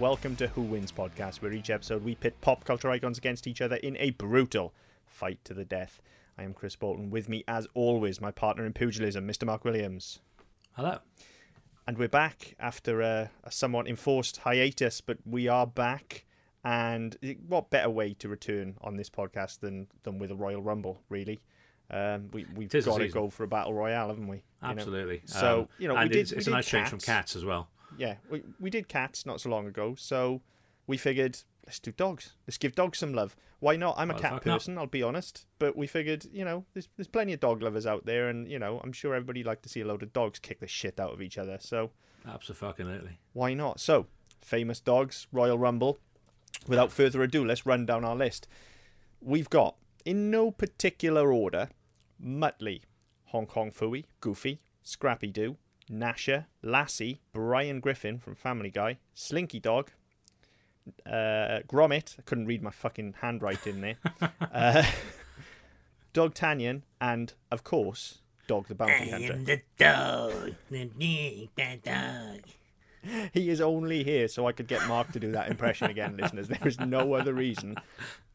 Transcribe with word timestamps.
welcome 0.00 0.34
to 0.36 0.48
Who 0.48 0.62
Wins 0.62 0.90
podcast, 0.92 1.42
where 1.42 1.52
each 1.52 1.70
episode 1.70 2.02
we 2.02 2.14
pit 2.14 2.34
pop 2.40 2.64
culture 2.64 2.90
icons 2.90 3.18
against 3.18 3.46
each 3.46 3.60
other 3.60 3.76
in 3.76 3.96
a 3.98 4.10
brutal 4.10 4.72
fight 5.06 5.38
to 5.44 5.54
the 5.54 5.64
death. 5.64 6.00
I 6.38 6.42
am 6.44 6.54
Chris 6.54 6.74
Bolton. 6.74 7.10
With 7.10 7.28
me, 7.28 7.44
as 7.46 7.66
always, 7.74 8.20
my 8.20 8.30
partner 8.30 8.64
in 8.64 8.72
pugilism, 8.72 9.28
Mr. 9.28 9.44
Mark 9.44 9.64
Williams. 9.64 10.20
Hello. 10.72 10.98
And 11.86 11.98
we're 11.98 12.08
back 12.08 12.54
after 12.58 13.00
a, 13.02 13.30
a 13.44 13.50
somewhat 13.52 13.86
enforced 13.86 14.38
hiatus, 14.38 15.00
but 15.00 15.18
we 15.26 15.48
are 15.48 15.66
back. 15.66 16.24
And 16.64 17.16
what 17.46 17.70
better 17.70 17.90
way 17.90 18.14
to 18.14 18.28
return 18.28 18.76
on 18.82 18.96
this 18.96 19.10
podcast 19.10 19.60
than, 19.60 19.88
than 20.02 20.18
with 20.18 20.30
a 20.30 20.34
Royal 20.34 20.62
Rumble, 20.62 21.00
really? 21.08 21.40
Um, 21.90 22.28
we, 22.32 22.46
we've 22.54 22.70
got 22.70 22.98
to 22.98 23.08
go 23.08 23.28
for 23.30 23.44
a 23.44 23.48
battle 23.48 23.74
royale, 23.74 24.08
haven't 24.08 24.28
we? 24.28 24.36
You 24.36 24.42
know? 24.62 24.68
Absolutely. 24.70 25.22
So, 25.24 25.60
Um, 25.60 25.68
you 25.78 25.88
know, 25.88 25.94
we 25.94 26.00
and 26.02 26.10
did- 26.10 26.18
it's, 26.20 26.32
it's 26.32 26.46
a 26.46 26.50
nice 26.50 26.66
change 26.66 26.88
from 26.88 26.98
cats. 26.98 27.06
cats 27.06 27.36
as 27.36 27.44
well. 27.44 27.68
Yeah, 28.00 28.14
we, 28.30 28.42
we 28.58 28.70
did 28.70 28.88
cats 28.88 29.26
not 29.26 29.42
so 29.42 29.50
long 29.50 29.66
ago, 29.66 29.94
so 29.94 30.40
we 30.86 30.96
figured 30.96 31.42
let's 31.66 31.78
do 31.78 31.92
dogs. 31.92 32.32
Let's 32.46 32.56
give 32.56 32.74
dogs 32.74 32.98
some 32.98 33.12
love. 33.12 33.36
Why 33.58 33.76
not? 33.76 33.94
I'm 33.98 34.10
a 34.10 34.14
Why 34.14 34.20
cat 34.20 34.32
fuck 34.32 34.46
not? 34.46 34.54
person, 34.54 34.78
I'll 34.78 34.86
be 34.86 35.02
honest, 35.02 35.44
but 35.58 35.76
we 35.76 35.86
figured, 35.86 36.24
you 36.32 36.42
know, 36.42 36.64
there's 36.72 36.88
there's 36.96 37.08
plenty 37.08 37.34
of 37.34 37.40
dog 37.40 37.60
lovers 37.62 37.86
out 37.86 38.06
there, 38.06 38.30
and 38.30 38.48
you 38.48 38.58
know, 38.58 38.80
I'm 38.82 38.92
sure 38.92 39.14
everybody 39.14 39.44
like 39.44 39.60
to 39.62 39.68
see 39.68 39.82
a 39.82 39.84
load 39.86 40.02
of 40.02 40.14
dogs 40.14 40.38
kick 40.38 40.60
the 40.60 40.66
shit 40.66 40.98
out 40.98 41.12
of 41.12 41.20
each 41.20 41.36
other. 41.36 41.58
So 41.60 41.90
Absolutely. 42.26 43.18
why 43.34 43.52
not? 43.52 43.80
So 43.80 44.06
famous 44.40 44.80
dogs, 44.80 45.26
Royal 45.30 45.58
Rumble. 45.58 45.98
Without 46.66 46.92
further 46.92 47.22
ado, 47.22 47.44
let's 47.44 47.66
run 47.66 47.84
down 47.84 48.02
our 48.02 48.16
list. 48.16 48.48
We've 49.20 49.50
got, 49.50 49.76
in 50.06 50.30
no 50.30 50.50
particular 50.50 51.32
order, 51.32 51.68
Muttley, 52.22 52.82
Hong 53.26 53.46
Kong 53.46 53.70
Phooey, 53.70 54.04
Goofy, 54.20 54.60
Scrappy 54.82 55.30
Doo, 55.30 55.56
Gnasher, 55.90 56.46
Lassie, 56.62 57.20
Brian 57.32 57.80
Griffin 57.80 58.18
from 58.18 58.34
Family 58.34 58.70
Guy, 58.70 58.98
Slinky 59.14 59.60
Dog, 59.60 59.90
uh, 61.06 61.60
Gromit, 61.68 62.16
I 62.18 62.22
couldn't 62.22 62.46
read 62.46 62.62
my 62.62 62.70
fucking 62.70 63.14
handwriting 63.20 63.80
there, 63.80 63.96
uh, 64.52 64.84
Dogtanian, 66.14 66.82
and, 67.00 67.32
of 67.50 67.64
course, 67.64 68.18
Dog 68.46 68.68
the 68.68 68.74
Bounty 68.74 69.10
Hunter. 69.10 69.36
the 69.36 69.60
dog, 69.78 70.54
the 70.70 70.84
big 70.86 71.54
bad 71.54 71.82
dog. 71.82 72.40
He 73.32 73.48
is 73.48 73.60
only 73.60 74.04
here 74.04 74.28
so 74.28 74.46
I 74.46 74.52
could 74.52 74.66
get 74.66 74.86
Mark 74.86 75.12
to 75.12 75.20
do 75.20 75.32
that 75.32 75.50
impression 75.50 75.90
again, 75.90 76.16
listeners. 76.16 76.48
There 76.48 76.66
is 76.66 76.78
no 76.80 77.14
other 77.14 77.32
reason. 77.32 77.76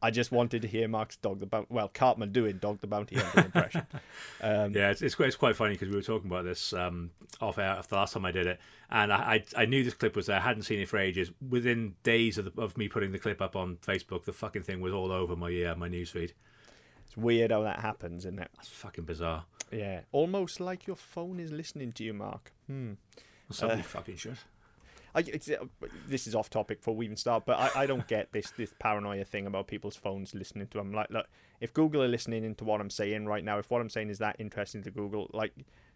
I 0.02 0.11
just 0.11 0.31
wanted 0.31 0.61
to 0.63 0.67
hear 0.67 0.88
Mark's 0.88 1.17
Dog 1.17 1.39
the 1.39 1.45
Bounty, 1.45 1.67
well, 1.69 1.88
Cartman 1.88 2.31
doing 2.31 2.58
Dog 2.58 2.80
the 2.80 2.88
Bounty 2.88 3.16
Hunter 3.16 3.45
impression. 3.45 3.86
Um, 4.41 4.73
Yeah, 4.73 4.91
it's, 4.91 5.02
it's 5.02 5.16
quite 5.16 5.27
it's 5.27 5.36
quite 5.36 5.55
funny 5.55 5.73
because 5.73 5.89
we 5.89 5.95
were 5.95 6.02
talking 6.02 6.30
about 6.30 6.43
this 6.43 6.73
um, 6.73 7.11
off 7.41 7.58
air 7.58 7.69
after 7.71 7.89
the 7.91 7.95
last 7.95 8.13
time 8.13 8.25
I 8.25 8.31
did 8.31 8.45
it, 8.47 8.59
and 8.89 9.11
I, 9.11 9.43
I 9.55 9.63
I 9.63 9.66
knew 9.66 9.83
this 9.83 9.93
clip 9.93 10.16
was 10.16 10.27
there. 10.27 10.38
I 10.38 10.41
hadn't 10.41 10.63
seen 10.63 10.80
it 10.80 10.89
for 10.89 10.97
ages. 10.97 11.31
Within 11.49 11.95
days 12.03 12.38
of, 12.38 12.53
the, 12.53 12.61
of 12.61 12.77
me 12.77 12.88
putting 12.88 13.11
the 13.11 13.19
clip 13.19 13.41
up 13.41 13.55
on 13.55 13.77
Facebook, 13.77 14.25
the 14.25 14.33
fucking 14.33 14.63
thing 14.63 14.81
was 14.81 14.93
all 14.93 15.11
over 15.11 15.36
my 15.36 15.63
uh, 15.63 15.75
my 15.75 15.89
newsfeed. 15.89 16.33
It's 17.05 17.17
weird 17.17 17.52
how 17.52 17.63
that 17.63 17.80
happens, 17.80 18.25
isn't 18.25 18.39
it? 18.39 18.49
That's 18.55 18.69
fucking 18.69 19.05
bizarre. 19.05 19.45
Yeah. 19.71 20.02
Almost 20.11 20.59
like 20.59 20.86
your 20.86 20.95
phone 20.95 21.39
is 21.39 21.52
listening 21.52 21.91
to 21.93 22.03
you, 22.03 22.13
Mark. 22.13 22.52
Hmm. 22.67 22.93
Somebody 23.52 23.83
fucking 23.83 24.17
should. 24.17 24.37
I, 25.15 25.23
it's, 25.27 25.49
uh, 25.49 25.65
this 26.08 26.27
is 26.27 26.36
off 26.36 26.49
topic 26.49 26.80
before 26.80 26.95
we 26.95 27.05
even 27.05 27.17
start, 27.17 27.45
but 27.45 27.58
I, 27.58 27.83
I 27.83 27.86
don't 27.86 28.08
get 28.08 28.31
this 28.33 28.52
this 28.52 28.73
paranoia 28.80 29.23
thing 29.23 29.48
about 29.48 29.67
people's 29.67 29.95
phones 29.95 30.36
listening 30.36 30.67
to 30.67 30.77
them. 30.77 30.92
Like, 30.93 31.09
look, 31.09 31.27
if 31.61 31.73
Google 31.73 32.03
are 32.03 32.08
listening 32.08 32.43
into 32.43 32.65
what 32.65 32.81
I'm 32.81 32.89
saying 32.89 33.26
right 33.26 33.43
now, 33.43 33.58
if 33.58 33.71
what 33.71 33.81
I'm 33.81 33.89
saying 33.89 34.09
is 34.09 34.20
that 34.20 34.36
interesting 34.39 34.83
to 34.83 34.92
Google, 34.92 35.31
like, 35.33 35.53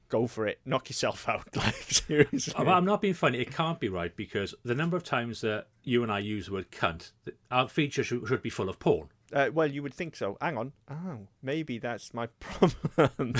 go 0.08 0.26
for 0.26 0.48
it. 0.48 0.60
Knock 0.66 0.90
yourself 0.90 1.28
out. 1.28 1.48
Like, 1.56 1.76
seriously. 1.76 2.54
I'm 2.58 2.70
I'm 2.70 2.86
not 2.86 3.02
being 3.02 3.14
funny. 3.14 3.40
It 3.40 3.52
can't 3.52 3.80
be 3.80 3.90
right 3.90 4.16
because 4.16 4.56
the 4.64 4.76
number 4.76 4.96
of 4.96 5.04
times 5.04 5.42
that 5.42 5.68
you 5.84 6.02
and 6.04 6.12
I 6.12 6.20
use 6.20 6.46
the 6.48 6.54
word 6.54 6.72
cunt, 6.72 7.12
our 7.52 7.68
feature 7.68 8.04
should, 8.04 8.28
should 8.28 8.42
be 8.42 8.50
full 8.50 8.70
of 8.70 8.80
porn. 8.80 9.10
Uh, 9.32 9.50
well, 9.54 9.68
you 9.68 9.84
would 9.84 9.94
think 9.94 10.16
so. 10.16 10.38
Hang 10.42 10.58
on. 10.58 10.72
Oh, 10.90 11.28
maybe 11.44 11.78
that's 11.78 12.14
my 12.14 12.28
problem. 12.40 13.36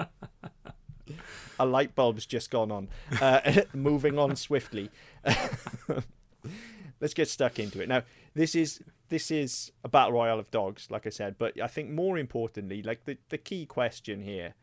A 1.61 1.67
light 1.67 1.95
bulb's 1.95 2.27
just 2.27 2.51
gone 2.51 2.73
on. 2.73 2.89
Uh, 3.21 3.63
moving 3.75 4.19
on 4.19 4.35
swiftly. 4.35 4.91
Let's 7.01 7.15
get 7.15 7.29
stuck 7.29 7.59
into 7.59 7.81
it. 7.81 7.89
Now, 7.89 8.03
this 8.35 8.55
is 8.55 8.81
this 9.09 9.31
is 9.31 9.73
a 9.85 9.89
battle 9.89 10.13
royale 10.13 10.39
of 10.39 10.51
dogs, 10.51 10.89
like 10.91 11.07
I 11.07 11.11
said. 11.11 11.37
But 11.39 11.61
I 11.61 11.67
think 11.67 11.91
more 11.91 12.19
importantly, 12.19 12.83
like 12.83 13.05
the 13.05 13.17
the 13.31 13.39
key 13.39 13.65
question 13.67 14.23
here, 14.23 14.55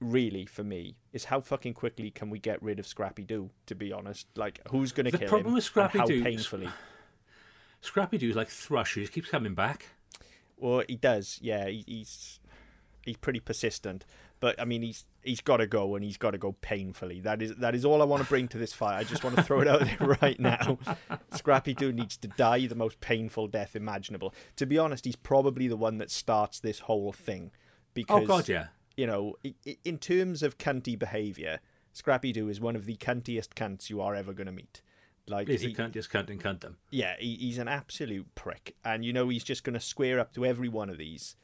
really 0.00 0.44
for 0.46 0.64
me, 0.64 0.96
is 1.12 1.26
how 1.26 1.40
fucking 1.40 1.74
quickly 1.74 2.10
can 2.10 2.30
we 2.30 2.38
get 2.38 2.62
rid 2.62 2.78
of 2.78 2.86
Scrappy 2.86 3.22
Doo? 3.24 3.50
To 3.66 3.74
be 3.74 3.92
honest, 3.92 4.26
like 4.36 4.60
who's 4.70 4.92
going 4.92 5.06
to 5.06 5.12
The 5.12 5.18
kill 5.18 5.28
problem 5.28 5.48
him? 5.48 5.54
with 5.54 5.64
Scrappy 5.64 5.98
how 5.98 6.06
Doo- 6.06 6.22
painfully? 6.22 6.68
Scrappy 7.80 8.18
Doo's 8.18 8.34
like 8.36 8.48
Thrush, 8.48 8.94
he 8.94 9.02
just 9.02 9.12
keeps 9.12 9.28
coming 9.28 9.54
back. 9.54 9.86
Well, 10.56 10.82
he 10.88 10.96
does. 10.96 11.38
Yeah, 11.42 11.66
he, 11.68 11.84
he's 11.86 12.40
he's 13.04 13.16
pretty 13.18 13.40
persistent. 13.40 14.04
But 14.44 14.60
I 14.60 14.66
mean, 14.66 14.82
he's 14.82 15.06
he's 15.22 15.40
got 15.40 15.56
to 15.56 15.66
go, 15.66 15.94
and 15.94 16.04
he's 16.04 16.18
got 16.18 16.32
to 16.32 16.38
go 16.38 16.52
painfully. 16.60 17.20
That 17.20 17.40
is 17.40 17.54
that 17.56 17.74
is 17.74 17.82
all 17.86 18.02
I 18.02 18.04
want 18.04 18.22
to 18.22 18.28
bring 18.28 18.46
to 18.48 18.58
this 18.58 18.74
fight. 18.74 18.98
I 18.98 19.04
just 19.04 19.24
want 19.24 19.36
to 19.36 19.42
throw 19.42 19.62
it 19.62 19.68
out 19.68 19.80
there 19.80 20.18
right 20.22 20.38
now. 20.38 20.78
Scrappy 21.34 21.72
Doo 21.72 21.92
needs 21.92 22.18
to 22.18 22.28
die 22.28 22.66
the 22.66 22.74
most 22.74 23.00
painful 23.00 23.48
death 23.48 23.74
imaginable. 23.74 24.34
To 24.56 24.66
be 24.66 24.76
honest, 24.76 25.06
he's 25.06 25.16
probably 25.16 25.66
the 25.66 25.78
one 25.78 25.96
that 25.96 26.10
starts 26.10 26.60
this 26.60 26.80
whole 26.80 27.10
thing. 27.12 27.52
Oh, 27.54 27.58
because 27.94 28.22
Oh 28.24 28.26
god, 28.26 28.48
yeah. 28.48 28.66
you 28.98 29.06
know, 29.06 29.36
in 29.84 29.96
terms 29.96 30.42
of 30.42 30.58
cunty 30.58 30.98
behaviour, 30.98 31.60
Scrappy 31.94 32.30
Doo 32.30 32.50
is 32.50 32.60
one 32.60 32.76
of 32.76 32.84
the 32.84 32.96
cuntiest 32.96 33.54
cunts 33.54 33.88
you 33.88 34.02
are 34.02 34.14
ever 34.14 34.34
going 34.34 34.46
to 34.48 34.52
meet. 34.52 34.82
Like 35.26 35.48
He's 35.48 35.62
he- 35.62 35.72
a 35.72 35.74
cunt, 35.74 35.92
just 35.92 36.10
cunt 36.10 36.28
and 36.28 36.38
cunt 36.42 36.60
them. 36.60 36.76
yeah, 36.90 37.14
he, 37.18 37.36
he's 37.36 37.56
an 37.56 37.68
absolute 37.68 38.34
prick, 38.34 38.76
and 38.84 39.06
you 39.06 39.12
know 39.14 39.30
he's 39.30 39.42
just 39.44 39.64
going 39.64 39.72
to 39.72 39.80
square 39.80 40.20
up 40.20 40.34
to 40.34 40.44
every 40.44 40.68
one 40.68 40.90
of 40.90 40.98
these, 40.98 41.34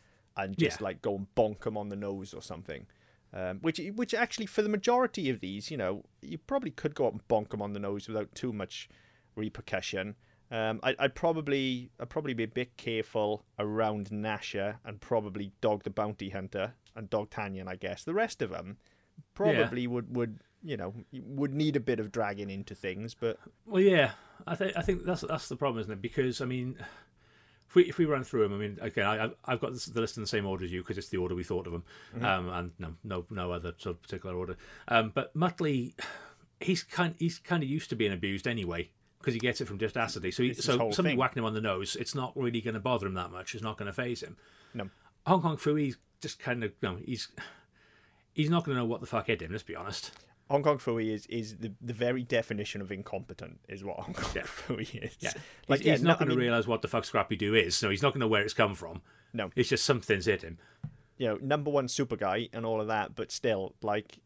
and 0.45 0.57
just 0.59 0.81
Yeah. 0.81 0.85
like 0.85 1.03
go 1.03 1.15
and 1.17 1.27
bonk 1.35 1.61
them 1.61 1.77
on 1.77 1.89
the 1.89 1.97
nose 1.97 2.35
or 2.35 2.43
something. 2.43 2.87
Um, 3.33 3.59
which, 3.61 3.81
which 3.95 4.13
actually, 4.13 4.47
for 4.47 4.63
the 4.63 4.69
majority 4.69 5.31
of 5.31 5.39
these, 5.41 5.71
you 5.71 5.77
know, 5.77 6.05
you 6.21 6.37
probably 6.39 6.73
could 6.73 6.95
go 6.97 7.07
up 7.07 7.13
and 7.13 7.29
bonk 7.29 7.51
them 7.51 7.63
on 7.63 7.73
the 7.75 7.79
nose 7.79 8.09
without 8.09 8.35
too 8.35 8.53
much 8.53 8.89
repercussion. 9.37 10.17
Um, 10.51 10.81
I, 10.83 10.97
I'd 10.99 11.15
probably, 11.15 11.91
I'd 12.01 12.09
probably 12.11 12.35
be 12.35 12.43
a 12.43 12.49
bit 12.49 12.77
careful 12.77 13.45
around 13.59 14.11
Gnasher 14.11 14.79
and 14.85 15.01
probably 15.01 15.53
Dog 15.61 15.85
the 15.85 15.91
Bounty 15.91 16.31
Hunter 16.31 16.75
and 16.97 17.09
Dogtanian, 17.09 17.69
I 17.69 17.77
guess. 17.77 18.03
The 18.03 18.15
rest 18.15 18.43
of 18.43 18.51
them 18.51 18.79
probably 19.35 19.87
would, 19.87 20.17
would, 20.17 20.41
you 20.65 20.77
know, 20.77 20.93
would 21.13 21.55
need 21.55 21.77
a 21.77 21.81
bit 21.81 22.01
of 22.01 22.11
dragging 22.11 22.51
into 22.51 22.75
things, 22.75 23.15
but 23.15 23.39
Well, 23.65 23.81
yeah, 23.81 24.13
I 24.45 24.57
think 24.57 24.77
I 24.77 24.83
think 24.83 25.05
that's 25.05 25.21
that's 25.23 25.49
the 25.49 25.57
problem, 25.57 25.81
isn't 25.83 25.93
it? 25.93 26.03
Because 26.03 26.41
I 26.41 26.47
mean, 26.47 26.77
if 27.71 27.77
we 27.77 27.85
if 27.85 27.99
we 27.99 28.05
run 28.05 28.25
through 28.25 28.43
them, 28.43 28.53
I 28.53 28.57
mean, 28.57 28.79
again, 28.81 29.07
I, 29.07 29.31
I've- 29.45 29.61
got 29.61 29.73
the 29.73 30.01
list 30.01 30.17
in 30.17 30.23
the 30.25 30.27
same 30.27 30.45
order 30.45 30.65
as 30.65 30.73
you 30.73 30.83
because 30.83 30.99
it's 30.99 31.09
the 31.09 31.19
order 31.19 31.37
we 31.37 31.45
thought 31.45 31.69
of 31.69 31.73
them, 31.73 31.85
um, 32.21 32.49
and 32.51 32.73
no 32.81 32.95
no 33.05 33.25
no 33.31 33.53
other 33.53 33.73
sort 33.79 33.95
of 33.97 34.03
particular 34.03 34.35
order. 34.35 34.57
Um, 34.89 35.13
but 35.15 35.33
Muttley, 35.37 35.95
he's 36.61 36.83
kind 36.83 37.15
he's 37.19 37.39
kind 37.39 37.63
of 37.63 37.69
used 37.69 37.89
to 37.91 37.97
being 37.97 38.13
abused 38.13 38.49
anyway 38.49 38.91
because 39.21 39.35
he 39.35 39.41
gets 39.41 39.61
it 39.61 39.69
from 39.69 39.79
just 39.79 39.97
acid. 39.97 40.23
So 40.35 40.43
he, 40.43 40.53
so 40.55 40.91
somebody 40.91 41.11
thing. 41.11 41.17
whacking 41.19 41.39
him 41.43 41.45
on 41.45 41.55
the 41.55 41.61
nose, 41.61 41.95
it's 41.95 42.15
not 42.15 42.37
really 42.37 42.61
going 42.61 42.75
to 42.75 42.81
bother 42.81 43.07
him 43.07 43.15
that 43.15 43.31
much. 43.31 43.55
It's 43.55 43.63
not 43.63 43.79
going 43.79 43.87
to 43.87 43.93
phase 43.93 44.21
him. 44.23 44.37
no. 44.75 44.91
Hong 45.27 45.41
Kong 45.43 45.57
Phooey, 45.57 45.85
he's 45.85 45.99
just 46.21 46.39
kind 46.41 46.65
of 46.65 46.73
you 46.83 46.89
know, 46.89 46.99
he's 47.05 47.29
he's 48.33 48.51
not 48.51 48.65
going 48.65 48.75
to 48.75 48.81
know 48.83 48.87
what 48.87 49.01
the 49.01 49.07
fuck 49.07 49.29
hit 49.29 49.43
him. 49.43 49.53
Let's 49.53 49.63
be 49.63 49.77
honest. 49.77 50.11
Hong 50.51 50.63
Kong 50.65 50.79
Phooey 50.79 51.13
is, 51.15 51.27
is 51.27 51.57
the, 51.59 51.73
the 51.81 51.93
very 51.93 52.25
definition 52.25 52.81
of 52.81 52.91
incompetent, 52.91 53.61
is 53.69 53.85
what 53.85 54.01
Hong 54.01 54.15
Kong 54.15 54.31
Yeah. 54.35 54.43
Phooey 54.43 55.05
is. 55.05 55.17
Yeah, 55.21 55.33
Like, 55.69 55.79
he's, 55.81 55.87
yeah, 55.87 55.93
he's 55.93 56.03
not 56.03 56.17
I 56.17 56.25
going 56.25 56.31
to 56.31 56.37
realize 56.37 56.67
what 56.67 56.83
the 56.83 56.89
fuck 56.89 57.05
Scrappy 57.05 57.37
Doo 57.37 57.55
is. 57.55 57.81
No, 57.83 57.89
he's 57.91 58.03
not 58.03 58.09
going 58.15 58.21
to 58.21 58.27
know 58.27 58.29
where 58.29 58.43
it's 58.43 58.53
come 58.55 58.75
from. 58.75 59.03
No, 59.33 59.51
It's 59.55 59.69
just 59.69 59.85
something's 59.85 60.27
hit 60.27 60.43
him. 60.43 60.59
you 61.19 61.29
know, 61.29 61.39
number 61.41 61.71
one 61.71 61.87
super 61.87 62.17
guy 62.17 62.49
and 62.53 62.67
all 62.67 62.81
of 62.81 62.89
that, 62.89 63.15
but 63.15 63.31
still, 63.31 63.75
like, 63.81 64.19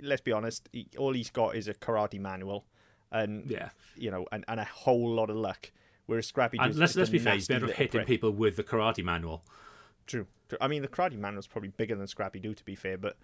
let's 0.00 0.20
be 0.22 0.30
honest, 0.30 0.68
he, 0.72 0.86
all 0.96 1.12
he's 1.12 1.30
got 1.30 1.56
is 1.56 1.66
a 1.66 1.74
karate 1.74 2.20
manual 2.20 2.64
and, 3.10 3.50
Yeah. 3.50 3.70
you 3.96 4.12
know, 4.12 4.26
and, 4.30 4.44
and 4.46 4.60
a 4.60 4.64
whole 4.64 5.10
lot 5.12 5.28
of 5.28 5.34
luck. 5.36 5.72
Whereas 6.06 6.26
Scrappy 6.26 6.58
Doo's 6.58 6.76
let's 6.78 6.94
let's 6.96 7.10
be 7.10 7.18
fair, 7.18 7.34
he's 7.34 7.48
better 7.48 7.64
at 7.66 7.72
hitting 7.76 8.00
prick. 8.00 8.06
people 8.06 8.30
with 8.30 8.54
the 8.56 8.62
karate 8.62 9.02
manual. 9.02 9.42
True. 10.06 10.26
True. 10.48 10.58
I 10.60 10.68
mean, 10.68 10.82
the 10.82 10.88
karate 10.88 11.18
manual's 11.18 11.46
probably 11.46 11.70
bigger 11.70 11.96
than 11.96 12.06
Scrappy 12.06 12.38
Doo, 12.38 12.54
to 12.54 12.64
be 12.64 12.74
fair, 12.76 12.96
but. 12.98 13.16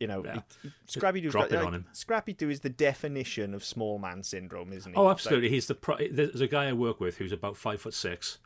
You 0.00 0.06
know, 0.06 0.24
Yeah. 0.24 0.36
it- 0.64 0.72
Scrappy 0.86 1.20
Doo's 1.20 1.32
drop 1.32 1.48
got, 1.48 1.52
it 1.52 1.56
like, 1.58 1.66
on 1.66 1.74
him. 1.74 1.86
Scrappy 1.92 2.32
Doo 2.32 2.50
is 2.50 2.60
the 2.60 2.68
definition 2.70 3.52
of 3.54 3.64
small 3.64 3.98
man 3.98 4.22
syndrome, 4.22 4.72
isn't 4.72 4.92
he? 4.92 4.96
Oh, 4.96 5.08
absolutely. 5.10 5.48
He's 5.48 5.66
the 5.66 5.74
pro- 5.74 5.96
there's 6.08 6.40
a 6.40 6.46
guy 6.46 6.66
I 6.68 6.72
work 6.72 7.00
with 7.00 7.16
who's 7.18 7.32
about 7.32 7.56
five 7.56 7.80
foot 7.80 7.94
six, 7.94 8.38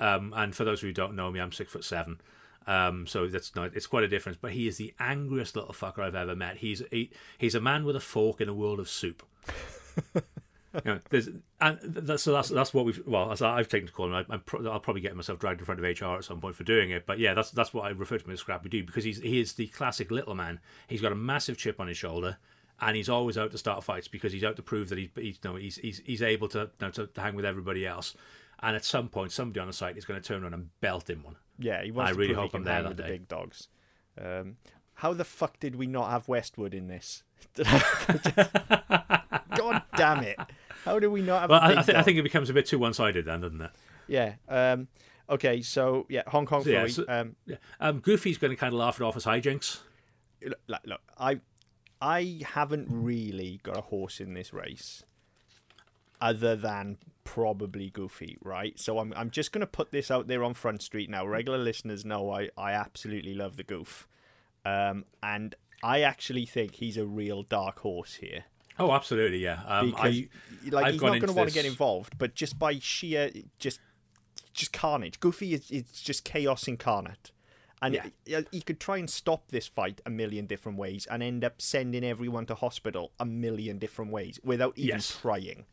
um, 0.00 0.32
and 0.36 0.54
for 0.56 0.64
those 0.64 0.80
who 0.80 0.92
don't 0.92 1.14
know 1.14 1.30
me, 1.30 1.40
I'm 1.40 1.52
six 1.52 1.72
foot 1.72 1.84
seven. 1.84 2.20
Um, 2.66 3.06
so 3.06 3.26
that's 3.28 3.54
not 3.54 3.74
it's 3.74 3.86
quite 3.86 4.04
a 4.04 4.08
difference. 4.08 4.36
But 4.40 4.52
he 4.52 4.68
is 4.68 4.76
the 4.76 4.92
angriest 5.00 5.56
little 5.56 5.72
fucker 5.72 6.00
I've 6.00 6.14
ever 6.14 6.36
met. 6.36 6.58
He's 6.58 6.82
he, 6.90 7.10
he's 7.38 7.54
a 7.54 7.60
man 7.60 7.84
with 7.84 7.96
a 7.96 8.00
fork 8.00 8.40
in 8.40 8.48
a 8.48 8.54
world 8.54 8.78
of 8.80 8.88
soup. 8.88 9.22
you 10.84 10.92
know, 10.92 11.00
there's 11.10 11.28
and 11.60 11.78
that's 11.82 12.22
so 12.22 12.32
that's 12.32 12.48
that's 12.50 12.74
what 12.74 12.84
we've 12.84 13.00
well 13.06 13.32
as 13.32 13.40
I've 13.40 13.68
taken 13.68 13.86
to 13.86 13.92
call 13.92 14.06
him. 14.06 14.14
I, 14.14 14.24
I'm 14.28 14.40
pro- 14.40 14.70
I'll 14.70 14.80
probably 14.80 15.00
get 15.00 15.16
myself 15.16 15.38
dragged 15.38 15.60
in 15.60 15.64
front 15.66 15.82
of 15.82 16.00
HR 16.00 16.16
at 16.16 16.24
some 16.24 16.40
point 16.40 16.56
for 16.56 16.64
doing 16.64 16.90
it. 16.90 17.06
But 17.06 17.18
yeah, 17.18 17.34
that's 17.34 17.50
that's 17.50 17.72
what 17.72 17.84
I 17.84 17.90
refer 17.90 18.18
to 18.18 18.24
him 18.24 18.32
as 18.32 18.40
Scrappy 18.40 18.68
Doo 18.68 18.84
because 18.84 19.04
he's 19.04 19.20
he 19.20 19.40
is 19.40 19.54
the 19.54 19.66
classic 19.68 20.10
little 20.10 20.34
man. 20.34 20.60
He's 20.86 21.00
got 21.00 21.12
a 21.12 21.16
massive 21.16 21.56
chip 21.56 21.80
on 21.80 21.88
his 21.88 21.96
shoulder, 21.96 22.36
and 22.80 22.96
he's 22.96 23.08
always 23.08 23.38
out 23.38 23.50
to 23.52 23.58
start 23.58 23.82
fights 23.82 24.08
because 24.08 24.32
he's 24.32 24.44
out 24.44 24.56
to 24.56 24.62
prove 24.62 24.88
that 24.90 24.98
he's 24.98 25.08
he's 25.14 25.38
you 25.42 25.50
know, 25.50 25.56
he's, 25.56 25.76
he's 25.76 26.02
he's 26.04 26.22
able 26.22 26.48
to, 26.48 26.58
you 26.58 26.68
know, 26.80 26.90
to 26.90 27.06
to 27.06 27.20
hang 27.20 27.34
with 27.34 27.44
everybody 27.44 27.86
else. 27.86 28.14
And 28.60 28.74
at 28.74 28.84
some 28.84 29.08
point, 29.08 29.30
somebody 29.32 29.60
on 29.60 29.68
the 29.68 29.72
site 29.72 29.96
is 29.96 30.04
going 30.04 30.20
to 30.20 30.26
turn 30.26 30.42
around 30.42 30.54
and 30.54 30.68
belt 30.80 31.08
him 31.08 31.22
one. 31.22 31.36
Yeah, 31.58 31.82
he 31.82 31.92
wants 31.92 32.10
I 32.10 32.12
to 32.12 32.18
really 32.18 32.34
hope 32.34 32.54
I'm 32.54 32.64
there 32.64 32.82
that 32.82 32.96
the 32.96 33.02
day. 33.02 33.08
big 33.10 33.28
dogs. 33.28 33.68
Um, 34.20 34.56
how 34.98 35.12
the 35.14 35.24
fuck 35.24 35.58
did 35.60 35.74
we 35.76 35.86
not 35.86 36.10
have 36.10 36.28
Westwood 36.28 36.74
in 36.74 36.88
this? 36.88 37.22
God 39.56 39.82
damn 39.96 40.22
it! 40.22 40.38
How 40.84 40.98
do 40.98 41.10
we 41.10 41.22
not 41.22 41.42
have? 41.42 41.50
Well, 41.50 41.60
I, 41.62 41.82
th- 41.82 41.96
I 41.96 42.02
think 42.02 42.18
it 42.18 42.22
becomes 42.22 42.50
a 42.50 42.54
bit 42.54 42.66
too 42.66 42.78
one 42.78 42.94
sided 42.94 43.24
then, 43.24 43.40
doesn't 43.40 43.60
it? 43.60 43.70
Yeah. 44.06 44.34
Um, 44.48 44.88
okay. 45.28 45.60
So 45.62 46.06
yeah, 46.08 46.22
Hong 46.28 46.46
Kong 46.46 46.62
So, 46.64 46.70
yeah, 46.70 46.86
so- 46.86 47.04
um, 47.08 47.36
Yeah. 47.46 47.56
Um, 47.80 48.00
Goofy's 48.00 48.38
going 48.38 48.50
to 48.50 48.56
kind 48.56 48.72
of 48.72 48.78
laugh 48.78 49.00
it 49.00 49.04
off 49.04 49.16
as 49.16 49.24
hijinks. 49.24 49.80
look, 50.42 50.80
look, 50.84 51.00
I 51.18 51.40
I 52.00 52.40
haven't 52.44 52.88
really 52.90 53.60
got 53.62 53.76
a 53.76 53.82
horse 53.82 54.20
in 54.20 54.34
this 54.34 54.52
race, 54.52 55.02
other 56.20 56.56
than 56.56 56.98
probably 57.24 57.90
Goofy, 57.90 58.38
right? 58.42 58.78
So 58.78 58.98
I'm 58.98 59.12
I'm 59.16 59.30
just 59.30 59.52
gonna 59.52 59.66
put 59.66 59.90
this 59.92 60.10
out 60.10 60.26
there 60.28 60.42
on 60.44 60.54
Front 60.54 60.82
Street 60.82 61.10
now. 61.10 61.26
Regular 61.26 61.58
listeners 61.58 62.04
know 62.04 62.30
I 62.32 62.48
I 62.56 62.72
absolutely 62.72 63.34
love 63.34 63.56
the 63.56 63.64
Goof, 63.64 64.08
um, 64.90 65.04
and 65.22 65.54
I 65.82 66.00
actually 66.02 66.46
think 66.46 66.74
he's 66.76 66.96
a 66.96 67.06
real 67.06 67.42
dark 67.42 67.78
horse 67.80 68.14
here 68.14 68.44
Oh, 68.80 68.92
absolutely, 68.92 69.38
yeah. 69.38 69.60
Um, 69.66 69.90
because 69.90 70.14
I, 70.14 70.28
like 70.70 70.84
I've 70.86 70.92
he's 70.94 71.02
not 71.02 71.08
going 71.08 71.20
to 71.26 71.32
want 71.32 71.48
to 71.48 71.54
get 71.54 71.64
involved, 71.64 72.16
but 72.16 72.36
just 72.36 72.58
by 72.60 72.78
sheer 72.78 73.30
just 73.58 73.80
just 74.54 74.72
carnage. 74.72 75.18
Goofy 75.18 75.52
is 75.54 75.68
it's 75.70 76.00
just 76.00 76.22
chaos 76.24 76.68
incarnate. 76.68 77.32
And 77.82 77.94
Yeah. 77.94 78.06
he- 78.24 78.46
he 78.52 78.60
could 78.60 78.78
try 78.78 78.98
and 78.98 79.10
stop 79.10 79.48
this 79.48 79.66
fight 79.66 80.00
a 80.06 80.10
million 80.10 80.46
different 80.46 80.78
ways 80.78 81.06
and 81.10 81.22
end 81.24 81.42
up 81.44 81.60
sending 81.60 82.04
everyone 82.04 82.46
to 82.46 82.54
hospital 82.54 83.10
a 83.18 83.24
million 83.24 83.78
different 83.78 84.12
ways 84.12 84.38
without 84.44 84.74
even 84.78 84.96
Yes. 84.96 85.18
trying. 85.20 85.66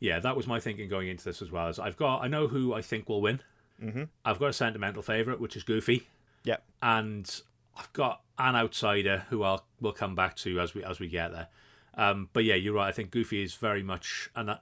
yeah, 0.00 0.18
that 0.20 0.36
was 0.36 0.46
my 0.48 0.58
thinking 0.60 0.88
going 0.88 1.06
into 1.08 1.24
this 1.24 1.40
as 1.40 1.50
well. 1.52 1.68
As 1.68 1.78
I've 1.78 1.96
got, 1.96 2.22
I 2.24 2.28
know 2.28 2.48
who 2.48 2.74
I 2.74 2.82
think 2.82 3.08
will 3.08 3.22
win. 3.22 3.40
Mm-hmm. 3.82 4.04
I've 4.24 4.38
got 4.40 4.48
a 4.50 4.52
sentimental 4.52 5.02
favourite, 5.02 5.40
which 5.40 5.56
is 5.56 5.62
Goofy, 5.62 6.06
Yeah. 6.44 6.56
and 6.82 7.40
I've 7.76 7.92
got 7.92 8.22
an 8.38 8.56
outsider 8.56 9.24
who 9.30 9.42
I'll 9.42 9.64
will 9.80 9.92
come 9.92 10.14
back 10.14 10.36
to 10.36 10.60
as 10.60 10.74
we 10.74 10.82
as 10.82 10.98
we 10.98 11.08
get 11.08 11.32
there. 11.32 11.48
Um, 11.94 12.28
but 12.32 12.44
yeah, 12.44 12.54
you're 12.54 12.74
right. 12.74 12.88
I 12.88 12.92
think 12.92 13.10
Goofy 13.10 13.42
is 13.42 13.54
very 13.54 13.82
much, 13.82 14.30
and 14.34 14.58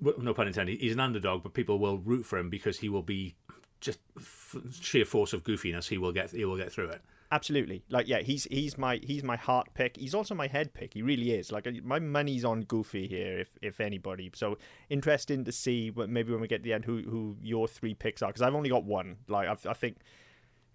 no 0.00 0.34
pun 0.34 0.46
intended, 0.46 0.80
he's 0.80 0.92
an 0.92 1.00
underdog, 1.00 1.42
but 1.42 1.54
people 1.54 1.78
will 1.78 1.98
root 1.98 2.24
for 2.24 2.38
him 2.38 2.50
because 2.50 2.78
he 2.78 2.88
will 2.88 3.02
be 3.02 3.34
just 3.80 3.98
f- 4.16 4.56
sheer 4.80 5.04
force 5.04 5.32
of 5.32 5.44
goofiness. 5.44 5.88
He 5.88 5.98
will 5.98 6.12
get 6.12 6.30
he 6.30 6.44
will 6.44 6.56
get 6.56 6.72
through 6.72 6.88
it. 6.88 7.02
Absolutely. 7.30 7.82
Like 7.88 8.06
yeah, 8.06 8.20
he's 8.20 8.44
he's 8.44 8.78
my 8.78 9.00
he's 9.02 9.22
my 9.22 9.36
heart 9.36 9.68
pick. 9.74 9.96
He's 9.96 10.14
also 10.14 10.34
my 10.34 10.46
head 10.46 10.72
pick. 10.72 10.94
He 10.94 11.02
really 11.02 11.32
is. 11.32 11.50
Like 11.50 11.66
my 11.82 11.98
money's 11.98 12.44
on 12.44 12.62
Goofy 12.62 13.08
here, 13.08 13.40
if 13.40 13.58
if 13.60 13.80
anybody. 13.80 14.30
So 14.34 14.58
interesting 14.88 15.44
to 15.44 15.52
see. 15.52 15.90
What 15.90 16.08
maybe 16.08 16.32
when 16.32 16.40
we 16.40 16.48
get 16.48 16.58
to 16.58 16.62
the 16.62 16.72
end, 16.72 16.84
who 16.84 17.02
who 17.02 17.36
your 17.42 17.66
three 17.66 17.94
picks 17.94 18.22
are 18.22 18.28
because 18.28 18.42
I've 18.42 18.54
only 18.54 18.70
got 18.70 18.84
one. 18.84 19.16
Like 19.28 19.48
I've, 19.48 19.66
I 19.66 19.72
think, 19.72 19.96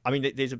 I 0.04 0.12
mean, 0.12 0.32
there's 0.36 0.54
a 0.54 0.60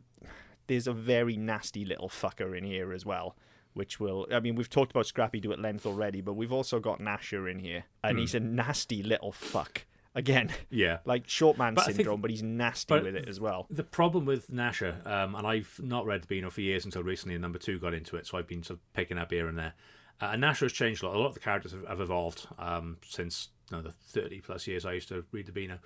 there's 0.70 0.88
a 0.88 0.94
very 0.94 1.36
nasty 1.36 1.84
little 1.84 2.08
fucker 2.08 2.58
in 2.58 2.64
here 2.64 2.94
as 2.94 3.06
well. 3.06 3.36
Which 3.74 4.00
will, 4.00 4.26
I 4.34 4.40
mean, 4.40 4.56
we've 4.56 4.70
talked 4.70 4.92
about 4.92 5.06
Scrappy 5.06 5.40
Doo 5.40 5.52
at 5.52 5.60
length 5.60 5.86
already, 5.86 6.22
but 6.22 6.34
we've 6.34 6.52
also 6.52 6.80
got 6.80 7.00
Gnasher 7.00 7.50
in 7.50 7.60
here, 7.60 7.84
and 8.04 8.18
he's 8.18 8.34
a 8.34 8.40
nasty 8.40 9.04
little 9.04 9.32
fuck. 9.32 9.86
Again, 10.16 10.50
Yeah. 10.72 10.98
like 11.06 11.30
short 11.30 11.58
man 11.58 11.76
But 11.76 11.82
I 11.84 11.86
think- 11.86 11.98
syndrome, 11.98 12.20
but 12.20 12.32
he's 12.32 12.42
nasty 12.42 12.96
but 12.96 13.04
with 13.04 13.16
it 13.16 13.30
as 13.30 13.40
well. 13.40 13.68
The 13.70 13.84
problem 13.84 14.26
with 14.26 14.50
Gnasher, 14.50 15.06
um, 15.06 15.36
and 15.36 15.46
I've 15.46 15.80
not 15.84 16.06
read 16.08 16.28
Beano 16.28 16.50
for 16.50 16.62
years 16.62 16.84
until 16.84 17.04
recently, 17.04 17.36
and 17.36 17.44
number 17.44 17.60
two 17.60 17.78
got 17.80 17.94
into 17.94 18.16
it, 18.18 18.26
so 18.26 18.38
I've 18.40 18.48
been 18.48 18.64
sort 18.64 18.80
of 18.80 18.94
picking 18.94 19.20
up 19.20 19.32
here 19.32 19.48
and 19.48 19.58
there. 19.58 19.74
Uh, 20.20 20.32
and 20.34 20.44
Gnasher 20.44 20.62
has 20.62 20.74
changed 20.74 21.04
a 21.04 21.08
lot. 21.08 21.16
A 21.16 21.20
lot 21.20 21.28
of 21.28 21.34
the 21.36 21.40
characters 21.40 21.72
have, 21.72 21.88
have 21.88 22.02
evolved 22.02 22.48
um, 22.58 22.98
since 23.08 23.50
you 23.70 23.78
know, 23.78 23.84
the 23.84 23.92
30 23.92 24.42
plus 24.42 24.66
years 24.66 24.84
I 24.84 24.94
used 24.94 25.10
to 25.10 25.24
read 25.32 25.46
the 25.46 25.52
Beano. 25.54 25.78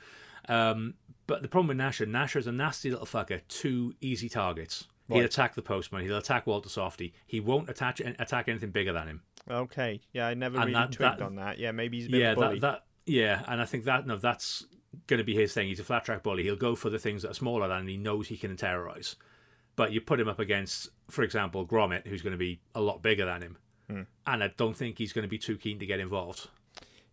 Um, 0.50 0.96
but 1.28 1.42
the 1.42 1.48
problem 1.48 1.68
with 1.70 1.78
Gnasher, 1.78 2.08
Gnasher 2.08 2.38
is 2.38 2.48
a 2.48 2.52
nasty 2.52 2.92
little 2.92 3.06
fucker, 3.06 3.42
two 3.48 3.94
easy 4.02 4.30
targets. 4.30 4.88
He'll 5.10 5.26
attack 5.26 5.54
the 5.54 5.62
postman, 5.62 6.04
he'll 6.04 6.18
attack 6.18 6.48
Walter 6.48 6.70
Softy. 6.70 7.14
He 7.28 7.40
won't 7.40 7.70
attach, 7.70 8.00
attack 8.00 8.48
anything 8.48 8.72
bigger 8.72 8.94
than 8.94 9.08
him. 9.08 9.22
Okay, 9.50 10.02
yeah, 10.12 10.28
I 10.28 10.34
never 10.34 10.56
And 10.56 10.66
really 10.66 10.74
that- 10.74 10.92
twigged 10.92 11.20
that- 11.20 11.22
on 11.22 11.36
that. 11.36 11.60
Yeah, 11.60 11.72
maybe 11.72 11.98
he's 11.98 12.08
a 12.08 12.12
bit 12.12 12.22
yeah, 12.22 12.32
of 12.32 12.38
a 12.38 12.42
bully. 12.42 12.60
that, 12.60 12.72
that 12.72 12.84
yeah, 13.06 13.44
and 13.48 13.62
I 13.62 13.66
think 13.66 13.84
that 13.86 14.08
no, 14.08 14.16
that's 14.18 14.66
going 15.08 15.18
to 15.20 15.24
be 15.24 15.36
his 15.36 15.54
thing. 15.54 15.68
He's 15.68 15.80
a 15.80 15.84
flat 15.84 16.06
track 16.06 16.24
bully. 16.24 16.44
He'll 16.44 16.56
go 16.56 16.76
for 16.76 16.90
the 16.90 16.98
things 17.00 17.22
that 17.22 17.32
are 17.32 17.36
smaller 17.36 17.68
than 17.68 17.82
him, 17.82 17.88
he 17.88 17.98
knows 17.98 18.30
he 18.30 18.38
can 18.38 18.56
terrorize. 18.58 19.16
But 19.76 19.92
you 19.92 20.02
put 20.02 20.20
him 20.20 20.28
up 20.30 20.40
against, 20.40 20.90
for 21.10 21.24
example, 21.24 21.66
Gromit, 21.68 22.08
who's 22.08 22.22
going 22.22 22.32
to 22.34 22.38
be 22.38 22.62
a 22.74 22.82
lot 22.82 23.02
bigger 23.04 23.26
than 23.26 23.42
him, 23.42 23.58
Hmm. 23.90 24.02
and 24.26 24.44
I 24.44 24.48
don't 24.56 24.76
think 24.76 24.98
he's 24.98 25.14
going 25.14 25.24
to 25.24 25.30
be 25.30 25.38
too 25.38 25.58
keen 25.58 25.78
to 25.80 25.86
get 25.86 26.00
involved. 26.00 26.48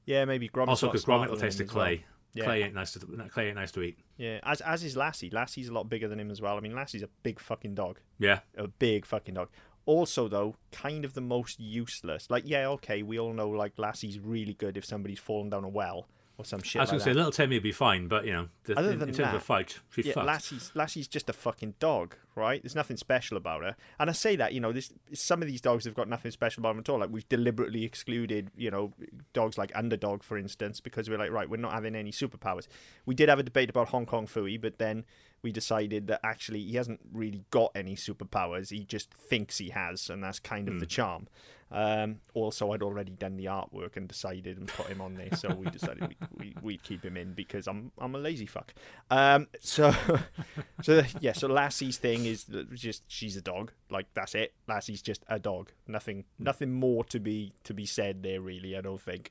yeah, 0.07 0.25
maybe 0.25 0.49
Gromit's 0.49 0.69
also, 0.71 0.87
because 0.89 1.05
Gromit 1.05 1.29
will 1.29 1.37
taste 1.37 1.59
the 1.59 1.65
clay. 1.65 1.97
well. 1.97 2.05
Clay. 2.33 2.43
Yeah. 2.43 2.45
Clay 2.45 2.63
ain't 2.63 2.75
nice 2.75 2.93
to 2.93 3.01
clay 3.29 3.47
ain't 3.49 3.57
nice 3.57 3.73
to 3.73 3.83
eat. 3.83 3.99
Yeah, 4.17 4.39
as 4.43 4.61
as 4.61 4.85
is 4.85 4.97
Lassie. 4.97 5.31
Lassie's 5.31 5.69
a 5.69 5.73
lot 5.73 5.89
bigger 5.89 6.09
than 6.09 6.21
him 6.21 6.31
as 6.31 6.41
well. 6.41 6.57
I 6.57 6.61
mean, 6.61 6.75
Lassie's 6.75 7.03
a 7.03 7.09
big 7.23 7.41
fucking 7.41 7.75
dog. 7.75 8.01
Yeah, 8.19 8.41
A 8.57 8.69
big 8.69 9.07
fucking 9.07 9.35
dog. 9.35 9.49
Also, 9.87 10.29
though, 10.29 10.57
kind 10.73 11.05
of 11.05 11.15
the 11.15 11.21
most 11.21 11.59
useless. 11.59 12.31
Like, 12.31 12.45
yeah, 12.47 12.69
okay, 12.69 13.03
we 13.03 13.19
all 13.19 13.33
know 13.33 13.49
like 13.49 13.77
Lassie's 13.77 14.19
really 14.19 14.55
good 14.55 14.77
if 14.77 14.85
somebody's 14.85 15.19
fallen 15.19 15.51
down 15.51 15.65
a 15.65 15.69
well 15.69 16.07
or 16.41 16.45
some 16.45 16.63
shit 16.63 16.81
I 16.81 16.83
was 16.83 16.89
like 16.89 16.93
going 16.93 16.99
to 16.99 17.05
say 17.05 17.11
that. 17.11 17.17
little 17.17 17.33
Timmy 17.33 17.57
would 17.57 17.63
be 17.63 17.73
fine, 17.73 18.09
but 18.09 18.25
you 18.25 18.33
know, 18.33 18.49
the, 18.65 18.79
Other 18.79 18.93
in, 18.93 18.99
than 18.99 19.09
in 19.11 19.15
terms 19.15 19.29
of 19.29 19.35
a 19.35 19.41
fight, 19.41 19.79
she's 19.91 20.07
yeah, 20.07 20.15
fucked. 20.15 20.27
Lassie's 20.27 20.73
Lassie's 20.75 21.07
just 21.07 21.29
a 21.29 21.33
fucking 21.33 21.75
dog, 21.79 22.17
right? 22.35 22.63
There's 22.63 22.75
nothing 22.75 22.97
special 22.97 23.37
about 23.37 23.63
her. 23.63 23.77
And 23.99 24.09
I 24.09 24.13
say 24.13 24.37
that, 24.37 24.55
you 24.55 24.61
know, 24.61 24.73
this 24.73 24.93
some 25.13 25.43
of 25.43 25.49
these 25.49 25.61
dogs 25.61 25.85
have 25.85 25.95
got 25.95 26.09
nothing 26.09 26.31
special 26.31 26.63
about 26.63 26.71
them 26.71 26.81
at 26.81 26.89
all. 26.89 26.99
Like 26.99 27.11
we've 27.11 27.29
deliberately 27.29 27.85
excluded, 27.85 28.51
you 28.57 28.71
know, 28.71 28.93
dogs 29.33 29.59
like 29.59 29.71
Underdog, 29.75 30.23
for 30.23 30.39
instance, 30.39 30.81
because 30.81 31.11
we're 31.11 31.19
like, 31.19 31.31
right, 31.31 31.49
we're 31.49 31.59
not 31.59 31.73
having 31.73 31.95
any 31.95 32.11
superpowers. 32.11 32.67
We 33.05 33.15
did 33.15 33.29
have 33.29 33.39
a 33.39 33.45
debate 33.45 33.71
about 33.71 33.89
Hong 33.89 34.07
Kong 34.07 34.27
Phooey, 34.27 34.61
but 34.61 34.79
then 34.79 35.05
we 35.43 35.53
decided 35.53 36.07
that 36.09 36.21
actually 36.23 36.63
he 36.63 36.77
hasn't 36.77 37.01
really 37.13 37.45
got 37.51 37.73
any 37.75 37.97
superpowers. 37.97 38.71
He 38.71 38.85
just 38.85 39.13
thinks 39.15 39.59
he 39.59 39.71
has, 39.71 40.11
and 40.11 40.23
that's 40.23 40.39
kind 40.39 40.69
of 40.69 40.81
the 40.81 40.87
charm. 40.87 41.29
Um, 41.73 42.21
also, 42.35 42.73
I'd 42.73 42.83
already 42.83 43.13
done 43.13 43.37
the 43.37 43.45
artwork 43.45 43.97
and 43.97 44.09
decided 44.09 44.59
and 44.59 44.67
put 44.67 44.87
him 44.87 45.01
on 45.01 45.15
there, 45.15 45.35
so 45.37 45.55
we 45.55 45.71
decided 45.71 46.09
we, 46.09 46.17
we, 46.37 46.55
we'd 46.61 46.83
keep 46.83 47.05
him 47.05 47.17
in 47.17 47.33
because 47.33 47.69
I'm 47.69 47.93
I'm 47.99 48.15
a 48.15 48.19
lazy 48.19 48.47
fuck. 48.47 48.75
Um, 49.09 49.47
so, 49.61 49.95
so 50.83 51.03
yeah, 51.21 51.33
so 51.33 51.49
Lassie's 51.49 51.97
thing 51.97 52.27
is 52.27 52.47
just 52.75 53.05
she's 53.07 53.37
a 53.37 53.41
dog, 53.41 53.73
like 53.89 54.07
that's 54.15 54.35
it. 54.35 54.53
Lassie's 54.69 55.01
just 55.01 55.23
a 55.29 55.39
dog. 55.39 55.71
Nothing 55.87 56.25
nothing 56.39 56.73
more 56.73 57.05
to 57.05 57.21
be 57.21 57.53
to 57.65 57.73
be 57.73 57.87
said 57.87 58.25
there 58.25 58.41
really. 58.41 58.77
I 58.77 58.81
don't 58.81 59.01
think. 59.01 59.31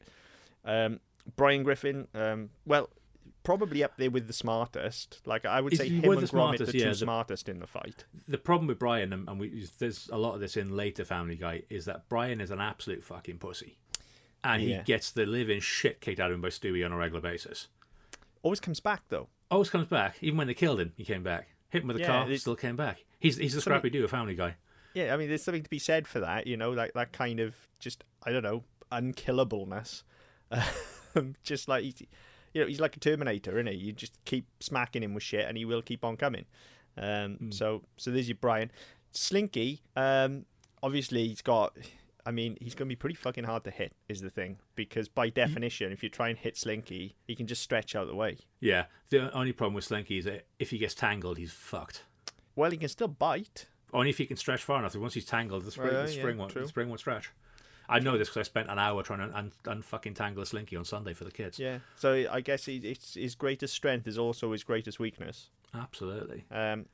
Um, 0.63 1.01
Brian 1.35 1.63
Griffin, 1.63 2.07
um, 2.15 2.49
well, 2.65 2.89
probably 3.43 3.83
up 3.83 3.97
there 3.97 4.09
with 4.11 4.27
the 4.27 4.33
smartest. 4.33 5.21
Like 5.25 5.45
I 5.45 5.61
would 5.61 5.73
Is 5.73 5.79
say 5.79 5.89
him 5.89 6.03
and 6.11 6.21
the 6.21 6.27
Gromit, 6.27 6.57
the 6.57 6.77
Yeah, 6.77 6.85
two 6.85 6.89
the- 6.89 6.95
smartest 6.95 7.49
in 7.49 7.59
the 7.59 7.67
fight. 7.67 8.05
the 8.27 8.37
problem 8.37 8.67
with 8.67 8.79
Brian, 8.79 9.13
and, 9.13 9.27
and 9.27 9.39
we, 9.39 9.67
there's 9.79 10.09
a 10.11 10.17
lot 10.17 10.35
of 10.35 10.39
this 10.41 10.57
in 10.57 10.75
later 10.75 11.05
Family 11.05 11.35
Guy, 11.35 11.63
is 11.69 11.85
that 11.85 12.09
Brian 12.09 12.41
is 12.41 12.51
an 12.51 12.59
absolute 12.61 13.03
fucking 13.03 13.37
pussy, 13.39 13.77
and 14.43 14.61
Yeah. 14.63 14.77
he 14.79 14.83
gets 14.83 15.11
the 15.11 15.25
living 15.25 15.59
shit 15.59 16.01
kicked 16.01 16.19
out 16.19 16.31
of 16.31 16.35
him 16.35 16.41
by 16.41 16.49
Stewie 16.49 16.85
on 16.85 16.91
a 16.91 16.97
regular 16.97 17.21
basis. 17.21 17.67
Always 18.43 18.59
comes 18.59 18.79
back 18.79 19.03
though. 19.09 19.27
Always 19.51 19.69
comes 19.69 19.87
back, 19.87 20.17
even 20.21 20.37
when 20.37 20.47
they 20.47 20.53
killed 20.53 20.79
him, 20.79 20.93
he 20.95 21.03
came 21.05 21.23
back. 21.23 21.49
Hit 21.69 21.81
him 21.83 21.87
with 21.87 21.97
a 21.97 22.01
Yeah, 22.01 22.07
car, 22.25 22.35
still 22.37 22.55
came 22.55 22.75
back. 22.75 23.03
He's 23.19 23.37
he's 23.37 23.55
a 23.55 23.61
scrappy 23.61 24.01
a 24.01 24.07
Family 24.07 24.35
Guy. 24.35 24.55
Yeah, 24.93 25.13
I 25.13 25.17
mean, 25.17 25.27
there's 25.27 25.43
something 25.43 25.61
to 25.63 25.69
be 25.69 25.77
said 25.79 26.07
for 26.07 26.19
that. 26.19 26.47
You 26.47 26.57
know, 26.57 26.71
like 26.71 26.93
that 26.93 27.11
kind 27.11 27.39
of 27.39 27.55
just 27.79 28.03
I 28.23 28.31
don't 28.31 28.43
know 28.43 28.63
unkillableness. 28.91 30.03
Um, 31.15 31.33
just 31.41 31.67
like 31.67 31.83
he's, 31.83 32.03
you 32.53 32.61
know, 32.61 32.67
he's 32.67 32.79
like 32.79 32.95
a 32.95 32.99
Terminator, 32.99 33.57
isn't 33.59 33.67
he? 33.71 33.75
You 33.77 33.91
just 33.93 34.13
keep 34.25 34.45
smacking 34.59 35.03
him 35.03 35.13
with 35.13 35.23
shit, 35.23 35.45
and 35.47 35.57
he 35.57 35.65
will 35.65 35.81
keep 35.81 36.03
on 36.03 36.17
coming. 36.17 36.45
Um, 36.97 37.51
So, 37.51 37.83
so 37.97 38.11
there's 38.11 38.27
your 38.27 38.37
Brian 38.39 38.71
Slinky. 39.11 39.81
Um, 39.95 40.45
obviously, 40.83 41.27
he's 41.27 41.41
got. 41.41 41.75
I 42.25 42.31
mean, 42.31 42.57
he's 42.61 42.75
going 42.75 42.87
to 42.87 42.91
be 42.91 42.97
pretty 42.97 43.15
fucking 43.15 43.45
hard 43.45 43.63
to 43.63 43.71
hit, 43.71 43.93
is 44.07 44.21
the 44.21 44.29
thing. 44.29 44.57
Because 44.75 45.07
by 45.07 45.29
definition, 45.29 45.91
if 45.91 46.03
you 46.03 46.09
try 46.09 46.29
and 46.29 46.37
hit 46.37 46.57
Slinky, 46.57 47.15
he 47.25 47.33
can 47.33 47.47
just 47.47 47.61
stretch 47.63 47.95
out 47.95 48.03
of 48.03 48.07
the 48.09 48.15
way. 48.15 48.37
Yeah, 48.59 48.85
the 49.09 49.33
only 49.33 49.51
problem 49.53 49.73
with 49.73 49.85
Slinky 49.85 50.17
is 50.19 50.25
that 50.25 50.45
if 50.59 50.69
he 50.69 50.77
gets 50.77 50.93
tangled, 50.93 51.37
he's 51.37 51.51
fucked. 51.53 52.03
Well, 52.55 52.69
he 52.69 52.77
can 52.77 52.89
still 52.89 53.07
bite. 53.07 53.65
Only 53.93 54.09
if 54.11 54.17
he 54.19 54.25
can 54.27 54.37
stretch 54.37 54.61
far 54.63 54.79
enough. 54.79 54.95
Once 54.95 55.13
he's 55.15 55.25
tangled, 55.25 55.63
the 55.63 55.71
spring, 55.71 55.89
Oh, 55.91 56.05
the 56.05 56.13
yeah, 56.13 56.23
won't 56.35 56.53
the 56.53 56.67
spring 56.67 56.89
won't 56.89 56.99
stretch. 56.99 57.31
I 57.89 57.99
know 57.99 58.17
this 58.17 58.29
because 58.29 58.41
I 58.41 58.43
spent 58.43 58.69
an 58.69 58.79
hour 58.79 59.01
trying 59.03 59.27
to 59.27 59.35
un, 59.35 59.51
unfucking 59.65 60.15
tangle 60.15 60.43
a 60.43 60.45
Slinky 60.45 60.75
on 60.75 60.85
Sunday 60.85 61.13
for 61.13 61.23
the 61.23 61.31
kids. 61.31 61.57
Yeah. 61.57 61.79
So 61.95 62.25
I 62.31 62.41
guess 62.41 62.65
he, 62.65 62.77
it's, 62.77 63.15
his 63.15 63.35
greatest 63.35 63.73
strength 63.73 64.07
is 64.07 64.17
also 64.17 64.51
his 64.51 64.63
greatest 64.63 64.99
weakness. 64.99 65.49
Absolutely. 65.73 66.45
Um, 66.51 66.85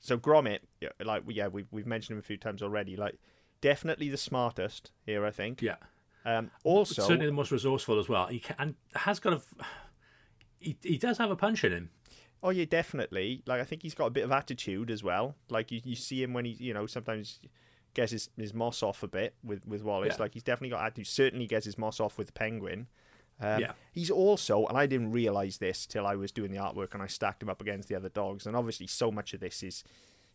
so 0.00 0.18
Gromit, 0.18 0.60
yeah, 0.80 0.88
like 1.04 1.22
yeah, 1.28 1.48
we've 1.48 1.68
we've 1.70 1.86
mentioned 1.86 2.14
him 2.16 2.18
a 2.18 2.22
few 2.22 2.36
times 2.36 2.62
already. 2.62 2.96
Like 2.96 3.18
definitely 3.60 4.08
the 4.08 4.16
smartest 4.16 4.92
here, 5.04 5.24
I 5.26 5.30
think. 5.30 5.62
Yeah. 5.62 5.76
Um, 6.24 6.50
also, 6.64 7.02
certainly 7.02 7.26
the 7.26 7.32
most 7.32 7.50
resourceful 7.50 7.98
as 7.98 8.08
well. 8.08 8.26
He 8.26 8.40
can, 8.40 8.56
and 8.58 8.74
has 8.94 9.20
got 9.20 9.34
a. 9.34 9.40
He, 10.58 10.76
he 10.82 10.98
does 10.98 11.18
have 11.18 11.30
a 11.30 11.36
punch 11.36 11.64
in 11.64 11.72
him. 11.72 11.90
oh 12.42 12.50
yeah, 12.50 12.64
definitely. 12.64 13.42
Like 13.46 13.60
I 13.60 13.64
think 13.64 13.82
he's 13.82 13.94
got 13.94 14.06
a 14.06 14.10
bit 14.10 14.24
of 14.24 14.32
attitude 14.32 14.90
as 14.90 15.02
well. 15.02 15.36
Like 15.48 15.70
you, 15.70 15.80
you 15.84 15.96
see 15.96 16.22
him 16.22 16.32
when 16.32 16.44
he, 16.44 16.52
you 16.52 16.74
know, 16.74 16.86
sometimes 16.86 17.40
gets 17.94 18.12
his, 18.12 18.30
his 18.36 18.54
moss 18.54 18.82
off 18.82 19.02
a 19.02 19.08
bit 19.08 19.34
with 19.42 19.66
with 19.66 19.82
Wallace. 19.82 20.14
Yeah. 20.16 20.22
Like 20.22 20.34
he's 20.34 20.42
definitely 20.42 20.70
got 20.70 20.84
attitude. 20.84 21.06
Certainly 21.06 21.46
gets 21.46 21.64
his 21.64 21.78
moss 21.78 22.00
off 22.00 22.18
with 22.18 22.28
the 22.28 22.32
Penguin. 22.32 22.86
Um, 23.40 23.60
Yeah. 23.60 23.72
He's 23.92 24.10
also, 24.10 24.66
and 24.66 24.76
I 24.76 24.86
didn't 24.86 25.12
realize 25.12 25.58
this 25.58 25.86
till 25.86 26.06
I 26.06 26.14
was 26.14 26.30
doing 26.30 26.50
the 26.50 26.58
artwork 26.58 26.94
and 26.94 27.02
I 27.02 27.06
stacked 27.06 27.42
him 27.42 27.48
up 27.48 27.60
against 27.60 27.88
the 27.88 27.94
other 27.94 28.08
dogs. 28.08 28.46
And 28.46 28.54
obviously, 28.54 28.86
so 28.86 29.10
much 29.10 29.34
of 29.34 29.40
this 29.40 29.62
is 29.62 29.82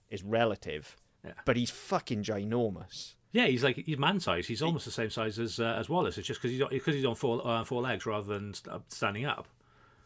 is 0.10 0.24
relative. 0.24 0.96
Yeah. 1.24 1.32
But 1.46 1.58
he's 1.58 1.72
fucking 1.72 2.24
ginormous. 2.24 3.16
Yeah, 3.32 3.48
he's 3.48 3.64
like 3.64 3.84
he's 3.86 3.98
man 3.98 4.20
size. 4.20 4.48
He's 4.48 4.62
almost 4.62 4.86
the 4.86 4.92
same 4.92 5.10
size 5.10 5.40
as 5.40 5.60
uh, 5.60 5.76
as 5.80 5.90
Wallace. 5.90 6.18
It's 6.18 6.28
just 6.28 6.42
because 6.42 6.52
he's 6.52 6.62
on, 6.62 6.70
because 6.70 6.96
he's 6.96 7.06
on 7.06 7.16
four 7.16 7.46
uh, 7.46 7.64
four 7.64 7.82
legs 7.82 8.06
rather 8.06 8.34
than 8.34 8.54
standing 8.88 9.26
up. 9.26 9.48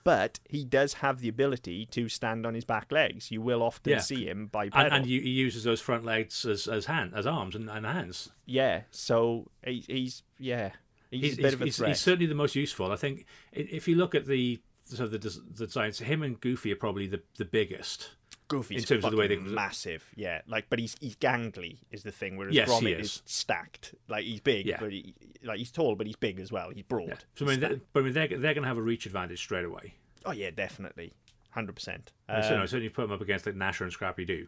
But 0.10 0.40
he 0.50 0.66
does 0.66 0.94
have 1.06 1.20
the 1.20 1.30
ability 1.30 1.86
to 1.92 2.10
stand 2.10 2.46
on 2.48 2.54
his 2.56 2.66
back 2.66 2.92
legs. 2.92 3.30
You 3.30 3.42
will 3.42 3.62
often 3.62 3.92
Yeah. 3.94 4.00
see 4.00 4.26
him 4.28 4.48
by 4.48 4.64
And, 4.66 4.74
pedal. 4.74 4.94
and 4.94 5.06
you, 5.06 5.22
he 5.22 5.30
uses 5.30 5.64
those 5.64 5.82
front 5.82 6.04
legs 6.04 6.46
as 6.46 6.68
as 6.68 6.86
hand 6.86 7.14
as 7.16 7.28
arms 7.28 7.54
and, 7.56 7.70
and 7.70 7.86
hands. 7.86 8.32
yeah, 8.46 8.82
so 8.92 9.50
he, 9.64 9.84
he's 9.88 10.24
yeah, 10.40 10.72
he's, 11.12 11.22
He's, 11.22 11.34
a 11.34 11.42
bit 11.42 11.46
he's, 11.46 11.54
of 11.54 11.62
a 11.62 11.66
he's, 11.66 11.78
threat. 11.78 11.90
he's 11.90 12.00
certainly 12.00 12.26
the 12.26 12.36
most 12.44 12.56
useful. 12.56 12.92
I 12.92 12.96
think 12.96 13.26
if 13.52 13.88
you 13.88 13.96
look 13.96 14.16
at 14.16 14.26
the 14.26 14.60
sort 14.86 15.02
of 15.02 15.12
the, 15.12 15.20
the 15.20 15.66
designs, 15.68 16.00
him 16.00 16.24
and 16.24 16.40
Goofy 16.42 16.72
are 16.72 16.76
probably 16.76 17.06
the, 17.08 17.22
the 17.38 17.46
biggest. 17.46 18.10
Goofy's 18.50 18.82
in 18.82 18.88
terms 18.88 19.06
of 19.06 19.12
the 19.12 19.18
way 19.18 19.28
they- 19.28 19.38
massive, 19.38 20.04
yeah. 20.16 20.42
Like, 20.48 20.66
but 20.70 20.80
he's 20.80 20.96
he's 21.00 21.16
gangly 21.16 21.78
is 21.92 22.04
the 22.04 22.12
thing. 22.12 22.36
Whereas 22.36 22.54
Yes, 22.54 22.70
Gromit 22.70 23.00
is. 23.00 23.06
is 23.08 23.22
stacked. 23.26 23.96
Like 24.10 24.26
he's 24.26 24.42
big, 24.42 24.66
Yeah. 24.66 24.78
but 24.80 24.92
he, 24.92 25.14
like 25.44 25.60
he's 25.60 25.72
tall, 25.72 25.96
but 25.96 26.06
he's 26.08 26.16
big 26.18 26.40
as 26.40 26.52
well. 26.52 26.70
He's 26.72 26.84
broad. 26.84 27.08
Yeah. 27.08 27.16
So 27.36 27.46
I 27.46 27.50
mean, 27.50 27.60
Stacked. 27.60 27.74
they, 27.76 27.82
but 27.94 28.00
I 28.00 28.04
mean, 28.04 28.14
they're, 28.14 28.28
they're 28.28 28.54
going 28.54 28.64
to 28.64 28.68
have 28.68 28.78
a 28.78 28.82
reach 28.82 29.06
advantage 29.06 29.40
straight 29.40 29.66
away. 29.66 29.94
oh 30.26 30.32
yeah, 30.32 30.50
definitely, 30.52 31.14
hundred 31.52 31.76
percent. 31.76 32.12
So, 32.28 32.56
no, 32.56 32.62
um, 32.62 32.68
certainly 32.68 32.90
put 32.90 33.04
them 33.04 33.12
up 33.12 33.22
against 33.22 33.46
like 33.46 33.56
Gnasher 33.56 33.82
and 33.82 33.92
Scrappy 33.94 34.26
Doo. 34.26 34.48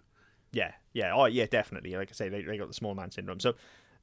Yeah, 0.51 0.71
yeah, 0.93 1.13
oh 1.15 1.25
yeah, 1.25 1.45
definitely. 1.45 1.95
Like 1.95 2.09
I 2.09 2.13
say, 2.13 2.27
they, 2.27 2.41
they 2.41 2.57
got 2.57 2.67
the 2.67 2.73
small 2.73 2.93
man 2.95 3.09
syndrome. 3.11 3.39
So, 3.39 3.53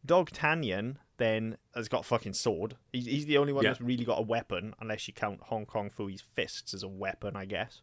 Dogtanian 0.07 0.97
then 1.19 1.57
has 1.75 1.89
got 1.89 2.01
a 2.01 2.05
fucking 2.05 2.33
sword. 2.33 2.77
He's, 2.93 3.07
he's 3.07 3.27
the 3.27 3.39
only 3.39 3.53
one 3.53 3.65
Yeah. 3.65 3.71
that's 3.71 3.81
really 3.81 4.05
got 4.05 4.19
a 4.19 4.23
weapon, 4.23 4.75
unless 4.81 5.07
you 5.09 5.15
count 5.15 5.41
Hong 5.45 5.67
Kong 5.67 5.91
Phooey's 5.91 6.21
fists 6.23 6.73
as 6.73 6.83
a 6.83 6.89
weapon, 6.89 7.37
I 7.37 7.45
guess. 7.45 7.83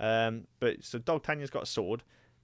Um, 0.00 0.46
but 0.60 0.82
so 0.84 0.98
Dogtanian's 0.98 1.50
got 1.50 1.62
a 1.62 1.66
sword. 1.66 2.02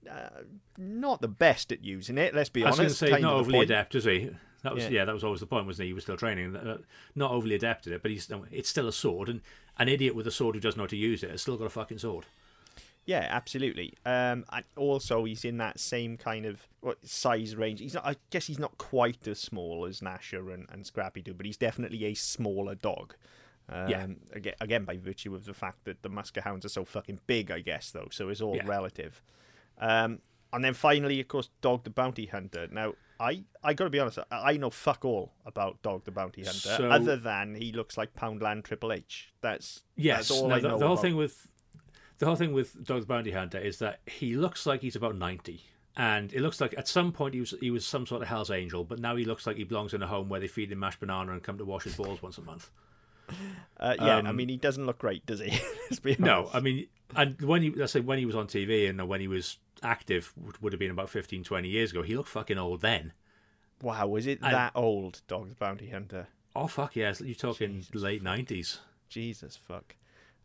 Uh, 0.09 0.29
not 0.77 1.21
the 1.21 1.27
best 1.27 1.71
at 1.71 1.83
using 1.83 2.17
it. 2.17 2.33
Let's 2.33 2.49
be 2.49 2.63
I 2.63 2.69
was 2.69 2.79
honest. 2.79 2.99
going 3.01 3.11
to 3.11 3.17
say 3.17 3.21
not 3.21 3.33
overly 3.33 3.59
point. 3.59 3.69
adept, 3.69 3.95
is 3.95 4.05
he? 4.05 4.31
That 4.63 4.73
was 4.73 4.83
Yeah. 4.85 4.89
yeah. 4.89 5.05
that 5.05 5.13
was 5.13 5.23
always 5.23 5.39
the 5.41 5.45
point, 5.47 5.65
wasn't 5.65 5.83
he? 5.83 5.89
He 5.89 5.93
was 5.93 6.03
still 6.03 6.17
training. 6.17 6.55
Uh, 6.55 6.77
Not 7.15 7.31
overly 7.31 7.55
adept 7.55 7.87
at 7.87 7.93
it, 7.93 8.01
but 8.01 8.11
he's 8.11 8.29
it's 8.51 8.69
still 8.69 8.87
a 8.87 8.93
sword, 8.93 9.29
and 9.29 9.41
an 9.77 9.89
idiot 9.89 10.15
with 10.15 10.27
a 10.27 10.31
sword 10.31 10.55
who 10.55 10.61
doesn't 10.61 10.77
know 10.77 10.83
how 10.83 10.87
to 10.87 10.97
use 10.97 11.23
it 11.23 11.31
has 11.31 11.41
still 11.41 11.57
got 11.57 11.65
a 11.65 11.69
fucking 11.69 11.97
sword. 11.99 12.25
Yeah, 13.05 13.27
absolutely. 13.29 13.95
Um, 14.05 14.45
and 14.51 14.63
also 14.75 15.23
he's 15.25 15.43
in 15.43 15.57
that 15.57 15.79
same 15.79 16.17
kind 16.17 16.45
of 16.45 16.67
what, 16.81 17.05
size 17.07 17.55
range. 17.55 17.79
He's 17.79 17.95
not. 17.95 18.05
I 18.05 18.15
guess 18.29 18.45
he's 18.47 18.59
not 18.59 18.77
quite 18.77 19.27
as 19.27 19.39
small 19.39 19.85
as 19.85 20.01
Gnasher 20.01 20.53
and, 20.53 20.67
and 20.71 20.85
Scrappy 20.85 21.21
Doo, 21.21 21.33
but 21.33 21.45
he's 21.47 21.57
definitely 21.57 22.05
a 22.05 22.13
smaller 22.13 22.75
dog. 22.75 23.15
Um, 23.69 23.87
Yeah. 23.89 24.07
Again, 24.33 24.53
again, 24.59 24.83
by 24.85 24.97
virtue 24.97 25.33
of 25.35 25.45
the 25.45 25.53
fact 25.53 25.85
that 25.85 26.01
the 26.01 26.09
Muskehounds 26.09 26.65
are 26.65 26.69
so 26.69 26.83
fucking 26.85 27.19
big, 27.27 27.51
I 27.51 27.59
guess 27.61 27.91
though. 27.91 28.07
So 28.11 28.29
it's 28.29 28.41
all 28.41 28.55
Yeah. 28.55 28.67
relative. 28.67 29.21
Um, 29.77 30.19
and 30.53 30.63
then 30.63 30.73
finally, 30.73 31.19
of 31.21 31.27
course, 31.27 31.49
Dog 31.61 31.83
the 31.85 31.89
Bounty 31.89 32.25
Hunter. 32.25 32.67
Now, 32.71 32.93
I 33.19 33.43
I 33.63 33.73
got 33.73 33.85
to 33.85 33.89
be 33.89 33.99
honest. 33.99 34.19
I, 34.31 34.53
I 34.53 34.57
know 34.57 34.69
fuck 34.69 35.05
all 35.05 35.31
about 35.45 35.81
Dog 35.81 36.03
the 36.05 36.11
Bounty 36.11 36.43
Hunter, 36.43 36.59
So- 36.59 36.89
other 36.89 37.15
than 37.15 37.55
he 37.55 37.71
looks 37.71 37.97
like 37.97 38.13
Poundland 38.15 38.63
Triple 38.65 38.91
H. 38.91 39.31
That's 39.41 39.83
Yes, 39.95 40.27
That's 40.29 40.31
all 40.31 40.47
no, 40.49 40.55
I 40.55 40.59
the, 40.59 40.67
know 40.69 40.77
the 40.79 40.85
whole 40.87 40.93
about- 40.95 41.01
thing 41.03 41.15
with 41.15 41.47
the 42.17 42.25
whole 42.25 42.35
thing 42.35 42.53
with 42.53 42.83
Dog 42.83 43.01
the 43.01 43.07
Bounty 43.07 43.31
Hunter 43.31 43.57
is 43.57 43.79
that 43.79 44.01
he 44.07 44.35
looks 44.35 44.65
like 44.65 44.81
he's 44.81 44.95
about 44.95 45.15
ninety, 45.15 45.63
and 45.95 46.33
it 46.33 46.41
looks 46.41 46.59
like 46.59 46.77
at 46.77 46.87
some 46.87 47.11
point 47.13 47.33
he 47.35 47.39
was 47.39 47.53
he 47.61 47.71
was 47.71 47.85
some 47.85 48.05
sort 48.05 48.21
of 48.23 48.27
Hell's 48.27 48.51
Angel, 48.51 48.83
but 48.83 48.99
now 48.99 49.15
he 49.15 49.23
looks 49.25 49.47
like 49.47 49.55
he 49.57 49.63
belongs 49.63 49.93
in 49.93 50.03
a 50.03 50.07
home 50.07 50.27
where 50.27 50.39
they 50.39 50.47
feed 50.47 50.71
him 50.71 50.79
mashed 50.79 50.99
banana 50.99 51.31
and 51.31 51.41
come 51.43 51.57
to 51.57 51.65
wash 51.65 51.83
his 51.85 51.95
balls 51.95 52.21
once 52.21 52.37
a 52.37 52.41
month. 52.41 52.69
Uh, 53.79 53.95
yeah, 53.99 54.17
I 54.17 54.19
Um, 54.29 54.35
mean, 54.35 54.49
he 54.49 54.57
doesn't 54.57 54.85
look 54.85 54.99
great, 54.99 55.25
does 55.25 55.39
he? 55.39 55.59
No. 56.19 56.49
I 56.53 56.59
mean, 56.59 56.87
and 57.15 57.39
when 57.41 57.61
he 57.63 57.71
let's 57.71 57.91
say 57.93 57.99
when 57.99 58.17
he 58.19 58.25
was 58.25 58.35
on 58.35 58.47
TV 58.47 58.89
and 58.89 59.07
when 59.07 59.19
he 59.21 59.27
was 59.27 59.57
active 59.83 60.31
would, 60.37 60.61
would 60.61 60.73
have 60.73 60.79
been 60.79 60.91
about 60.91 61.09
15, 61.09 61.43
20 61.43 61.67
years 61.67 61.91
ago. 61.91 62.01
He 62.03 62.15
looked 62.15 62.29
fucking 62.29 62.57
old 62.57 62.81
then. 62.81 63.13
Wow, 63.81 64.07
was 64.07 64.27
it 64.27 64.39
I- 64.41 64.51
that 64.51 64.71
old, 64.75 65.21
Dog 65.27 65.49
the 65.49 65.55
Bounty 65.55 65.89
Hunter? 65.89 66.27
Oh 66.55 66.67
fuck 66.67 66.95
yes, 66.95 67.21
you're 67.21 67.33
talking 67.33 67.83
late 67.93 68.21
nineties. 68.21 68.79
Jesus 69.09 69.55
fuck. 69.57 69.95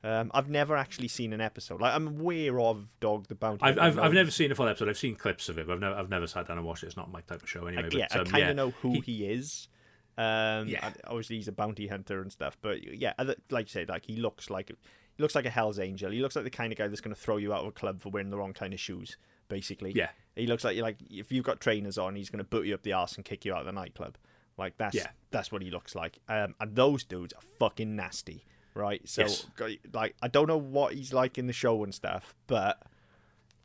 Um, 0.05 0.31
I've 0.35 0.49
never 0.49 0.77
actually 0.77 1.09
seen 1.09 1.33
an 1.33 1.41
episode. 1.41 1.81
Like 1.81 1.95
I'm 1.95 2.07
aware 2.07 2.61
of 2.61 2.87
Dog 3.01 3.27
the 3.27 3.35
Bounty. 3.35 3.63
I've, 3.65 3.77
Hunter. 3.77 3.99
I've, 4.01 4.05
I 4.05 4.07
I've 4.07 4.13
never 4.15 4.31
seen 4.31 4.53
a 4.53 4.55
full 4.55 4.69
episode. 4.69 4.89
I've 4.89 4.99
seen 4.99 5.17
clips 5.17 5.49
of 5.49 5.59
it, 5.59 5.67
but 5.67 5.75
I've 5.75 5.81
never 5.81 5.95
I've 5.97 6.09
never 6.11 6.27
sat 6.27 6.47
down 6.49 6.59
and 6.59 6.67
watched 6.67 6.85
it. 6.85 6.87
It's 6.87 6.97
not 6.97 7.11
my 7.11 7.21
type 7.23 7.43
of 7.43 7.49
show 7.49 7.67
anyway. 7.67 7.83
I, 7.85 7.89
but, 7.89 7.95
yeah, 7.95 8.07
I 8.13 8.19
um, 8.19 8.25
kind 8.27 8.43
of 8.45 8.49
yeah, 8.49 8.53
know 8.53 8.71
who 8.71 8.93
he- 8.93 9.01
he, 9.01 9.27
is. 9.27 9.69
Um, 10.19 10.69
Yeah. 10.69 10.93
obviously 11.05 11.37
he's 11.37 11.49
a 11.49 11.53
bounty 11.53 11.87
hunter 11.89 12.21
and 12.23 12.33
stuff. 12.33 12.57
But 12.63 12.83
yeah, 12.97 13.13
other, 13.19 13.37
like 13.51 13.67
you 13.67 13.71
say, 13.71 13.85
like 13.87 14.07
he 14.07 14.17
looks 14.17 14.49
like 14.51 14.69
he 14.69 15.23
looks 15.23 15.35
like 15.35 15.45
a 15.47 15.51
Hell's 15.51 15.79
Angel. 15.79 16.11
He 16.11 16.21
looks 16.21 16.37
like 16.37 16.45
the 16.45 16.51
kind 16.51 16.73
of 16.73 16.79
guy 16.79 16.89
that's 16.89 17.01
going 17.01 17.15
to 17.15 17.21
throw 17.21 17.37
you 17.39 17.53
out 17.55 17.63
of 17.63 17.69
a 17.69 17.73
club 17.73 18.01
for 18.01 18.09
wearing 18.11 18.31
the 18.31 18.37
wrong 18.37 18.53
kind 18.53 18.73
of 18.75 18.81
shoes. 18.81 19.17
Basically, 19.49 19.93
Yeah. 19.93 20.11
He 20.35 20.47
looks 20.47 20.65
like 20.65 20.77
like 20.79 20.97
if 21.11 21.31
you've 21.33 21.45
got 21.45 21.61
trainers 21.61 21.97
on, 21.99 22.17
he's 22.17 22.31
going 22.31 22.39
to 22.39 22.45
boot 22.45 22.67
you 22.67 22.75
up 22.75 22.83
the 22.83 22.93
arse 22.93 23.15
and 23.17 23.25
kick 23.25 23.45
you 23.45 23.53
out 23.55 23.61
of 23.61 23.67
the 23.67 23.73
nightclub. 23.73 24.17
Like 24.59 24.77
that's 24.79 24.95
Yeah. 24.97 25.11
that's 25.31 25.53
what 25.53 25.63
he 25.63 25.71
looks 25.71 25.95
like. 25.95 26.19
Um, 26.29 26.55
and 26.61 26.75
those 26.75 27.05
dudes 27.05 27.33
are 27.35 27.43
fucking 27.59 27.95
nasty, 27.95 28.45
right? 28.75 29.07
So 29.09 29.23
Yes. 29.23 29.47
like 29.93 30.17
I 30.23 30.29
don't 30.29 30.49
know 30.49 30.57
what 30.59 30.95
he's 30.95 31.13
like 31.13 31.39
in 31.39 31.47
the 31.47 31.53
show 31.53 31.85
and 31.85 31.95
stuff, 31.95 32.35
but 32.47 32.83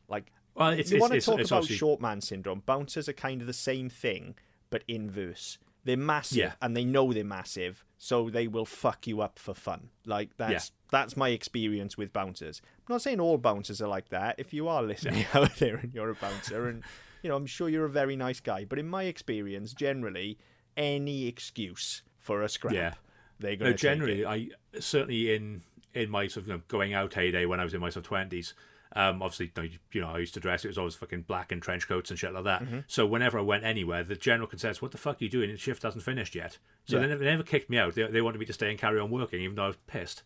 like 0.08 0.32
Well, 0.54 0.72
it's 0.72 0.92
you 0.92 1.00
want 1.00 1.14
to 1.14 1.22
talk 1.22 1.40
it's 1.40 1.50
about 1.50 1.60
obviously- 1.60 1.78
short 1.78 2.02
man 2.02 2.22
syndrome. 2.22 2.62
Bouncers 2.66 3.08
are 3.10 3.14
kind 3.14 3.40
of 3.42 3.48
the 3.48 3.54
same 3.54 3.90
thing, 3.90 4.36
but 4.70 4.84
inverse. 4.88 5.58
They're 5.84 5.98
massive, 5.98 6.38
Yeah. 6.38 6.54
and 6.62 6.78
they 6.78 6.86
know 6.86 7.12
they're 7.12 7.24
massive, 7.24 7.84
so 7.98 8.30
they 8.30 8.48
will 8.48 8.66
fuck 8.66 9.08
you 9.08 9.22
up 9.22 9.40
for 9.40 9.54
fun. 9.56 9.90
Like 10.06 10.38
that's 10.38 10.72
that's 10.92 11.18
my 11.18 11.30
experience 11.30 11.98
with 11.98 12.14
bouncers. 12.14 12.62
I'm 12.88 12.94
not 12.94 13.02
saying 13.02 13.20
all 13.20 13.38
bouncers 13.38 13.82
are 13.82 13.88
like 13.88 14.10
that. 14.10 14.36
If 14.38 14.54
you 14.54 14.68
are 14.68 14.84
listening 14.84 15.26
out 15.34 15.56
there 15.58 15.78
and 15.78 15.94
you're 15.94 16.10
a 16.12 16.16
bouncer, 16.16 16.68
and 16.70 16.84
you 17.24 17.30
know, 17.30 17.36
I'm 17.36 17.46
sure 17.48 17.68
you're 17.70 17.86
a 17.86 17.90
very 17.90 18.16
nice 18.16 18.40
guy, 18.40 18.66
but 18.66 18.78
in 18.80 18.88
my 18.88 19.04
experience, 19.04 19.74
generally, 19.74 20.38
any 20.78 21.28
excuse 21.28 22.04
for 22.20 22.42
a 22.44 22.50
scrap, 22.50 22.74
Yeah. 22.74 22.94
they're 23.40 23.56
going 23.56 23.72
No, 23.72 23.78
to 23.78 23.82
generally, 23.82 24.26
I 24.26 24.50
certainly 24.80 25.34
in 25.34 25.64
in 25.94 26.10
my 26.10 26.28
sort 26.28 26.44
of 26.44 26.48
you 26.48 26.54
know, 26.56 26.62
going 26.68 26.94
out 26.94 27.14
heyday 27.16 27.46
when 27.46 27.60
I 27.60 27.64
was 27.64 27.74
in 27.74 27.82
my 27.82 27.90
sort 27.90 28.06
of 28.06 28.10
twenties. 28.10 28.54
Um, 28.94 29.22
obviously, 29.22 29.52
you 29.56 29.62
know, 29.64 29.70
you- 29.94 30.02
know, 30.02 30.10
I 30.10 30.18
used 30.20 30.34
to 30.34 30.40
dress. 30.40 30.66
It 30.66 30.68
was 30.70 30.78
always 30.78 30.96
fucking 30.96 31.22
black 31.24 31.52
and 31.52 31.62
trench 31.62 31.88
coats 31.88 32.10
and 32.10 32.20
shit 32.20 32.34
like 32.34 32.44
Mm-hmm. 32.44 32.76
that. 32.78 32.84
So 32.88 33.06
whenever 33.06 33.40
I 33.40 33.42
went 33.42 33.64
anywhere, 33.64 34.04
the 34.04 34.16
general 34.16 34.48
consensus, 34.48 34.82
"What 34.82 34.92
the 34.92 34.98
fuck 34.98 35.22
are 35.22 35.24
you 35.24 35.30
doing? 35.30 35.50
The 35.52 35.58
shift 35.58 35.84
hasn't 35.84 36.04
finished 36.04 36.36
yet." 36.36 36.58
So 36.86 36.96
Yeah. 36.98 37.02
they, 37.04 37.08
never, 37.08 37.24
they 37.24 37.30
never 37.32 37.44
kicked 37.44 37.70
me 37.70 37.78
out. 37.78 37.96
They, 37.96 38.04
they 38.08 38.22
wanted 38.22 38.40
me 38.40 38.46
to 38.48 38.54
stay 38.54 38.70
and 38.70 38.78
carry 38.80 39.00
on 39.00 39.10
working, 39.12 39.42
even 39.42 39.56
though 39.56 39.64
I 39.66 39.68
was 39.68 39.78
pissed. 39.88 40.24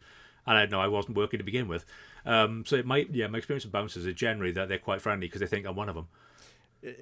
And 0.47 0.57
I 0.57 0.65
know 0.67 0.79
I 0.79 0.87
wasn't 0.87 1.17
working 1.17 1.39
to 1.39 1.43
begin 1.43 1.67
with. 1.67 1.85
Um, 2.25 2.63
so 2.65 2.75
it 2.75 2.85
might, 2.85 3.09
yeah, 3.11 3.27
my 3.27 3.37
experience 3.39 3.65
of 3.65 3.71
bouncers 3.71 4.05
is 4.05 4.13
generally 4.13 4.51
that 4.53 4.67
they're 4.69 4.77
quite 4.79 5.01
friendly 5.01 5.27
because 5.27 5.41
they 5.41 5.47
think 5.47 5.65
I'm 5.65 5.75
one 5.75 5.89
of 5.89 5.95
them. 5.95 6.07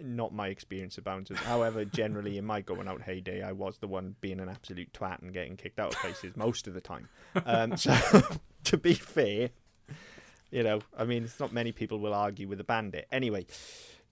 not 0.02 0.34
my 0.34 0.48
experience 0.48 0.98
of 0.98 1.04
bouncers. 1.04 1.38
However, 1.40 1.84
generally 1.84 2.38
in 2.38 2.46
my 2.46 2.62
going 2.62 2.88
out 2.88 3.02
heyday, 3.02 3.42
I 3.44 3.52
was 3.52 3.78
the 3.80 3.88
one 3.88 4.16
being 4.22 4.40
an 4.40 4.48
absolute 4.48 4.94
twat 4.94 5.22
and 5.22 5.34
getting 5.34 5.58
kicked 5.58 5.78
out 5.80 5.94
of 5.94 6.00
places 6.00 6.38
most 6.38 6.68
of 6.68 6.74
the 6.74 6.82
time. 6.82 7.10
Um, 7.46 7.76
so, 7.76 7.94
to 8.66 8.78
be 8.78 8.94
fair, 8.94 9.50
you 10.54 10.64
know, 10.64 10.80
I 10.98 11.04
mean, 11.04 11.24
it's 11.24 11.40
not 11.40 11.52
many 11.52 11.72
people 11.72 12.00
will 12.00 12.14
argue 12.14 12.48
with 12.48 12.60
a 12.60 12.64
bandit. 12.64 13.08
Anyway, 13.12 13.46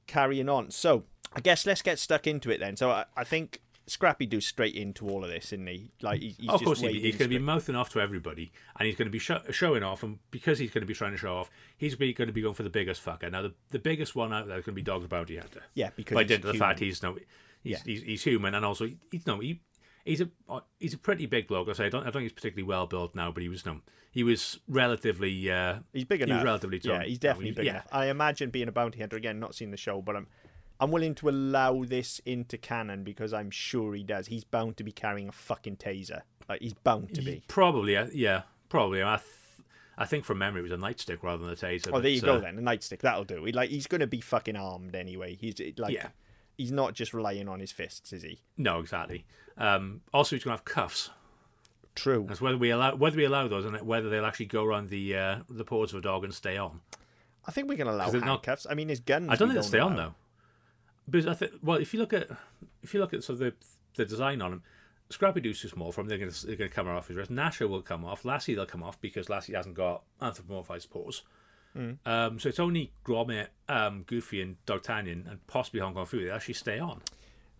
carrying 0.08 0.50
on. 0.50 0.72
So, 0.72 1.04
I 1.34 1.40
guess 1.40 1.66
let's 1.66 1.82
get 1.82 2.00
stuck 2.00 2.28
into 2.28 2.50
it 2.52 2.60
then. 2.60 2.76
So, 2.76 2.90
I, 2.90 3.06
I 3.16 3.24
think 3.24 3.62
Scrappy 3.88 4.26
Doo 4.26 4.42
straight 4.42 4.76
into 4.76 5.08
all 5.10 5.24
of 5.24 5.30
this, 5.30 5.46
isn't 5.54 5.68
he? 5.68 5.92
Like, 6.02 6.20
he- 6.22 6.36
he's 6.40 6.50
of 6.50 6.60
just 6.60 6.66
course, 6.66 6.80
he, 6.82 7.00
he's 7.00 7.16
going 7.16 7.30
to 7.30 7.38
be 7.38 7.44
mouthing 7.44 7.76
off 7.76 7.90
to 7.92 8.00
everybody, 8.02 8.52
and 8.80 8.88
he's 8.88 8.96
going 8.96 9.08
to 9.08 9.12
be 9.12 9.20
sho- 9.20 9.42
showing 9.52 9.84
off. 9.84 10.04
And 10.04 10.20
because 10.32 10.60
he's 10.60 10.72
going 10.72 10.82
to 10.82 10.88
be 10.88 10.94
trying 10.94 11.12
to 11.12 11.18
show 11.18 11.36
off, 11.38 11.50
he's 11.78 11.96
be, 11.96 12.14
going 12.14 12.28
to 12.28 12.34
be 12.34 12.42
going 12.42 12.54
for 12.56 12.64
the 12.64 12.70
biggest 12.70 13.04
fucker. 13.04 13.32
Now, 13.32 13.44
the, 13.44 13.54
the 13.70 13.80
biggest 13.80 14.16
one 14.16 14.34
out 14.34 14.48
there 14.48 14.58
is 14.58 14.66
going 14.66 14.74
to 14.76 14.82
be 14.82 14.84
Dog 14.84 15.02
the 15.04 15.08
Bounty 15.08 15.38
Hunter. 15.38 15.64
Yeah, 15.74 15.92
because 15.96 16.16
by 16.16 16.24
dint 16.24 16.44
of 16.46 16.52
the 16.54 16.60
fact 16.60 16.80
he's 16.80 17.02
no, 17.04 17.14
he's, 17.14 17.24
Yeah. 17.64 17.78
he's, 17.86 18.02
he's 18.04 18.24
human, 18.24 18.56
and 18.56 18.66
also 18.66 18.90
he's 19.12 19.26
no, 19.28 19.40
he, 19.40 19.62
he's 20.06 20.22
a 20.22 20.30
he's 20.80 20.94
a 20.94 20.98
pretty 20.98 21.26
big 21.26 21.48
bloke. 21.48 21.70
I 21.70 21.74
say 21.74 21.86
I 21.86 21.90
don't 21.90 22.02
I 22.02 22.06
don't 22.06 22.14
think 22.14 22.24
he's 22.24 22.34
particularly 22.34 22.68
well 22.68 22.88
built 22.88 23.16
now, 23.16 23.32
but 23.32 23.44
he 23.44 23.50
was 23.50 23.66
no, 23.66 23.82
he 24.12 24.24
was 24.24 24.60
relatively. 24.68 25.50
Uh, 25.52 25.80
He's 25.94 26.06
big 26.06 26.26
he 26.26 26.32
was 26.32 26.44
relatively 26.44 26.80
tall. 26.80 26.94
Yeah, 26.94 27.04
he's 27.04 27.22
No, 27.22 27.30
definitely 27.30 27.50
he- 27.50 27.56
big 27.56 27.66
yeah. 27.66 27.72
enough. 27.74 27.88
I 27.92 28.06
imagine 28.08 28.50
being 28.50 28.68
a 28.68 28.72
bounty 28.72 29.00
hunter 29.00 29.16
again, 29.18 29.40
not 29.40 29.56
seen 29.56 29.72
the 29.72 29.78
show, 29.78 30.02
but 30.02 30.16
I'm 30.16 30.28
I'm 30.80 30.92
willing 30.92 31.14
to 31.16 31.30
allow 31.30 31.84
this 31.84 32.20
into 32.26 32.58
canon 32.58 33.04
because 33.04 33.34
I'm 33.34 33.52
sure 33.52 33.94
he 33.94 34.04
does. 34.04 34.28
He's 34.28 34.44
bound 34.44 34.78
to 34.78 34.84
be 34.84 34.92
carrying 34.92 35.30
a 35.30 35.32
fucking 35.32 35.78
taser. 35.78 36.22
Like 36.50 36.62
he's 36.62 36.74
bound 36.74 37.14
to 37.14 37.22
be. 37.22 37.44
Probably, 37.48 37.96
uh, 37.96 38.08
yeah, 38.14 38.42
probably. 38.68 39.04
I, 39.04 39.18
th- 39.18 39.28
I 39.98 40.06
think 40.06 40.26
from 40.26 40.40
memory 40.40 40.62
it 40.62 40.64
was 40.64 40.72
a 40.72 40.78
nightstick 40.78 41.22
rather 41.22 41.44
than 41.44 41.54
a 41.54 41.56
taser. 41.56 41.92
Oh, 41.94 42.02
there 42.02 42.10
you 42.10 42.20
go 42.22 42.38
uh, 42.38 42.40
then. 42.40 42.58
A 42.58 42.62
nightstick 42.62 43.00
that'll 43.02 43.24
do. 43.26 43.44
He, 43.46 43.52
like 43.52 43.70
he's 43.70 43.86
going 43.86 44.02
to 44.02 44.08
be 44.08 44.22
fucking 44.22 44.56
armed 44.56 44.96
anyway. 44.96 45.38
He's 45.40 45.54
like 45.78 45.94
Yeah. 45.94 46.08
He's 46.62 46.72
not 46.72 46.94
just 46.94 47.12
relying 47.12 47.48
on 47.50 47.60
his 47.60 47.72
fists, 47.72 48.14
is 48.14 48.22
he? 48.22 48.44
No, 48.56 48.80
exactly. 48.80 49.26
Um, 49.58 50.02
also, 50.14 50.36
he's 50.36 50.44
going 50.44 50.56
to 50.56 50.62
have 50.62 50.66
cuffs. 50.66 51.10
True. 51.96 52.26
That's 52.28 52.40
whether 52.40 52.58
we 52.58 52.70
allow 52.70 52.96
whether 52.96 53.18
we 53.18 53.26
allow 53.26 53.48
those 53.48 53.66
and 53.66 53.82
whether 53.82 54.10
they'll 54.10 54.26
actually 54.28 54.46
go 54.46 54.64
around 54.64 54.90
the 54.90 55.16
uh, 55.18 55.40
the 55.50 55.66
paws 55.66 55.92
of 55.92 55.98
a 56.00 56.02
dog 56.02 56.24
and 56.24 56.34
stay 56.34 56.56
on. 56.56 56.82
I 57.48 57.52
think 57.52 57.68
we 57.68 57.76
can 57.76 57.88
allow 57.88 58.12
they're 58.12 58.22
not- 58.22 58.46
handcuffs. 58.46 58.68
I 58.70 58.76
mean, 58.76 58.90
his 58.90 59.00
guns. 59.00 59.28
I 59.30 59.36
don't 59.36 59.48
think 59.48 59.56
they'll 59.56 59.64
stay 59.64 59.80
on 59.80 59.96
though. 59.96 60.14
But 61.08 61.28
I 61.28 61.34
think, 61.34 61.54
well, 61.64 61.78
if 61.80 61.94
you 61.94 62.00
look 62.00 62.14
at 62.14 62.30
if 62.84 62.94
you 62.94 63.00
look 63.00 63.14
at 63.14 63.28
of 63.28 63.40
the 63.40 63.54
the 63.96 64.06
design 64.06 64.42
on 64.44 64.54
him, 64.54 64.64
Scrappy 65.10 65.42
Doo's 65.42 65.60
too 65.60 65.68
small 65.68 65.92
for 65.92 66.02
him. 66.02 66.08
They're 66.08 66.20
going 66.20 66.32
to 66.32 66.46
they're 66.46 66.56
going 66.56 66.70
to 66.70 66.76
come 66.76 66.88
off 66.88 67.08
his 67.08 67.18
wrist. 67.18 67.32
Gnasher 67.32 67.68
will 67.68 67.82
come 67.82 68.06
off. 68.06 68.24
Lassie 68.24 68.54
they'll 68.54 68.68
come 68.68 68.84
off 68.84 69.02
because 69.02 69.30
Lassie 69.30 69.54
hasn't 69.54 69.76
got 69.76 70.04
anthropomorphized 70.22 70.92
paws. 70.92 71.24
Um, 72.06 72.40
so 72.40 72.50
it's 72.50 72.60
only 72.60 72.92
Gromit, 73.06 73.48
um, 73.70 74.04
Goofy, 74.04 74.42
and 74.42 74.64
D'Artagnan, 74.66 75.28
and 75.30 75.48
possibly 75.48 75.80
Hong 75.80 75.94
Kong 75.94 76.06
Phooey 76.06 76.28
that 76.28 76.36
actually 76.36 76.56
stay 76.56 76.80
on. 76.80 77.02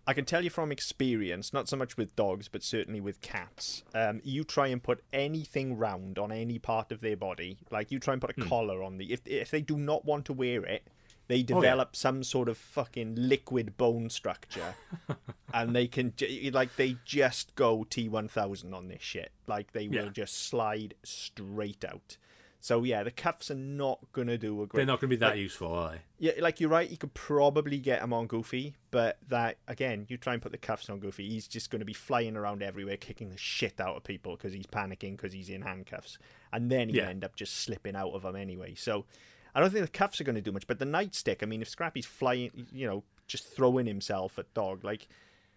I 0.06 0.14
can 0.14 0.24
tell 0.24 0.42
you 0.42 0.50
from 0.50 0.72
experience, 0.72 1.52
not 1.52 1.68
so 1.68 1.76
much 1.76 1.96
with 1.96 2.16
dogs, 2.16 2.48
but 2.48 2.64
certainly 2.64 3.00
with 3.00 3.20
cats. 3.20 3.84
Um, 3.94 4.20
you 4.24 4.42
try 4.42 4.66
and 4.66 4.82
put 4.82 5.02
anything 5.12 5.78
round 5.78 6.18
on 6.18 6.32
any 6.32 6.58
part 6.58 6.90
of 6.90 7.00
their 7.00 7.16
body, 7.16 7.58
like 7.70 7.92
you 7.92 8.00
try 8.00 8.14
and 8.14 8.20
put 8.20 8.30
a 8.36 8.48
collar 8.48 8.82
on 8.82 8.98
the. 8.98 9.12
If 9.12 9.20
if 9.26 9.50
they 9.50 9.60
do 9.60 9.76
not 9.76 10.04
want 10.04 10.24
to 10.26 10.32
wear 10.32 10.64
it, 10.64 10.88
they 11.28 11.42
develop 11.42 11.94
some 11.94 12.24
sort 12.24 12.48
of 12.48 12.58
fucking 12.58 13.14
liquid 13.16 13.76
bone 13.76 14.10
structure, 14.10 14.74
and 15.54 15.74
they 15.74 15.86
can 15.86 16.12
like 16.52 16.74
they 16.74 16.96
just 17.04 17.54
go 17.54 17.86
T 17.88 18.08
one 18.08 18.26
thousand 18.26 18.74
on 18.74 18.88
this 18.88 19.02
shit. 19.02 19.30
Like 19.46 19.72
they 19.72 19.86
will 19.86 20.10
just 20.10 20.48
slide 20.48 20.94
straight 21.04 21.84
out. 21.84 22.16
So 22.64 22.84
yeah, 22.84 23.02
the 23.02 23.10
cuffs 23.10 23.50
are 23.50 23.56
not 23.56 23.98
gonna 24.12 24.38
do 24.38 24.62
a 24.62 24.66
great. 24.68 24.78
They're 24.78 24.86
not 24.86 25.00
going 25.00 25.10
to 25.10 25.16
be 25.16 25.20
that 25.20 25.36
useful, 25.36 25.74
are 25.74 25.90
they? 25.90 26.00
Yeah, 26.20 26.32
like 26.38 26.60
you're 26.60 26.70
right. 26.70 26.88
You 26.88 26.96
could 26.96 27.12
probably 27.12 27.78
get 27.78 28.00
them 28.00 28.12
on 28.12 28.28
Goofy, 28.28 28.76
but 28.92 29.18
that 29.28 29.58
again, 29.66 30.06
you 30.08 30.16
try 30.16 30.32
and 30.32 30.40
put 30.40 30.52
the 30.52 30.58
cuffs 30.58 30.88
on 30.88 31.00
Goofy, 31.00 31.28
he's 31.28 31.48
just 31.48 31.70
going 31.70 31.80
to 31.80 31.84
be 31.84 31.92
flying 31.92 32.36
around 32.36 32.62
everywhere, 32.62 32.96
kicking 32.96 33.30
the 33.30 33.36
shit 33.36 33.80
out 33.80 33.96
of 33.96 34.04
people 34.04 34.36
because 34.36 34.52
he's 34.52 34.66
panicking 34.66 35.16
because 35.16 35.32
he's 35.32 35.48
in 35.50 35.62
handcuffs, 35.62 36.18
and 36.52 36.70
then 36.70 36.88
he'll 36.88 36.98
Yeah. 36.98 37.08
end 37.08 37.24
up 37.24 37.34
just 37.34 37.52
slipping 37.56 37.96
out 37.96 38.12
of 38.12 38.22
them 38.22 38.36
anyway. 38.36 38.76
So, 38.76 39.06
I 39.56 39.60
don't 39.60 39.70
think 39.70 39.84
the 39.84 39.90
cuffs 39.90 40.20
are 40.20 40.24
going 40.24 40.36
to 40.36 40.40
do 40.40 40.52
much. 40.52 40.68
But 40.68 40.78
the 40.78 40.84
nightstick, 40.86 41.42
I 41.42 41.46
mean, 41.46 41.62
if 41.62 41.68
Scrappy's 41.68 42.06
flying, 42.06 42.68
you 42.72 42.86
know, 42.86 43.02
just 43.26 43.44
throwing 43.48 43.86
himself 43.86 44.38
at 44.38 44.54
dog, 44.54 44.84
like 44.84 45.08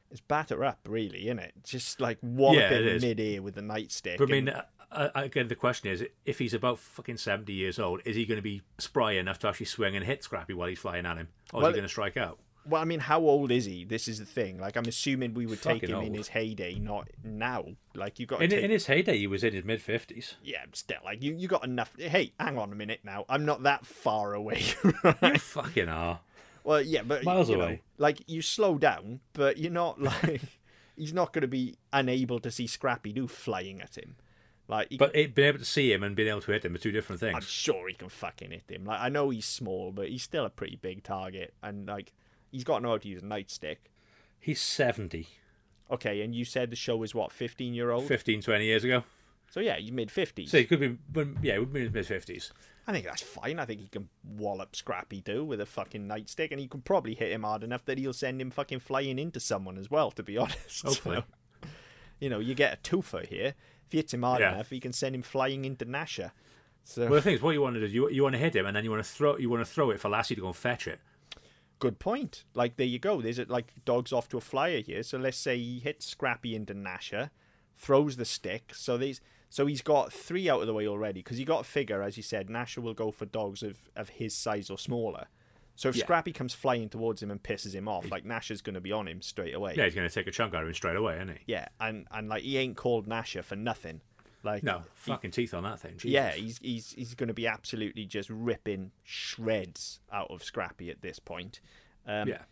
it's 0.10 0.22
batter 0.22 0.64
up, 0.64 0.80
really, 0.88 1.26
isn't 1.28 1.38
it? 1.40 1.54
Just 1.64 2.02
like 2.02 2.18
wallop 2.24 2.58
Yeah, 2.72 2.72
is. 2.78 3.04
mid-air 3.04 3.44
with 3.44 3.54
the 3.56 3.62
nightstick. 3.62 4.18
But 4.18 4.30
I 4.30 4.32
mean, 4.32 4.48
and- 4.48 4.58
uh, 4.58 4.62
uh, 4.92 5.10
again, 5.16 5.48
the 5.48 5.56
question 5.56 5.90
is, 5.92 6.04
if 6.26 6.40
he's 6.40 6.54
about 6.54 6.80
fucking 6.80 7.18
seventy 7.18 7.54
years 7.54 7.80
old, 7.80 8.02
is 8.06 8.16
he 8.16 8.26
going 8.26 8.38
to 8.38 8.42
be 8.44 8.62
spry 8.78 9.14
enough 9.14 9.40
to 9.40 9.48
actually 9.48 9.66
swing 9.68 9.96
and 9.96 10.06
hit 10.06 10.24
Scrappy 10.24 10.54
while 10.54 10.68
he's 10.70 10.80
flying 10.80 11.06
at 11.06 11.18
him, 11.18 11.30
or 11.54 11.62
Well, 11.62 11.70
is 11.70 11.76
he 11.76 11.80
going 11.80 11.88
to 11.88 11.92
strike 11.92 12.18
out? 12.18 12.40
Well, 12.68 12.82
I 12.82 12.86
mean, 12.86 13.00
how 13.00 13.20
old 13.20 13.52
is 13.52 13.66
he? 13.66 13.86
This 13.86 14.08
is 14.08 14.18
the 14.18 14.26
thing. 14.26 14.58
Like, 14.60 14.76
I'm 14.76 14.86
assuming 14.88 15.36
we 15.36 15.46
would 15.46 15.62
take 15.62 15.82
Fucking 15.82 15.96
him 15.96 16.02
in 16.02 16.14
his 16.16 16.30
heyday, 16.30 16.80
not 16.80 17.08
now. 17.24 17.64
Like, 17.94 18.18
you 18.20 18.26
got 18.26 18.42
In, 18.42 18.50
take... 18.50 18.64
in 18.64 18.72
his 18.72 18.88
heyday, 18.88 19.20
he 19.20 19.28
was 19.28 19.44
in 19.44 19.54
his 19.54 19.64
mid 19.64 19.82
fifties. 19.84 20.34
yeah, 20.44 20.66
still, 20.74 20.98
like 21.06 21.22
you, 21.22 21.36
you 21.36 21.48
got 21.48 21.64
enough. 21.64 21.94
Hey, 22.00 22.34
hang 22.40 22.58
on 22.58 22.72
a 22.72 22.76
minute 22.76 23.02
now. 23.04 23.24
I'm 23.30 23.46
not 23.46 23.62
that 23.64 23.86
far 23.86 24.34
away. 24.34 24.64
You 25.22 25.38
fucking 25.38 25.90
are. 25.90 26.22
well, 26.64 26.82
yeah, 26.82 27.04
but 27.04 27.24
Miles 27.24 27.50
you 27.52 27.58
know, 27.58 27.66
away. 27.66 27.82
like 28.00 28.24
you 28.28 28.42
slow 28.42 28.80
down, 28.80 29.20
but 29.34 29.60
you're 29.60 29.72
not 29.72 30.02
like 30.24 30.42
he's 30.98 31.14
not 31.14 31.34
going 31.34 31.44
to 31.44 31.48
be 31.48 31.76
unable 31.94 32.40
to 32.40 32.50
see 32.50 32.66
Scrappy 32.66 33.14
Doo 33.14 33.28
flying 33.28 33.80
at 33.80 33.96
him. 33.96 34.16
Like, 34.68 34.88
he, 34.90 34.98
But 34.98 35.16
it, 35.16 35.36
being 35.36 35.50
able 35.50 35.60
to 35.60 35.66
see 35.66 35.92
him 35.94 36.02
and 36.04 36.16
being 36.16 36.30
able 36.30 36.42
to 36.42 36.52
hit 36.52 36.66
him 36.66 36.74
are 36.74 36.80
two 36.80 36.92
different 36.92 37.20
things. 37.20 37.36
I'm 37.36 37.42
sure 37.42 37.88
he 37.88 37.94
can 37.94 38.10
fucking 38.10 38.52
hit 38.52 38.64
him. 38.68 38.86
Like, 38.86 39.00
I 39.00 39.10
know 39.10 39.30
he's 39.30 39.46
small, 39.46 39.92
but 39.92 40.10
he's 40.10 40.24
still 40.24 40.46
a 40.46 40.50
pretty 40.50 40.76
big 40.76 41.04
target, 41.04 41.54
and 41.62 41.88
like 41.88 42.14
he's 42.52 42.64
got 42.64 42.80
to 42.80 42.84
know 42.84 42.90
how 42.92 42.98
to 42.98 43.08
use 43.08 43.22
a 43.22 43.26
nightstick. 43.26 43.78
He's 44.40 44.62
70, 44.62 45.28
Okay, 45.92 46.22
and 46.22 46.34
you 46.34 46.46
said 46.46 46.72
the 46.72 46.76
show 46.76 47.04
is 47.04 47.14
what 47.14 47.32
15 47.32 47.74
year 47.74 47.92
old. 47.92 48.06
15, 48.06 48.42
20 48.42 48.66
years 48.66 48.84
ago. 48.84 49.04
So 49.52 49.60
yeah, 49.60 49.78
he's 49.78 49.92
mid 49.92 50.10
50s. 50.10 50.50
So 50.50 50.58
he 50.58 50.66
could 50.66 50.80
be, 50.80 50.98
yeah, 51.42 51.54
he 51.54 51.60
would 51.60 51.72
be 51.72 51.82
in 51.82 51.86
his 51.86 51.94
mid 51.94 52.08
fifties. 52.08 52.52
I 52.88 52.92
think 52.92 53.06
that's 53.06 53.22
fine. 53.22 53.60
I 53.60 53.66
think 53.66 53.82
he 53.82 53.88
can 53.88 54.10
wallop 54.24 54.76
Scrappy 54.76 55.22
Doo 55.22 55.44
with 55.44 55.62
a 55.62 55.66
fucking 55.66 56.08
nightstick, 56.08 56.52
and 56.52 56.60
he 56.60 56.68
can 56.68 56.82
probably 56.82 57.16
hit 57.16 57.32
him 57.32 57.44
hard 57.44 57.64
enough 57.64 57.86
that 57.86 57.98
he'll 57.98 58.14
send 58.14 58.42
him 58.42 58.52
fucking 58.52 58.80
flying 58.80 59.18
into 59.18 59.40
someone 59.40 59.78
as 59.78 59.90
well. 59.90 60.12
To 60.12 60.24
be 60.24 60.38
honest, 60.40 60.84
Hopefully. 60.84 61.24
So, 61.62 61.68
you 62.20 62.30
know, 62.30 62.40
you 62.40 62.56
get 62.56 62.74
a 62.74 62.78
twofer 62.82 63.26
here. 63.26 63.56
If 63.86 63.92
he 63.92 63.98
hits 63.98 64.14
him 64.14 64.24
hard 64.24 64.42
Yeah. 64.42 64.54
enough, 64.54 64.70
he 64.70 64.80
can 64.80 64.94
send 64.94 65.16
him 65.16 65.22
flying 65.22 65.66
into 65.66 65.86
Gnasher. 65.86 66.32
So 66.84 67.04
Well, 67.04 67.14
the 67.16 67.22
thing 67.22 67.36
is, 67.36 67.42
what 67.42 67.52
you 67.52 67.62
want 67.62 67.76
to 67.76 67.80
do, 67.80 67.86
is 67.88 67.94
you 67.94 68.10
you 68.10 68.24
want 68.24 68.34
to 68.34 68.40
hit 68.40 68.56
him, 68.56 68.66
and 68.66 68.76
then 68.76 68.84
you 68.84 68.92
want 68.92 69.04
to 69.04 69.10
throw, 69.10 69.38
you 69.38 69.50
want 69.50 69.66
to 69.66 69.72
throw 69.72 69.90
it 69.92 70.00
for 70.00 70.10
Lassie 70.10 70.36
to 70.36 70.42
go 70.42 70.48
and 70.48 70.56
fetch 70.56 70.88
it. 70.88 71.00
good 71.80 72.00
point. 72.00 72.46
Like 72.54 72.78
there 72.78 72.86
you 72.88 73.00
go. 73.00 73.22
There's 73.22 73.38
a, 73.40 73.46
like 73.46 73.74
dogs 73.86 74.14
off 74.14 74.30
to 74.30 74.38
a 74.38 74.42
flyer 74.42 74.80
here. 74.82 75.04
So 75.04 75.18
let's 75.18 75.38
say 75.38 75.58
he 75.58 75.80
hits 75.80 76.06
Scrappy 76.06 76.56
into 76.56 76.74
Gnasher, 76.74 77.30
throws 77.76 78.18
the 78.18 78.26
stick. 78.26 78.72
So 78.76 78.98
these. 78.98 79.20
So 79.50 79.66
he's 79.68 79.82
got 79.82 80.12
three 80.12 80.50
out 80.50 80.62
of 80.62 80.68
the 80.68 80.74
way 80.74 80.88
already 80.88 81.20
because 81.22 81.40
you 81.40 81.46
got 81.46 81.64
to 81.64 81.70
figure, 81.70 82.02
as 82.02 82.18
you 82.18 82.24
said, 82.24 82.48
Gnasher 82.50 82.80
will 82.80 82.94
go 82.94 83.12
for 83.12 83.26
dogs 83.26 83.62
of, 83.64 83.90
of 83.96 84.10
his 84.10 84.36
size 84.36 84.70
or 84.70 84.78
smaller. 84.78 85.28
So 85.76 85.90
if 85.90 85.96
Yeah. 85.96 86.04
Scrappy 86.06 86.32
comes 86.32 86.54
flying 86.54 86.88
towards 86.90 87.22
him 87.22 87.32
and 87.32 87.42
pisses 87.44 87.74
him 87.74 87.88
off, 87.88 88.10
like 88.10 88.24
Gnasher's 88.26 88.62
going 88.62 88.76
to 88.76 88.82
be 88.82 88.92
on 88.92 89.08
him 89.08 89.22
straight 89.22 89.54
away. 89.54 89.76
Yeah, 89.78 89.86
he's 89.86 89.96
going 89.96 90.08
to 90.08 90.14
take 90.14 90.28
a 90.28 90.32
chunk 90.32 90.54
out 90.54 90.62
of 90.64 90.68
him 90.70 90.74
straight 90.74 90.96
away, 90.96 91.16
isn't 91.16 91.30
he? 91.30 91.40
Yeah, 91.48 91.68
and 91.80 92.08
and 92.12 92.30
like 92.30 92.44
he 92.44 92.58
ain't 92.58 92.78
called 92.78 93.08
Gnasher 93.08 93.44
for 93.44 93.56
nothing. 93.56 94.02
Like 94.44 94.64
No, 94.64 94.80
he- 94.80 94.86
fucking 94.94 95.32
teeth 95.32 95.54
on 95.54 95.64
that 95.64 95.80
thing. 95.80 95.94
Jesus. 95.94 96.06
yeah, 96.12 96.32
he's 96.32 96.60
he's 96.60 96.92
he's 96.94 97.16
going 97.16 97.28
to 97.30 97.34
be 97.34 97.48
absolutely 97.48 98.06
just 98.06 98.30
ripping 98.30 98.92
shreds 99.04 100.00
out 100.12 100.30
of 100.32 100.44
Scrappy 100.44 100.90
at 100.90 101.02
this 101.02 101.20
point. 101.20 101.60
Um, 102.08 102.28
yeah. 102.30 102.44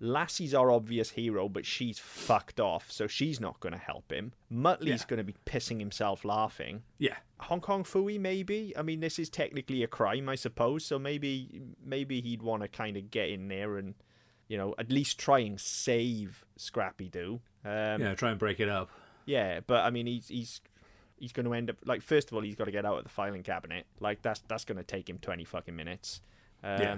Lassie's 0.00 0.54
our 0.54 0.70
obvious 0.70 1.10
hero, 1.10 1.48
but 1.48 1.66
she's 1.66 1.98
fucked 1.98 2.58
off, 2.58 2.90
so 2.90 3.06
she's 3.06 3.38
not 3.40 3.60
going 3.60 3.72
to 3.74 3.78
help 3.78 4.10
him. 4.10 4.32
Muttley's 4.52 4.86
Yeah. 5.02 5.04
going 5.08 5.18
to 5.18 5.24
be 5.24 5.34
pissing 5.44 5.78
himself 5.78 6.24
laughing. 6.24 6.82
Yeah. 6.98 7.16
Hong 7.40 7.60
Kong 7.60 7.84
Phooey, 7.84 8.18
maybe. 8.18 8.72
I 8.76 8.82
mean, 8.82 9.00
this 9.00 9.18
is 9.18 9.28
technically 9.28 9.82
a 9.82 9.86
crime, 9.86 10.28
I 10.28 10.34
suppose. 10.36 10.84
So 10.86 10.98
maybe 10.98 11.60
maybe 11.84 12.20
he'd 12.20 12.42
want 12.42 12.62
to 12.62 12.68
kind 12.68 12.96
of 12.96 13.10
get 13.10 13.28
in 13.30 13.48
there 13.48 13.76
and, 13.76 13.94
you 14.48 14.56
know, 14.56 14.74
at 14.78 14.90
least 14.90 15.18
try 15.18 15.40
and 15.40 15.60
save 15.60 16.44
Scrappy 16.56 17.08
Doo. 17.08 17.40
Um, 17.64 18.00
Yeah, 18.00 18.14
try 18.14 18.30
and 18.30 18.38
break 18.38 18.58
it 18.60 18.68
up. 18.68 18.88
yeah, 19.26 19.60
but 19.66 19.84
I 19.84 19.90
mean, 19.90 20.06
he's 20.06 20.28
he's 20.28 20.60
he's 21.18 21.32
going 21.32 21.44
to 21.46 21.52
end 21.52 21.68
up 21.68 21.76
like 21.84 22.00
first 22.02 22.28
of 22.30 22.34
all, 22.34 22.40
he's 22.42 22.54
got 22.56 22.64
to 22.64 22.70
get 22.72 22.86
out 22.86 22.96
of 22.98 23.04
the 23.04 23.10
filing 23.10 23.42
cabinet. 23.42 23.86
Like 24.00 24.22
that's 24.22 24.40
that's 24.48 24.64
going 24.64 24.78
to 24.78 24.84
take 24.84 25.08
him 25.10 25.18
twenty 25.18 25.44
fucking 25.44 25.76
minutes. 25.76 26.20
Um, 26.64 26.80
Yeah. 26.80 26.96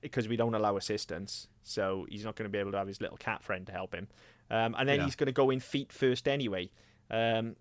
Because 0.00 0.28
we 0.28 0.36
don't 0.36 0.54
allow 0.54 0.76
assistance, 0.76 1.48
so 1.62 2.06
he's 2.08 2.24
not 2.24 2.36
going 2.36 2.48
to 2.48 2.52
be 2.52 2.58
able 2.58 2.72
to 2.72 2.78
have 2.78 2.86
his 2.86 3.00
little 3.00 3.16
cat 3.16 3.42
friend 3.42 3.66
to 3.66 3.72
help 3.72 3.94
him. 3.94 4.08
Um, 4.50 4.74
and 4.78 4.88
then 4.88 4.98
Yeah. 5.00 5.04
he's 5.04 5.16
going 5.16 5.26
to 5.26 5.32
go 5.32 5.50
in 5.50 5.60
feet 5.60 5.92
first 5.92 6.26
anyway. 6.28 6.70
Um, 7.10 7.56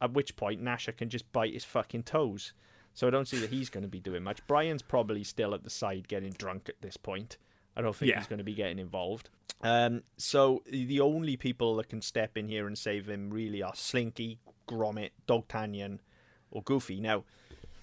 at 0.00 0.12
which 0.12 0.34
point 0.36 0.60
Gnasher 0.62 0.96
can 0.96 1.08
just 1.08 1.30
bite 1.32 1.52
his 1.54 1.64
fucking 1.64 2.02
toes. 2.02 2.52
So 2.92 3.06
I 3.06 3.10
don't 3.10 3.26
see 3.26 3.38
that 3.38 3.50
he's 3.50 3.70
going 3.70 3.82
to 3.82 3.88
be 3.88 4.00
doing 4.00 4.22
much. 4.22 4.44
Brian's 4.46 4.82
probably 4.82 5.24
still 5.24 5.54
at 5.54 5.62
the 5.64 5.70
side 5.70 6.06
getting 6.08 6.32
drunk 6.32 6.68
at 6.68 6.80
this 6.80 6.96
point. 6.96 7.38
I 7.76 7.82
don't 7.82 7.94
think 7.94 8.10
Yeah. 8.10 8.18
he's 8.18 8.26
going 8.28 8.38
to 8.38 8.44
be 8.44 8.54
getting 8.54 8.78
involved. 8.78 9.30
Um, 9.60 10.02
so 10.16 10.62
the 10.68 11.00
only 11.00 11.36
people 11.36 11.76
that 11.76 11.88
can 11.88 12.02
step 12.02 12.36
in 12.36 12.48
here 12.48 12.66
and 12.66 12.76
save 12.76 13.08
him 13.08 13.30
really 13.30 13.62
are 13.62 13.74
Slinky, 13.74 14.38
Gromit, 14.68 15.10
Dogtanian, 15.26 16.00
or 16.50 16.62
Goofy. 16.62 17.00
Now, 17.00 17.24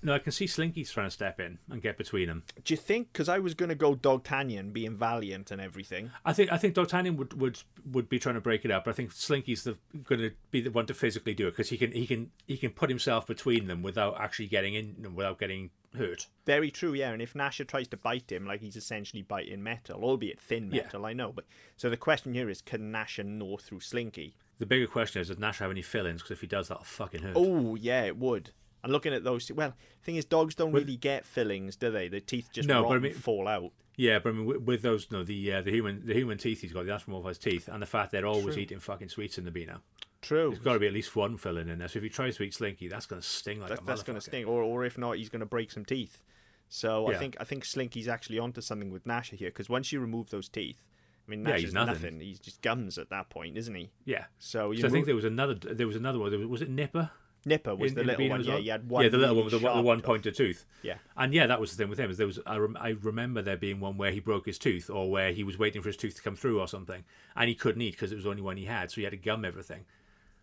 No, 0.04 0.14
I 0.14 0.20
can 0.20 0.32
see 0.32 0.46
Slinky's 0.46 0.92
trying 0.92 1.08
to 1.08 1.12
step 1.12 1.40
in 1.40 1.60
and 1.70 1.82
get 1.82 1.98
between 1.98 2.28
them. 2.28 2.44
do 2.64 2.74
you 2.74 2.78
think? 2.78 3.12
Because 3.14 3.30
I 3.30 3.40
was 3.40 3.54
going 3.54 3.70
to 3.70 3.76
go 3.76 3.96
Dog 3.96 4.24
Dogtanian, 4.24 4.74
being 4.74 4.96
valiant 4.96 5.52
and 5.52 5.62
everything. 5.62 6.12
I 6.26 6.34
think 6.34 6.52
I 6.52 6.58
think 6.58 6.74
D'Artagnan 6.74 7.18
would, 7.18 7.40
would 7.40 7.60
would 7.92 8.10
be 8.10 8.20
trying 8.20 8.36
to 8.36 8.42
break 8.42 8.66
it 8.66 8.72
up, 8.72 8.86
but 8.86 8.92
I 8.92 8.94
think 8.94 9.12
Slinky's 9.14 9.64
the 9.64 9.78
going 10.04 10.22
to 10.22 10.32
be 10.50 10.62
the 10.62 10.72
one 10.72 10.86
to 10.88 10.94
physically 10.94 11.34
do 11.34 11.48
it 11.48 11.52
because 11.52 11.70
he 11.70 11.78
can 11.78 11.92
he 11.92 12.08
can 12.08 12.32
he 12.48 12.58
can 12.58 12.72
put 12.72 12.90
himself 12.90 13.28
between 13.28 13.68
them 13.68 13.82
without 13.84 14.20
actually 14.20 14.48
getting 14.48 14.74
in 14.74 15.14
without 15.16 15.40
getting 15.40 15.70
hurt. 15.96 16.28
Very 16.46 16.72
true, 16.72 16.94
yeah. 16.94 17.12
And 17.12 17.22
if 17.22 17.34
Gnasher 17.34 17.68
tries 17.68 17.88
to 17.90 17.98
bite 17.98 18.32
him, 18.32 18.46
like 18.46 18.62
he's 18.62 18.78
essentially 18.78 19.22
biting 19.22 19.62
metal, 19.62 20.04
albeit 20.04 20.40
thin 20.40 20.72
Yeah. 20.72 20.84
metal, 20.84 21.06
I 21.06 21.14
know. 21.14 21.32
But 21.34 21.46
so 21.78 21.90
the 21.90 21.98
question 21.98 22.34
here 22.34 22.50
is, 22.50 22.62
can 22.62 22.92
Gnasher 22.94 23.26
gnaw 23.26 23.58
through 23.58 23.82
Slinky? 23.82 24.36
The 24.58 24.66
bigger 24.66 24.88
question 24.88 25.22
is, 25.22 25.28
does 25.30 25.40
Nash 25.40 25.58
have 25.58 25.72
any 25.72 25.82
fillings? 25.82 26.22
Because 26.22 26.32
if 26.32 26.42
he 26.42 26.48
does, 26.48 26.68
that'll 26.68 26.84
fucking 26.84 27.24
hurt. 27.24 27.34
Oh, 27.36 27.74
yeah, 27.76 28.04
it 28.04 28.16
would. 28.18 28.52
And 28.84 28.92
looking 28.92 29.14
at 29.14 29.24
those, 29.24 29.52
well, 29.52 29.74
thing 30.04 30.16
is, 30.16 30.26
dogs 30.26 30.56
don't 30.56 30.72
really 30.72 30.96
get 30.98 31.26
fillings, 31.26 31.76
do 31.76 31.92
they? 31.92 32.08
The 32.08 32.20
teeth 32.20 32.50
just 32.52 32.68
No, 32.68 32.82
rot 32.82 32.84
but 32.84 32.92
I 32.92 32.96
and 32.96 33.04
mean- 33.04 33.14
fall 33.14 33.48
out. 33.48 33.72
Yeah, 33.98 34.20
but 34.20 34.30
I 34.30 34.32
mean, 34.32 34.46
with, 34.46 34.62
with 34.62 34.82
those, 34.82 35.12
no, 35.12 35.24
the 35.24 35.54
uh, 35.54 35.62
the 35.62 35.70
human 35.70 36.06
the 36.06 36.14
human 36.14 36.38
teeth 36.38 36.62
he's 36.62 36.72
got, 36.74 36.86
the 36.86 36.92
anthropomorphized 36.92 37.40
teeth, 37.40 37.68
and 37.68 37.82
the 37.82 37.86
fact 37.86 38.12
they're 38.12 38.26
always 38.26 38.56
True. 38.56 38.64
eating 38.64 38.80
fucking 38.80 39.10
sweets 39.10 39.38
in 39.38 39.44
the 39.44 39.52
Beano. 39.52 39.82
True. 40.22 40.50
There's 40.52 40.64
got 40.64 40.74
to 40.74 40.80
be 40.80 40.88
at 40.88 40.94
least 40.94 41.16
one 41.16 41.36
filling 41.38 41.68
in 41.68 41.80
there. 41.80 41.88
So 41.88 41.98
if 41.98 42.04
he 42.04 42.10
tries 42.10 42.38
to 42.38 42.44
eat 42.44 42.54
Slinky, 42.54 42.88
that's 42.88 43.06
going 43.06 43.22
to 43.22 43.28
sting 43.28 43.60
like 43.60 43.70
that's, 43.70 43.82
a 43.82 43.84
that's 43.84 44.04
going 44.04 44.16
to 44.16 44.22
sting. 44.22 44.46
Or, 44.46 44.64
or 44.64 44.86
if 44.86 44.98
not, 44.98 45.18
he's 45.18 45.30
going 45.30 45.42
to 45.42 45.46
break 45.46 45.72
some 45.72 45.84
teeth. 45.84 46.22
So 46.70 47.08
I 47.12 47.16
think 47.16 47.36
I 47.40 47.44
think 47.44 47.66
Slinky's 47.66 48.08
actually 48.08 48.40
onto 48.40 48.62
something 48.62 48.92
with 48.92 49.04
Gnasher 49.06 49.36
here 49.36 49.50
because 49.50 49.70
once 49.70 49.92
you 49.92 50.00
remove 50.00 50.30
those 50.30 50.48
teeth, 50.48 50.86
I 51.28 51.32
mean, 51.32 51.46
Yeah, 51.46 51.58
he's 51.58 51.74
nothing. 51.74 51.94
nothing. 51.94 52.20
He's 52.22 52.40
just 52.40 52.62
gums 52.62 52.98
at 52.98 53.10
that 53.10 53.30
point, 53.30 53.58
isn't 53.58 53.76
he? 53.76 53.92
Yeah. 54.06 54.26
So 54.40 54.72
you 54.72 54.80
So 54.82 54.88
I 54.88 54.90
think 54.90 55.06
there 55.06 55.16
was 55.16 55.26
another. 55.26 55.54
There 55.56 55.86
was 55.86 55.98
another 55.98 56.18
one. 56.18 56.30
There 56.32 56.40
was, 56.40 56.48
was 56.48 56.62
it 56.62 56.70
Nipper? 56.70 57.12
Nipper 57.46 57.76
was 57.76 57.92
in- 57.92 57.96
the 57.96 58.02
in 58.02 58.08
little 58.08 58.20
Beano 58.20 58.36
one. 58.36 58.44
Yeah, 58.44 58.52
well? 58.54 58.62
he 58.62 58.68
had 58.70 58.90
one. 58.90 59.04
yeah, 59.04 59.10
the 59.10 59.18
little 59.18 59.36
one 59.36 59.46
with 59.46 59.54
the, 59.54 59.60
one- 59.60 59.78
the 59.78 59.82
one 59.84 59.98
tooth. 59.98 60.06
pointed 60.06 60.36
tooth. 60.36 60.66
Yeah. 60.84 60.96
And 61.18 61.34
yeah, 61.34 61.48
that 61.48 61.60
was 61.60 61.72
the 61.72 61.78
thing 61.78 61.90
with 61.90 62.00
him. 62.00 62.12
Is 62.12 62.18
there 62.18 62.28
was 62.28 62.40
I, 62.46 62.58
rem, 62.58 62.78
I 62.80 62.90
remember 63.02 63.42
there 63.42 63.58
being 63.58 63.80
one 63.80 63.98
where 63.98 64.12
he 64.12 64.20
broke 64.20 64.46
his 64.46 64.60
tooth, 64.60 64.90
or 64.90 65.10
where 65.10 65.32
he 65.32 65.44
was 65.44 65.58
waiting 65.58 65.82
for 65.82 65.90
his 65.90 65.98
tooth 65.98 66.16
to 66.16 66.22
come 66.22 66.36
through, 66.36 66.60
or 66.60 66.68
something, 66.68 67.04
and 67.36 67.50
he 67.50 67.56
couldn't 67.56 67.82
eat 67.82 67.92
because 67.94 68.12
it 68.12 68.16
was 68.16 68.26
the 68.26 68.30
only 68.30 68.42
one 68.44 68.58
he 68.58 68.66
had, 68.66 68.92
so 68.92 68.96
he 68.98 69.04
had 69.04 69.12
to 69.12 69.18
gum 69.18 69.44
everything. 69.46 69.86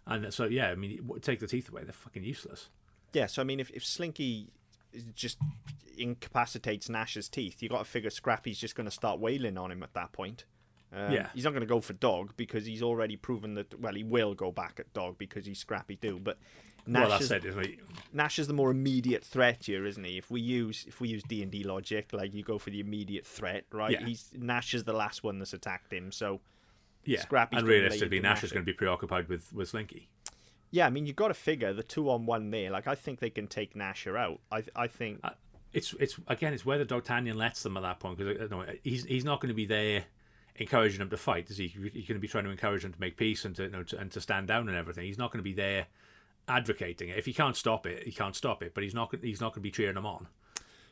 And 0.06 0.32
so 0.32 0.44
yeah, 0.46 0.70
I 0.70 0.74
mean, 0.74 1.08
take 1.22 1.38
the 1.40 1.46
teeth 1.46 1.68
away, 1.68 1.84
they're 1.84 1.92
fucking 1.92 2.24
useless. 2.24 2.68
Yeah, 3.12 3.26
so 3.26 3.42
I 3.42 3.44
mean, 3.44 3.60
if, 3.60 3.70
if 3.70 3.84
Slinky 3.84 4.48
just 5.14 5.38
incapacitates 5.96 6.88
Nash's 6.88 7.28
teeth, 7.28 7.62
you 7.62 7.68
got 7.68 7.78
to 7.78 7.84
figure 7.84 8.10
Scrappy's 8.10 8.58
just 8.58 8.74
going 8.74 8.86
to 8.86 8.90
start 8.90 9.20
wailing 9.20 9.58
on 9.58 9.70
him 9.70 9.82
at 9.82 9.94
that 9.94 10.12
point. 10.12 10.44
Um, 10.92 11.12
Yeah. 11.12 11.28
He's 11.34 11.44
not 11.44 11.50
going 11.50 11.60
to 11.60 11.66
go 11.66 11.80
for 11.80 11.92
dog 11.92 12.32
because 12.36 12.64
he's 12.66 12.82
already 12.82 13.16
proven 13.16 13.54
that. 13.54 13.78
Well, 13.78 13.94
he 13.94 14.04
will 14.04 14.34
go 14.34 14.50
back 14.52 14.78
at 14.78 14.92
dog 14.94 15.18
because 15.18 15.46
he's 15.46 15.58
scrappy 15.58 15.96
too. 15.96 16.18
But 16.22 16.38
Nash 16.88 17.00
well, 17.08 17.18
that's 17.18 17.30
is 17.30 17.56
it. 17.56 17.78
Nash 18.12 18.38
is 18.38 18.46
the 18.46 18.54
more 18.54 18.70
immediate 18.70 19.22
threat 19.22 19.64
here, 19.66 19.84
isn't 19.84 20.02
he? 20.02 20.16
If 20.18 20.30
we 20.30 20.40
use 20.40 20.84
if 20.88 21.00
we 21.00 21.08
use 21.08 21.22
D 21.22 21.42
and 21.42 21.52
D 21.52 21.62
logic, 21.64 22.12
like 22.12 22.32
you 22.34 22.42
go 22.42 22.58
for 22.58 22.70
the 22.70 22.80
immediate 22.80 23.26
threat, 23.26 23.64
right? 23.72 23.92
Yeah. 23.92 24.06
He's 24.06 24.30
Nash 24.34 24.72
is 24.74 24.84
the 24.84 24.94
last 24.94 25.22
one 25.22 25.38
that's 25.38 25.52
attacked 25.52 25.92
him, 25.92 26.10
so 26.12 26.40
Yeah. 27.04 27.20
Scrappy's 27.20 27.58
and 27.60 27.68
realistically, 27.68 28.16
into 28.16 28.28
Nash 28.28 28.42
is 28.42 28.50
going 28.52 28.64
to 28.64 28.72
be 28.72 28.76
preoccupied 28.76 29.28
with 29.28 29.52
with 29.52 29.68
Slinky. 29.68 30.08
yeah. 30.70 30.86
I 30.86 30.90
mean, 30.90 31.06
you've 31.06 31.16
got 31.16 31.28
to 31.28 31.34
figure 31.34 31.72
the 31.72 31.82
two 31.82 32.08
on 32.10 32.24
one 32.26 32.50
there. 32.50 32.70
Like 32.70 32.86
I 32.88 32.94
think 32.94 33.20
they 33.20 33.30
can 33.30 33.46
take 33.46 33.74
Gnasher 33.74 34.18
out. 34.18 34.40
I 34.50 34.64
I 34.74 34.86
think 34.86 35.20
Uh, 35.22 35.30
It's 35.74 35.92
it's 36.00 36.18
again, 36.26 36.54
it's 36.54 36.64
whether 36.64 36.84
D'Artagnan 36.84 37.36
lets 37.36 37.62
them 37.62 37.76
at 37.76 37.82
that 37.82 38.00
point 38.00 38.16
because 38.16 38.50
no, 38.50 38.64
he's 38.82 39.04
he's 39.04 39.24
not 39.24 39.40
going 39.42 39.50
to 39.50 39.54
be 39.54 39.66
there 39.66 40.06
encouraging 40.56 40.98
them 41.00 41.10
to 41.10 41.16
fight, 41.18 41.50
is 41.50 41.58
he? 41.58 41.68
He's 41.68 42.06
going 42.08 42.14
to 42.14 42.18
be 42.18 42.26
trying 42.28 42.44
to 42.44 42.50
encourage 42.50 42.82
them 42.82 42.92
to 42.94 43.00
make 43.00 43.16
peace 43.18 43.44
and 43.44 43.54
to, 43.56 43.64
you 43.64 43.70
know, 43.70 43.82
to 43.84 43.98
and 43.98 44.10
to 44.12 44.20
stand 44.20 44.48
down 44.48 44.68
and 44.68 44.76
everything. 44.76 45.04
He's 45.04 45.18
not 45.18 45.30
going 45.30 45.38
to 45.40 45.44
be 45.44 45.52
there 45.52 45.86
advocating 46.48 47.08
it. 47.10 47.18
If 47.18 47.26
he 47.26 47.32
can't 47.32 47.56
stop 47.56 47.86
it, 47.86 48.04
he 48.04 48.12
can't 48.12 48.34
stop 48.34 48.62
it. 48.62 48.74
But 48.74 48.84
he's 48.84 48.94
not 48.94 49.14
he's 49.22 49.40
not 49.40 49.48
going 49.52 49.60
to 49.62 49.68
be 49.68 49.70
cheering 49.70 49.94
them 49.94 50.06
on. 50.06 50.28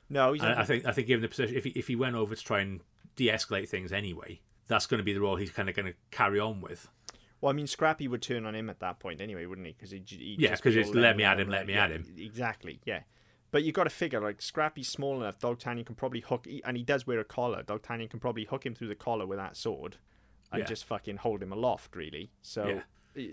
no. 0.08 0.32
He's 0.32 0.42
not 0.42 0.58
I 0.58 0.64
think 0.64 0.86
I 0.86 0.92
think 0.92 1.06
given 1.06 1.22
the 1.22 1.28
position, 1.28 1.56
if 1.56 1.64
he, 1.64 1.70
if 1.70 1.88
he 1.88 1.96
went 1.96 2.16
over 2.16 2.34
to 2.34 2.42
try 2.44 2.60
and 2.60 2.80
de-escalate 3.16 3.68
things 3.68 3.92
anyway, 3.92 4.40
that's 4.68 4.86
going 4.86 4.98
to 4.98 5.04
be 5.04 5.12
the 5.12 5.20
role 5.20 5.36
he's 5.36 5.50
kind 5.50 5.68
of 5.68 5.74
going 5.74 5.86
to 5.86 5.94
carry 6.10 6.38
on 6.38 6.60
with. 6.60 6.88
Well, 7.40 7.50
I 7.50 7.54
mean, 7.54 7.66
Scrappy 7.66 8.08
would 8.08 8.22
turn 8.22 8.46
on 8.46 8.54
him 8.54 8.70
at 8.70 8.80
that 8.80 8.98
point 8.98 9.20
anyway, 9.20 9.44
wouldn't 9.46 9.66
he? 9.66 9.72
Because 9.74 9.90
he, 9.90 10.02
he 10.06 10.36
Yeah, 10.38 10.56
'cause 10.56 10.74
it's 10.74 10.90
let 10.90 11.16
me 11.16 11.24
at 11.24 11.38
him, 11.38 11.48
let 11.50 11.66
me 11.66 11.74
at 11.74 11.90
him. 11.90 12.04
Exactly. 12.18 12.80
Yeah. 12.84 13.00
But 13.50 13.62
you've 13.62 13.74
got 13.74 13.84
to 13.84 13.90
figure, 13.90 14.20
like 14.20 14.42
Scrappy's 14.42 14.88
small 14.88 15.20
enough. 15.20 15.38
D'Artagnan 15.38 15.84
can 15.84 15.94
probably 15.94 16.20
hook, 16.20 16.46
and 16.64 16.76
he 16.76 16.82
does 16.82 17.06
wear 17.06 17.20
a 17.20 17.24
collar. 17.24 17.62
D'Artagnan 17.62 18.08
can 18.08 18.20
probably 18.20 18.44
hook 18.44 18.64
him 18.66 18.74
through 18.74 18.88
the 18.88 18.94
collar 18.94 19.26
with 19.26 19.38
that 19.38 19.56
sword, 19.56 19.96
and 20.50 20.60
Yeah. 20.60 20.66
just 20.66 20.84
fucking 20.84 21.18
hold 21.18 21.42
him 21.42 21.52
aloft, 21.52 21.94
really. 21.94 22.30
So, 22.42 22.66
Yeah. 22.66 22.82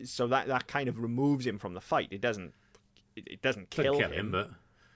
So 0.05 0.27
that 0.27 0.47
that 0.47 0.67
kind 0.67 0.87
of 0.89 0.99
removes 0.99 1.45
him 1.45 1.59
from 1.59 1.73
the 1.73 1.81
fight. 1.81 2.09
It 2.11 2.21
doesn't, 2.21 2.53
it, 3.15 3.27
it 3.27 3.41
doesn't 3.41 3.69
kill, 3.69 3.97
kill 3.97 4.09
him, 4.09 4.13
him, 4.13 4.31
but 4.31 4.49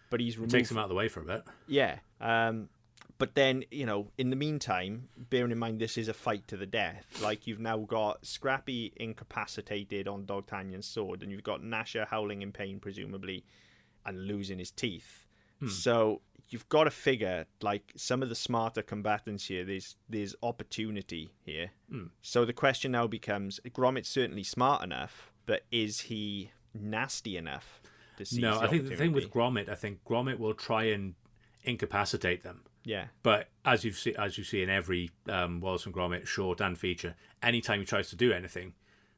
but 0.09 0.19
he's 0.19 0.35
it 0.35 0.37
removed. 0.37 0.51
takes 0.51 0.71
him 0.71 0.77
out 0.77 0.83
of 0.83 0.89
the 0.89 0.95
way 0.95 1.09
for 1.09 1.21
a 1.21 1.25
bit. 1.25 1.43
Yeah. 1.67 1.99
Um, 2.21 2.69
but 3.17 3.33
then, 3.33 3.63
you 3.71 3.85
know, 3.85 4.11
in 4.17 4.29
the 4.29 4.35
meantime, 4.35 5.09
bearing 5.17 5.51
in 5.51 5.57
mind 5.57 5.79
this 5.79 5.97
is 5.97 6.07
a 6.07 6.13
fight 6.13 6.47
to 6.49 6.57
the 6.57 6.67
death, 6.67 7.19
like 7.21 7.47
you've 7.47 7.59
now 7.59 7.77
got 7.77 8.25
Scrappy 8.25 8.93
incapacitated 8.95 10.07
on 10.07 10.25
D'Artagnan's 10.25 10.85
sword, 10.85 11.23
and 11.23 11.31
you've 11.31 11.43
got 11.43 11.61
Gnasher 11.61 12.07
howling 12.07 12.43
in 12.43 12.51
pain, 12.51 12.79
presumably, 12.79 13.43
and 14.05 14.27
losing 14.27 14.59
his 14.59 14.69
teeth. 14.69 15.25
So 15.67 16.21
you've 16.49 16.69
got 16.69 16.85
to 16.85 16.91
figure, 16.91 17.45
like, 17.61 17.93
some 17.95 18.23
of 18.23 18.29
the 18.29 18.35
smarter 18.35 18.81
combatants 18.81 19.47
here, 19.47 19.65
there's 19.65 19.95
there's 20.09 20.35
opportunity 20.41 21.33
here. 21.43 21.71
So 22.21 22.45
the 22.45 22.53
question 22.53 22.91
now 22.91 23.07
becomes, 23.07 23.59
Gromit's 23.69 24.09
certainly 24.09 24.43
smart 24.43 24.83
enough, 24.83 25.31
but 25.45 25.65
is 25.71 26.01
he 26.01 26.51
nasty 26.73 27.37
enough 27.37 27.81
to 28.17 28.25
seize 28.25 28.39
No, 28.39 28.59
I 28.59 28.67
think 28.67 28.87
the 28.87 28.95
thing 28.95 29.13
with? 29.13 29.31
Gromit, 29.31 29.69
I 29.69 29.75
think 29.75 30.03
Gromit 30.03 30.39
will 30.39 30.53
try 30.53 30.85
and 30.85 31.15
incapacitate 31.63 32.43
them. 32.43 32.63
Yeah. 32.83 33.07
But 33.21 33.49
as 33.65 33.83
you 33.83 33.91
see, 33.91 34.15
as 34.15 34.37
you 34.37 34.43
see 34.45 34.61
in 34.63 34.69
every 34.69 35.11
um, 35.27 35.59
Wallace 35.59 35.85
and 35.85 35.93
Gromit 35.93 36.25
short 36.27 36.61
and 36.61 36.77
feature, 36.77 37.15
anytime 37.43 37.79
he 37.79 37.85
tries 37.85 38.09
to 38.11 38.15
do 38.15 38.31
anything, 38.31 38.73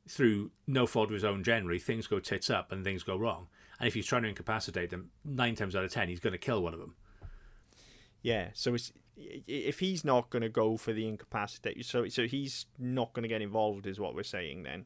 through 0.08 0.50
no 0.66 0.88
fault 0.88 1.10
of 1.10 1.14
his 1.14 1.24
own, 1.24 1.44
generally 1.44 1.78
things 1.78 2.08
go 2.08 2.20
tits 2.20 2.50
up 2.50 2.72
and 2.72 2.84
things 2.84 3.04
go 3.04 3.16
wrong. 3.16 3.48
And 3.80 3.88
if 3.88 3.94
he's 3.94 4.08
trying 4.08 4.24
to 4.24 4.30
incapacitate 4.30 4.90
them, 4.90 5.12
nine 5.24 5.56
times 5.56 5.76
out 5.76 5.84
of 5.84 5.92
ten, 5.92 6.10
he's 6.10 6.20
going 6.20 6.34
to 6.34 6.40
kill 6.40 6.64
one 6.64 6.74
of 6.74 6.80
them. 6.80 6.96
Yeah, 8.22 8.50
so 8.54 8.74
it's, 8.74 8.92
if 9.18 9.80
he's 9.80 10.04
not 10.04 10.30
going 10.30 10.42
to 10.42 10.50
go 10.50 10.78
for 10.78 10.94
the 10.94 11.08
incapacitate, 11.08 11.86
so 11.86 12.08
so 12.10 12.26
he's 12.28 12.66
not 12.78 13.14
going 13.14 13.24
to 13.24 13.30
get 13.30 13.42
involved, 13.42 13.86
is 13.88 14.00
what 14.00 14.16
we're 14.16 14.24
saying 14.24 14.64
then. 14.64 14.86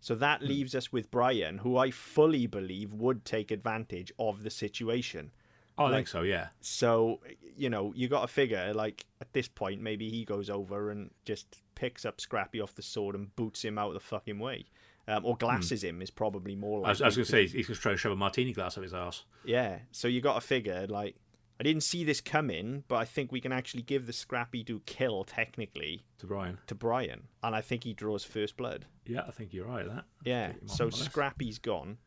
So 0.00 0.14
that 0.16 0.40
Hmm. 0.40 0.46
leaves 0.48 0.74
us 0.74 0.92
with 0.92 1.10
Brian, 1.10 1.58
who 1.58 1.78
I 1.78 1.90
fully 1.90 2.46
believe 2.46 2.92
would 2.92 3.24
take 3.24 3.50
advantage 3.50 4.12
of 4.18 4.42
the 4.42 4.50
situation. 4.50 5.30
Oh, 5.78 5.84
I 5.84 5.88
Like- 5.88 5.94
think 5.98 6.08
so. 6.08 6.22
Yeah, 6.22 6.48
So 6.60 7.20
you 7.56 7.68
know 7.70 7.92
you 7.96 8.08
got 8.08 8.20
to 8.22 8.28
figure 8.28 8.72
like 8.74 9.06
at 9.20 9.32
this 9.32 9.48
point 9.48 9.80
maybe 9.80 10.08
he 10.10 10.24
goes 10.24 10.50
over 10.50 10.90
and 10.90 11.10
just 11.24 11.62
picks 11.74 12.04
up 12.04 12.20
Scrappy 12.20 12.60
off 12.60 12.74
the 12.74 12.82
sword 12.82 13.14
and 13.14 13.34
boots 13.34 13.64
him 13.64 13.78
out 13.78 13.88
of 13.88 13.94
the 13.94 14.00
fucking 14.00 14.38
way, 14.38 14.66
um, 15.08 15.24
or 15.24 15.36
glasses 15.36 15.82
him 15.82 16.00
is 16.02 16.10
probably 16.10 16.54
more. 16.54 16.80
Hmm. 16.80 16.86
I 16.86 16.88
was, 16.90 17.00
was 17.00 17.16
going 17.16 17.24
to 17.24 17.30
say 17.30 17.46
he's 17.48 17.66
going 17.66 17.74
to 17.76 17.80
try 17.82 17.92
to 17.92 17.98
shove 17.98 18.12
a 18.12 18.16
martini 18.16 18.52
glass 18.52 18.76
up 18.76 18.82
his 18.84 18.94
ass. 18.94 19.24
yeah, 19.44 19.80
so 19.90 20.06
you 20.06 20.20
got 20.20 20.34
to 20.34 20.40
figure 20.46 20.86
like 20.88 21.16
I 21.58 21.62
didn't 21.62 21.82
see 21.82 22.02
this 22.04 22.20
coming, 22.20 22.82
but 22.88 22.96
I 22.96 23.04
think 23.04 23.30
we 23.30 23.40
can 23.40 23.52
actually 23.52 23.82
give 23.82 24.06
the 24.06 24.12
Scrappy 24.12 24.62
Doo 24.64 24.82
kill 24.86 25.22
technically 25.24 26.04
To 26.18 26.26
Brian. 26.26 26.58
to 26.66 26.74
Brian, 26.74 27.28
and 27.42 27.54
I 27.54 27.60
think 27.60 27.84
he 27.84 27.92
draws 27.92 28.24
first 28.24 28.56
blood. 28.56 28.86
Yeah, 29.06 29.22
I 29.26 29.30
think 29.30 29.52
you're 29.54 29.66
right. 29.66 29.86
That. 29.86 30.04
Yeah, 30.24 30.48
Get 30.48 30.56
him 30.62 30.68
off 30.70 30.76
so. 30.76 30.90
Scrappy's 30.90 31.58
gone. 31.58 31.98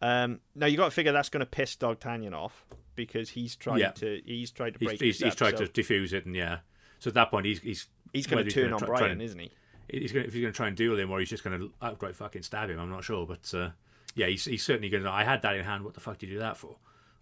Um, 0.00 0.40
now 0.54 0.66
you 0.66 0.76
got 0.76 0.86
to 0.86 0.90
figure 0.90 1.12
that's 1.12 1.28
going 1.28 1.40
to 1.40 1.46
piss 1.46 1.76
D'Artagnan 1.76 2.34
off 2.34 2.64
because 2.94 3.30
he's 3.30 3.56
trying 3.56 3.80
Yeah. 3.80 3.90
to 3.92 4.20
he's 4.24 4.50
trying 4.50 4.72
to 4.74 4.78
break. 4.78 5.00
he's, 5.00 5.18
he's 5.20 5.32
up, 5.32 5.36
tried 5.36 5.58
so 5.58 5.66
to 5.66 5.82
defuse 5.82 6.12
it, 6.12 6.26
and 6.26 6.34
yeah. 6.36 6.58
So 6.98 7.08
at 7.08 7.14
that 7.14 7.30
point, 7.30 7.46
he's 7.46 7.60
he's 7.60 7.88
He's 8.12 8.26
going 8.28 8.44
to 8.44 8.50
turn 8.50 8.64
gonna 8.70 8.74
on 8.74 8.78
try- 8.78 8.86
try 8.88 8.98
Brian, 8.98 9.12
and- 9.12 9.22
isn't 9.22 9.38
he? 9.40 9.50
he's 9.90 10.12
going 10.12 10.22
to, 10.22 10.28
if 10.28 10.32
he's 10.34 10.40
going 10.42 10.52
to 10.52 10.56
try 10.56 10.68
and 10.68 10.76
duel 10.76 10.98
him, 10.98 11.10
or 11.10 11.18
he's 11.20 11.28
just 11.28 11.42
going 11.44 11.58
to 11.58 11.72
outright 11.82 12.14
fucking 12.16 12.42
stab 12.42 12.70
him. 12.70 12.78
I'm 12.78 12.88
not 12.90 13.02
sure, 13.04 13.26
but 13.26 13.52
uh, 13.54 13.70
yeah, 14.14 14.26
he's, 14.26 14.44
he's 14.44 14.62
certainly 14.62 14.88
going 14.88 15.02
to. 15.02 15.10
I 15.10 15.24
had 15.24 15.42
that 15.42 15.56
in 15.56 15.64
hand. 15.64 15.84
What 15.84 15.94
the 15.94 16.00
fuck 16.00 16.18
did 16.18 16.28
you 16.28 16.36
do 16.36 16.38
that 16.40 16.56
for? 16.56 16.76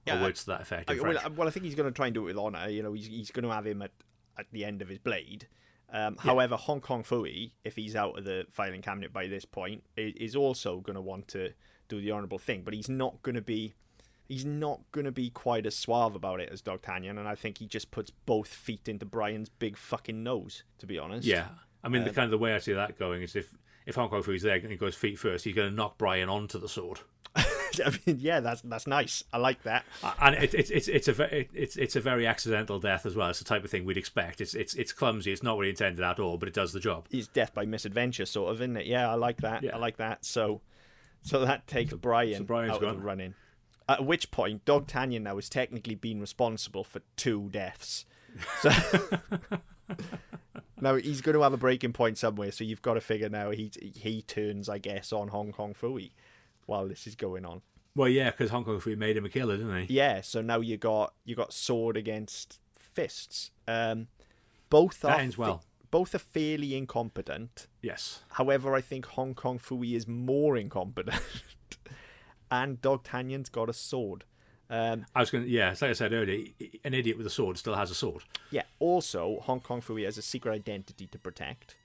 Yeah, 0.07 0.19
or 0.21 0.23
words 0.23 0.41
to 0.41 0.47
that 0.53 0.63
effect. 0.63 0.91
I, 0.91 0.95
well, 0.95 1.19
I- 1.25 1.29
well, 1.29 1.49
I 1.49 1.51
think 1.51 1.65
he's 1.65 1.75
going 1.75 1.89
to 1.89 1.95
try 1.95 2.07
and 2.07 2.15
do 2.15 2.23
it 2.23 2.35
with 2.35 2.37
honor. 2.37 2.69
You 2.69 2.83
know, 2.83 2.93
he's 2.93 3.07
he's 3.07 3.31
going 3.31 3.45
to 3.45 3.51
have 3.53 3.67
him 3.67 3.83
at, 3.83 3.93
at 4.39 4.47
the 4.53 4.65
end 4.65 4.83
of 4.83 4.89
his 4.89 4.99
blade. 4.99 5.47
Um, 5.93 6.17
However, 6.17 6.57
Hong 6.57 6.81
Kong 6.81 7.03
Phooey, 7.05 7.53
if 7.65 7.77
he's 7.77 7.95
out 7.95 8.19
of 8.19 8.25
the 8.25 8.47
filing 8.51 8.81
cabinet 8.81 9.13
by 9.13 9.27
this 9.27 9.45
point, 9.45 9.85
is 9.97 10.35
also 10.35 10.81
going 10.81 10.95
to 10.97 11.03
want 11.03 11.29
to 11.29 11.51
do 11.89 12.01
the 12.01 12.11
honourable 12.13 12.39
thing. 12.39 12.63
But 12.65 12.73
he's 12.73 12.89
not 12.89 13.23
going 13.23 13.35
to 13.35 13.43
be, 13.43 13.75
he's 14.27 14.47
not 14.47 14.81
going 14.93 15.05
to 15.05 15.13
be 15.13 15.29
quite 15.29 15.67
as 15.67 15.77
suave 15.77 16.15
about 16.15 16.41
it 16.41 16.49
as 16.51 16.63
D'Artagnan. 16.63 17.19
And 17.19 17.29
I 17.29 17.35
think 17.35 17.59
he 17.59 17.67
just 17.67 17.91
puts 17.91 18.09
both 18.11 18.49
feet 18.49 18.89
into 18.89 19.05
Brian's 19.05 19.51
big 19.51 19.77
fucking 19.77 20.23
nose. 20.23 20.65
To 20.79 20.87
be 20.87 20.99
honest. 20.99 21.27
yeah, 21.27 21.49
I 21.85 21.89
mean, 21.91 22.05
the 22.05 22.09
Um, 22.09 22.15
kind 22.15 22.25
of 22.25 22.31
the 22.31 22.39
way 22.39 22.55
I 22.55 22.59
see 22.59 22.73
that 22.73 22.99
going 22.99 23.21
is 23.21 23.37
if 23.37 23.55
if 23.85 23.95
Hong 23.97 24.09
Kong 24.09 24.23
Phooey's 24.23 24.43
there 24.43 24.55
and 24.57 24.71
he 24.71 24.77
goes 24.77 24.95
feet 24.95 25.19
first, 25.19 25.45
he's 25.45 25.55
going 25.55 25.69
to 25.69 25.77
knock 25.77 25.99
Brian 25.99 26.31
onto 26.31 26.59
the 26.59 26.69
sword. 26.71 27.01
I 27.85 27.91
mean, 28.07 28.19
yeah, 28.21 28.41
that's 28.41 28.63
that's 28.63 28.87
nice. 28.87 29.25
I 29.33 29.39
like 29.39 29.63
that. 29.65 29.85
And 30.21 30.35
it, 30.37 30.55
it's 30.55 30.71
it's 30.71 30.89
it's 30.89 31.09
a 31.09 31.13
ve- 31.13 31.49
it's 31.53 31.77
it's 31.77 31.97
a 31.97 32.01
very 32.01 32.27
accidental 32.27 32.79
death 32.79 33.07
as 33.07 33.15
well. 33.15 33.31
It's 33.31 33.39
the 33.39 33.45
type 33.45 33.65
of 33.65 33.71
thing 33.71 33.85
we'd 33.85 33.97
expect. 33.97 34.41
It's 34.41 34.55
it's 34.55 34.75
it's 34.75 34.93
clumsy. 34.93 35.33
It's 35.33 35.43
not 35.43 35.59
really 35.59 35.71
intended 35.71 36.05
at 36.05 36.19
all, 36.19 36.39
but 36.39 36.49
it 36.49 36.55
does 36.55 36.73
the 36.73 36.81
job. 36.81 37.07
It's 37.11 37.29
death 37.29 37.55
by 37.55 37.65
misadventure, 37.65 38.27
sort 38.27 38.53
of, 38.53 38.61
isn't 38.61 38.77
it? 38.77 38.87
Yeah, 38.87 39.11
I 39.11 39.15
like 39.15 39.39
that. 39.39 39.63
Yeah. 39.63 39.75
I 39.75 39.79
like 39.79 39.97
that. 39.99 40.25
So, 40.25 40.61
so 41.23 41.45
that 41.45 41.67
takes 41.67 41.93
Brian 41.95 42.39
so 42.39 42.45
Brian's 42.45 42.73
out 42.73 42.77
of 42.77 42.83
gone. 42.83 42.97
the 42.97 43.03
running. 43.03 43.35
At 43.89 44.05
which 44.05 44.31
point, 44.31 44.65
D'Artagnan 44.65 45.25
now 45.25 45.37
has 45.37 45.49
technically 45.49 45.97
been 45.97 46.21
responsible 46.21 46.85
for 46.85 47.01
two 47.17 47.49
deaths. 47.51 48.07
So 48.61 48.71
now 50.81 50.95
he's 50.95 51.21
going 51.21 51.35
to 51.35 51.43
have 51.43 51.53
a 51.53 51.59
breaking 51.59 51.93
point 51.93 52.17
somewhere. 52.17 52.53
So 52.53 52.65
you've 52.65 52.83
got 52.83 52.95
to 52.95 53.01
figure 53.01 53.29
now 53.29 53.51
he 53.51 53.71
he 53.81 54.23
turns, 54.23 54.69
I 54.69 54.79
guess, 54.79 55.13
on 55.13 55.29
Hong 55.29 55.53
Kong 55.53 55.75
Phooey 55.75 56.13
while 56.67 56.89
this 56.89 57.07
is 57.07 57.15
going 57.15 57.45
on. 57.45 57.63
Well, 57.95 58.09
yeah, 58.09 58.31
because 58.31 58.51
Hong 58.51 58.65
Kong 58.65 58.81
Phooey 58.81 58.97
made 58.97 59.17
him 59.17 59.25
a 59.27 59.29
killer, 59.29 59.57
didn't 59.57 59.87
he? 59.87 59.95
Yeah. 59.95 60.21
So 60.23 60.41
now 60.41 60.61
you 60.61 60.77
got 60.77 61.15
you 61.25 61.35
got 61.37 61.53
sword 61.53 61.97
against 61.97 62.59
fists. 62.75 63.51
Um, 63.69 64.09
both 64.71 65.01
That 65.01 65.19
are 65.19 65.21
ends 65.21 65.37
well. 65.37 65.63
both 65.91 66.15
are 66.15 66.19
fairly 66.19 66.75
incompetent. 66.75 67.67
Yes. 67.83 68.23
However, 68.33 68.75
I 68.75 68.81
think 68.81 69.05
Hong 69.07 69.35
Kong 69.35 69.59
Phooey 69.59 69.95
is 69.95 70.09
more 70.09 70.57
incompetent. 70.57 71.21
and 72.51 72.81
D'Artagnan's 72.81 73.49
got 73.49 73.69
a 73.69 73.73
sword. 73.75 74.25
Um, 74.71 75.05
I 75.15 75.21
was 75.21 75.31
going 75.31 75.45
to, 75.45 75.51
yeah, 75.51 75.73
it's 75.73 75.83
like 75.83 75.91
I 75.91 75.95
said 75.95 76.15
earlier, 76.15 76.47
an 76.83 76.95
idiot 76.95 77.19
with 77.19 77.27
a 77.27 77.31
sword 77.31 77.59
still 77.59 77.75
has 77.75 77.91
a 77.91 77.95
sword. 77.95 78.23
yeah, 78.51 78.63
also, 78.79 79.41
Hong 79.43 79.61
Kong 79.61 79.83
Phooey 79.83 80.05
has 80.07 80.17
a 80.17 80.23
secret 80.23 80.53
identity 80.53 81.07
to 81.09 81.19
protect. 81.19 81.77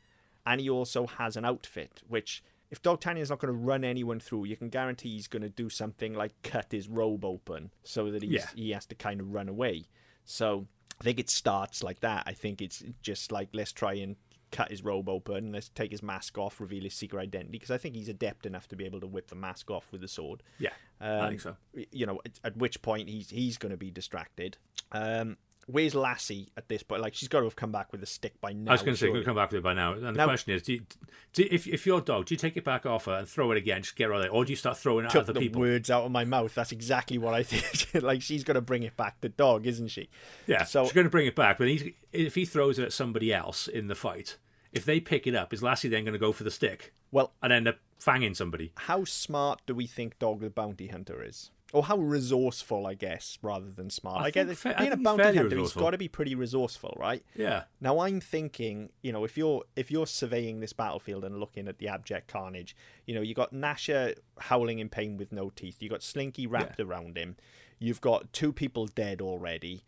And 0.46 0.62
he 0.62 0.70
also 0.70 1.06
has 1.06 1.36
an 1.36 1.44
outfit, 1.44 2.02
which, 2.08 2.42
if 2.72 2.82
D'Artagnan's 2.82 3.30
not 3.30 3.40
going 3.40 3.54
to 3.54 3.60
run 3.60 3.84
anyone 3.84 4.20
through, 4.20 4.46
you 4.46 4.56
can 4.58 4.70
guarantee 4.70 5.10
he's 5.14 5.28
going 5.28 5.42
to 5.44 5.50
do 5.50 5.70
something 5.70 6.14
like 6.14 6.34
cut 6.44 6.68
his 6.72 6.88
robe 6.90 7.24
open 7.24 7.72
so 7.84 8.12
that 8.12 8.22
he's, 8.24 8.32
Yeah. 8.32 8.46
he 8.56 8.72
has 8.72 8.86
to 8.88 8.96
kind 8.96 9.22
of 9.22 9.34
run 9.34 9.48
away. 9.50 9.86
So 10.26 10.68
I 11.00 11.04
think 11.04 11.20
it 11.20 11.30
starts 11.30 11.82
like 11.84 12.02
that. 12.02 12.24
I 12.26 12.34
think 12.34 12.62
it's 12.62 12.84
just 13.02 13.32
like, 13.32 13.50
let's 13.54 13.72
try 13.72 13.94
and 13.94 14.16
cut 14.52 14.70
his 14.72 14.82
robe 14.84 15.10
open, 15.10 15.52
let's 15.52 15.68
take 15.70 15.92
his 15.92 16.02
mask 16.02 16.38
off, 16.38 16.62
reveal 16.62 16.84
his 16.84 16.94
secret 16.94 17.22
identity, 17.22 17.52
because 17.52 17.72
I 17.72 17.78
think 17.78 17.96
he's 17.96 18.08
adept 18.10 18.46
enough 18.46 18.68
to 18.70 18.76
be 18.78 18.86
able 18.86 19.02
to 19.02 19.08
whip 19.08 19.28
the 19.28 19.36
mask 19.36 19.70
off 19.70 19.92
with 19.92 20.00
the 20.02 20.08
sword. 20.08 20.42
Yeah, 20.58 20.70
I 21.02 21.10
Um, 21.20 21.30
think 21.30 21.42
so. 21.42 21.58
You 21.92 22.06
know, 22.06 22.22
at, 22.26 22.40
at 22.46 22.58
which 22.58 22.82
point 22.82 23.10
he's 23.10 23.30
he's 23.30 23.58
going 23.58 23.72
to 23.72 23.78
be 23.78 23.92
distracted. 23.92 24.58
Um, 24.94 25.36
where's 25.68 25.94
Lassie 25.94 26.50
at 26.58 26.68
this 26.70 26.82
point? 26.82 27.02
Like 27.02 27.14
she's 27.14 27.28
got 27.30 27.40
to 27.40 27.46
have 27.46 27.56
come 27.56 27.72
back 27.72 27.92
with 27.92 28.02
a 28.02 28.06
stick 28.06 28.40
by 28.42 28.54
now. 28.54 28.72
I 28.72 28.74
was 28.74 28.82
going 28.82 28.96
to 28.96 29.00
say, 29.00 29.10
we'll 29.10 29.24
come 29.24 29.36
back 29.36 29.52
with 29.52 29.60
it 29.60 29.64
by 29.64 29.74
now. 29.74 29.94
And 29.94 30.16
the 30.16 30.24
question 30.24 30.54
is, 30.54 30.64
do 30.64 30.74
you, 30.74 30.82
do 31.34 31.48
if, 31.52 31.68
if 31.68 31.86
your 31.86 32.02
dog, 32.02 32.26
do 32.26 32.34
you 32.34 32.38
take 32.38 32.58
it 32.58 32.64
back 32.64 32.86
off 32.86 33.06
her 33.06 33.14
and 33.14 33.28
throw 33.28 33.52
it 33.52 33.58
again, 33.58 33.84
just 33.84 33.96
get 33.96 34.06
rid 34.10 34.20
of 34.20 34.26
it, 34.26 34.30
or 34.34 34.46
do 34.46 34.52
you 34.52 34.56
start 34.56 34.78
throwing 34.78 35.06
it 35.06 35.10
at 35.14 35.16
other 35.22 35.34
the 35.34 35.40
people? 35.42 35.62
words 35.62 35.90
out 35.92 36.04
of 36.06 36.12
my 36.12 36.26
mouth. 36.26 36.56
That's 36.56 36.72
exactly 36.72 37.18
what 37.18 37.34
I 37.34 37.44
think. 37.44 38.04
like 38.04 38.22
she's 38.22 38.44
going 38.44 38.56
to 38.56 38.62
bring 38.62 38.84
it 38.84 38.98
back 38.98 39.22
the 39.22 39.30
dog, 39.30 39.68
isn't 39.68 39.90
she? 39.90 40.10
Yeah, 40.48 40.64
So- 40.64 40.86
she's 40.86 40.94
going 40.94 41.06
to 41.06 41.12
bring 41.12 41.28
it 41.28 41.36
back, 41.36 41.58
but 41.58 41.68
he's, 41.68 41.84
if 42.12 42.36
he 42.36 42.46
throws 42.46 42.80
it 42.80 42.84
at 42.84 42.94
somebody 42.94 43.34
else 43.34 43.68
in 43.68 43.88
the 43.88 43.96
fight, 43.96 44.38
If 44.74 44.86
they 44.86 45.00
pick 45.00 45.28
it 45.28 45.36
up, 45.36 45.54
is 45.54 45.62
Lassie 45.64 45.90
then 45.90 46.04
going 46.04 46.14
to 46.14 46.20
go 46.20 46.32
for 46.32 46.44
the 46.44 46.52
stick 46.52 46.94
Well, 47.12 47.34
and 47.42 47.52
end 47.54 47.68
up 47.68 47.78
fanging 48.00 48.36
somebody? 48.36 48.72
how 48.76 49.04
smart 49.06 49.62
do 49.66 49.74
we 49.76 49.86
think 49.88 50.18
Dog 50.20 50.40
the 50.42 50.50
Bounty 50.50 50.88
Hunter 50.88 51.24
is? 51.24 51.52
Or 51.74 51.84
how 51.84 51.98
resourceful, 51.98 52.88
I 52.88 52.94
guess, 52.94 53.38
rather 53.42 53.70
than 53.70 53.90
smart. 53.90 54.22
I 54.22 54.28
I, 54.28 54.32
get 54.32 54.48
that 54.48 54.58
fa- 54.58 54.76
being 54.78 54.94
a 54.94 54.98
bounty 54.98 55.24
hunter, 55.36 55.58
he's 55.58 55.74
got 55.74 55.92
to 55.92 55.98
be 55.98 56.08
pretty 56.08 56.34
resourceful, 56.34 56.96
right? 56.98 57.24
Yeah. 57.36 57.64
Now 57.82 58.00
I'm 58.00 58.22
thinking, 58.22 58.90
you 59.02 59.12
know, 59.12 59.26
if 59.26 59.38
you're 59.38 59.64
if 59.76 59.92
you're 59.92 60.08
surveying 60.08 60.62
this 60.62 60.72
battlefield 60.72 61.26
and 61.26 61.40
looking 61.40 61.68
at 61.68 61.80
the 61.80 61.90
abject 61.90 62.30
carnage, 62.32 62.74
you 63.06 63.14
know, 63.14 63.22
you 63.22 63.34
got 63.34 63.54
Gnasher 63.54 64.16
howling 64.40 64.80
in 64.80 64.88
pain 64.88 65.18
with 65.18 65.34
no 65.34 65.50
teeth. 65.50 65.82
You 65.82 65.90
got 65.90 66.04
Slinky 66.04 66.48
wrapped 66.48 66.80
around 66.80 67.18
him. 67.18 67.36
You've 67.80 68.02
got 68.02 68.32
two 68.32 68.54
people 68.54 68.88
dead 68.88 69.22
already, 69.22 69.84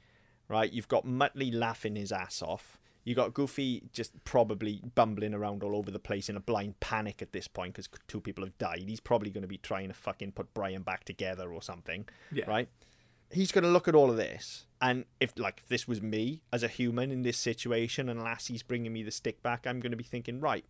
right? 0.49 0.71
You've 0.71 0.89
got 0.89 1.05
Muttley 1.05 1.53
laughing 1.53 1.95
his 1.95 2.11
ass 2.11 2.41
off. 2.41 2.77
You 3.09 3.15
got 3.15 3.33
Goofy 3.33 3.81
just 3.91 4.23
probably 4.23 4.83
bumbling 4.93 5.33
around 5.33 5.63
all 5.63 5.75
over 5.75 5.89
the 5.89 5.97
place 5.97 6.29
in 6.29 6.37
a 6.37 6.39
blind 6.39 6.79
panic 6.79 7.23
at 7.23 7.33
this 7.33 7.47
point 7.47 7.73
because 7.73 7.89
two 8.07 8.21
people 8.21 8.43
have 8.43 8.55
died. 8.59 8.83
He's 8.87 8.99
probably 8.99 9.31
going 9.31 9.41
to 9.41 9.47
be 9.47 9.57
trying 9.57 9.87
to 9.87 9.95
fucking 9.95 10.33
put 10.33 10.53
Brian 10.53 10.83
back 10.83 11.05
together 11.05 11.51
or 11.51 11.63
something, 11.63 12.07
Yeah. 12.31 12.45
right? 12.47 12.69
he's 13.31 13.51
going 13.51 13.63
to 13.63 13.69
look 13.69 13.87
at 13.87 13.93
all 13.93 14.09
of 14.09 14.17
this 14.17 14.65
and 14.81 15.05
if 15.19 15.37
like 15.37 15.59
if 15.61 15.67
this 15.67 15.87
was 15.87 16.01
me 16.01 16.41
as 16.51 16.63
a 16.63 16.67
human 16.67 17.11
in 17.11 17.21
this 17.21 17.37
situation 17.37 18.09
and 18.09 18.19
lassie's 18.23 18.63
bringing 18.63 18.91
me 18.91 19.03
the 19.03 19.11
stick 19.11 19.43
back 19.43 19.67
i'm 19.67 19.79
going 19.79 19.91
to 19.91 19.95
be 19.97 20.03
thinking 20.03 20.39
right 20.39 20.65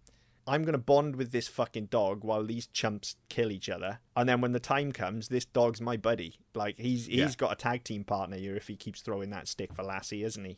i'm 0.46 0.64
going 0.64 0.74
to 0.74 0.78
bond 0.78 1.16
with 1.16 1.32
this 1.32 1.48
fucking 1.48 1.86
dog 1.86 2.22
while 2.26 2.44
these 2.46 2.68
chumps 2.68 3.16
kill 3.30 3.50
each 3.50 3.70
other 3.70 4.00
and 4.18 4.28
then 4.28 4.42
when 4.42 4.52
the 4.52 4.60
time 4.60 4.92
comes 4.92 5.30
this 5.30 5.46
dog's 5.46 5.80
my 5.80 5.96
buddy 5.96 6.36
like 6.54 6.78
he's 6.78 7.06
he's 7.06 7.18
Yeah. 7.18 7.32
got 7.38 7.54
a 7.54 7.56
tag 7.56 7.86
team 7.86 8.04
partner 8.04 8.36
here 8.36 8.58
if 8.58 8.68
he 8.68 8.76
keeps 8.76 9.00
throwing 9.00 9.30
that 9.30 9.48
stick 9.48 9.74
for 9.74 9.84
lassie 9.84 10.24
isn't 10.26 10.44
he 10.44 10.58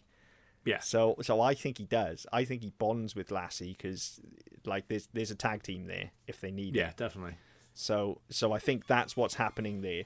Yeah. 0.65 0.80
so 0.80 1.15
so 1.21 1.41
i 1.41 1.54
think 1.54 1.78
he 1.80 1.86
does 1.86 2.28
i 2.32 2.45
think 2.45 2.62
he 2.62 2.71
bonds 2.78 3.15
with 3.15 3.32
lassie 3.32 3.71
because 3.76 4.19
like 4.65 4.88
there's 4.89 5.08
there's 5.13 5.32
a 5.32 5.36
tag 5.36 5.63
team 5.63 5.86
there 5.88 6.12
if 6.28 6.39
they 6.39 6.52
need 6.52 6.76
it 6.76 6.80
Yeah, 6.80 6.91
definitely. 6.95 7.36
so 7.74 8.21
so 8.30 8.52
I 8.52 8.60
think 8.60 8.86
that's 8.86 9.17
what's 9.17 9.36
happening 9.36 9.82
there. 9.82 10.04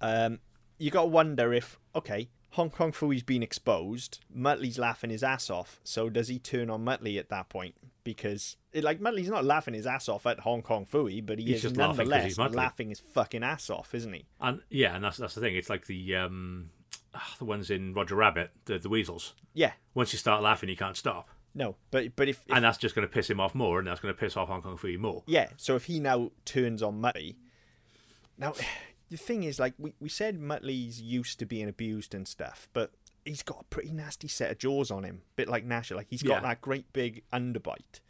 Um, 0.00 0.40
you 0.78 0.90
got 0.90 1.02
to 1.02 1.08
wonder 1.08 1.52
if 1.52 1.78
okay, 1.94 2.28
Hong 2.50 2.70
Kong 2.70 2.92
Phooey's 2.92 3.22
been 3.22 3.42
exposed. 3.42 4.20
Muttley's 4.34 4.78
laughing 4.78 5.10
his 5.10 5.22
ass 5.22 5.50
off. 5.50 5.80
So 5.84 6.08
does 6.08 6.28
he 6.28 6.38
turn 6.38 6.70
on 6.70 6.84
Muttley 6.84 7.18
at 7.18 7.28
that 7.28 7.48
point? 7.48 7.74
Because 8.04 8.56
it, 8.72 8.82
like 8.82 9.00
Muttley's 9.00 9.28
not 9.28 9.44
laughing 9.44 9.74
his 9.74 9.86
ass 9.86 10.08
off 10.08 10.26
at 10.26 10.40
Hong 10.40 10.62
Kong 10.62 10.86
Phooey, 10.90 11.24
but 11.24 11.38
he 11.38 11.44
He's 11.44 11.64
is 11.64 11.76
laughing 11.76 12.08
nonetheless 12.08 12.24
he's 12.24 12.38
laughing 12.38 12.88
his 12.88 13.00
fucking 13.00 13.44
ass 13.44 13.70
off, 13.70 13.94
isn't 13.94 14.12
he? 14.12 14.24
And 14.40 14.60
yeah, 14.70 14.94
and 14.96 15.04
that's 15.04 15.18
that's 15.18 15.34
the 15.34 15.40
thing. 15.40 15.56
It's 15.56 15.70
like 15.70 15.86
the 15.86 16.16
um, 16.16 16.70
ah, 17.14 17.34
the 17.38 17.44
ones 17.44 17.70
in 17.70 17.94
Roger 17.94 18.14
Rabbit, 18.16 18.50
the 18.66 18.78
the 18.78 18.88
weasels. 18.88 19.34
Yeah. 19.54 19.72
Once 19.94 20.12
you 20.12 20.18
start 20.18 20.42
laughing, 20.42 20.68
you 20.68 20.76
can't 20.76 20.96
stop, 20.96 21.28
No, 21.54 21.76
but 21.90 22.16
but 22.16 22.28
if, 22.28 22.42
if 22.46 22.54
and 22.54 22.64
that's 22.64 22.78
just 22.78 22.94
going 22.94 23.06
to 23.06 23.12
piss 23.12 23.28
him 23.28 23.40
off 23.40 23.54
more, 23.54 23.78
and 23.78 23.86
that's 23.88 24.00
going 24.00 24.14
to 24.14 24.18
piss 24.18 24.36
off 24.36 24.48
Hong 24.48 24.62
Kong 24.62 24.78
Phooey 24.78 24.98
more. 24.98 25.22
Yeah, 25.26 25.48
so 25.56 25.76
if 25.76 25.84
he 25.84 26.00
now 26.00 26.30
turns 26.44 26.82
on 26.82 27.00
Muttley, 27.02 27.36
now 28.38 28.54
the 29.10 29.16
thing 29.18 29.42
is, 29.42 29.58
like 29.60 29.74
we, 29.78 29.92
we 30.00 30.08
said, 30.08 30.40
Muttley's 30.40 31.00
used 31.00 31.38
to 31.40 31.46
being 31.46 31.68
abused 31.68 32.14
and 32.14 32.26
stuff, 32.26 32.68
but 32.72 32.92
he's 33.24 33.42
got 33.42 33.60
a 33.60 33.64
pretty 33.64 33.92
nasty 33.92 34.26
set 34.28 34.50
of 34.50 34.58
jaws 34.58 34.90
on 34.90 35.04
him, 35.04 35.22
bit 35.36 35.48
like 35.48 35.66
Gnasher. 35.68 35.94
Like 35.96 36.06
he's 36.10 36.22
got 36.22 36.42
Yeah. 36.42 36.48
that 36.48 36.60
great 36.60 36.92
big 36.92 37.22
underbite. 37.32 38.00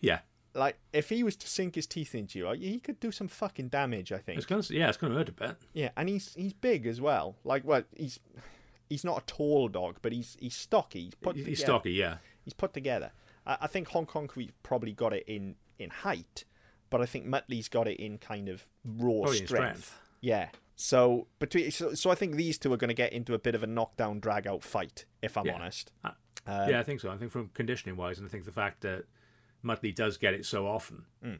Yeah, 0.00 0.20
Like 0.58 0.78
if 0.92 1.08
he 1.08 1.22
was 1.22 1.36
to 1.36 1.48
sink 1.48 1.74
his 1.74 1.86
teeth 1.86 2.14
into 2.14 2.38
you, 2.38 2.46
like, 2.46 2.60
he 2.60 2.80
could 2.80 3.00
do 3.00 3.10
some 3.12 3.28
fucking 3.28 3.68
damage. 3.68 4.12
I 4.12 4.18
think. 4.18 4.38
it's 4.38 4.46
to 4.46 4.74
yeah, 4.74 4.88
it's 4.88 4.96
going 4.98 5.12
to 5.12 5.18
hurt 5.18 5.28
a 5.28 5.32
bit. 5.32 5.56
Yeah, 5.72 5.90
and 5.96 6.08
he's 6.08 6.34
he's 6.34 6.52
big 6.52 6.86
as 6.86 7.00
well. 7.00 7.36
Like 7.44 7.64
well, 7.64 7.82
he's 7.96 8.18
he's 8.88 9.04
not 9.04 9.22
a 9.22 9.26
tall 9.26 9.68
dog, 9.68 9.98
but 10.02 10.12
he's 10.12 10.36
he's 10.40 10.54
stocky. 10.56 11.04
He's 11.04 11.14
put 11.14 11.36
He's 11.36 11.44
together. 11.44 11.62
stocky, 11.62 11.92
yeah. 11.92 12.16
He's 12.44 12.54
put 12.54 12.72
together. 12.74 13.12
I, 13.46 13.58
I 13.62 13.66
think 13.66 13.88
Hong 13.88 14.06
Kong 14.06 14.28
probably 14.62 14.92
got 14.92 15.12
it 15.12 15.24
in 15.26 15.56
in 15.78 15.90
height, 15.90 16.44
but 16.90 17.00
I 17.00 17.06
think 17.06 17.26
Muttley's 17.26 17.68
got 17.68 17.86
it 17.88 17.98
in 18.00 18.18
kind 18.18 18.48
of 18.48 18.66
raw 18.84 19.26
strength. 19.26 19.48
strength. 19.48 19.98
Yeah. 20.20 20.48
So 20.76 21.26
between 21.38 21.70
so, 21.70 21.94
so 21.94 22.10
I 22.10 22.14
think 22.14 22.36
these 22.36 22.56
two 22.58 22.72
are 22.72 22.76
going 22.76 22.88
to 22.88 22.94
get 22.94 23.12
into 23.12 23.34
a 23.34 23.38
bit 23.38 23.54
of 23.54 23.62
a 23.62 23.66
knockdown 23.66 24.20
drag 24.20 24.46
out 24.46 24.62
fight, 24.62 25.04
if 25.22 25.36
I'm 25.36 25.46
Yeah. 25.46 25.54
honest. 25.54 25.92
Uh, 26.04 26.10
Um, 26.46 26.70
yeah, 26.70 26.80
I 26.80 26.82
think 26.82 27.00
so. 27.00 27.10
I 27.10 27.16
think 27.18 27.30
from 27.30 27.50
conditioning 27.52 27.96
wise, 27.96 28.16
and 28.18 28.26
I 28.26 28.30
think 28.30 28.44
the 28.46 28.52
fact 28.52 28.80
that 28.80 29.04
Muttley 29.64 29.94
does 29.94 30.16
get 30.16 30.34
it 30.34 30.46
so 30.46 30.66
often. 30.66 31.04
Mm. 31.24 31.38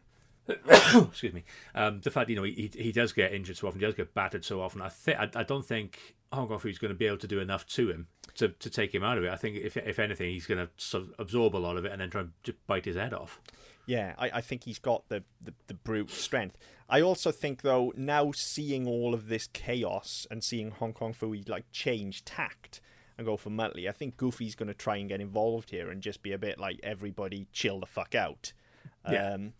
excuse 1.08 1.34
me. 1.34 1.44
Um, 1.74 2.00
the 2.00 2.10
fact 2.10 2.30
you 2.30 2.36
know 2.36 2.42
he 2.42 2.70
he 2.74 2.92
does 2.92 3.12
get 3.12 3.32
injured 3.32 3.56
so 3.56 3.68
often, 3.68 3.80
he 3.80 3.86
does 3.86 3.94
get 3.94 4.14
battered 4.14 4.44
so 4.44 4.60
often. 4.60 4.80
I 4.80 4.88
think 4.88 5.18
I, 5.36 5.42
don't 5.42 5.64
think 5.64 6.16
Hong 6.32 6.48
Kong 6.48 6.58
Phooey's 6.58 6.78
going 6.78 6.92
to 6.92 6.98
be 6.98 7.06
able 7.06 7.18
to 7.18 7.26
do 7.26 7.38
enough 7.38 7.66
to 7.68 7.90
him 7.90 8.06
to, 8.34 8.48
to 8.48 8.70
take 8.70 8.94
him 8.94 9.04
out 9.04 9.18
of 9.18 9.24
it. 9.24 9.30
I 9.30 9.36
think 9.36 9.56
if 9.56 9.76
if 9.76 9.98
anything, 9.98 10.30
he's 10.30 10.46
going 10.46 10.66
to 10.66 11.06
absorb 11.18 11.54
a 11.54 11.58
lot 11.58 11.76
of 11.76 11.84
it 11.84 11.92
and 11.92 12.00
then 12.00 12.10
try 12.10 12.22
and 12.22 12.32
bite 12.66 12.86
his 12.86 12.96
head 12.96 13.12
off. 13.12 13.40
Yeah, 13.86 14.14
I, 14.18 14.30
I 14.34 14.40
think 14.42 14.64
he's 14.64 14.78
got 14.78 15.08
the, 15.08 15.24
the, 15.42 15.54
the 15.66 15.72
brute 15.72 16.10
strength. 16.10 16.58
I 16.90 17.00
also 17.00 17.32
think 17.32 17.62
though, 17.62 17.94
now 17.96 18.32
seeing 18.32 18.86
all 18.86 19.14
of 19.14 19.28
this 19.28 19.48
chaos 19.52 20.26
and 20.30 20.44
seeing 20.44 20.72
Hong 20.72 20.92
Kong 20.92 21.14
Phooey 21.14 21.48
like 21.48 21.64
change 21.72 22.24
tact 22.24 22.82
and 23.18 23.26
go 23.26 23.36
for 23.36 23.50
Muttley, 23.50 23.88
I 23.88 23.92
think 23.92 24.16
Goofy's 24.16 24.54
going 24.54 24.68
to 24.68 24.74
try 24.74 24.96
and 24.96 25.08
get 25.08 25.20
involved 25.20 25.70
here 25.70 25.90
and 25.90 26.00
just 26.00 26.22
be 26.22 26.32
a 26.32 26.38
bit 26.38 26.58
like 26.58 26.80
everybody 26.82 27.48
chill 27.52 27.80
the 27.80 27.86
fuck 27.86 28.14
out. 28.14 28.52
Yeah. 29.10 29.34
Um, 29.34 29.52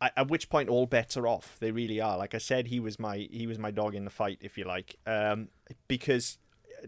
at, 0.00 0.12
at 0.16 0.28
which 0.28 0.50
point 0.50 0.68
all 0.68 0.86
bets 0.86 1.16
are 1.16 1.26
off. 1.26 1.56
They 1.58 1.70
really 1.70 2.00
are. 2.00 2.18
Like 2.18 2.34
I 2.34 2.38
said, 2.38 2.68
he 2.68 2.78
was 2.78 2.98
my 2.98 3.28
he 3.30 3.46
was 3.46 3.58
my 3.58 3.70
dog 3.70 3.94
in 3.94 4.04
the 4.04 4.10
fight, 4.10 4.38
if 4.42 4.58
you 4.58 4.64
like, 4.64 4.96
um, 5.06 5.48
because 5.88 6.38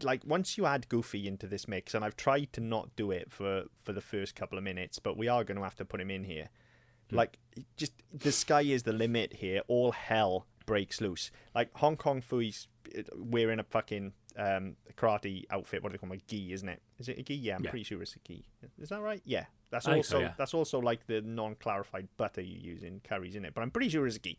like 0.03 0.23
once 0.27 0.59
you 0.59 0.67
add 0.67 0.89
Goofy 0.89 1.27
into 1.27 1.47
this 1.47 1.67
mix, 1.67 1.95
and 1.95 2.05
I've 2.05 2.17
tried 2.17 2.53
to 2.53 2.61
not 2.61 2.95
do 2.97 3.11
it 3.11 3.33
for 3.33 3.65
for 3.83 3.93
the 3.93 4.01
first 4.01 4.35
couple 4.35 4.59
of 4.59 4.65
minutes, 4.65 4.99
but 4.99 5.17
we 5.17 5.29
are 5.29 5.45
going 5.45 5.57
to 5.57 5.65
have 5.65 5.77
to 5.77 5.85
put 5.85 6.01
him 6.01 6.11
in 6.11 6.25
here. 6.25 6.51
Like 7.11 7.39
just 7.79 7.93
the 8.13 8.33
sky 8.33 8.61
is 8.61 8.83
the 8.83 8.93
limit 8.93 9.35
here. 9.35 9.63
All 9.67 9.93
hell 9.93 10.47
breaks 10.67 11.01
loose. 11.01 11.31
Like 11.55 11.71
Hong 11.77 11.97
Kong 11.97 12.21
Phooey's 12.21 12.69
wearing 13.17 13.59
a 13.59 13.65
fucking 13.65 14.13
um, 14.37 14.77
karate 14.97 15.45
outfit. 15.51 15.83
What 15.83 15.91
do 15.93 15.99
they 15.99 16.07
call? 16.07 16.13
A 16.15 16.19
gi, 16.19 16.53
isn't 16.53 16.69
it? 16.69 16.83
Is 16.99 17.09
it 17.09 17.19
a 17.19 17.23
gi? 17.23 17.35
Yeah, 17.35 17.57
I'm 17.57 17.65
Yeah. 17.65 17.71
pretty 17.71 17.85
sure 17.85 18.03
it's 18.03 18.15
a 18.17 18.19
gi. 18.27 18.45
Is 18.81 18.89
that 18.91 19.01
right? 19.01 19.23
Yeah. 19.25 19.47
That's 19.71 19.87
I 19.87 19.93
think 19.95 20.05
so, 20.05 20.17
also 20.17 20.27
yeah. 20.27 20.35
that's 20.39 20.55
also 20.55 20.79
like 20.81 21.07
the 21.07 21.21
non-clarified 21.21 22.09
butter 22.17 22.41
you 22.41 22.59
use 22.59 22.83
in 22.83 23.01
curries, 23.01 23.35
in 23.37 23.45
it? 23.45 23.55
But 23.55 23.63
I'm 23.63 23.71
pretty 23.71 23.91
sure 23.91 24.07
it's 24.07 24.17
a 24.17 24.21
gi. 24.21 24.39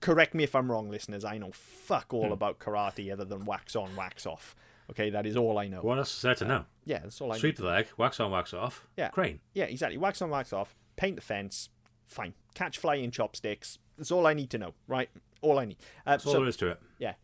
Correct 0.00 0.34
me 0.34 0.44
if 0.44 0.54
I'm 0.54 0.70
wrong, 0.70 0.88
listeners. 0.90 1.24
I 1.24 1.38
know 1.38 1.50
fuck 1.52 2.12
all 2.14 2.26
Hmm. 2.26 2.32
about 2.32 2.58
karate 2.58 3.12
other 3.12 3.24
than 3.24 3.44
wax 3.44 3.76
on, 3.76 3.94
wax 3.96 4.24
off. 4.26 4.54
Okay, 4.90 5.10
that 5.10 5.26
is 5.26 5.36
all 5.36 5.58
I 5.58 5.68
know. 5.68 5.80
What 5.80 5.98
else 5.98 6.14
is 6.14 6.22
there 6.22 6.34
to 6.36 6.44
know? 6.44 6.64
Yeah, 6.84 6.98
that's 7.00 7.20
all 7.20 7.32
I 7.32 7.38
Sweep 7.38 7.58
know. 7.58 7.66
the 7.66 7.70
leg, 7.70 7.88
wax 7.96 8.18
on, 8.20 8.30
wax 8.30 8.52
off. 8.52 8.86
Yeah. 8.96 9.08
Crane. 9.10 9.40
Yeah, 9.54 9.64
exactly. 9.64 9.96
Wax 9.98 10.20
on, 10.22 10.30
wax 10.30 10.52
off. 10.52 10.74
Paint 10.96 11.16
the 11.16 11.22
fence. 11.22 11.68
Fine. 12.04 12.34
Catch 12.54 12.78
flying 12.78 13.10
chopsticks. 13.10 13.78
That's 13.96 14.10
all 14.10 14.26
I 14.26 14.34
need 14.34 14.50
to 14.50 14.58
know, 14.58 14.74
right? 14.86 15.08
All 15.40 15.58
I 15.58 15.64
need. 15.66 15.78
Uh, 16.06 16.12
That's 16.12 16.26
all 16.26 16.32
there 16.34 16.46
is 16.46 16.56
to 16.58 16.68
it. 16.68 16.80
yeah. 16.98 17.14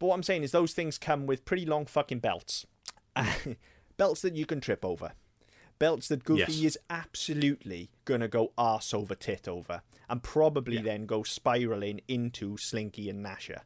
But 0.00 0.06
what 0.06 0.14
I'm 0.16 0.22
saying 0.24 0.42
is 0.42 0.50
those 0.50 0.72
things 0.72 0.98
come 0.98 1.26
with 1.26 1.44
pretty 1.44 1.64
long 1.66 1.86
fucking 1.86 2.18
belts. 2.18 2.66
belts 3.96 4.22
that 4.22 4.34
you 4.34 4.46
can 4.46 4.60
trip 4.60 4.84
over. 4.84 5.12
Belts 5.78 6.08
that 6.08 6.24
Goofy 6.24 6.52
Yes. 6.52 6.74
is 6.74 6.78
absolutely 6.90 7.90
going 8.04 8.20
to 8.20 8.28
go 8.28 8.52
arse 8.58 8.92
over 8.92 9.14
tit 9.14 9.46
over. 9.46 9.82
And 10.08 10.22
probably 10.22 10.76
Yeah. 10.76 10.82
then 10.82 11.06
go 11.06 11.22
spiraling 11.22 12.00
into 12.08 12.56
Slinky 12.56 13.08
and 13.08 13.24
Gnasher. 13.24 13.60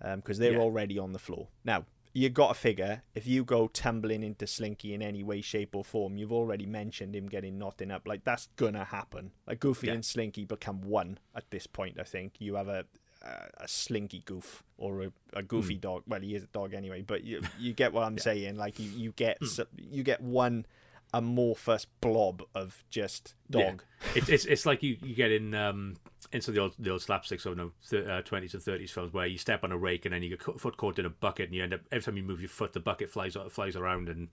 Because 0.00 0.38
um, 0.38 0.42
they're 0.42 0.52
Yeah. 0.52 0.58
already 0.58 0.98
on 0.98 1.12
the 1.12 1.18
floor. 1.18 1.48
Now, 1.64 1.84
you 2.14 2.28
got 2.28 2.48
to 2.48 2.54
figure 2.54 3.02
if 3.14 3.26
you 3.26 3.44
go 3.44 3.68
tumbling 3.68 4.22
into 4.22 4.46
Slinky 4.46 4.94
in 4.94 5.02
any 5.02 5.22
way, 5.22 5.40
shape, 5.40 5.74
or 5.74 5.84
form, 5.84 6.16
you've 6.16 6.32
already 6.32 6.66
mentioned 6.66 7.14
him 7.16 7.28
getting 7.28 7.58
knotting 7.58 7.90
up. 7.90 8.06
Like, 8.06 8.24
that's 8.24 8.46
going 8.56 8.74
to 8.74 8.84
happen. 8.84 9.32
Like, 9.46 9.60
Goofy 9.60 9.86
Yeah. 9.88 9.94
and 9.94 10.04
Slinky 10.04 10.44
become 10.44 10.80
one 10.82 11.18
at 11.34 11.50
this 11.50 11.66
point, 11.66 11.98
I 11.98 12.04
think. 12.04 12.40
You 12.40 12.54
have 12.56 12.68
a 12.68 12.86
a, 13.22 13.64
a 13.64 13.68
slinky 13.68 14.22
goof 14.24 14.62
or 14.78 15.02
a, 15.04 15.12
a 15.32 15.42
goofy 15.42 15.74
hmm. 15.74 15.80
dog. 15.80 16.02
Well, 16.06 16.20
he 16.20 16.34
is 16.34 16.44
a 16.44 16.48
dog 16.48 16.74
anyway, 16.74 17.02
but 17.02 17.24
you 17.24 17.42
you 17.58 17.72
get 17.72 17.92
what 17.92 18.04
I'm 18.04 18.18
saying. 18.18 18.56
Like 18.56 18.78
you 18.78 18.90
you 18.90 19.12
get 19.12 19.38
hmm. 19.38 19.46
s 19.46 19.60
you 19.76 20.02
get 20.02 20.20
one 20.20 20.66
amorphous 21.14 21.86
blob 22.00 22.42
of 22.54 22.84
just 22.90 23.34
dog. 23.50 23.62
Yeah. 23.62 24.08
It's 24.16 24.28
it's 24.28 24.44
it's 24.46 24.66
like 24.66 24.82
you, 24.82 24.96
you 25.00 25.14
get 25.14 25.30
in 25.30 25.54
um 25.54 25.94
into 26.32 26.50
the 26.50 26.60
old 26.60 26.74
the 26.78 26.90
old 26.90 27.00
slapsticks 27.00 27.46
of 27.46 27.72
the 27.88 28.12
uh, 28.12 28.22
twenties 28.22 28.54
and 28.54 28.62
thirties 28.62 28.90
films 28.90 29.12
where 29.12 29.26
you 29.26 29.38
step 29.38 29.62
on 29.62 29.70
a 29.72 29.78
rake 29.78 30.04
and 30.04 30.12
then 30.12 30.22
you 30.22 30.36
get 30.36 30.42
foot 30.60 30.76
caught 30.76 30.98
in 30.98 31.06
a 31.06 31.10
bucket 31.10 31.46
and 31.46 31.54
you 31.54 31.62
end 31.62 31.72
up 31.72 31.80
every 31.92 32.02
time 32.02 32.16
you 32.16 32.22
move 32.22 32.40
your 32.40 32.48
foot 32.48 32.72
the 32.72 32.80
bucket 32.80 33.10
flies 33.10 33.36
uh, 33.36 33.48
flies 33.48 33.76
around 33.76 34.08
and 34.08 34.28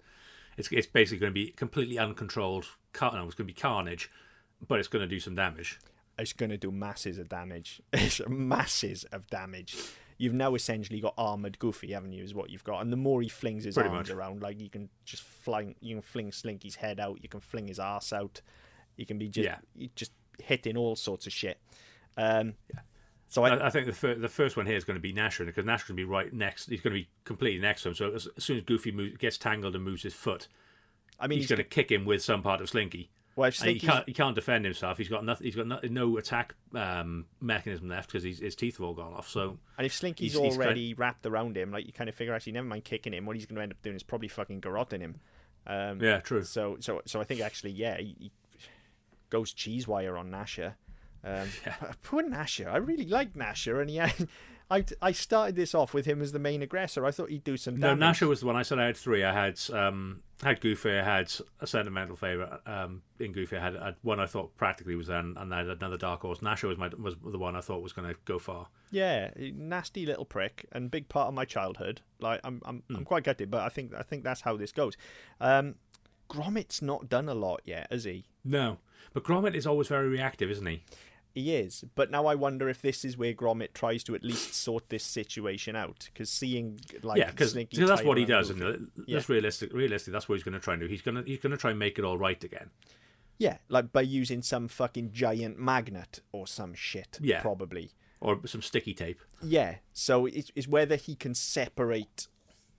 it's 0.59 0.71
it's 0.71 0.87
basically 0.87 1.19
going 1.19 1.31
to 1.31 1.33
be 1.33 1.51
completely 1.51 1.97
uncontrolled. 1.97 2.65
Car- 2.93 3.13
no, 3.13 3.25
it's 3.25 3.35
going 3.35 3.47
to 3.47 3.53
be 3.53 3.59
carnage, 3.59 4.11
but 4.67 4.79
it's 4.79 4.89
going 4.89 5.01
to 5.01 5.07
do 5.07 5.19
some 5.19 5.35
damage. 5.35 5.79
It's 6.19 6.33
going 6.33 6.49
to 6.51 6.57
do 6.57 6.71
masses 6.71 7.17
of 7.17 7.29
damage. 7.29 7.81
It's 7.93 8.21
masses 8.27 9.05
of 9.05 9.27
damage. 9.27 9.75
You've 10.17 10.33
now 10.33 10.53
essentially 10.53 10.99
got 10.99 11.13
armored 11.17 11.57
Goofy, 11.59 11.93
haven't 11.93 12.11
you? 12.11 12.23
Is 12.23 12.33
what 12.33 12.49
you've 12.49 12.63
got, 12.65 12.81
and 12.81 12.91
the 12.91 12.97
more 12.97 13.21
he 13.21 13.29
flings 13.29 13.63
his 13.63 13.75
Pretty 13.75 13.89
arms 13.89 14.09
much. 14.09 14.15
around, 14.15 14.41
like 14.41 14.59
you 14.59 14.69
can 14.69 14.89
just 15.05 15.23
fling, 15.23 15.75
you 15.79 15.95
can 15.95 16.01
fling 16.01 16.31
Slinky's 16.31 16.75
head 16.75 16.99
out, 16.99 17.19
you 17.23 17.29
can 17.29 17.39
fling 17.39 17.67
his 17.67 17.79
ass 17.79 18.11
out, 18.11 18.41
you 18.97 19.05
can 19.05 19.17
be 19.17 19.29
just 19.29 19.45
Yeah. 19.45 19.87
just 19.95 20.11
hitting 20.43 20.75
all 20.75 20.97
sorts 20.97 21.25
of 21.25 21.31
shit. 21.31 21.57
Um, 22.17 22.55
So 23.29 23.43
I, 23.45 23.49
I, 23.55 23.67
I 23.67 23.69
think 23.69 23.85
the 23.85 23.93
fir- 23.93 24.15
the 24.15 24.27
first 24.27 24.57
one 24.57 24.65
here 24.65 24.75
is 24.75 24.83
going 24.83 24.95
to 24.95 25.01
be 25.01 25.13
Gnasher 25.13 25.45
because 25.45 25.63
Gnasher's 25.63 25.83
going 25.83 25.95
to 25.97 26.01
be 26.01 26.03
right 26.03 26.33
next. 26.33 26.69
He's 26.69 26.81
going 26.81 26.93
to 26.95 26.99
be 26.99 27.07
completely 27.23 27.61
next 27.61 27.83
to 27.83 27.89
him. 27.89 27.95
So 27.95 28.11
as, 28.13 28.27
as 28.35 28.43
soon 28.43 28.57
as 28.57 28.63
Goofy 28.63 28.91
moves, 28.91 29.17
gets 29.17 29.37
tangled 29.37 29.75
and 29.75 29.83
moves 29.85 30.03
his 30.03 30.13
foot, 30.15 30.47
I 31.17 31.27
mean, 31.27 31.37
he's, 31.37 31.43
he's, 31.43 31.49
going 31.55 31.63
to 31.63 31.63
kick 31.63 31.91
him 31.91 32.03
with 32.05 32.21
some 32.23 32.41
part 32.41 32.59
of 32.59 32.69
Slinky. 32.69 33.09
Well, 33.35 33.49
he 33.51 33.79
can't 33.79 34.05
he 34.07 34.13
can't 34.13 34.35
defend 34.35 34.65
himself. 34.65 34.97
He's 34.97 35.07
got 35.07 35.23
nothing. 35.23 35.45
He's 35.45 35.55
got 35.55 35.65
no, 35.67 35.79
no 35.83 36.17
attack 36.17 36.55
um, 36.75 37.25
mechanism 37.39 37.87
left 37.87 38.11
because 38.11 38.23
his 38.39 38.55
teeth 38.55 38.77
have 38.77 38.85
all 38.85 38.93
gone 38.93 39.13
off. 39.13 39.29
So 39.29 39.59
and 39.77 39.85
if 39.85 39.93
Slinky's 39.93 40.33
he's- 40.33 40.43
he's 40.43 40.57
already 40.57 40.93
wrapped 40.93 41.25
around 41.25 41.55
him, 41.55 41.71
like 41.71 41.85
you 41.87 41.93
kind 41.93 42.09
of 42.09 42.15
figure 42.15 42.33
actually 42.33 42.53
never 42.53 42.67
mind 42.67 42.83
kicking 42.83 43.13
him. 43.13 43.25
What 43.25 43.35
he's 43.37 43.45
going 43.45 43.55
to 43.55 43.61
end 43.61 43.71
up 43.71 43.81
doing 43.81 43.95
is 43.95 44.03
probably 44.03 44.27
fucking 44.27 44.59
garroting 44.61 44.99
him. 44.99 45.19
Um, 45.65 46.01
yeah, 46.01 46.19
true. 46.19 46.43
So 46.43 46.77
so 46.81 47.01
so 47.05 47.21
I 47.21 47.23
think 47.23 47.39
actually 47.41 47.71
yeah, 47.71 47.97
he, 47.97 48.15
he 48.19 48.31
goes 49.29 49.53
cheese 49.53 49.87
wire 49.87 50.17
on 50.17 50.31
Gnasher. 50.31 50.73
Um, 51.23 51.47
Poor 52.03 52.23
Gnasher. 52.23 52.67
I 52.67 52.77
really 52.77 53.05
like 53.05 53.33
Gnasher, 53.35 53.81
and 53.81 53.89
yeah, 53.91 54.11
I 54.71 54.85
I 55.01 55.11
started 55.11 55.55
this 55.55 55.73
off 55.73 55.93
with 55.93 56.05
him 56.05 56.21
as 56.21 56.31
the 56.31 56.39
main 56.39 56.61
aggressor. 56.61 57.05
I 57.05 57.11
thought 57.11 57.29
he'd 57.29 57.43
do 57.43 57.57
some 57.57 57.77
No, 57.77 57.95
damage. 57.95 58.19
Gnasher 58.19 58.27
was 58.27 58.39
the 58.41 58.45
one. 58.45 58.55
I 58.55 58.61
said 58.61 58.77
I 58.79 58.85
had 58.85 58.97
three. 58.97 59.23
I 59.23 59.33
had 59.33 59.59
um, 59.75 60.21
had 60.43 60.61
Goofy. 60.61 60.91
I 60.91 61.03
had 61.03 61.31
a 61.59 61.65
sentimental 61.67 62.15
favorite 62.15 62.51
um, 62.67 63.01
in 63.19 63.31
Goofy. 63.31 63.57
I 63.57 63.61
had, 63.61 63.75
had 63.75 63.95
one 64.03 64.19
I 64.19 64.25
thought 64.27 64.55
practically 64.57 64.95
was 64.95 65.07
then, 65.07 65.33
and 65.37 65.53
I 65.53 65.59
had 65.59 65.67
another 65.69 65.97
dark 65.97 66.21
horse. 66.21 66.39
Gnasher 66.39 66.67
was 66.67 66.77
my 66.77 66.89
was 66.99 67.15
the 67.23 67.39
one 67.39 67.55
I 67.55 67.61
thought 67.61 67.81
was 67.81 67.93
going 67.93 68.09
to 68.09 68.15
go 68.25 68.37
far. 68.37 68.67
Yeah, 68.91 69.31
nasty 69.37 70.05
little 70.05 70.25
prick, 70.25 70.65
and 70.71 70.91
big 70.91 71.09
part 71.09 71.27
of 71.27 71.33
my 71.33 71.45
childhood. 71.45 72.01
Like 72.19 72.39
I'm 72.43 72.61
I'm, 72.65 72.83
Hmm. 72.89 72.95
I'm 72.97 73.05
quite 73.05 73.23
gutted, 73.23 73.49
but 73.49 73.61
I 73.61 73.69
think 73.69 73.93
I 73.95 74.03
think 74.03 74.23
that's 74.23 74.41
how 74.41 74.55
this 74.55 74.71
goes. 74.71 74.95
Um, 75.41 75.75
Gromit's 76.29 76.81
not 76.81 77.09
done 77.09 77.27
a 77.27 77.33
lot 77.33 77.61
yet, 77.65 77.87
has 77.89 78.03
he? 78.03 78.25
No, 78.45 78.77
but 79.13 79.23
Gromit 79.23 79.55
is 79.55 79.65
always 79.65 79.87
very 79.87 80.07
reactive, 80.09 80.51
isn't 80.51 80.65
he? 80.67 80.83
He 81.35 81.55
is, 81.55 81.85
but 81.95 82.09
now 82.09 82.25
I 82.25 82.35
wonder 82.35 82.67
if 82.69 82.81
this 82.81 83.05
is 83.05 83.15
where 83.17 83.33
Gromit 83.33 83.73
tries 83.73 84.03
to 84.05 84.15
at 84.15 84.23
least 84.23 84.53
sort 84.55 84.89
this 84.89 85.03
situation 85.03 85.75
out. 85.75 86.09
Because 86.11 86.29
seeing 86.29 86.79
like 87.03 87.19
yeah, 87.19 87.29
because 87.31 87.53
that's 87.53 88.03
what 88.03 88.17
he 88.17 88.25
does. 88.25 88.49
And 88.49 88.89
Yeah. 89.05 89.15
that's 89.17 89.29
realistic. 89.29 89.71
Realistic. 89.71 90.11
That's 90.11 90.27
what 90.27 90.35
he's 90.35 90.43
going 90.43 90.53
to 90.55 90.59
try 90.59 90.73
and 90.73 90.81
do. 90.81 90.87
He's 90.87 91.01
going 91.03 91.15
to 91.15 91.23
he's 91.23 91.39
going 91.39 91.51
to 91.51 91.57
try 91.57 91.69
and 91.69 91.79
make 91.79 91.99
it 91.99 92.03
all 92.03 92.17
right 92.17 92.43
again. 92.43 92.71
Yeah, 93.37 93.57
like 93.69 93.91
by 93.93 94.01
using 94.01 94.41
some 94.41 94.67
fucking 94.67 95.11
giant 95.13 95.57
magnet 95.59 96.19
or 96.31 96.45
some 96.47 96.73
shit. 96.73 97.19
Yeah. 97.21 97.41
probably. 97.41 97.91
Or 98.21 98.41
some 98.45 98.61
sticky 98.61 98.93
tape. 98.93 99.21
Yeah, 99.41 99.75
so 99.93 100.25
it's, 100.25 100.51
it's 100.53 100.67
whether 100.67 100.97
he 100.97 101.15
can 101.15 101.33
separate 101.33 102.27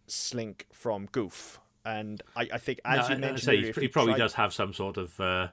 Slink 0.07 0.67
from 0.73 1.07
Goof, 1.07 1.61
and 1.85 2.21
I, 2.37 2.49
I 2.53 2.59
think 2.59 2.81
as 2.85 3.09
No, 3.09 3.15
you 3.15 3.21
mentioned, 3.21 3.49
earlier, 3.49 3.73
he, 3.73 3.81
he 3.83 3.89
probably 3.89 4.13
tried- 4.15 4.19
does 4.19 4.35
have 4.35 4.53
some 4.53 4.75
sort 4.75 4.97
of. 4.99 5.19
Uh, 5.21 5.49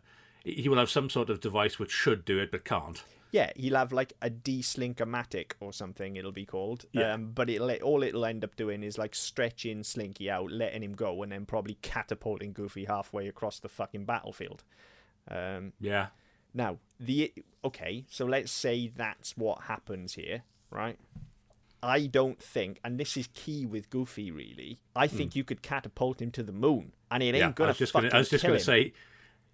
he 0.51 0.69
will 0.69 0.77
have 0.77 0.89
some 0.89 1.09
sort 1.09 1.29
of 1.29 1.39
device 1.39 1.79
which 1.79 1.91
should 1.91 2.25
do 2.25 2.39
it 2.39 2.51
but 2.51 2.65
can't. 2.65 3.03
Yeah, 3.31 3.51
he'll 3.55 3.75
have 3.75 3.91
like 3.91 4.13
a 4.21 4.29
de-slinkomatic 4.29 5.51
or 5.59 5.73
something. 5.73 6.15
It'll 6.15 6.31
be 6.31 6.45
called. 6.45 6.85
Yeah. 6.93 7.13
Um, 7.13 7.31
but 7.35 7.49
it'll 7.49 7.69
all 7.83 8.01
it'll 8.03 8.25
end 8.25 8.43
up 8.43 8.55
doing 8.55 8.83
is 8.83 8.97
like 8.97 9.13
stretching 9.15 9.83
Slinky 9.83 10.29
out, 10.29 10.51
letting 10.51 10.81
him 10.81 10.93
go, 10.93 11.21
and 11.23 11.31
then 11.31 11.45
probably 11.45 11.75
catapulting 11.81 12.53
Goofy 12.53 12.85
halfway 12.85 13.27
across 13.27 13.59
the 13.59 13.69
fucking 13.69 14.05
battlefield. 14.05 14.63
Um, 15.29 15.73
Yeah. 15.79 16.07
now 16.53 16.77
the 16.99 17.33
okay, 17.65 18.05
so 18.09 18.25
let's 18.25 18.51
say 18.51 18.87
that's 18.95 19.35
what 19.35 19.63
happens 19.63 20.13
here, 20.13 20.43
right? 20.71 20.97
I 21.83 22.07
don't 22.07 22.41
think, 22.41 22.79
and 22.83 22.97
this 22.99 23.17
is 23.17 23.27
key 23.33 23.65
with 23.65 23.89
Goofy. 23.89 24.31
Really, 24.31 24.79
I 24.95 25.07
think 25.07 25.35
you 25.35 25.43
could 25.43 25.61
catapult 25.61 26.21
him 26.21 26.31
to 26.31 26.43
the 26.43 26.51
moon, 26.53 26.93
and 27.11 27.21
it 27.21 27.27
ain't 27.27 27.37
yeah. 27.37 27.49
I 27.49 27.51
gonna 27.51 27.67
was 27.69 27.77
just 27.77 27.91
fucking 27.93 28.09
gonna, 28.09 28.15
I 28.15 28.19
was 28.19 28.29
just 28.29 28.43
going 28.43 28.55
him. 28.55 28.63
say, 28.63 28.93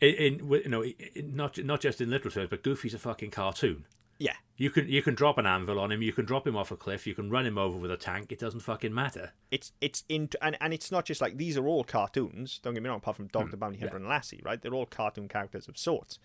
in, 0.08 0.40
in 0.40 0.50
you 0.52 0.70
know, 0.70 0.86
not 1.24 1.58
not 1.64 1.82
just 1.82 2.02
in 2.02 2.10
literal 2.10 2.32
terms, 2.32 2.50
but 2.50 2.64
Goofy's 2.64 2.94
a 2.94 3.00
fucking 3.00 3.32
cartoon. 3.32 3.86
yeah, 4.20 4.36
You 4.58 4.70
can 4.70 4.88
you 4.88 5.02
can 5.02 5.16
drop 5.16 5.38
an 5.38 5.46
anvil 5.46 5.80
on 5.80 5.92
him. 5.92 6.02
You 6.02 6.14
can 6.14 6.26
drop 6.26 6.46
him 6.48 6.56
off 6.56 6.72
a 6.72 6.76
cliff. 6.76 7.08
You 7.08 7.16
can 7.16 7.30
run 7.30 7.46
him 7.46 7.58
over 7.58 7.78
with 7.78 7.92
a 7.92 7.98
tank. 7.98 8.32
It 8.32 8.40
doesn't 8.40 8.62
fucking 8.62 8.94
matter. 8.94 9.32
it's 9.52 9.72
it's 9.82 10.04
into 10.10 10.38
and, 10.44 10.56
and 10.62 10.74
it's 10.74 10.92
not 10.92 11.06
just 11.06 11.22
like 11.22 11.38
these 11.38 11.58
are 11.58 11.68
all 11.68 11.84
cartoons 11.84 12.60
don't 12.64 12.74
get 12.74 12.84
me 12.84 12.90
wrong 12.90 12.98
apart 12.98 13.16
from 13.18 13.28
Doctor 13.28 13.52
the 13.52 13.58
bounty 13.58 13.80
hunter 13.80 13.98
and 13.98 14.08
lassie 14.08 14.42
right 14.44 14.62
they're 14.62 14.74
all 14.74 14.86
cartoon 14.86 15.28
characters 15.28 15.68
of 15.68 15.78
sorts 15.78 16.20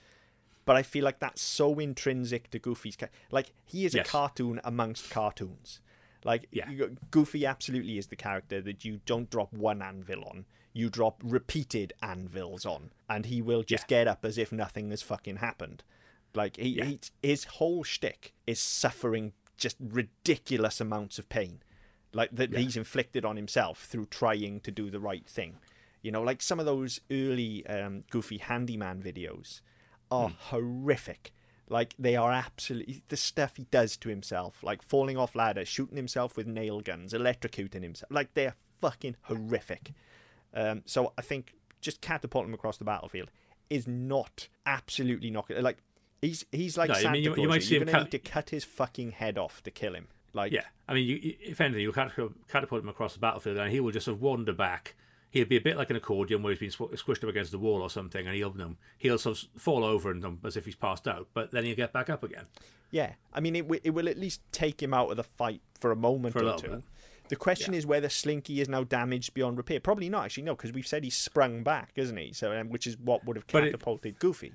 but 0.65 0.77
i 0.77 0.83
feel 0.83 1.05
like 1.05 1.19
that's 1.19 1.41
so 1.43 1.79
intrinsic 1.79 2.51
to 2.51 2.59
goofy's 2.59 2.97
ca- 2.97 3.09
like 3.31 3.53
he 3.65 3.85
is 3.87 3.95
Yes. 3.95 4.07
a 4.07 4.11
cartoon 4.11 4.61
amongst 4.65 5.11
cartoons 5.11 5.81
like 6.25 6.47
Yeah. 6.53 6.69
goofy 7.11 7.45
absolutely 7.47 7.97
is 7.99 8.07
the 8.09 8.17
character 8.17 8.61
that 8.63 8.85
you 8.85 9.01
don't 9.07 9.31
drop 9.31 9.53
one 9.53 9.81
anvil 9.83 10.25
on 10.25 10.45
you 10.79 10.89
drop 10.89 11.21
repeated 11.25 11.93
anvils 12.03 12.65
on 12.65 12.91
and 13.09 13.27
he 13.27 13.43
will 13.43 13.63
just 13.63 13.85
Yeah. 13.91 13.99
get 13.99 14.09
up 14.09 14.25
as 14.25 14.39
if 14.39 14.53
nothing 14.53 14.91
has 14.91 15.03
fucking 15.03 15.37
happened 15.37 15.83
like 16.35 16.57
he, 16.57 16.69
Yeah. 16.69 16.85
he 16.85 17.01
his 17.23 17.45
whole 17.45 17.83
shtick 17.83 18.33
is 18.47 18.61
suffering 18.61 19.33
just 19.57 19.77
ridiculous 19.81 20.81
amounts 20.81 21.19
of 21.19 21.29
pain 21.29 21.61
like 22.13 22.31
that 22.33 22.55
he's 22.57 22.77
inflicted 22.77 23.25
on 23.25 23.37
himself 23.37 23.85
through 23.85 24.07
trying 24.07 24.61
to 24.61 24.71
do 24.71 24.89
the 24.91 25.01
right 25.01 25.27
thing. 25.29 25.59
You 26.01 26.11
know, 26.13 26.23
like 26.23 26.41
some 26.41 26.59
of 26.59 26.65
those 26.65 27.01
early 27.11 27.67
um, 27.67 28.05
Goofy 28.11 28.39
handyman 28.39 29.03
videos 29.03 29.61
are 30.11 30.31
horrific. 30.31 31.33
Like 31.69 31.95
they 31.99 32.17
are 32.17 32.33
absolutely 32.33 33.03
the 33.09 33.17
stuff 33.19 33.57
he 33.57 33.65
does 33.65 33.97
to 33.99 34.09
himself, 34.09 34.63
like 34.63 34.83
falling 34.83 35.19
off 35.19 35.35
ladders, 35.35 35.69
shooting 35.69 35.97
himself 35.97 36.35
with 36.37 36.47
nail 36.47 36.81
guns, 36.81 37.13
electrocuting 37.13 37.83
himself. 37.83 38.11
Like 38.11 38.33
they're 38.33 38.55
fucking 38.81 39.17
horrific. 39.23 39.93
Um, 40.55 40.83
so 40.87 41.13
I 41.19 41.23
think 41.23 41.55
just 41.81 42.01
catapulting 42.01 42.49
him 42.51 42.55
across 42.55 42.77
the 42.79 42.85
battlefield 42.85 43.31
is 43.71 43.87
not 43.87 44.49
absolutely 44.67 45.31
not 45.31 45.47
gonna- 45.49 45.61
like 45.63 45.79
he's 46.23 46.45
he's 46.53 46.77
like 46.79 46.89
No, 46.89 46.95
I 46.95 46.99
Santa 47.03 47.13
mean, 47.13 47.23
you- 47.25 47.31
you 47.31 47.35
Claus. 47.37 47.49
might 47.49 47.63
see 47.63 47.75
You're 47.75 47.83
him 47.83 47.87
gonna 47.87 47.99
cut- 47.99 48.13
need 48.13 48.23
to 48.25 48.31
cut 48.31 48.51
his 48.51 48.65
fucking 48.65 49.11
head 49.13 49.39
off 49.39 49.63
to 49.65 49.71
kill 49.71 49.95
him. 49.95 50.09
Like 50.33 50.53
Yeah, 50.53 50.65
I 50.89 50.95
mean, 50.95 51.07
you, 51.07 51.17
you- 51.17 51.37
if 51.41 51.61
anything, 51.61 51.83
you'll 51.83 51.93
catapult, 51.93 52.83
him 52.83 52.89
across 52.89 53.15
the 53.15 53.21
battlefield, 53.21 53.57
and 53.59 53.71
he 53.73 53.81
will 53.81 53.93
just 53.93 54.05
sort 54.07 54.17
of 54.17 54.23
wander 54.23 54.53
back. 54.53 54.95
He'll 55.31 55.45
be 55.47 55.57
a 55.57 55.61
bit 55.61 55.77
like 55.77 55.91
an 55.91 55.97
accordion 55.97 56.43
where 56.43 56.55
he's 56.55 56.59
been 56.61 56.87
squ- 56.89 56.93
squished 56.99 57.23
up 57.23 57.29
against 57.31 57.51
the 57.51 57.59
wall 57.59 57.83
or 57.83 57.91
something, 57.91 58.27
and 58.27 58.35
he'll 58.35 58.55
you 58.59 58.77
he'll 58.99 59.19
sort 59.19 59.43
of 59.43 59.61
fall 59.61 59.85
over 59.85 60.11
and 60.11 60.25
um, 60.25 60.41
as 60.45 60.57
if 60.57 60.65
he's 60.65 60.75
passed 60.75 61.07
out, 61.07 61.29
but 61.35 61.51
then 61.51 61.65
he'll 61.65 61.77
get 61.77 61.93
back 61.93 62.09
up 62.09 62.23
again. 62.23 62.47
Yeah, 62.91 63.15
I 63.35 63.41
mean, 63.41 63.55
it, 63.55 63.63
w- 63.63 63.81
it 63.85 63.91
will 63.91 64.09
at 64.09 64.17
least 64.19 64.41
take 64.53 64.83
him 64.83 64.95
out 64.95 65.11
of 65.11 65.19
the 65.19 65.25
fight 65.25 65.61
for 65.79 65.91
a 65.93 65.97
moment 65.97 66.33
For 66.33 66.43
or 66.43 66.59
two. 66.59 66.69
bit. 66.69 66.83
The 67.29 67.37
question 67.37 67.73
Yeah. 67.75 67.79
is 67.79 67.87
whether 67.87 68.09
Slinky 68.09 68.61
is 68.61 68.69
now 68.69 68.85
damaged 68.85 69.35
beyond 69.35 69.57
repair. 69.57 69.81
Probably 69.81 70.09
not, 70.09 70.25
actually, 70.27 70.45
no, 70.45 70.55
because 70.57 70.73
we've 70.73 70.87
said 70.87 71.05
he's 71.05 71.17
sprung 71.17 71.63
back, 71.63 71.93
isn't 71.97 72.17
he? 72.17 72.33
So, 72.33 72.53
um, 72.59 72.71
which 72.71 72.87
is 72.87 72.97
what 72.99 73.25
would 73.27 73.37
have 73.37 73.47
But 73.47 73.65
it- 73.65 73.73
catapulted 73.73 74.19
Goofy. 74.19 74.55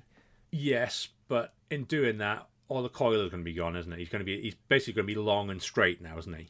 Yes, 0.50 1.08
but 1.28 1.54
in 1.70 1.84
doing 1.84 2.18
that, 2.18 2.46
all 2.68 2.82
the 2.82 2.88
coil 2.88 3.20
is 3.20 3.30
going 3.30 3.42
to 3.42 3.44
be 3.44 3.52
gone, 3.52 3.76
isn't 3.76 3.92
it? 3.92 3.98
He's 3.98 4.08
going 4.08 4.20
to 4.20 4.24
be 4.24 4.40
he's 4.40 4.54
basically 4.68 4.94
going 4.94 5.06
to 5.08 5.14
be 5.14 5.20
long 5.20 5.50
and 5.50 5.60
straight 5.60 6.00
now, 6.00 6.16
isn't 6.18 6.32
he? 6.36 6.48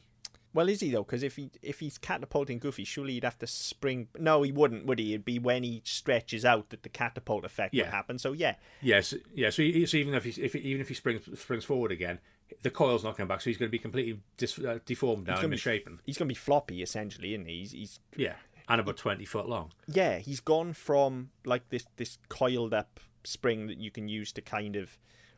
Well, 0.53 0.69
is 0.69 0.79
he 0.79 0.89
though? 0.91 1.03
Because 1.03 1.21
if 1.23 1.35
he 1.35 1.49
if 1.61 1.79
he's 1.81 1.97
catapulting 1.97 2.59
Goofy, 2.59 2.85
surely 2.85 3.13
he'd 3.13 3.23
have 3.25 3.37
to 3.39 3.47
spring. 3.47 4.07
No, 4.17 4.41
he 4.43 4.51
wouldn't, 4.53 4.85
would 4.85 4.99
he? 4.99 5.13
It'd 5.13 5.25
be 5.25 5.37
when 5.39 5.63
he 5.63 5.81
stretches 5.83 6.45
out 6.45 6.69
that 6.69 6.83
the 6.83 6.89
catapult 6.89 7.43
effect 7.43 7.73
would 7.75 7.85
happen. 7.87 8.17
So 8.19 8.31
yeah, 8.31 8.55
Yes, 8.81 9.13
yeah. 9.33 9.49
So, 9.49 9.63
he, 9.63 9.85
so 9.85 9.97
even 9.97 10.13
if 10.13 10.23
he 10.23 10.41
if 10.41 10.55
even 10.55 10.79
if 10.81 10.87
he 10.87 10.93
springs 10.93 11.27
springs 11.39 11.65
forward 11.65 11.91
again, 11.91 12.19
the 12.61 12.69
coil's 12.69 13.03
not 13.03 13.17
coming 13.17 13.27
back, 13.27 13.41
so 13.41 13.49
he's 13.49 13.57
going 13.57 13.67
to 13.69 13.71
be 13.71 13.79
completely 13.79 14.19
dis, 14.37 14.57
uh, 14.59 14.79
deformed 14.85 15.27
now 15.27 15.33
he's 15.35 15.43
and 15.43 15.51
be, 15.51 15.55
misshapen. 15.55 15.99
he's 16.05 16.17
gonna 16.17 16.27
be 16.29 16.33
floppy 16.35 16.81
essentially, 16.81 17.33
isn't 17.33 17.45
he? 17.47 17.59
He's, 17.59 17.71
he's 17.71 17.99
Yeah, 18.15 18.33
and 18.69 18.79
about 18.81 18.97
twenty 18.97 19.25
foot 19.25 19.47
long. 19.47 19.71
yeah, 19.87 20.17
he's 20.19 20.39
gone 20.39 20.73
from 20.73 21.29
like 21.45 21.69
this 21.69 21.85
this 21.97 22.17
coiled 22.29 22.73
up 22.73 22.99
spring 23.23 23.67
that 23.67 23.77
you 23.77 23.89
can 23.91 24.07
use 24.07 24.31
to 24.33 24.41
kind 24.41 24.75
of 24.75 24.97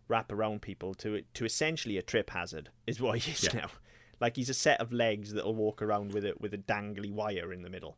wrap 0.09 0.31
around 0.31 0.61
people 0.61 0.93
to 0.95 1.21
to 1.33 1.45
essentially 1.45 1.97
a 1.97 2.01
trip 2.01 2.29
hazard 2.29 2.69
is 2.85 2.99
what 3.01 3.19
he 3.19 3.31
is 3.31 3.43
Yeah. 3.43 3.61
now. 3.61 3.69
Like 4.19 4.35
he's 4.35 4.49
a 4.49 4.53
set 4.53 4.81
of 4.81 4.91
legs 4.91 5.33
that'll 5.33 5.53
walk 5.55 5.81
around 5.81 6.13
with 6.13 6.25
it 6.25 6.41
with 6.41 6.53
a 6.53 6.57
dangly 6.57 7.11
wire 7.11 7.53
in 7.53 7.61
the 7.61 7.69
middle. 7.69 7.97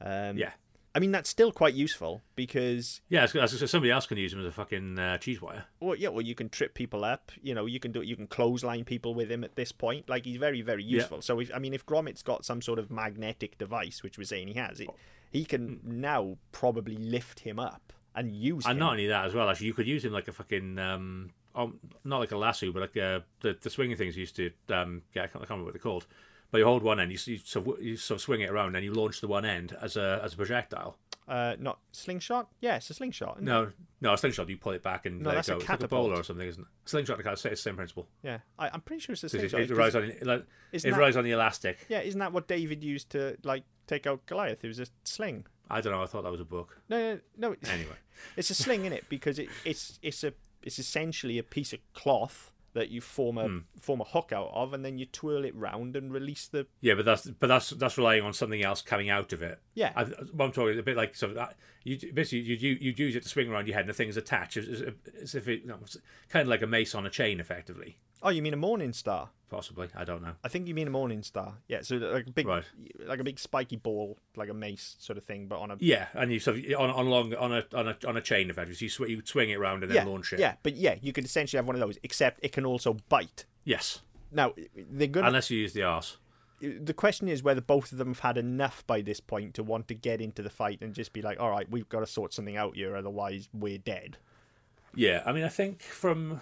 Um, 0.00 0.36
Yeah, 0.36 0.52
I 0.94 0.98
mean 0.98 1.12
that's 1.12 1.30
still 1.30 1.52
quite 1.52 1.74
useful 1.74 2.20
because 2.34 3.00
yeah. 3.08 3.22
As 3.22 3.70
somebody 3.70 3.90
else 3.92 4.06
can 4.06 4.18
use 4.18 4.32
him 4.32 4.40
as 4.40 4.46
a 4.46 4.50
fucking 4.52 4.98
uh, 4.98 5.18
cheese 5.18 5.40
wire. 5.40 5.64
well, 5.78 5.94
yeah, 5.94 6.08
well 6.08 6.22
you 6.22 6.34
can 6.34 6.48
trip 6.48 6.74
people 6.74 7.04
up. 7.04 7.30
You 7.42 7.54
know, 7.54 7.66
you 7.66 7.78
can 7.78 7.92
do 7.92 8.02
you 8.02 8.16
can 8.16 8.26
clothesline 8.26 8.84
people 8.84 9.14
with 9.14 9.30
him 9.30 9.44
at 9.44 9.54
this 9.56 9.70
point. 9.72 10.08
Like 10.08 10.24
he's 10.24 10.36
very 10.38 10.62
very 10.62 10.82
Yeah. 10.82 10.96
useful. 10.98 11.22
So 11.22 11.38
if 11.40 11.50
I 11.54 11.58
mean 11.58 11.74
if 11.74 11.86
Gromit's 11.86 12.22
got 12.22 12.44
some 12.44 12.60
sort 12.60 12.78
of 12.78 12.90
magnetic 12.90 13.56
device, 13.58 14.02
which 14.02 14.18
we're 14.18 14.24
saying 14.24 14.48
he 14.48 14.54
has, 14.54 14.80
it, 14.80 14.88
he 15.30 15.44
can 15.44 15.80
now 15.84 16.36
probably 16.50 16.96
lift 16.96 17.40
him 17.40 17.58
up 17.60 17.92
and 18.16 18.34
use 18.34 18.64
And 18.66 18.72
him. 18.72 18.78
not 18.80 18.92
only 18.92 19.06
that 19.06 19.24
as 19.26 19.34
well, 19.34 19.48
actually, 19.48 19.68
you 19.68 19.74
could 19.74 19.86
use 19.86 20.04
him 20.04 20.12
like 20.12 20.26
a 20.26 20.32
fucking 20.32 20.78
um, 20.80 21.30
um 21.54 21.78
not 22.02 22.18
like 22.18 22.32
a 22.32 22.36
lasso, 22.36 22.72
but 22.72 22.80
like 22.80 22.96
uh, 22.96 23.20
the 23.42 23.56
the 23.60 23.70
swinging 23.70 23.96
things 23.96 24.16
used 24.16 24.34
to 24.36 24.50
um, 24.70 25.02
yeah, 25.14 25.22
I 25.22 25.26
can't, 25.28 25.36
I 25.36 25.46
can't 25.46 25.50
remember 25.50 25.66
what 25.66 25.74
they're 25.74 25.80
called. 25.80 26.06
But 26.50 26.58
you 26.58 26.64
hold 26.64 26.82
one 26.82 26.98
end, 27.00 27.12
you, 27.12 27.18
you 27.32 27.38
sort 27.38 27.66
of, 27.78 27.82
you 27.82 27.96
sort 27.96 28.16
of 28.16 28.22
swing 28.22 28.40
it 28.40 28.50
around, 28.50 28.74
and 28.74 28.84
you 28.84 28.92
launch 28.92 29.20
the 29.20 29.28
one 29.28 29.44
end 29.44 29.76
as 29.80 29.96
a 29.96 30.20
as 30.24 30.34
a 30.34 30.36
projectile. 30.36 30.96
Uh, 31.28 31.54
not 31.60 31.78
slingshot. 31.92 32.48
Yeah, 32.60 32.76
it's 32.76 32.90
a 32.90 32.94
slingshot. 32.94 33.36
it? 33.38 33.42
No, 33.44 33.70
no, 34.00 34.14
a 34.14 34.18
slingshot. 34.18 34.48
You 34.48 34.56
pull 34.56 34.72
it 34.72 34.82
back 34.82 35.06
and 35.06 35.20
No, 35.20 35.28
let 35.28 35.36
that's 35.36 35.48
it 35.48 35.52
a 35.52 35.54
go. 35.54 35.60
It's 35.60 35.68
like 35.68 35.78
a 35.78 35.82
catapult. 35.82 36.06
bowler 36.08 36.20
or 36.20 36.24
something, 36.24 36.48
isn't 36.48 36.62
it? 36.62 36.68
Slingshot, 36.86 37.20
it's 37.24 37.42
the 37.42 37.54
same 37.56 37.76
principle. 37.76 38.08
Yeah, 38.24 38.38
I, 38.58 38.68
I'm 38.70 38.80
pretty 38.80 39.00
sure 39.00 39.12
it's 39.12 39.22
a 39.22 39.26
it, 39.26 39.30
slingshot. 39.30 39.60
it, 39.60 39.68
'cause- 39.68 39.76
rides 39.78 39.94
on 39.94 40.04
it, 40.04 40.26
like, 40.26 40.44
it 40.72 40.82
that- 40.82 40.96
rides 40.98 41.16
on 41.16 41.22
the 41.22 41.30
elastic. 41.30 41.78
Yeah, 41.88 42.00
isn't 42.00 42.18
that 42.18 42.32
what 42.32 42.48
David 42.48 42.82
used 42.82 43.10
to 43.10 43.36
like 43.44 43.62
take 43.86 44.08
out 44.08 44.26
Goliath? 44.26 44.64
It 44.64 44.68
was 44.68 44.80
a 44.80 44.86
sling. 45.04 45.46
I 45.70 45.80
don't 45.80 45.92
know. 45.92 46.02
I 46.02 46.06
thought 46.06 46.22
that 46.24 46.32
was 46.32 46.40
a 46.40 46.44
book. 46.44 46.80
No, 46.88 47.14
no, 47.36 47.50
no. 47.50 47.56
Anyway, 47.70 47.94
it's 48.36 48.50
a 48.50 48.54
sling 48.56 48.84
in 48.86 48.92
it 48.92 49.04
because 49.08 49.38
it, 49.38 49.48
it's 49.64 50.00
it's 50.02 50.24
a 50.24 50.32
it's 50.64 50.80
essentially 50.80 51.38
a 51.38 51.44
piece 51.44 51.72
of 51.72 51.78
cloth 51.94 52.50
that 52.72 52.90
you 52.90 53.00
form 53.00 53.38
a 53.38 53.48
hmm. 53.48 53.58
form 53.78 54.00
a 54.00 54.04
hook 54.04 54.32
out 54.32 54.50
of, 54.52 54.72
and 54.72 54.84
then 54.84 54.98
you 54.98 55.06
twirl 55.06 55.44
it 55.44 55.54
round 55.54 55.96
and 55.96 56.12
release 56.12 56.46
the. 56.46 56.66
Yeah, 56.80 56.94
but 56.94 57.04
that's 57.04 57.26
but 57.26 57.46
that's 57.46 57.70
that's 57.70 57.98
relying 57.98 58.22
on 58.22 58.32
something 58.32 58.62
else 58.62 58.82
coming 58.82 59.10
out 59.10 59.32
of 59.32 59.42
it. 59.42 59.60
Yeah. 59.74 59.92
I, 59.96 60.04
what 60.04 60.46
I'm 60.46 60.52
talking 60.52 60.74
is 60.74 60.78
a 60.78 60.82
bit 60.82 60.96
like 60.96 61.16
so 61.16 61.28
that 61.34 61.56
you 61.84 61.98
basically 62.12 62.40
you 62.40 62.56
you 62.56 62.78
you'd 62.80 62.98
use 62.98 63.16
it 63.16 63.22
to 63.22 63.28
swing 63.28 63.50
around 63.50 63.66
your 63.66 63.74
head 63.74 63.82
and 63.82 63.90
the 63.90 63.94
thing's 63.94 64.16
attached 64.16 64.56
as, 64.56 64.68
as, 64.68 64.82
as 65.22 65.34
if 65.34 65.48
it 65.48 65.62
you 65.62 65.68
know, 65.68 65.78
it's 65.82 65.96
kind 66.28 66.42
of 66.42 66.48
like 66.48 66.62
a 66.62 66.66
mace 66.66 66.94
on 66.94 67.06
a 67.06 67.10
chain, 67.10 67.40
effectively. 67.40 67.98
Oh, 68.22 68.30
you 68.30 68.42
mean 68.42 68.54
a 68.54 68.58
morning 68.58 68.92
star? 68.92 69.30
Possibly, 69.50 69.88
I 69.96 70.04
don't 70.04 70.22
know. 70.22 70.32
I 70.44 70.48
think 70.48 70.68
you 70.68 70.74
mean 70.74 70.86
a 70.86 70.90
morning 70.90 71.22
star. 71.24 71.54
Yeah, 71.68 71.82
so 71.82 71.96
like 71.96 72.28
a 72.28 72.30
big, 72.30 72.46
Right. 72.46 72.64
like 73.04 73.18
a 73.18 73.24
big 73.24 73.38
spiky 73.38 73.76
ball, 73.76 74.16
like 74.36 74.48
a 74.48 74.54
mace 74.54 74.96
sort 75.00 75.18
of 75.18 75.24
thing, 75.24 75.48
but 75.48 75.58
on 75.58 75.72
a 75.72 75.76
Yeah, 75.80 76.06
and 76.14 76.32
you 76.32 76.38
sort 76.38 76.58
of 76.58 76.64
on 76.78 76.88
on 76.90 77.08
long 77.10 77.34
on 77.34 77.52
a 77.52 77.64
on 77.74 77.88
a 77.88 77.96
on 78.06 78.16
a 78.16 78.20
chain, 78.22 78.48
of 78.48 78.56
So 78.56 78.62
you 78.62 78.88
sw- 78.88 79.00
you 79.08 79.20
swing 79.24 79.50
it 79.50 79.56
around 79.56 79.82
and 79.82 79.90
then 79.90 79.96
yeah, 80.06 80.10
launch 80.10 80.32
it. 80.32 80.38
yeah. 80.38 80.54
But 80.62 80.76
yeah, 80.76 80.94
you 81.02 81.12
could 81.12 81.24
essentially 81.24 81.58
have 81.58 81.66
one 81.66 81.74
of 81.74 81.80
those, 81.80 81.98
except 82.04 82.38
it 82.44 82.52
can 82.52 82.64
also 82.64 82.94
bite. 83.08 83.44
Yes, 83.64 84.02
Now 84.32 84.54
they're 84.74 85.08
gonna. 85.08 85.26
unless 85.26 85.50
you 85.50 85.58
use 85.58 85.72
the 85.72 85.82
arse. 85.82 86.16
the 86.60 86.94
question 86.94 87.26
is 87.26 87.42
whether 87.42 87.60
both 87.62 87.90
of 87.90 87.98
them 87.98 88.08
have 88.08 88.18
had 88.20 88.36
enough 88.38 88.86
by 88.86 89.00
this 89.00 89.18
point 89.18 89.54
to 89.54 89.62
want 89.64 89.88
to 89.88 89.94
get 89.94 90.20
into 90.20 90.42
the 90.42 90.50
fight 90.50 90.78
and 90.82 90.94
just 90.94 91.12
be 91.12 91.22
like, 91.22 91.40
all 91.40 91.50
right, 91.50 91.68
we've 91.70 91.88
got 91.88 92.00
to 92.00 92.06
sort 92.06 92.32
something 92.34 92.56
out 92.56 92.76
here, 92.76 92.94
otherwise 92.94 93.48
we're 93.52 93.78
dead. 93.78 94.18
Yeah, 94.94 95.22
I 95.26 95.32
mean, 95.32 95.42
I 95.44 95.48
think 95.48 95.82
from 95.82 96.40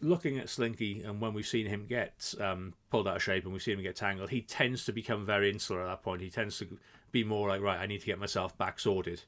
looking 0.00 0.38
at 0.38 0.48
Slinky 0.48 1.02
and 1.02 1.20
when 1.20 1.32
we've 1.34 1.46
seen 1.46 1.66
him 1.66 1.86
get 1.86 2.34
um, 2.40 2.74
pulled 2.90 3.08
out 3.08 3.16
of 3.16 3.22
shape 3.22 3.44
and 3.44 3.52
we've 3.52 3.62
seen 3.62 3.78
him 3.78 3.82
get 3.82 3.96
tangled, 3.96 4.30
he 4.30 4.42
tends 4.42 4.84
to 4.84 4.92
become 4.92 5.24
very 5.24 5.50
insular 5.50 5.82
at 5.82 5.86
that 5.88 6.02
point. 6.02 6.20
He 6.22 6.30
tends 6.30 6.58
to 6.58 6.78
be 7.12 7.24
more 7.24 7.48
like, 7.48 7.60
right, 7.60 7.78
I 7.80 7.86
need 7.86 8.00
to 8.00 8.06
get 8.06 8.18
myself 8.18 8.56
back 8.58 8.78
sorted, 8.78 9.22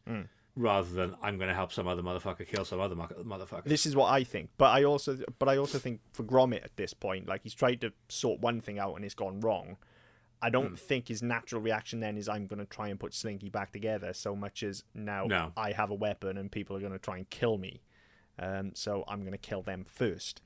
rather 0.56 0.88
than 0.90 1.14
I'm 1.22 1.36
going 1.38 1.48
to 1.48 1.54
help 1.54 1.72
some 1.72 1.86
other 1.86 2.02
motherfucker 2.02 2.46
kill 2.46 2.64
some 2.64 2.80
other 2.80 2.94
motherfucker. 2.96 3.64
This 3.64 3.86
is 3.86 3.94
what 3.96 4.12
I 4.12 4.24
think, 4.24 4.50
but 4.58 4.70
I 4.70 4.84
also, 4.84 5.18
but 5.38 5.48
I 5.48 5.56
also 5.56 5.78
think 5.78 6.00
for 6.12 6.24
Gromit 6.24 6.64
at 6.64 6.76
this 6.76 6.92
point, 6.92 7.28
like 7.28 7.42
he's 7.44 7.54
tried 7.54 7.80
to 7.82 7.92
sort 8.08 8.40
one 8.40 8.60
thing 8.60 8.78
out 8.78 8.94
and 8.96 9.04
it's 9.04 9.14
gone 9.14 9.40
wrong. 9.40 9.76
I 10.40 10.50
don't 10.50 10.78
think 10.78 11.08
his 11.08 11.20
natural 11.20 11.60
reaction 11.60 11.98
then 11.98 12.16
is 12.16 12.28
I'm 12.28 12.46
going 12.46 12.60
to 12.60 12.64
try 12.66 12.88
and 12.88 13.00
put 13.00 13.12
Slinky 13.12 13.48
back 13.48 13.72
together 13.72 14.12
so 14.12 14.36
much 14.36 14.62
as 14.62 14.84
now 14.94 15.24
No. 15.24 15.52
I 15.56 15.72
have 15.72 15.90
a 15.90 15.94
weapon 15.94 16.36
and 16.38 16.50
people 16.52 16.76
are 16.76 16.80
going 16.80 16.92
to 16.92 16.98
try 17.00 17.16
and 17.16 17.28
kill 17.28 17.58
me. 17.58 17.82
Um, 18.38 18.70
so 18.74 19.02
I'm 19.08 19.20
going 19.22 19.32
to 19.32 19.38
kill 19.38 19.62
them 19.62 19.84
first. 19.84 20.40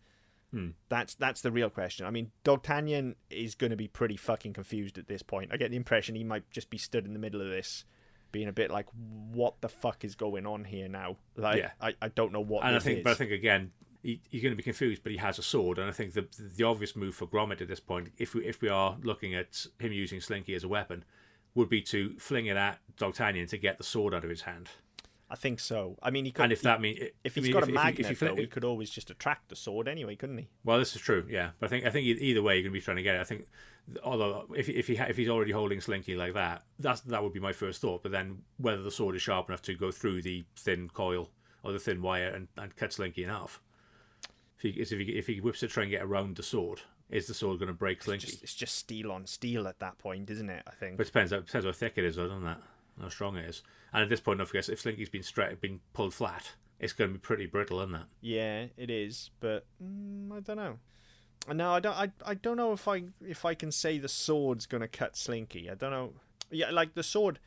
Hmm. 0.53 0.69
That's 0.89 1.15
that's 1.15 1.41
the 1.41 1.51
real 1.51 1.71
question. 1.71 2.05
I 2.07 2.11
mean, 2.11 2.31
D'Artagnan 2.45 3.17
is 3.31 3.55
going 3.55 3.71
to 3.71 3.77
be 3.77 3.89
pretty 3.89 4.17
fucking 4.17 4.53
confused 4.53 4.99
at 4.99 5.09
this 5.09 5.23
point. 5.23 5.51
I 5.53 5.57
get 5.57 5.71
the 5.71 5.77
impression 5.77 6.15
he 6.15 6.25
might 6.25 6.49
just 6.51 6.69
be 6.69 6.79
stood 6.79 7.07
in 7.07 7.15
the 7.15 7.19
middle 7.19 7.41
of 7.41 7.49
this, 7.49 7.85
being 8.33 8.49
a 8.49 8.53
bit 8.53 8.71
like, 8.71 8.87
"What 9.33 9.61
the 9.63 9.69
fuck 9.71 10.05
is 10.05 10.15
going 10.15 10.47
on 10.47 10.65
here 10.65 10.89
now?" 10.89 11.17
Like, 11.37 11.59
Yeah. 11.59 11.71
I, 11.81 11.95
I 12.03 12.09
don't 12.09 12.33
know 12.33 12.41
what. 12.41 12.65
and 12.65 12.77
I 12.77 12.81
think, 12.81 12.99
is. 12.99 13.05
but 13.05 13.13
I 13.13 13.15
think 13.15 13.31
again, 13.31 13.73
he, 14.03 14.21
he's 14.29 14.43
going 14.43 14.53
to 14.53 14.57
be 14.57 14.63
confused. 14.63 15.03
But 15.03 15.13
he 15.13 15.19
has 15.19 15.39
a 15.39 15.43
sword, 15.43 15.79
and 15.79 15.89
I 15.89 15.93
think 15.93 16.13
the 16.13 16.27
the 16.57 16.65
obvious 16.65 16.95
move 16.95 17.15
for 17.15 17.27
Gromit 17.27 17.63
at 17.63 17.69
this 17.69 17.81
point, 17.81 18.11
if 18.19 18.35
we 18.35 18.45
if 18.47 18.61
we 18.61 18.69
are 18.69 18.99
looking 19.03 19.35
at 19.35 19.67
him 19.79 19.93
using 19.93 20.21
Slinky 20.21 20.55
as 20.55 20.65
a 20.65 20.69
weapon, 20.69 21.05
would 21.55 21.71
be 21.71 21.81
to 21.83 22.19
fling 22.19 22.45
it 22.47 22.59
at 22.59 22.79
D'Artagnan 22.99 23.47
to 23.47 23.57
get 23.57 23.79
the 23.79 23.85
sword 23.85 24.13
out 24.13 24.25
of 24.25 24.29
his 24.31 24.43
hand. 24.43 24.69
I 25.33 25.37
think 25.37 25.61
so. 25.61 25.97
I 26.03 26.11
mean, 26.11 26.27
he 26.27 26.31
could. 26.31 26.43
And 26.43 26.53
if 26.53 26.61
that 26.61 26.83
means 26.83 26.99
if 27.25 27.33
I 27.33 27.41
he's 27.41 27.45
mean, 27.45 27.53
got 27.55 27.63
if- 27.63 27.69
a 27.71 27.73
if 27.73 27.75
magnet, 27.75 28.01
if 28.01 28.11
you 28.11 28.17
fling- 28.17 28.35
though, 28.37 28.41
he 28.43 28.47
could 28.47 28.65
always 28.65 28.91
just 28.91 29.11
attract 29.11 29.49
the 29.49 29.57
sword 29.57 29.89
anyway, 29.89 30.15
couldn't 30.15 30.37
he? 30.37 30.49
Well, 30.63 30.79
this 30.79 30.95
is 30.95 31.01
true, 31.01 31.27
yeah. 31.29 31.51
But 31.59 31.67
I 31.67 31.69
think 31.71 31.87
I 31.87 31.91
think 31.91 32.05
either 32.07 32.43
way, 32.43 32.57
you're 32.57 32.65
going 32.65 32.73
to 32.75 32.79
be 32.79 32.83
trying 32.85 32.99
to 32.99 33.03
get 33.03 33.15
it. 33.17 33.21
I 33.23 33.25
think, 33.25 33.47
although 34.05 34.45
if 34.55 34.69
if 34.69 34.87
he 34.89 34.97
if 34.99 35.17
he's 35.17 35.31
already 35.31 35.53
holding 35.53 35.81
Slinky 35.81 36.15
like 36.17 36.35
that, 36.35 36.65
that's 36.79 37.01
that 37.01 37.23
would 37.23 37.33
be 37.33 37.41
my 37.41 37.53
first 37.55 37.81
thought. 37.81 38.03
But 38.03 38.13
then 38.13 38.43
whether 38.59 38.83
the 38.83 38.91
sword 38.91 39.17
is 39.17 39.23
sharp 39.23 39.49
enough 39.49 39.63
to 39.63 39.75
go 39.75 39.91
through 39.91 40.21
the 40.21 40.45
thin 40.55 40.91
coil 40.91 41.31
or 41.63 41.73
the 41.73 41.79
thin 41.79 42.03
wire 42.03 42.29
and, 42.29 42.49
and 42.59 42.77
cut 42.77 42.93
Slinky 42.93 43.23
in 43.25 43.31
half. 43.31 43.61
If 44.59 44.63
he 44.63 44.69
if 44.83 44.91
he 44.91 45.05
if 45.19 45.27
he 45.29 45.41
whips 45.41 45.63
it 45.63 45.69
to 45.69 45.73
try 45.73 45.83
and 45.85 45.91
get 45.91 46.03
around 46.03 46.37
the 46.37 46.43
sword, 46.43 46.83
is 47.09 47.27
the 47.27 47.35
sword 47.35 47.59
going 47.59 47.69
to 47.69 47.73
break 47.73 48.03
Slinky? 48.03 48.27
Just, 48.27 48.43
it's 48.43 48.55
just 48.55 48.77
steel 48.77 49.11
on 49.11 49.27
steel 49.27 49.67
at 49.67 49.79
that 49.81 49.97
point, 49.99 50.29
isn't 50.31 50.51
it? 50.51 50.63
I 50.67 50.73
think. 50.73 50.99
But 50.99 51.05
it 51.05 51.07
depends. 51.07 51.33
It 51.33 51.47
depends 51.47 51.65
how 51.67 51.73
thick 51.73 51.95
it 51.97 52.05
is, 52.05 52.17
though, 52.17 52.29
doesn't 52.29 52.45
that? 52.45 52.61
How 53.01 53.09
strong 53.09 53.37
it 53.37 53.49
is. 53.49 53.63
And 53.93 54.03
at 54.03 54.09
this 54.09 54.21
point, 54.21 54.39
don't 54.39 54.47
forget, 54.47 54.69
if 54.69 54.83
Slinky's 54.83 55.09
been 55.09 55.23
straight, 55.23 55.61
been 55.61 55.81
pulled 55.93 56.15
flat, 56.15 56.53
it's 56.79 56.93
going 56.93 57.11
to 57.11 57.15
be 57.15 57.21
pretty 57.21 57.47
brittle, 57.47 57.81
isn't 57.81 57.95
it? 57.95 58.07
Yeah, 58.21 58.67
it 58.77 58.91
is, 58.91 59.31
but 59.41 59.67
mm, 59.83 60.33
I 60.33 60.41
don't 60.41 60.57
know. 60.57 60.79
No, 61.53 61.73
I 61.73 61.81
don't. 61.81 61.95
I, 61.95 62.13
I 62.25 62.35
don't 62.35 62.57
know 62.57 62.73
if 62.73 62.87
I 62.87 63.03
if 63.27 63.45
I 63.45 63.55
can 63.55 63.73
say 63.73 63.99
the 63.99 64.09
sword's 64.09 64.67
gonna 64.67 64.87
cut 64.87 65.17
Slinky. 65.17 65.69
I 65.69 65.75
don't 65.75 65.91
know. 65.91 66.13
Yeah, 66.51 66.71
like 66.71 66.95
the 66.95 67.03
sword, 67.03 67.41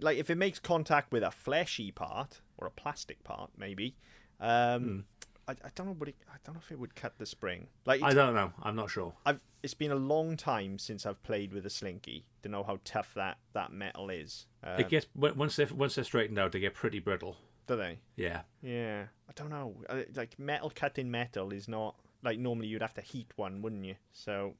like 0.00 0.18
if 0.18 0.28
it 0.28 0.34
makes 0.34 0.58
contact 0.58 1.12
with 1.12 1.22
a 1.22 1.30
fleshy 1.30 1.90
part 1.90 2.40
or 2.58 2.66
a 2.66 2.70
plastic 2.70 3.24
part, 3.24 3.52
maybe. 3.56 3.96
Um, 4.38 5.06
I, 5.48 5.52
I 5.52 5.70
don't 5.74 5.86
know, 5.86 5.94
but 5.94 6.08
it, 6.08 6.16
I 6.28 6.36
don't 6.44 6.54
know 6.56 6.60
if 6.64 6.72
it 6.72 6.78
would 6.78 6.94
cut 6.96 7.18
the 7.18 7.26
spring. 7.26 7.68
Like 7.84 8.02
I 8.02 8.12
don't 8.12 8.34
know. 8.34 8.52
I'm 8.62 8.76
not 8.76 8.90
sure. 8.90 9.14
I've 9.24 9.40
it's 9.62 9.74
been 9.74 9.90
a 9.92 9.96
long 9.96 10.36
time 10.36 10.78
since 10.78 11.06
I've 11.06 11.22
played 11.22 11.52
with 11.52 11.66
a 11.66 11.70
Slinky 11.70 12.24
to 12.42 12.48
know 12.48 12.62
how 12.62 12.78
tough 12.84 13.12
that 13.14 13.38
that 13.52 13.72
metal 13.72 14.10
is. 14.10 14.46
Uh, 14.64 14.76
It 14.78 14.88
gets 14.88 15.06
once 15.14 15.56
they 15.56 15.64
once 15.66 15.94
they're 15.94 16.04
straightened 16.04 16.38
out, 16.38 16.52
they 16.52 16.60
get 16.60 16.74
pretty 16.74 16.98
brittle. 16.98 17.36
do 17.66 17.76
they? 17.76 17.98
Yeah. 18.16 18.42
Yeah, 18.62 19.04
I 19.28 19.32
don't 19.34 19.50
know. 19.50 19.76
Uh, 19.88 20.02
Like 20.14 20.38
metal 20.38 20.70
cutting 20.74 21.10
metal 21.10 21.52
is 21.52 21.68
not 21.68 21.96
like 22.22 22.38
normally 22.38 22.66
you'd 22.66 22.82
have 22.82 22.94
to 22.94 23.00
heat 23.00 23.32
one, 23.36 23.62
wouldn't 23.62 23.84
you? 23.84 23.94
So 24.12 24.54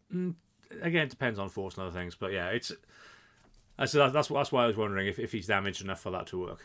again, 0.82 1.04
it 1.06 1.10
depends 1.10 1.38
on 1.38 1.48
force 1.48 1.76
and 1.76 1.86
other 1.86 1.96
things, 1.98 2.14
but 2.14 2.32
yeah, 2.32 2.48
it's. 2.48 2.72
I 3.78 3.84
so 3.86 4.08
that's 4.10 4.28
that's 4.28 4.52
why 4.52 4.64
I 4.64 4.66
was 4.68 4.76
wondering 4.76 5.06
if, 5.06 5.18
if 5.18 5.32
he's 5.32 5.46
damaged 5.46 5.82
enough 5.82 6.00
for 6.00 6.10
that 6.10 6.26
to 6.28 6.38
work. 6.40 6.64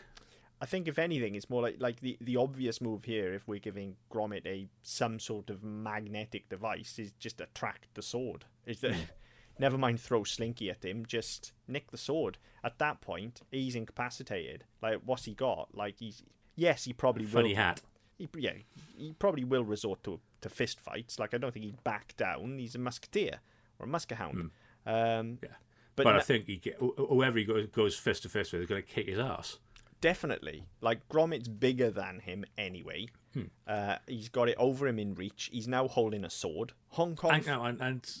I 0.62 0.66
think 0.66 0.86
if 0.86 0.96
anything, 0.98 1.34
it's 1.34 1.50
more 1.50 1.60
like 1.62 1.76
like 1.80 2.00
the, 2.00 2.16
the 2.20 2.36
obvious 2.36 2.80
move 2.80 3.04
here. 3.04 3.34
If 3.34 3.48
we're 3.48 3.58
giving 3.58 3.96
Gromit 4.12 4.46
a 4.46 4.68
some 4.82 5.18
sort 5.18 5.50
of 5.50 5.64
magnetic 5.64 6.48
device, 6.48 6.98
is 7.00 7.10
just 7.18 7.40
attract 7.40 7.92
the 7.94 8.02
sword. 8.02 8.44
Is 8.64 8.80
that 8.80 8.94
never 9.58 9.76
mind 9.76 10.00
throw 10.00 10.22
Slinky 10.22 10.70
at 10.70 10.84
him, 10.84 11.04
just 11.04 11.52
nick 11.66 11.90
the 11.90 11.98
sword. 11.98 12.38
At 12.62 12.78
that 12.78 13.00
point, 13.00 13.40
he's 13.50 13.74
incapacitated. 13.74 14.62
Like 14.80 15.00
what's 15.04 15.24
he 15.24 15.34
got? 15.34 15.74
Like 15.74 15.96
he's 15.98 16.22
yes, 16.54 16.84
he 16.84 16.92
probably 16.92 17.24
Funny 17.26 17.50
will. 17.50 17.56
hat. 17.56 17.82
He, 18.18 18.28
yeah, 18.38 18.52
he 18.96 19.12
probably 19.18 19.42
will 19.44 19.64
resort 19.64 20.04
to 20.04 20.20
to 20.42 20.48
fist 20.48 20.78
fights. 20.78 21.18
Like 21.18 21.34
I 21.34 21.38
don't 21.38 21.52
think 21.52 21.64
he'd 21.64 21.82
back 21.82 22.16
down. 22.16 22.58
He's 22.58 22.76
a 22.76 22.78
musketeer 22.78 23.40
or 23.80 23.86
a 23.86 23.88
muskehound. 23.88 24.50
Um, 24.86 25.38
Yeah. 25.42 25.48
but, 25.96 26.04
But, 26.04 26.12
no- 26.12 26.18
I 26.18 26.20
think 26.20 26.46
he 26.46 26.56
get, 26.58 26.76
whoever 26.78 27.36
he 27.38 27.44
goes, 27.44 27.66
goes 27.66 27.96
fist 27.98 28.22
to 28.22 28.28
fist 28.28 28.52
with 28.52 28.62
is 28.62 28.68
going 28.68 28.80
to 28.82 28.88
kick 28.88 29.08
his 29.08 29.18
ass. 29.18 29.58
Definitely 30.02 30.66
like 30.82 31.08
Gromit's 31.08 31.48
bigger 31.48 31.90
than 31.90 32.18
him 32.20 32.44
anyway. 32.58 33.06
Hmm. 33.32 33.44
Uh, 33.66 33.96
he's 34.06 34.28
got 34.28 34.50
it 34.50 34.56
over 34.58 34.86
him 34.86 34.98
in 34.98 35.14
reach. 35.14 35.48
He's 35.50 35.66
now 35.66 35.88
holding 35.88 36.24
a 36.24 36.28
sword. 36.28 36.72
Hong 36.90 37.16
Kong. 37.16 37.32
And, 37.32 37.46
no, 37.46 37.64
and, 37.64 37.80
and. 37.80 38.16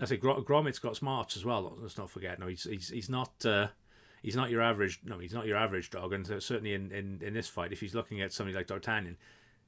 I 0.00 0.06
say 0.06 0.16
Gro- 0.16 0.40
Gromit's 0.40 0.80
got 0.80 0.96
smarts 0.96 1.36
as 1.36 1.44
well. 1.44 1.76
Let's 1.80 1.96
not 1.98 2.10
forget. 2.10 2.40
No, 2.40 2.48
he's 2.48 2.64
he's 2.64 2.88
he's 2.88 3.08
not. 3.08 3.30
Uh, 3.46 3.68
He's 4.20 4.34
not 4.34 4.50
your 4.50 4.62
average. 4.62 4.98
No, 5.04 5.20
he's 5.20 5.32
not 5.32 5.46
your 5.46 5.56
average 5.56 5.90
dog. 5.90 6.12
And 6.12 6.26
so 6.26 6.40
certainly 6.40 6.74
in, 6.74 6.90
in, 6.90 7.20
in 7.22 7.34
this 7.34 7.46
fight, 7.46 7.72
if 7.72 7.78
he's 7.78 7.94
looking 7.94 8.20
at 8.20 8.32
somebody 8.32 8.56
like 8.56 8.66
D'Artagnan, 8.66 9.16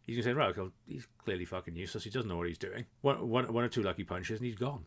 he's 0.02 0.16
gonna 0.16 0.24
say, 0.24 0.32
"Right, 0.32 0.56
well, 0.56 0.72
he's 0.88 1.06
clearly 1.18 1.44
fucking 1.44 1.76
useless. 1.76 2.02
He 2.02 2.10
doesn't 2.10 2.28
know 2.28 2.36
what 2.36 2.48
he's 2.48 2.58
doing." 2.58 2.84
One, 3.02 3.28
one, 3.28 3.52
one 3.52 3.62
or 3.62 3.68
two 3.68 3.84
lucky 3.84 4.02
punches, 4.02 4.40
and 4.40 4.46
he's 4.46 4.56
gone. 4.56 4.86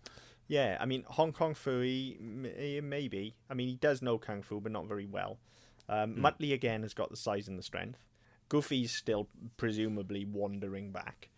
Yeah, 0.49 0.77
I 0.81 0.85
mean 0.85 1.05
Hong 1.07 1.31
Kong 1.31 1.53
Phooey, 1.53 2.17
eh, 2.57 2.81
maybe. 2.81 3.35
I 3.49 3.53
mean 3.53 3.69
he 3.69 3.75
does 3.75 4.01
know 4.01 4.17
kung 4.17 4.41
fu, 4.41 4.59
but 4.59 4.73
not 4.73 4.85
very 4.85 5.05
well. 5.05 5.39
Um, 5.89 6.15
Muttley 6.15 6.53
again 6.53 6.81
has 6.83 6.93
got 6.93 7.09
the 7.09 7.17
size 7.17 7.47
and 7.47 7.57
the 7.59 7.63
strength. 7.63 8.05
Goofy's 8.49 8.91
still 8.91 9.27
presumably 9.57 10.25
wandering 10.25 10.91
back. 10.91 11.29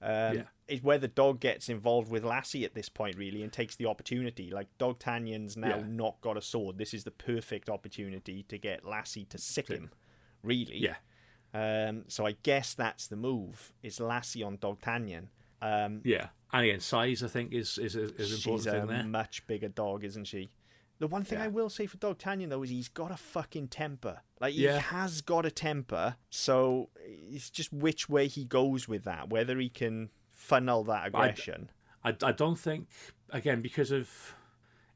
Um, 0.00 0.36
Yeah. 0.36 0.42
Is 0.68 0.82
where 0.82 0.98
the 0.98 1.08
dog 1.08 1.40
gets 1.40 1.68
involved 1.68 2.10
with 2.10 2.24
Lassie 2.24 2.64
at 2.64 2.74
this 2.74 2.88
point, 2.88 3.16
really, 3.16 3.42
and 3.42 3.50
takes 3.52 3.74
the 3.74 3.86
opportunity. 3.86 4.50
Like 4.50 4.68
Dogtanian's 4.78 5.56
now 5.56 5.78
Yeah. 5.78 5.86
not 5.88 6.20
got 6.20 6.36
a 6.36 6.42
sword. 6.42 6.76
This 6.78 6.92
is 6.94 7.04
the 7.04 7.10
perfect 7.10 7.68
opportunity 7.70 8.42
to 8.44 8.58
get 8.58 8.84
Lassie 8.84 9.24
to 9.26 9.38
sick 9.38 9.68
him. 9.68 9.90
Really. 10.42 10.76
Yeah. 10.78 10.96
Um, 11.54 12.04
so 12.08 12.26
I 12.26 12.32
guess 12.42 12.74
that's 12.74 13.06
the 13.08 13.16
move. 13.16 13.72
Is 13.82 13.98
Lassie 13.98 14.42
on 14.42 14.58
Dogtanian? 14.58 15.28
Um, 15.62 16.02
Yeah, 16.04 16.28
and 16.52 16.64
again, 16.66 16.80
size 16.80 17.22
I 17.24 17.28
think 17.28 17.52
is 17.52 17.78
is, 17.78 17.96
is 17.96 18.30
an 18.32 18.38
She's 18.38 18.66
a 18.66 18.84
there. 18.86 19.02
much 19.04 19.44
bigger 19.48 19.68
dog, 19.68 20.04
isn't 20.04 20.26
she? 20.26 20.50
The 20.98 21.06
one 21.06 21.24
thing 21.24 21.38
Yeah. 21.38 21.44
I 21.44 21.48
will 21.48 21.70
say 21.70 21.86
for 21.86 21.96
Dogtanian 21.96 22.48
though 22.50 22.62
is 22.62 22.70
he's 22.70 22.88
got 22.88 23.10
a 23.10 23.16
fucking 23.16 23.68
temper. 23.68 24.22
Like 24.40 24.54
he 24.54 24.64
Yeah. 24.64 24.78
has 24.78 25.20
got 25.20 25.46
a 25.46 25.50
temper, 25.50 26.16
so 26.30 26.90
it's 27.06 27.50
just 27.50 27.72
which 27.72 28.08
way 28.08 28.26
he 28.26 28.44
goes 28.44 28.88
with 28.88 29.04
that. 29.04 29.30
Whether 29.30 29.58
he 29.58 29.68
can 29.68 30.10
funnel 30.30 30.84
that 30.84 31.08
aggression. 31.08 31.70
I, 32.04 32.16
I 32.22 32.32
don't 32.32 32.58
think 32.58 32.88
again 33.30 33.60
because 33.60 33.90
of 33.90 34.34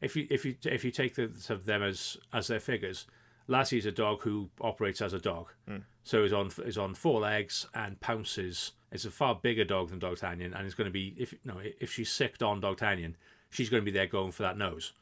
if 0.00 0.16
you 0.16 0.26
if 0.30 0.44
you 0.44 0.56
if 0.64 0.84
you 0.84 0.90
take 0.90 1.14
the 1.14 1.30
sort 1.36 1.60
of 1.60 1.66
them 1.66 1.82
as 1.82 2.16
as 2.32 2.48
their 2.48 2.60
figures, 2.60 3.06
Lassie 3.46 3.78
is 3.78 3.86
a 3.86 3.92
dog 3.92 4.22
who 4.22 4.50
operates 4.60 5.00
as 5.00 5.12
a 5.12 5.18
dog, 5.18 5.52
hmm. 5.68 5.78
so 6.02 6.24
is 6.24 6.32
on 6.32 6.50
is 6.64 6.78
on 6.78 6.94
four 6.94 7.20
legs 7.20 7.66
and 7.74 8.00
pounces. 8.00 8.72
It's 8.90 9.04
a 9.04 9.10
far 9.10 9.34
bigger 9.34 9.64
dog 9.64 9.88
than 9.88 10.00
D'Artagnan, 10.00 10.52
and 10.52 10.66
it's 10.66 10.74
going 10.74 10.86
to 10.86 10.92
be 10.92 11.14
if 11.16 11.34
no 11.44 11.60
if 11.62 11.92
she's 11.92 12.10
sicked 12.10 12.42
on 12.42 12.60
D'Artagnan, 12.60 13.16
she's 13.50 13.68
going 13.68 13.82
to 13.82 13.84
be 13.84 13.96
there 13.96 14.06
going 14.06 14.32
for 14.32 14.42
that 14.42 14.58
nose. 14.58 14.92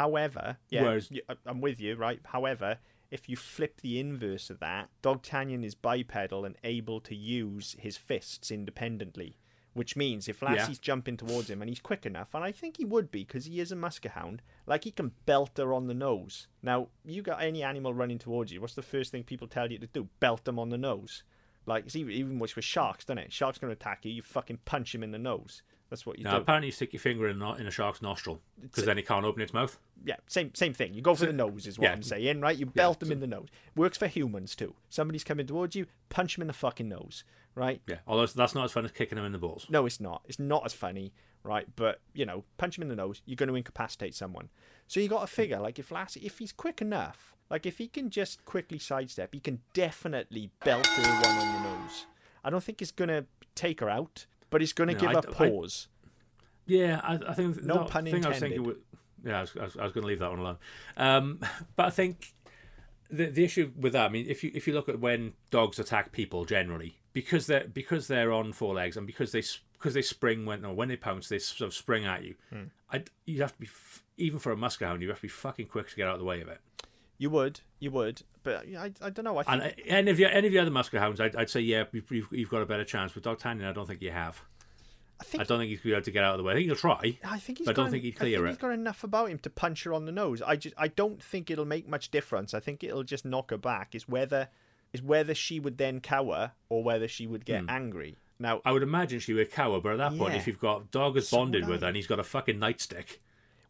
However, 0.00 0.56
yeah, 0.70 0.82
Whereas- 0.82 1.10
I- 1.12 1.32
uh, 1.32 1.36
I'm 1.46 1.60
with 1.60 1.78
you, 1.80 1.94
right? 1.94 2.20
However, 2.24 2.78
if 3.10 3.28
you 3.28 3.36
flip 3.36 3.80
the 3.80 3.98
inverse 4.00 4.48
of 4.50 4.58
that, 4.60 4.88
Dogtanian 5.02 5.62
is 5.64 5.74
bipedal 5.74 6.44
and 6.44 6.56
able 6.64 7.00
to 7.02 7.14
use 7.14 7.76
his 7.78 7.96
fists 7.96 8.50
independently. 8.50 9.36
Which 9.72 9.94
means 9.94 10.26
if 10.26 10.40
Lassie's 10.40 10.80
jumping 10.80 11.16
towards 11.16 11.48
him 11.48 11.62
and 11.62 11.68
he's 11.68 11.80
quick 11.80 12.04
enough, 12.04 12.34
and 12.34 12.42
I 12.42 12.50
think 12.50 12.76
he 12.78 12.84
would 12.84 13.12
be 13.12 13.22
because 13.22 13.44
he 13.44 13.60
is 13.60 13.70
a 13.70 13.76
musket 13.76 14.12
hound, 14.12 14.42
like 14.66 14.82
he 14.82 14.90
can 14.90 15.12
belt 15.26 15.58
her 15.58 15.72
on 15.72 15.86
the 15.86 15.94
nose. 15.94 16.48
Now, 16.60 16.88
you 17.04 17.22
got 17.22 17.40
any 17.40 17.62
animal 17.62 17.94
running 17.94 18.18
towards 18.18 18.50
you, 18.52 18.60
what's 18.60 18.74
the 18.74 18.82
first 18.82 19.12
thing 19.12 19.22
people 19.22 19.46
tell 19.46 19.70
you 19.70 19.78
to 19.78 19.86
do? 19.86 20.08
Belt 20.18 20.44
them 20.44 20.58
on 20.58 20.70
the 20.70 20.76
nose. 20.78 21.22
Like, 21.66 21.84
it's 21.86 21.94
even, 21.94 22.12
even 22.12 22.38
worse 22.40 22.56
with 22.56 22.64
sharks, 22.64 23.04
doesn't 23.04 23.18
it? 23.18 23.32
Shark's 23.32 23.58
going 23.58 23.68
to 23.70 23.80
attack 23.80 24.04
you, 24.04 24.10
you 24.10 24.22
fucking 24.22 24.58
punch 24.64 24.92
him 24.92 25.04
in 25.04 25.12
the 25.12 25.18
nose. 25.18 25.62
That's 25.90 26.06
what 26.06 26.18
you 26.18 26.24
Now, 26.24 26.36
do. 26.36 26.42
apparently, 26.42 26.68
you 26.68 26.72
stick 26.72 26.92
your 26.92 27.00
finger 27.00 27.28
in, 27.28 27.42
a- 27.42 27.54
in 27.56 27.66
a 27.66 27.70
shark's 27.70 28.00
nostril 28.00 28.40
because 28.62 28.84
then 28.84 28.96
it 28.96 29.06
can't 29.06 29.24
open 29.26 29.42
its 29.42 29.52
mouth. 29.52 29.78
Yeah, 30.04 30.16
same 30.28 30.54
same 30.54 30.72
thing. 30.72 30.94
You 30.94 31.02
go 31.02 31.14
for 31.14 31.26
the 31.26 31.32
nose, 31.32 31.66
is 31.66 31.78
what 31.78 31.86
yeah. 31.86 31.92
I'm 31.92 32.02
saying, 32.02 32.40
right? 32.40 32.56
You 32.56 32.64
belt 32.66 33.00
them 33.00 33.12
in 33.12 33.20
the 33.20 33.26
nose. 33.26 33.48
Works 33.76 33.98
for 33.98 34.06
humans 34.06 34.54
too. 34.54 34.74
Somebody's 34.88 35.24
coming 35.24 35.46
towards 35.46 35.74
you, 35.76 35.86
punch 36.08 36.36
them 36.36 36.42
in 36.42 36.46
the 36.46 36.52
fucking 36.54 36.88
nose, 36.88 37.24
right? 37.54 37.82
Yeah, 37.86 37.96
although 38.06 38.24
that's 38.26 38.54
not 38.54 38.64
as 38.64 38.72
fun 38.72 38.84
as 38.84 38.92
kicking 38.92 39.16
them 39.16 39.24
in 39.26 39.32
the 39.32 39.38
balls. 39.38 39.66
No, 39.68 39.84
it's 39.84 40.00
not. 40.00 40.22
It's 40.26 40.38
not 40.38 40.64
as 40.64 40.72
funny, 40.72 41.12
right? 41.42 41.66
But 41.76 42.00
you 42.14 42.24
know, 42.24 42.44
punch 42.56 42.78
him 42.78 42.82
in 42.82 42.88
the 42.88 42.96
nose, 42.96 43.20
you're 43.26 43.36
going 43.36 43.48
to 43.50 43.56
incapacitate 43.56 44.14
someone. 44.14 44.48
So 44.86 45.00
you 45.00 45.08
got 45.08 45.20
to 45.20 45.26
figure, 45.28 45.60
like, 45.60 45.78
if 45.78 45.90
Lassie, 45.92 46.20
if 46.20 46.38
he's 46.38 46.50
quick 46.52 46.80
enough, 46.80 47.36
like, 47.48 47.64
if 47.66 47.78
he 47.78 47.86
can 47.86 48.10
just 48.10 48.44
quickly 48.44 48.78
sidestep, 48.78 49.32
he 49.34 49.38
can 49.40 49.60
definitely 49.72 50.50
belt 50.64 50.86
her 50.86 51.02
one 51.02 51.36
on 51.36 51.62
the 51.62 51.68
nose. 51.68 52.06
I 52.42 52.50
don't 52.50 52.62
think 52.64 52.80
it's 52.82 52.90
going 52.90 53.08
to 53.08 53.26
take 53.54 53.78
her 53.80 53.88
out, 53.90 54.26
but 54.50 54.62
it's 54.62 54.72
going 54.72 54.88
to 54.88 54.94
No, 54.94 55.00
give 55.00 55.10
I 55.10 55.14
her 55.14 55.20
d- 55.22 55.28
I- 55.28 55.48
pause. 55.50 55.88
Yeah, 56.66 57.00
I, 57.02 57.14
I 57.28 57.34
think 57.34 57.62
No 57.62 57.78
the 57.78 57.84
pun 57.86 58.04
thing 58.04 58.24
I 58.24 58.28
was 58.28 58.38
thinking. 58.38 58.60
intended. 58.60 58.66
Was, 58.66 58.76
yeah, 59.24 59.38
I 59.38 59.40
was, 59.40 59.56
I 59.58 59.64
was, 59.64 59.76
was 59.76 59.92
going 59.92 60.02
to 60.02 60.08
leave 60.08 60.18
that 60.20 60.30
one 60.30 60.38
alone. 60.38 60.58
Um, 60.96 61.40
but 61.76 61.86
I 61.86 61.90
think 61.90 62.32
the 63.10 63.26
the 63.26 63.44
issue 63.44 63.72
with 63.76 63.92
that, 63.94 64.06
I 64.06 64.08
mean, 64.08 64.26
if 64.28 64.44
you 64.44 64.50
if 64.54 64.66
you 64.68 64.74
look 64.74 64.88
at 64.88 65.00
when 65.00 65.32
dogs 65.50 65.78
attack 65.78 66.12
people 66.12 66.44
generally, 66.44 66.98
because 67.12 67.46
they're 67.46 67.66
because 67.66 68.06
they're 68.06 68.32
on 68.32 68.52
four 68.52 68.74
legs 68.74 68.96
and 68.96 69.06
because 69.06 69.32
they 69.32 69.42
because 69.72 69.94
they 69.94 70.02
spring 70.02 70.46
when 70.46 70.64
or 70.64 70.74
when 70.74 70.88
they 70.88 70.96
pounce, 70.96 71.28
they 71.28 71.38
sort 71.40 71.66
of 71.66 71.74
spring 71.74 72.04
at 72.04 72.22
you. 72.22 72.34
Hmm. 72.50 72.62
I 72.92 73.02
you 73.26 73.40
have 73.42 73.52
to 73.54 73.58
be 73.60 73.68
even 74.16 74.38
for 74.38 74.52
a 74.52 74.56
musket 74.56 74.86
hound, 74.86 75.02
you 75.02 75.08
have 75.08 75.16
to 75.18 75.22
be 75.22 75.28
fucking 75.28 75.66
quick 75.66 75.88
to 75.90 75.96
get 75.96 76.06
out 76.06 76.14
of 76.14 76.20
the 76.20 76.26
way 76.26 76.40
of 76.40 76.48
it. 76.48 76.60
You 77.20 77.28
would, 77.30 77.60
you 77.80 77.90
would, 77.90 78.22
but 78.42 78.64
I, 78.76 78.90
I 79.02 79.10
don't 79.10 79.24
know. 79.26 79.36
I 79.36 79.42
think 79.42 79.62
And 79.62 79.72
uh, 79.72 79.74
any 79.86 80.10
of 80.10 80.18
your 80.18 80.30
any 80.30 80.46
of 80.46 80.52
the 80.54 80.58
other 80.58 80.70
musket 80.70 81.00
hounds, 81.00 81.20
I'd, 81.20 81.36
I'd 81.36 81.50
say 81.50 81.60
yeah, 81.60 81.84
you've, 81.92 82.10
you've, 82.10 82.28
you've 82.32 82.48
got 82.48 82.62
a 82.62 82.66
better 82.66 82.82
chance. 82.84 83.14
With 83.14 83.24
D'Artagnan, 83.24 83.66
I 83.68 83.72
don't 83.72 83.86
think 83.86 84.00
you 84.00 84.10
have. 84.10 84.40
I 85.20 85.24
think 85.24 85.42
I 85.42 85.44
don't 85.44 85.58
think 85.58 85.68
he's 85.68 85.80
going 85.80 85.82
to 85.82 85.88
be 85.90 85.96
able 85.96 86.04
to 86.06 86.10
get 86.12 86.24
out 86.24 86.32
of 86.34 86.38
the 86.38 86.44
way. 86.44 86.54
I 86.54 86.56
think 86.56 86.66
he'll 86.68 86.76
try. 86.76 87.18
I 87.22 87.38
think 87.38 87.58
he's 87.58 87.66
but 87.66 87.72
I 87.72 87.74
don't 87.74 87.86
en- 87.86 87.92
think 87.92 88.04
he'd 88.04 88.16
I 88.16 88.18
clear 88.20 88.38
think 88.38 88.46
it. 88.46 88.48
He's 88.52 88.56
got 88.58 88.70
enough 88.72 89.04
about 89.04 89.28
him 89.28 89.38
to 89.40 89.50
punch 89.50 89.84
her 89.84 89.92
on 89.92 90.06
the 90.06 90.12
nose. 90.12 90.40
I 90.40 90.56
just 90.56 90.74
I 90.78 90.88
don't 90.88 91.22
think 91.22 91.50
it'll 91.50 91.66
make 91.66 91.86
much 91.86 92.10
difference. 92.10 92.54
I 92.54 92.60
think 92.60 92.82
it'll 92.82 93.02
just 93.04 93.26
knock 93.26 93.50
her 93.50 93.58
back. 93.58 93.94
Is 93.94 94.08
whether 94.08 94.48
is 94.94 95.02
whether 95.02 95.34
she 95.34 95.60
would 95.60 95.76
then 95.76 96.00
cower 96.00 96.52
or 96.70 96.82
whether 96.82 97.06
she 97.06 97.26
would 97.26 97.44
get 97.44 97.60
Hmm. 97.64 97.68
angry. 97.70 98.16
Now 98.38 98.62
I 98.64 98.72
would 98.72 98.82
imagine 98.82 99.20
she 99.20 99.34
would 99.34 99.50
cower, 99.52 99.78
but 99.82 99.92
at 99.92 99.98
that 99.98 100.16
point, 100.16 100.36
if 100.36 100.46
you've 100.46 100.58
got 100.58 100.90
dog 100.90 101.18
is 101.18 101.30
bonded 101.30 101.64
would 101.64 101.70
with 101.70 101.80
her 101.82 101.88
and 101.88 101.96
he's 101.96 102.06
got 102.06 102.18
a 102.18 102.24
fucking 102.24 102.56
nightstick, 102.56 103.18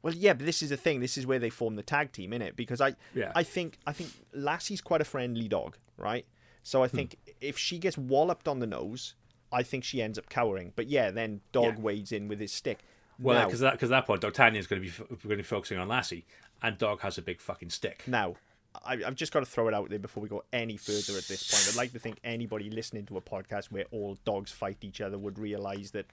Well, 0.02 0.14
yeah, 0.14 0.32
but 0.32 0.46
this 0.46 0.62
is 0.62 0.70
the 0.70 0.76
thing. 0.76 1.00
This 1.00 1.18
is 1.18 1.26
where 1.26 1.38
they 1.38 1.50
form 1.50 1.76
the 1.76 1.82
tag 1.82 2.12
team, 2.12 2.32
in 2.32 2.40
it? 2.42 2.56
Because 2.56 2.80
I, 2.80 2.94
Yeah. 3.14 3.32
I 3.34 3.42
think, 3.42 3.78
I 3.86 3.92
think 3.92 4.10
Lassie's 4.34 4.80
quite 4.80 5.00
a 5.00 5.04
friendly 5.04 5.46
dog, 5.48 5.76
right? 5.98 6.24
So 6.62 6.82
I 6.82 6.88
Hmm. 6.88 6.96
think 6.96 7.16
if 7.40 7.58
she 7.58 7.78
gets 7.78 7.96
walloped 7.98 8.48
on 8.48 8.58
the 8.60 8.66
nose, 8.66 9.14
I 9.52 9.62
think 9.62 9.84
she 9.84 10.00
ends 10.00 10.18
up 10.18 10.28
cowering. 10.28 10.72
But 10.76 10.86
yeah, 10.88 11.10
then 11.10 11.40
dog 11.52 11.76
Yeah. 11.76 11.80
wades 11.82 12.12
in 12.12 12.28
with 12.28 12.40
his 12.40 12.52
stick. 12.52 12.78
well, 13.18 13.44
because 13.44 13.60
that 13.60 13.72
because 13.72 13.90
that 13.90 14.06
point, 14.06 14.22
D'Artagnan's 14.22 14.66
going 14.66 14.82
to 14.82 14.88
be 14.88 14.96
going 15.08 15.18
to 15.20 15.36
be 15.36 15.42
focusing 15.42 15.76
on 15.76 15.88
Lassie, 15.88 16.24
and 16.62 16.78
dog 16.78 17.00
has 17.00 17.18
a 17.18 17.22
big 17.22 17.38
fucking 17.40 17.68
stick. 17.68 18.02
now, 18.06 18.36
I, 18.82 18.94
I've 19.04 19.16
just 19.16 19.30
got 19.32 19.40
to 19.40 19.46
throw 19.46 19.68
it 19.68 19.74
out 19.74 19.90
there 19.90 19.98
before 19.98 20.22
we 20.22 20.28
go 20.30 20.44
any 20.54 20.76
further 20.78 21.18
at 21.18 21.26
this 21.28 21.50
point. 21.50 21.68
I'd 21.68 21.74
like 21.76 21.92
to 21.92 21.98
think 21.98 22.18
anybody 22.24 22.70
listening 22.70 23.04
to 23.06 23.18
a 23.18 23.20
podcast 23.20 23.66
where 23.66 23.84
all 23.90 24.16
dogs 24.24 24.52
fight 24.52 24.78
each 24.82 25.00
other 25.02 25.18
would 25.18 25.38
realize 25.38 25.90
that, 25.90 26.06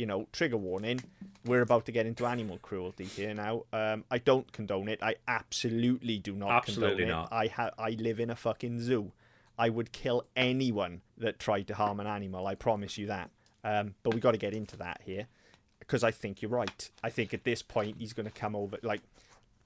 you 0.00 0.06
know, 0.06 0.26
trigger 0.32 0.56
warning, 0.56 0.98
we're 1.44 1.60
about 1.60 1.84
to 1.84 1.92
get 1.92 2.06
into 2.06 2.24
animal 2.24 2.56
cruelty 2.62 3.04
here 3.04 3.34
now. 3.34 3.64
Um, 3.70 4.02
I 4.10 4.16
don't 4.16 4.50
condone 4.50 4.88
it. 4.88 5.02
I 5.02 5.16
absolutely 5.28 6.16
do 6.18 6.32
not 6.34 6.50
Absolutely 6.52 7.04
condone 7.04 7.08
not. 7.08 7.32
it. 7.32 7.34
I 7.34 7.46
ha- 7.48 7.70
I 7.78 7.90
live 7.90 8.18
in 8.18 8.30
a 8.30 8.34
fucking 8.34 8.80
zoo. 8.80 9.12
I 9.58 9.68
would 9.68 9.92
kill 9.92 10.24
anyone 10.34 11.02
that 11.18 11.38
tried 11.38 11.66
to 11.66 11.74
harm 11.74 12.00
an 12.00 12.06
animal. 12.06 12.46
I 12.46 12.54
promise 12.54 12.96
you 12.96 13.08
that. 13.08 13.28
Um, 13.62 13.94
but 14.02 14.14
we 14.14 14.20
got 14.20 14.30
to 14.30 14.38
get 14.38 14.54
into 14.54 14.74
that 14.78 15.02
here 15.04 15.26
because 15.80 16.02
I 16.02 16.12
think 16.12 16.40
you're 16.40 16.50
right. 16.50 16.90
I 17.04 17.10
think 17.10 17.34
at 17.34 17.44
this 17.44 17.60
point 17.60 17.96
he's 17.98 18.14
going 18.14 18.24
to 18.24 18.32
come 18.32 18.56
over 18.56 18.78
like 18.82 19.02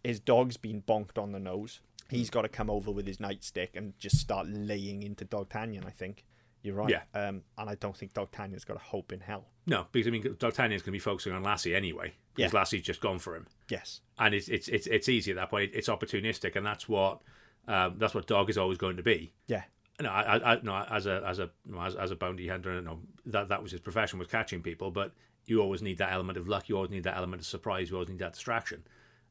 his 0.02 0.18
dog's 0.18 0.56
been 0.56 0.82
bonked 0.82 1.16
on 1.16 1.30
the 1.30 1.38
nose. 1.38 1.78
He's 2.10 2.28
got 2.28 2.42
to 2.42 2.48
come 2.48 2.68
over 2.70 2.90
with 2.90 3.06
his 3.06 3.18
nightstick 3.18 3.76
and 3.76 3.96
just 4.00 4.16
start 4.16 4.48
laying 4.48 5.04
into 5.04 5.24
D'Artagnan. 5.24 5.84
I 5.86 5.90
think 5.90 6.24
you're 6.64 6.74
right. 6.74 6.90
Yeah. 6.90 7.02
Um, 7.14 7.42
and 7.58 7.70
I 7.70 7.76
don't 7.76 7.96
think 7.96 8.14
D'Artagnan's 8.14 8.64
got 8.64 8.76
a 8.76 8.80
hope 8.80 9.12
in 9.12 9.20
hell. 9.20 9.46
No, 9.66 9.86
because 9.92 10.08
I 10.08 10.10
mean, 10.10 10.22
D'Artagnan's 10.22 10.82
going 10.82 10.86
to 10.86 10.90
be 10.92 10.98
focusing 10.98 11.32
on 11.32 11.42
Lassie 11.44 11.74
anyway, 11.76 12.14
because 12.34 12.52
Yeah. 12.52 12.58
Lassie's 12.58 12.82
just 12.82 13.00
gone 13.00 13.18
for 13.20 13.36
him, 13.36 13.46
Yes. 13.70 14.00
and 14.18 14.34
it's 14.34 14.48
it's 14.48 14.66
it's 14.68 14.86
it's 14.88 15.08
easy 15.08 15.30
at 15.30 15.36
that 15.36 15.50
point. 15.50 15.70
It's 15.74 15.88
opportunistic, 15.88 16.56
and 16.56 16.66
that's 16.66 16.88
what 16.88 17.20
um, 17.68 17.94
that's 17.98 18.14
what 18.14 18.26
dog 18.26 18.50
is 18.50 18.58
always 18.58 18.78
going 18.78 18.96
to 18.96 19.02
be. 19.04 19.32
Yeah. 19.46 19.62
No, 20.00 20.08
I, 20.10 20.54
I, 20.54 20.60
no, 20.62 20.74
as 20.90 21.06
a 21.06 21.22
as 21.24 21.38
a 21.38 21.50
no, 21.66 21.80
as, 21.80 21.94
as 21.94 22.10
a 22.10 22.16
bounty 22.16 22.48
hunter, 22.48 22.80
no, 22.80 22.98
that 23.26 23.48
that 23.50 23.62
was 23.62 23.70
his 23.70 23.80
profession 23.80 24.18
was 24.18 24.26
catching 24.26 24.60
people. 24.60 24.90
But 24.90 25.12
you 25.46 25.60
always 25.60 25.82
need 25.82 25.98
that 25.98 26.10
element 26.12 26.36
of 26.38 26.48
luck. 26.48 26.68
You 26.68 26.76
always 26.76 26.90
need 26.90 27.04
that 27.04 27.16
element 27.16 27.40
of 27.42 27.46
surprise. 27.46 27.90
You 27.90 27.96
always 27.96 28.08
need 28.08 28.18
that 28.18 28.32
distraction, 28.32 28.82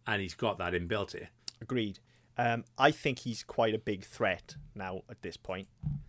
and 0.08 0.22
he's 0.22 0.36
got 0.36 0.58
that 0.60 0.74
inbuilt 0.74 1.12
here. 1.12 1.30
Agreed. 1.62 2.00
Um, 2.38 2.64
I 2.78 2.92
think 2.92 3.20
he's 3.20 3.44
quite 3.44 3.76
a 3.76 3.80
big 3.80 4.04
threat 4.04 4.56
now 4.76 5.04
at 5.10 5.22
this 5.22 5.38
point, 5.38 5.68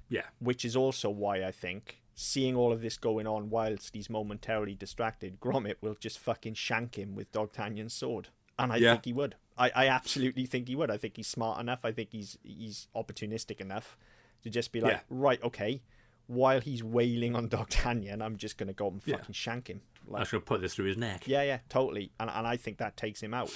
Yeah, 0.08 0.22
which 0.38 0.64
is 0.64 0.74
also 0.76 1.10
why 1.10 1.44
I 1.44 1.50
think 1.50 2.00
seeing 2.14 2.54
all 2.56 2.72
of 2.72 2.80
this 2.80 2.96
going 2.96 3.26
on 3.26 3.50
whilst 3.50 3.94
he's 3.94 4.08
momentarily 4.08 4.74
distracted, 4.74 5.38
Gromit 5.40 5.74
will 5.80 5.96
just 5.98 6.18
fucking 6.18 6.54
shank 6.54 6.96
him 6.96 7.14
with 7.14 7.30
D'Artagnan's 7.32 7.92
sword. 7.92 8.28
And 8.58 8.72
I 8.72 8.76
Yeah. 8.76 8.92
think 8.92 9.04
he 9.06 9.12
would. 9.12 9.34
I, 9.58 9.70
I 9.74 9.88
absolutely 9.88 10.46
think 10.46 10.68
he 10.68 10.76
would. 10.76 10.90
I 10.90 10.96
think 10.96 11.16
he's 11.16 11.26
smart 11.26 11.60
enough. 11.60 11.80
I 11.84 11.92
think 11.92 12.10
he's 12.12 12.38
he's 12.42 12.88
opportunistic 12.94 13.60
enough 13.60 13.96
to 14.44 14.50
just 14.50 14.72
be 14.72 14.80
like, 14.80 14.92
Yeah. 14.92 15.00
right, 15.10 15.42
okay, 15.42 15.82
while 16.26 16.60
he's 16.60 16.82
wailing 16.82 17.34
on 17.36 17.48
D'Artagnan, 17.48 18.22
I'm 18.22 18.36
just 18.36 18.56
going 18.56 18.68
to 18.68 18.72
go 18.72 18.88
and 18.88 19.02
Yeah. 19.04 19.16
fucking 19.16 19.34
shank 19.34 19.68
him. 19.68 19.80
I'm 20.06 20.12
Like, 20.12 20.22
just 20.22 20.32
going 20.32 20.42
to 20.42 20.46
put 20.46 20.60
this 20.60 20.74
through 20.74 20.86
his 20.86 20.96
neck. 20.96 21.26
yeah, 21.26 21.42
yeah, 21.42 21.58
totally. 21.68 22.12
And, 22.20 22.30
and 22.30 22.46
I 22.46 22.56
think 22.56 22.78
that 22.78 22.96
takes 22.96 23.20
him 23.22 23.34
out. 23.34 23.52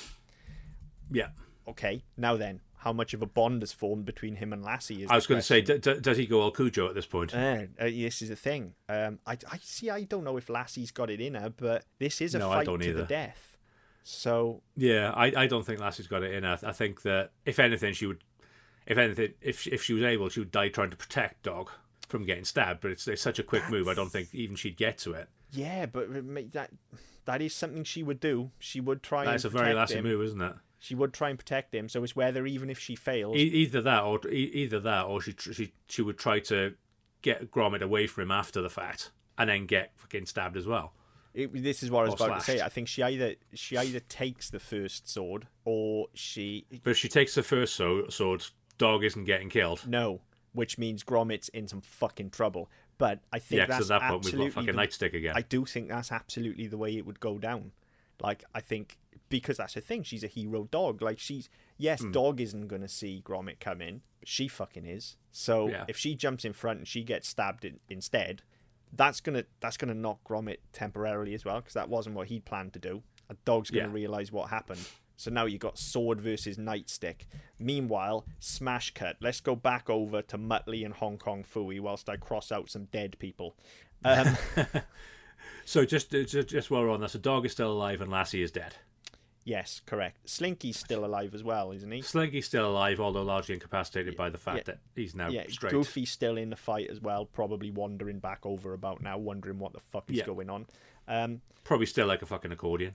Yeah. 1.11 1.29
Okay, 1.69 2.03
now 2.16 2.37
then, 2.37 2.61
how 2.79 2.93
much 2.93 3.12
of 3.14 3.21
a 3.23 3.27
bond 3.27 3.62
has 3.62 3.73
formed 3.73 4.05
between 4.07 4.37
him 4.37 4.53
and 4.53 4.64
Lassie? 4.64 5.03
Is 5.03 5.11
I 5.11 5.14
was 5.16 5.25
the 5.27 5.29
going 5.35 5.41
to 5.41 5.47
say, 5.47 5.61
d- 5.61 5.79
d- 5.79 6.01
does 6.01 6.16
he 6.16 6.27
go 6.27 6.41
all 6.41 6.51
Cujo 6.51 6.89
at 6.89 6.95
this 6.95 7.07
point? 7.07 7.35
Uh, 7.35 7.64
uh, 7.79 7.85
this 7.85 8.23
is 8.23 8.29
the 8.31 8.37
thing. 8.37 8.75
Um, 8.89 9.19
I, 9.27 9.33
I 9.51 9.59
see. 9.61 9.91
I 9.91 10.03
don't 10.05 10.25
know 10.25 10.37
if 10.37 10.49
Lassie's 10.49 10.91
got 10.91 11.11
it 11.11 11.21
in 11.21 11.35
her, 11.35 11.51
but 11.51 11.85
this 11.99 12.21
is 12.21 12.35
a 12.35 12.39
No, 12.39 12.51
I 12.51 12.57
fight 12.59 12.66
don't 12.66 12.79
to 12.81 12.93
the 12.93 12.99
either. 13.01 13.07
death. 13.07 13.57
So 14.05 14.62
Yeah, 14.77 15.11
I, 15.14 15.27
I 15.43 15.47
don't 15.47 15.66
think 15.66 15.81
Lassie's 15.81 16.07
got 16.07 16.23
it 16.23 16.33
in 16.33 16.45
her. 16.45 16.59
I 16.62 16.73
think 16.73 17.03
that 17.03 17.33
if 17.45 17.59
anything, 17.59 17.93
she 17.93 18.07
would, 18.07 18.25
if 18.87 18.97
anything, 18.97 19.35
if 19.43 19.66
if 19.66 19.83
she 19.83 19.93
was 19.93 20.03
able, 20.05 20.31
she 20.31 20.41
would 20.41 20.51
die 20.51 20.69
trying 20.71 20.91
to 20.91 20.97
protect 20.97 21.43
Dog 21.43 21.71
from 22.09 22.25
getting 22.25 22.45
stabbed. 22.45 22.81
But 22.81 22.93
it's, 22.93 23.07
it's 23.07 23.21
such 23.21 23.39
a 23.39 23.43
quick 23.43 23.69
move. 23.69 23.87
I 23.89 23.93
don't 23.95 24.11
think 24.11 24.35
even 24.35 24.57
she'd 24.57 24.79
get 24.79 24.97
to 24.99 25.12
it. 25.12 25.29
yeah, 25.53 25.85
but 25.85 26.09
that 26.53 26.71
that 27.27 27.43
is 27.43 27.55
something 27.55 27.85
she 27.85 28.03
would 28.03 28.21
do. 28.21 28.51
She 28.59 28.81
would 28.81 29.03
try. 29.03 29.27
That's 29.27 29.45
a 29.45 29.51
very 29.51 29.75
Lassie 29.75 29.97
him. 29.97 30.05
move, 30.05 30.23
isn't 30.23 30.41
it? 30.41 30.55
She 30.81 30.95
would 30.95 31.12
try 31.12 31.31
and 31.31 31.39
protect 31.39 31.74
him. 31.74 31.89
So 31.89 32.05
it's 32.05 32.14
whether 32.14 32.47
even 32.47 32.70
if 32.70 32.79
she 32.79 32.95
fails, 32.95 33.37
E- 33.37 33.41
either 33.41 33.81
that, 33.83 34.03
or 34.05 34.20
e- 34.29 34.51
either 34.55 34.79
that, 34.81 35.07
or 35.07 35.20
she 35.20 35.33
tr- 35.33 35.53
she 35.53 35.72
she 35.89 36.03
would 36.03 36.18
try 36.18 36.39
to 36.41 36.74
get 37.22 37.51
Gromit 37.51 37.83
away 37.83 38.07
from 38.07 38.22
him 38.24 38.31
after 38.31 38.62
the 38.62 38.70
fact, 38.70 39.11
and 39.37 39.51
then 39.51 39.66
get 39.66 39.93
fucking 39.97 40.26
stabbed 40.26 40.57
as 40.57 40.66
well. 40.66 40.93
it, 41.35 41.53
this 41.62 41.83
is 41.83 41.91
what 41.91 42.07
I 42.07 42.11
was 42.11 42.20
about 42.20 42.39
to 42.41 42.45
say. 42.45 42.61
I 42.61 42.68
think 42.68 42.87
she 42.89 43.03
either 43.03 43.35
she 43.55 43.76
either 43.76 44.01
takes 44.01 44.51
the 44.51 44.61
first 44.61 45.09
sword 45.09 45.47
or 45.64 46.07
she 46.14 46.66
But 46.85 46.91
if 46.93 46.97
she 46.97 47.09
takes 47.09 47.35
the 47.35 47.43
first 47.43 47.74
so- 47.74 48.09
sword, 48.09 48.45
Dog 48.79 49.03
isn't 49.03 49.24
getting 49.24 49.49
killed. 49.51 49.83
no, 49.87 50.20
which 50.53 50.79
means 50.79 51.03
Gromit's 51.03 51.49
in 51.49 51.66
some 51.66 51.81
fucking 51.81 52.31
trouble. 52.31 52.70
But 52.99 53.20
I 53.33 53.39
think 53.41 53.59
Yeah, 53.61 53.66
that's 53.66 53.91
at 53.91 54.01
that 54.01 54.11
point 54.11 54.24
we've 54.24 54.35
absolutely 54.35 54.47
got 54.51 54.55
fucking 54.55 54.76
the- 54.76 54.83
nightstick 54.83 55.14
again. 55.14 55.33
I 55.37 55.43
do 55.43 55.64
think 55.64 55.89
that's 55.89 56.11
absolutely 56.12 56.66
the 56.68 56.79
way 56.79 56.97
it 56.97 57.05
would 57.07 57.18
go 57.20 57.39
down. 57.39 57.72
Like 58.20 58.45
I 58.55 58.61
think 58.61 58.99
because 59.29 59.57
that's 59.59 59.74
the 59.74 59.81
thing, 59.81 60.03
she's 60.03 60.24
a 60.24 60.29
hero 60.29 60.64
dog. 60.70 61.03
Like 61.03 61.18
she's 61.18 61.49
yes, 61.76 62.03
Hmm. 62.03 62.12
dog 62.12 62.41
isn't 62.41 62.68
gonna 62.68 62.89
see 62.89 63.22
Gromit 63.24 63.61
come 63.61 63.81
in, 63.81 64.03
but 64.20 64.29
she 64.29 64.49
fucking 64.49 64.87
is. 64.87 65.16
So 65.31 65.68
Yeah. 65.68 65.85
if 65.89 65.97
she 65.97 66.14
jumps 66.14 66.45
in 66.45 66.53
front 66.53 66.79
and 66.79 66.89
she 66.89 67.03
gets 67.05 67.29
stabbed 67.29 67.64
in, 67.64 67.81
instead, 67.89 68.43
that's 68.93 69.20
gonna 69.20 69.45
that's 69.61 69.76
gonna 69.76 69.95
knock 69.95 70.24
Gromit 70.24 70.59
temporarily 70.72 71.35
as 71.35 71.45
well 71.45 71.57
because 71.61 71.74
that 71.74 71.89
wasn't 71.89 72.16
what 72.16 72.29
he'd 72.29 72.45
planned 72.45 72.72
to 72.72 72.79
do. 72.79 73.03
A 73.29 73.35
dog's 73.45 73.70
gonna 73.70 73.89
Yeah. 73.89 73.93
realize 73.93 74.33
what 74.33 74.49
happened. 74.51 74.89
So 75.16 75.31
now 75.33 75.47
you 75.47 75.59
got 75.59 75.76
sword 75.79 76.20
versus 76.20 76.57
nightstick. 76.59 77.22
Meanwhile, 77.59 78.24
smash 78.39 78.95
cut. 78.95 79.16
Let's 79.20 79.41
go 79.41 79.57
back 79.57 79.91
over 79.91 80.22
to 80.22 80.39
Muttley 80.39 80.85
and 80.85 80.95
Hong 80.95 81.18
Kong 81.18 81.43
Phooey 81.45 81.81
whilst 81.81 82.09
I 82.09 82.16
cross 82.16 82.53
out 82.53 82.70
some 82.70 82.85
dead 82.85 83.18
people. 83.18 83.57
Um, 84.05 84.37
so 85.64 85.85
just, 85.85 86.11
just 86.12 86.49
just 86.49 86.70
while 86.70 86.83
we're 86.83 86.91
on 86.91 87.01
that, 87.01 87.11
so 87.11 87.18
Dog 87.18 87.45
is 87.47 87.53
still 87.53 87.72
alive 87.72 88.01
and 88.01 88.11
Lassie 88.11 88.43
is 88.43 88.53
dead. 88.53 88.76
Yes, 89.49 89.80
correct. 89.86 90.26
Slinky's 90.26 90.78
still 90.78 91.07
alive 91.07 91.34
as 91.34 91.42
well, 91.42 91.72
isn't 91.72 91.90
he? 91.90 92.03
Slinky's 92.03 92.44
still 92.44 92.70
alive, 92.70 93.01
although 93.01 93.22
largely 93.22 93.55
incapacitated 93.55 94.14
by 94.14 94.28
the 94.28 94.36
fact 94.36 94.59
yeah. 94.59 94.62
that 94.74 94.78
he's 94.94 95.14
now 95.14 95.30
Yeah, 95.30 95.44
straight. 95.49 95.72
Goofy's 95.72 96.11
still 96.11 96.36
in 96.36 96.51
the 96.51 96.57
fight 96.57 96.90
as 96.90 97.01
well, 97.01 97.24
probably 97.24 97.70
wandering 97.70 98.18
back 98.18 98.40
over 98.44 98.74
about 98.74 99.01
now, 99.03 99.16
wondering 99.16 99.59
what 99.59 99.72
the 99.72 99.80
fuck 99.80 100.11
is 100.11 100.18
Yeah. 100.18 100.26
going 100.26 100.51
on. 100.51 100.66
Um, 101.09 101.40
Probably 101.64 101.86
still 101.86 102.07
like 102.07 102.20
a 102.20 102.26
fucking 102.26 102.53
accordion. 102.53 102.94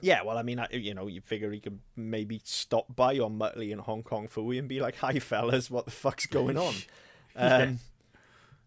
yeah, 0.00 0.22
well, 0.22 0.36
I 0.36 0.42
mean, 0.42 0.58
I, 0.58 0.66
you 0.72 0.94
know, 0.94 1.06
you 1.06 1.20
figure 1.20 1.52
he 1.52 1.60
could 1.60 1.78
maybe 1.94 2.40
stop 2.42 2.86
by 2.96 3.20
on 3.20 3.38
Muttley 3.38 3.70
in 3.70 3.78
Hong 3.78 4.02
Kong 4.02 4.26
Phooey 4.26 4.58
and 4.58 4.66
be 4.66 4.80
like, 4.80 4.96
"Hi, 4.96 5.20
fellas, 5.20 5.70
what 5.70 5.84
the 5.84 5.92
fuck's 5.92 6.26
going 6.26 6.56
on?" 6.68 6.74
um, 7.36 7.78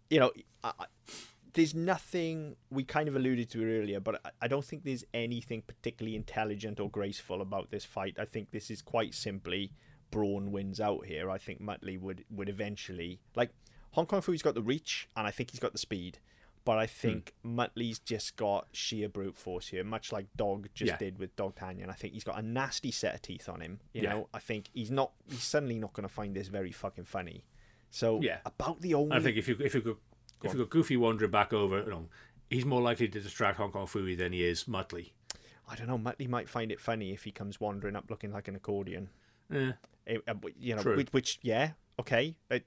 you 0.09 0.21
know, 0.21 0.32
I- 0.63 0.71
there's 1.58 1.74
nothing 1.74 2.55
we 2.70 2.84
kind 2.84 3.10
of 3.10 3.16
alluded 3.16 3.49
to 3.49 3.64
earlier, 3.66 3.99
but 3.99 4.22
I, 4.24 4.30
I 4.43 4.47
don't 4.47 4.64
think 4.64 4.84
there's 4.84 5.03
anything 5.14 5.64
particularly 5.64 6.16
intelligent 6.16 6.80
or 6.80 6.88
graceful 6.89 7.41
about 7.41 7.72
this 7.72 7.84
fight. 7.84 8.16
I 8.20 8.26
think 8.26 8.51
this 8.51 8.70
is 8.70 8.82
quite 8.84 9.16
simply 9.16 9.72
brawn 10.12 10.51
wins 10.51 10.80
out 10.80 11.08
here. 11.08 11.32
I 11.32 11.39
think 11.39 11.60
Muttley 11.60 11.99
would 11.99 12.24
would 12.30 12.47
eventually 12.47 13.20
like 13.36 13.49
Hong 13.91 14.05
Kong 14.05 14.22
Phooey's 14.22 14.43
got 14.43 14.53
the 14.53 14.62
reach, 14.62 15.10
and 15.18 15.26
I 15.26 15.32
think 15.32 15.49
he's 15.49 15.60
got 15.60 15.72
the 15.72 15.80
speed. 15.80 16.20
But 16.64 16.78
I 16.78 16.86
think 16.86 17.34
hmm. 17.43 17.60
Muttley's 17.60 17.97
just 17.97 18.36
got 18.36 18.68
sheer 18.74 19.10
brute 19.10 19.36
force 19.38 19.70
here, 19.70 19.84
much 19.84 20.12
like 20.12 20.28
Dog 20.36 20.68
just 20.76 20.89
Yeah. 20.91 20.97
did 20.97 21.18
with 21.18 21.36
Dogtanian. 21.36 21.89
I 21.89 21.93
think 21.93 22.14
he's 22.14 22.26
got 22.26 22.38
a 22.38 22.41
nasty 22.43 22.91
set 22.91 23.16
of 23.16 23.22
teeth 23.24 23.49
on 23.49 23.62
him. 23.62 23.80
You 23.93 24.03
Yeah. 24.03 24.10
know, 24.14 24.30
I 24.34 24.39
think 24.39 24.70
he's 24.74 24.91
not. 24.91 25.14
He's 25.28 25.43
suddenly 25.43 25.80
not 25.80 25.93
going 25.93 26.08
to 26.08 26.14
find 26.14 26.36
this 26.36 26.49
very 26.49 26.72
fucking 26.72 27.05
funny. 27.05 27.45
So 27.89 28.22
Yeah. 28.22 28.39
about 28.45 28.82
the 28.82 28.93
only 28.93 29.16
I 29.16 29.22
think 29.22 29.38
if 29.38 29.47
you 29.47 29.55
if 29.60 29.74
you 29.74 29.97
go 30.39 30.47
if 30.47 30.53
you've 30.53 30.63
got 30.63 30.69
Goofy 30.69 30.97
wandering 30.97 31.31
back 31.31 31.53
over, 31.53 31.79
you 31.79 31.89
know, 31.89 32.05
he's 32.49 32.65
more 32.65 32.81
likely 32.81 33.07
to 33.07 33.19
distract 33.19 33.57
Hong 33.57 33.71
Kong 33.71 33.88
Phooey 33.88 34.17
than 34.17 34.33
he 34.33 34.43
is 34.43 34.65
Muttley. 34.65 35.11
I 35.69 35.75
don't 35.75 35.88
know. 35.88 35.97
Muttley 35.97 36.29
might 36.29 36.47
find 36.49 36.71
it 36.71 36.79
funny 36.79 37.11
if 37.11 37.23
he 37.23 37.31
comes 37.31 37.59
wandering 37.59 37.95
up 37.95 38.09
looking 38.09 38.31
like 38.31 38.47
an 38.47 38.55
accordion. 38.55 39.09
Yeah. 39.51 39.73
Eh, 40.07 40.17
uh, 40.27 40.33
you 40.57 40.75
know, 40.75 40.81
True. 40.81 40.95
which, 40.95 41.09
which 41.11 41.39
yeah, 41.41 41.71
okay. 41.99 42.38
But 42.47 42.63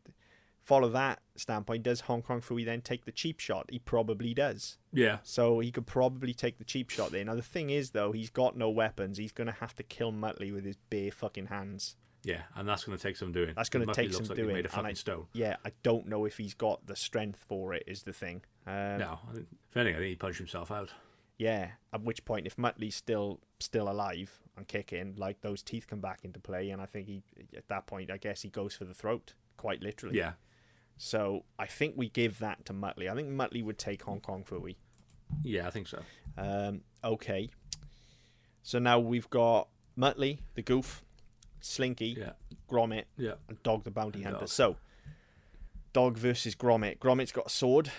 follow 0.63 0.91
that 0.91 1.21
standpoint. 1.37 1.83
Does 1.83 2.01
Hong 2.03 2.21
Kong 2.21 2.41
Phooey 2.43 2.65
then 2.65 2.83
take 2.83 3.07
the 3.07 3.13
cheap 3.13 3.41
shot? 3.41 3.67
He 3.71 3.79
probably 3.79 4.35
does. 4.35 4.77
yeah, 4.93 5.19
So 5.23 5.61
he 5.61 5.71
could 5.71 5.87
probably 5.87 6.35
take 6.35 6.59
the 6.59 6.65
cheap 6.65 6.91
shot 6.91 7.13
there. 7.13 7.25
Now 7.25 7.35
the 7.35 7.43
thing 7.43 7.71
is, 7.71 7.91
though, 7.91 8.13
he's 8.13 8.31
got 8.31 8.57
no 8.57 8.69
weapons. 8.69 9.17
He's 9.17 9.33
going 9.33 9.47
to 9.47 9.55
have 9.55 9.75
to 9.77 9.83
kill 9.83 10.13
Muttley 10.13 10.53
with 10.53 10.65
his 10.65 10.77
bare 10.91 11.11
fucking 11.11 11.47
hands. 11.47 11.97
Yeah, 12.23 12.43
and 12.55 12.69
that's 12.69 12.85
going 12.85 12.97
to 12.99 13.03
take 13.03 13.17
some 13.17 13.33
doing. 13.33 13.55
That's 13.57 13.69
gonna 13.71 13.87
take 13.87 14.13
looks 14.13 14.27
some 14.27 14.27
like 14.29 14.37
doing, 14.37 14.55
Made 14.55 14.67
of 14.67 14.77
and 14.77 14.87
I- 14.87 14.93
stone. 14.93 15.27
Yeah, 15.33 15.57
I 15.65 15.73
don't 15.83 16.07
know 16.07 16.25
if 16.27 16.37
he's 16.37 16.53
got 16.55 16.87
the 16.87 16.95
strength 16.97 17.45
for 17.49 17.73
it. 17.75 17.85
Is 17.87 18.03
the 18.03 18.13
thing. 18.13 18.43
Um, 18.67 18.99
No, 18.99 19.19
I 19.29 19.33
think, 19.35 19.47
if 19.71 19.77
anything, 19.77 19.95
I 19.97 19.99
think 20.01 20.09
he 20.11 20.17
punched 20.17 20.39
himself 20.39 20.71
out. 20.71 20.91
Yeah. 21.39 21.71
At 21.95 22.03
which 22.03 22.25
point, 22.27 22.47
if 22.47 22.57
Muttley's 22.57 22.95
still 22.95 23.41
still 23.59 23.91
alive 23.91 24.39
and 24.57 24.69
kicking, 24.69 25.15
like 25.17 25.41
those 25.41 25.63
teeth 25.63 25.87
come 25.89 26.01
back 26.01 26.21
into 26.25 26.39
play, 26.41 26.69
and 26.71 26.83
I 26.83 26.87
think 26.87 27.07
he 27.09 27.23
at 27.57 27.69
that 27.69 27.87
point, 27.87 28.11
I 28.11 28.19
guess 28.19 28.43
he 28.43 28.51
goes 28.51 28.75
for 28.75 28.85
the 28.85 28.93
throat, 28.95 29.33
quite 29.57 29.81
literally. 29.83 30.19
Yeah, 30.19 30.33
So 30.99 31.45
I 31.59 31.65
think 31.67 31.95
we 31.97 32.11
give 32.11 32.39
that 32.41 32.67
to 32.67 32.75
Muttley. 32.75 33.11
I 33.11 33.15
think 33.15 33.31
Muttley 33.31 33.65
would 33.65 33.79
take 33.79 34.03
Hong 34.03 34.21
Kong 34.21 34.45
Phooey. 34.45 34.77
yeah, 35.43 35.67
I 35.67 35.71
think 35.71 35.89
so. 35.89 36.03
Um, 36.37 36.83
okay. 37.03 37.49
So 38.63 38.79
now 38.79 38.99
we've 38.99 39.31
got 39.31 39.69
Muttley, 39.99 40.41
the 40.55 40.63
Goof, 40.63 41.03
Slinky, 41.61 42.17
Yeah, 42.19 42.33
Gromit, 42.69 43.05
yeah, 43.17 43.35
and 43.49 43.63
Dog 43.63 43.85
the 43.85 43.91
Bounty 43.91 44.23
Hunter. 44.23 44.41
Dog. 44.41 44.49
So, 44.49 44.77
Dog 45.93 46.17
versus 46.17 46.55
Gromit. 46.55 46.99
Gromit's 46.99 47.33
got 47.33 47.47
a 47.47 47.51
sword. 47.51 47.91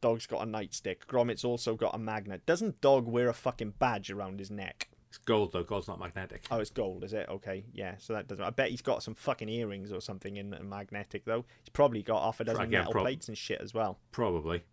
Dog's 0.00 0.26
got 0.26 0.42
a 0.42 0.46
nightstick. 0.46 1.06
Gromit's 1.06 1.44
also 1.44 1.74
got 1.74 1.94
a 1.94 1.98
magnet. 1.98 2.44
Doesn't 2.46 2.80
Dog 2.80 3.06
wear 3.06 3.28
a 3.28 3.34
fucking 3.34 3.74
badge 3.78 4.10
around 4.10 4.38
his 4.38 4.50
neck? 4.50 4.88
it's 5.16 5.18
gold 5.24 5.52
though. 5.52 5.62
Gold's 5.62 5.88
not 5.88 5.98
magnetic. 5.98 6.44
Oh, 6.50 6.58
it's 6.58 6.70
gold, 6.70 7.02
is 7.04 7.12
it? 7.12 7.26
Okay, 7.28 7.64
yeah. 7.72 7.94
So 7.98 8.12
that 8.12 8.28
doesn't. 8.28 8.44
I 8.44 8.50
bet 8.50 8.70
he's 8.70 8.82
got 8.82 9.02
some 9.02 9.14
fucking 9.14 9.48
earrings 9.48 9.90
or 9.92 10.00
something 10.00 10.36
in 10.36 10.54
magnetic 10.62 11.24
though. 11.24 11.44
He's 11.62 11.70
probably 11.72 12.02
got 12.02 12.22
half 12.22 12.40
a 12.40 12.44
dozen 12.44 12.62
Again, 12.64 12.80
metal 12.80 12.92
prob- 12.92 13.04
plates 13.04 13.28
and 13.28 13.38
shit 13.38 13.60
as 13.60 13.72
well. 13.72 13.98
Probably. 14.12 14.64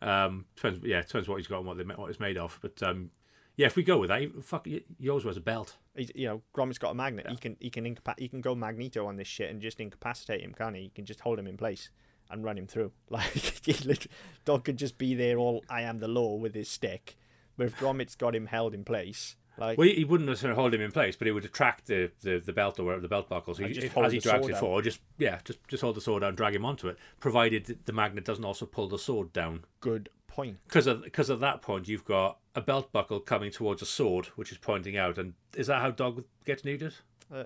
Um, 0.00 0.46
depends. 0.56 0.80
Yeah, 0.84 1.02
depends 1.02 1.28
what 1.28 1.36
he's 1.36 1.46
got 1.46 1.58
and 1.58 1.66
what, 1.66 1.76
they, 1.76 1.84
what 1.84 2.10
it's 2.10 2.18
made 2.18 2.36
of. 2.36 2.58
But 2.60 2.82
um, 2.82 3.10
yeah, 3.56 3.66
if 3.66 3.76
we 3.76 3.82
go 3.84 3.98
with 3.98 4.08
that, 4.08 4.42
fuck, 4.42 4.66
always 5.08 5.24
wears 5.24 5.36
a 5.36 5.40
belt. 5.40 5.76
He's, 5.96 6.10
you 6.14 6.26
know, 6.26 6.42
Gromit's 6.52 6.78
got 6.78 6.90
a 6.90 6.94
magnet. 6.94 7.26
Yeah. 7.26 7.32
He 7.32 7.36
can 7.38 7.56
he 7.60 7.70
can 7.70 7.84
incapa- 7.84 8.18
he 8.18 8.28
can 8.28 8.40
go 8.40 8.54
magneto 8.54 9.06
on 9.06 9.16
this 9.16 9.28
shit 9.28 9.50
and 9.50 9.60
just 9.60 9.80
incapacitate 9.80 10.40
him, 10.40 10.52
can 10.52 10.74
he? 10.74 10.82
He 10.82 10.88
can 10.90 11.04
just 11.04 11.20
hold 11.20 11.38
him 11.38 11.46
in 11.46 11.56
place 11.56 11.90
and 12.30 12.44
run 12.44 12.56
him 12.58 12.66
through. 12.66 12.92
Like 13.10 14.06
Dog 14.44 14.64
could 14.64 14.78
just 14.78 14.98
be 14.98 15.14
there 15.14 15.36
all 15.38 15.64
I 15.68 15.82
am 15.82 15.98
the 15.98 16.08
law 16.08 16.36
with 16.36 16.54
his 16.54 16.68
stick. 16.68 17.16
But 17.56 17.66
if 17.66 17.78
Gromit's 17.78 18.14
got 18.14 18.34
him 18.34 18.46
held 18.46 18.72
in 18.72 18.84
place, 18.84 19.36
like 19.58 19.76
Well, 19.76 19.86
he, 19.86 20.04
wouldn't 20.04 20.28
necessarily 20.28 20.58
hold 20.58 20.72
him 20.72 20.80
in 20.80 20.90
place, 20.90 21.16
but 21.16 21.26
he 21.26 21.32
would 21.32 21.44
attract 21.44 21.86
the, 21.86 22.10
the, 22.22 22.38
the 22.38 22.52
belt 22.54 22.80
or 22.80 22.84
whatever 22.84 23.02
the 23.02 23.08
belt 23.08 23.28
buckle. 23.28 23.54
So 23.54 23.64
he, 23.66 23.74
just 23.74 23.88
if- 23.88 23.92
hold 23.92 24.06
as 24.06 24.12
he 24.12 24.18
drags 24.18 24.48
it 24.48 24.56
forward, 24.56 24.84
just 24.84 25.00
yeah, 25.18 25.40
just 25.44 25.58
just 25.68 25.82
hold 25.82 25.96
the 25.96 26.00
sword 26.00 26.22
down, 26.22 26.28
and 26.28 26.36
drag 26.36 26.54
him 26.54 26.64
onto 26.64 26.88
it, 26.88 26.96
provided 27.20 27.80
the 27.84 27.92
magnet 27.92 28.24
doesn't 28.24 28.44
also 28.44 28.64
pull 28.64 28.88
the 28.88 28.98
sword 28.98 29.32
down. 29.32 29.64
good 29.80 30.08
point. 30.26 30.58
Because 30.64 30.86
because 31.02 31.28
at 31.28 31.40
that 31.40 31.60
point 31.60 31.88
you've 31.88 32.06
got 32.06 32.38
a 32.54 32.60
belt 32.60 32.92
buckle 32.92 33.20
coming 33.20 33.50
towards 33.50 33.82
a 33.82 33.86
sword, 33.86 34.26
which 34.36 34.52
is 34.52 34.58
pointing 34.58 34.96
out. 34.96 35.18
And 35.18 35.34
is 35.56 35.66
that 35.68 35.80
how 35.80 35.90
dog 35.90 36.24
gets 36.44 36.62
neutered? 36.62 36.94
Uh, 37.32 37.44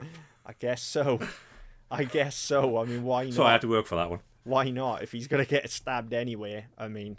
I 0.46 0.52
guess 0.58 0.82
so. 0.82 1.20
I 1.90 2.04
guess 2.04 2.36
so. 2.36 2.78
I 2.78 2.84
mean, 2.84 3.04
why 3.04 3.24
not? 3.24 3.34
So 3.34 3.44
I 3.44 3.52
had 3.52 3.60
to 3.62 3.68
work 3.68 3.86
for 3.86 3.96
that 3.96 4.10
one. 4.10 4.20
Why 4.44 4.70
not? 4.70 5.02
If 5.02 5.12
he's 5.12 5.26
gonna 5.28 5.44
get 5.44 5.68
stabbed 5.70 6.12
anyway, 6.12 6.66
I 6.78 6.88
mean, 6.88 7.18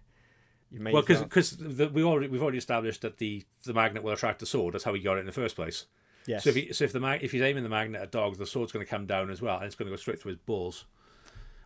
you 0.72 0.80
may 0.80 0.92
Well, 0.92 1.02
because 1.02 1.58
we 1.58 2.04
already 2.04 2.28
we've 2.28 2.42
already 2.42 2.58
established 2.58 3.02
that 3.02 3.18
the 3.18 3.44
the 3.64 3.74
magnet 3.74 4.04
will 4.04 4.14
attract 4.14 4.40
the 4.40 4.46
sword. 4.46 4.74
That's 4.74 4.84
how 4.84 4.94
he 4.94 5.02
got 5.02 5.18
it 5.18 5.22
in 5.22 5.26
the 5.26 5.32
first 5.32 5.56
place. 5.56 5.86
yes. 6.26 6.44
So 6.44 6.50
if 6.50 6.56
he, 6.56 6.74
so 6.74 6.86
if 6.86 6.94
the 6.94 7.00
mag, 7.00 7.24
if 7.24 7.32
he's 7.32 7.42
aiming 7.42 7.64
the 7.64 7.70
magnet 7.70 8.02
at 8.02 8.12
dog, 8.12 8.38
the 8.38 8.46
sword's 8.46 8.72
going 8.72 8.86
to 8.86 8.90
come 8.90 9.06
down 9.06 9.30
as 9.30 9.42
well, 9.42 9.58
and 9.58 9.66
it's 9.66 9.76
going 9.76 9.88
to 9.88 9.92
go 9.92 9.98
straight 9.98 10.22
through 10.22 10.32
his 10.32 10.40
balls. 10.40 10.86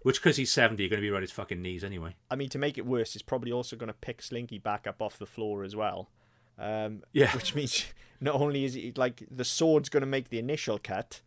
Which, 0.03 0.19
because 0.21 0.37
he's 0.37 0.51
seventy, 0.51 0.83
you're 0.83 0.89
going 0.89 1.01
to 1.01 1.05
be 1.05 1.09
around 1.09 1.21
his 1.21 1.31
fucking 1.31 1.61
knees 1.61 1.83
anyway. 1.83 2.15
I 2.29 2.35
mean, 2.35 2.49
to 2.49 2.57
make 2.57 2.77
it 2.77 2.85
worse, 2.85 3.13
he's 3.13 3.21
probably 3.21 3.51
also 3.51 3.75
going 3.75 3.87
to 3.87 3.93
pick 3.93 4.21
Slinky 4.21 4.57
back 4.57 4.87
up 4.87 5.01
off 5.01 5.17
the 5.19 5.25
floor 5.27 5.63
as 5.63 5.75
well. 5.75 6.09
Um, 6.57 7.03
Yeah. 7.13 7.31
Which 7.35 7.53
means 7.55 7.85
not 8.19 8.35
only 8.35 8.63
is 8.65 8.75
it 8.75 8.97
like 8.97 9.23
the 9.29 9.45
sword's 9.45 9.89
going 9.89 10.01
to 10.01 10.07
make 10.07 10.29
the 10.29 10.39
initial 10.39 10.79
cut, 10.79 11.21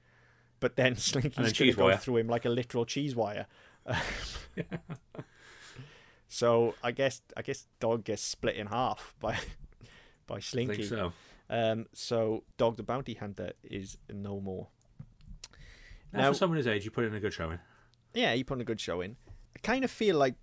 but 0.60 0.74
then 0.76 0.94
Slinky's 0.96 1.34
then 1.36 1.44
going 1.44 1.54
to 1.54 1.72
go 1.72 1.84
wire. 1.84 1.96
through 1.96 2.16
him 2.18 2.26
like 2.28 2.44
a 2.44 2.48
literal 2.48 2.84
cheese 2.84 3.14
wire. 3.14 3.46
so 6.28 6.74
I 6.82 6.90
guess 6.90 7.20
I 7.36 7.42
guess 7.42 7.66
Dog 7.80 8.04
gets 8.04 8.22
split 8.22 8.56
in 8.56 8.66
half 8.66 9.14
by 9.20 9.36
by 10.26 10.36
I 10.36 10.40
Slinky. 10.40 10.76
think 10.76 10.88
so. 10.88 11.12
Um, 11.50 11.86
so 11.92 12.44
Dog 12.56 12.76
the 12.76 12.82
Bounty 12.82 13.14
Hunter 13.14 13.52
is 13.62 13.98
no 14.12 14.40
more. 14.40 14.68
Now, 16.12 16.20
Now- 16.22 16.32
for 16.32 16.38
someone 16.38 16.56
his 16.56 16.66
age, 16.66 16.84
you 16.84 16.90
put 16.90 17.04
in 17.04 17.14
a 17.14 17.20
good 17.20 17.32
showing. 17.34 17.58
Yeah, 18.14 18.34
he 18.34 18.44
put 18.44 18.60
a 18.60 18.64
good 18.64 18.80
show 18.80 19.00
in. 19.00 19.16
I 19.56 19.58
kind 19.62 19.84
of 19.84 19.90
feel 19.90 20.16
like 20.16 20.34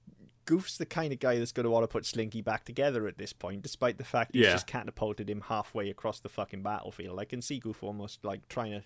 Goof's 0.45 0.78
the 0.78 0.86
kind 0.86 1.13
of 1.13 1.19
guy 1.19 1.38
that's 1.39 1.51
going 1.51 1.63
to 1.65 1.69
want 1.69 1.84
to 1.84 1.88
put 1.88 2.05
Slinky 2.05 2.41
back 2.41 2.65
together 2.65 3.07
at 3.07 3.17
this 3.17 3.32
point, 3.34 3.61
despite 3.61 3.97
the 3.97 4.03
fact 4.03 4.32
he's 4.34 4.45
Yeah. 4.45 4.51
just 4.53 4.67
catapulted 4.67 5.30
him 5.30 5.41
halfway 5.41 5.89
across 5.89 6.19
the 6.19 6.30
fucking 6.30 6.63
battlefield. 6.63 7.19
I 7.19 7.26
can 7.26 7.41
see 7.41 7.59
Goof 7.59 7.84
almost 7.84 8.24
like 8.26 8.47
trying 8.49 8.72
to 8.72 8.84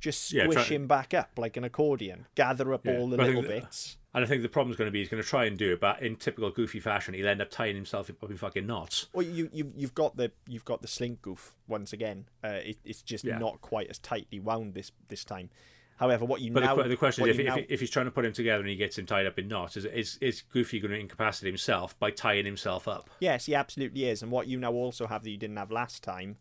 just 0.00 0.32
Yeah, 0.32 0.44
squish 0.44 0.66
try- 0.66 0.76
him 0.76 0.86
back 0.86 1.14
up 1.14 1.30
like 1.38 1.56
an 1.56 1.64
accordion, 1.64 2.26
gather 2.34 2.74
up 2.74 2.84
Yeah, 2.84 2.98
all 2.98 3.08
the 3.08 3.16
but 3.16 3.26
little 3.26 3.42
that- 3.42 3.48
bits. 3.62 3.96
And 4.16 4.22
I 4.22 4.28
think 4.28 4.42
the 4.42 4.48
problem's 4.48 4.76
going 4.76 4.86
to 4.86 4.92
be 4.92 5.00
he's 5.00 5.08
going 5.08 5.20
to 5.22 5.28
try 5.28 5.44
and 5.46 5.58
do 5.58 5.72
it, 5.72 5.80
but 5.80 6.00
in 6.00 6.14
typical 6.14 6.48
goofy 6.52 6.78
fashion, 6.78 7.14
he'll 7.14 7.26
end 7.26 7.40
up 7.42 7.50
tying 7.50 7.74
himself 7.74 8.08
up 8.10 8.30
in 8.30 8.36
fucking 8.36 8.64
knots. 8.64 9.08
Well, 9.12 9.26
you 9.26 9.50
you 9.52 9.72
you've 9.74 9.94
got 9.94 10.16
the 10.16 10.30
you've 10.46 10.64
got 10.64 10.82
the 10.82 10.86
slink 10.86 11.20
goof 11.20 11.56
once 11.66 11.92
again. 11.92 12.26
Uh, 12.44 12.60
it, 12.62 12.78
it's 12.84 13.02
just 13.02 13.24
Yeah. 13.24 13.38
not 13.38 13.60
quite 13.60 13.88
as 13.88 13.98
tightly 13.98 14.38
wound 14.38 14.74
this 14.74 14.92
this 15.08 15.24
time. 15.24 15.50
However, 15.96 16.24
what 16.24 16.40
you 16.40 16.50
But 16.52 16.64
now 16.64 16.74
the, 16.76 16.84
the 16.88 16.96
question 16.96 17.26
is, 17.28 17.38
if, 17.38 17.46
now- 17.46 17.56
if, 17.56 17.66
if 17.68 17.80
he's 17.80 17.90
trying 17.90 18.06
to 18.06 18.10
put 18.10 18.24
him 18.24 18.32
together 18.32 18.60
and 18.60 18.68
he 18.68 18.76
gets 18.76 18.98
him 18.98 19.06
tied 19.06 19.26
up 19.26 19.38
in 19.38 19.48
knots, 19.48 19.76
is 19.76 19.84
is, 19.84 20.18
is 20.20 20.42
Goofy 20.42 20.80
going 20.80 20.90
to 20.92 20.98
incapacitate 20.98 21.48
himself 21.52 21.98
by 21.98 22.10
tying 22.10 22.44
himself 22.44 22.88
up? 22.88 23.10
Yes, 23.20 23.46
he 23.46 23.54
absolutely 23.54 24.04
is. 24.06 24.22
And 24.22 24.32
what 24.32 24.46
you 24.48 24.58
now 24.58 24.72
also 24.72 25.06
have 25.06 25.22
that 25.22 25.30
you 25.30 25.36
didn't 25.38 25.56
have 25.56 25.70
last 25.70 26.02
time 26.02 26.36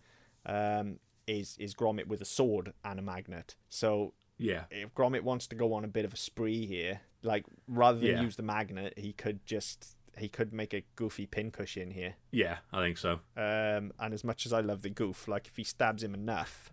um, 0.46 1.00
is 1.28 1.56
is 1.60 1.74
Gromit 1.74 2.08
with 2.08 2.22
a 2.22 2.26
sword 2.26 2.74
and 2.84 3.00
a 3.00 3.04
magnet. 3.04 3.56
So 3.70 4.14
Yeah, 4.38 4.64
if 4.72 4.94
Gromit 4.96 5.22
wants 5.22 5.48
to 5.48 5.56
go 5.56 5.74
on 5.74 5.84
a 5.84 5.88
bit 5.88 6.04
of 6.06 6.14
a 6.14 6.18
spree 6.18 6.66
here, 6.66 7.02
like 7.22 7.46
rather 7.68 8.00
than 8.00 8.10
Yeah. 8.10 8.22
use 8.22 8.36
the 8.36 8.44
magnet, 8.44 8.94
he 8.98 9.14
could 9.14 9.46
just 9.46 9.96
he 10.18 10.28
could 10.30 10.52
make 10.54 10.74
a 10.74 10.84
goofy 10.96 11.26
pincushion 11.26 11.92
here. 11.92 12.16
yeah, 12.32 12.58
I 12.72 12.82
think 12.82 12.98
so. 12.98 13.14
Um, 13.38 13.94
and 14.00 14.14
as 14.14 14.24
much 14.24 14.46
as 14.46 14.54
I 14.54 14.60
love 14.62 14.82
the 14.82 14.90
goof, 14.90 15.28
like 15.28 15.48
if 15.48 15.56
he 15.58 15.64
stabs 15.64 16.04
him 16.04 16.14
enough, 16.14 16.73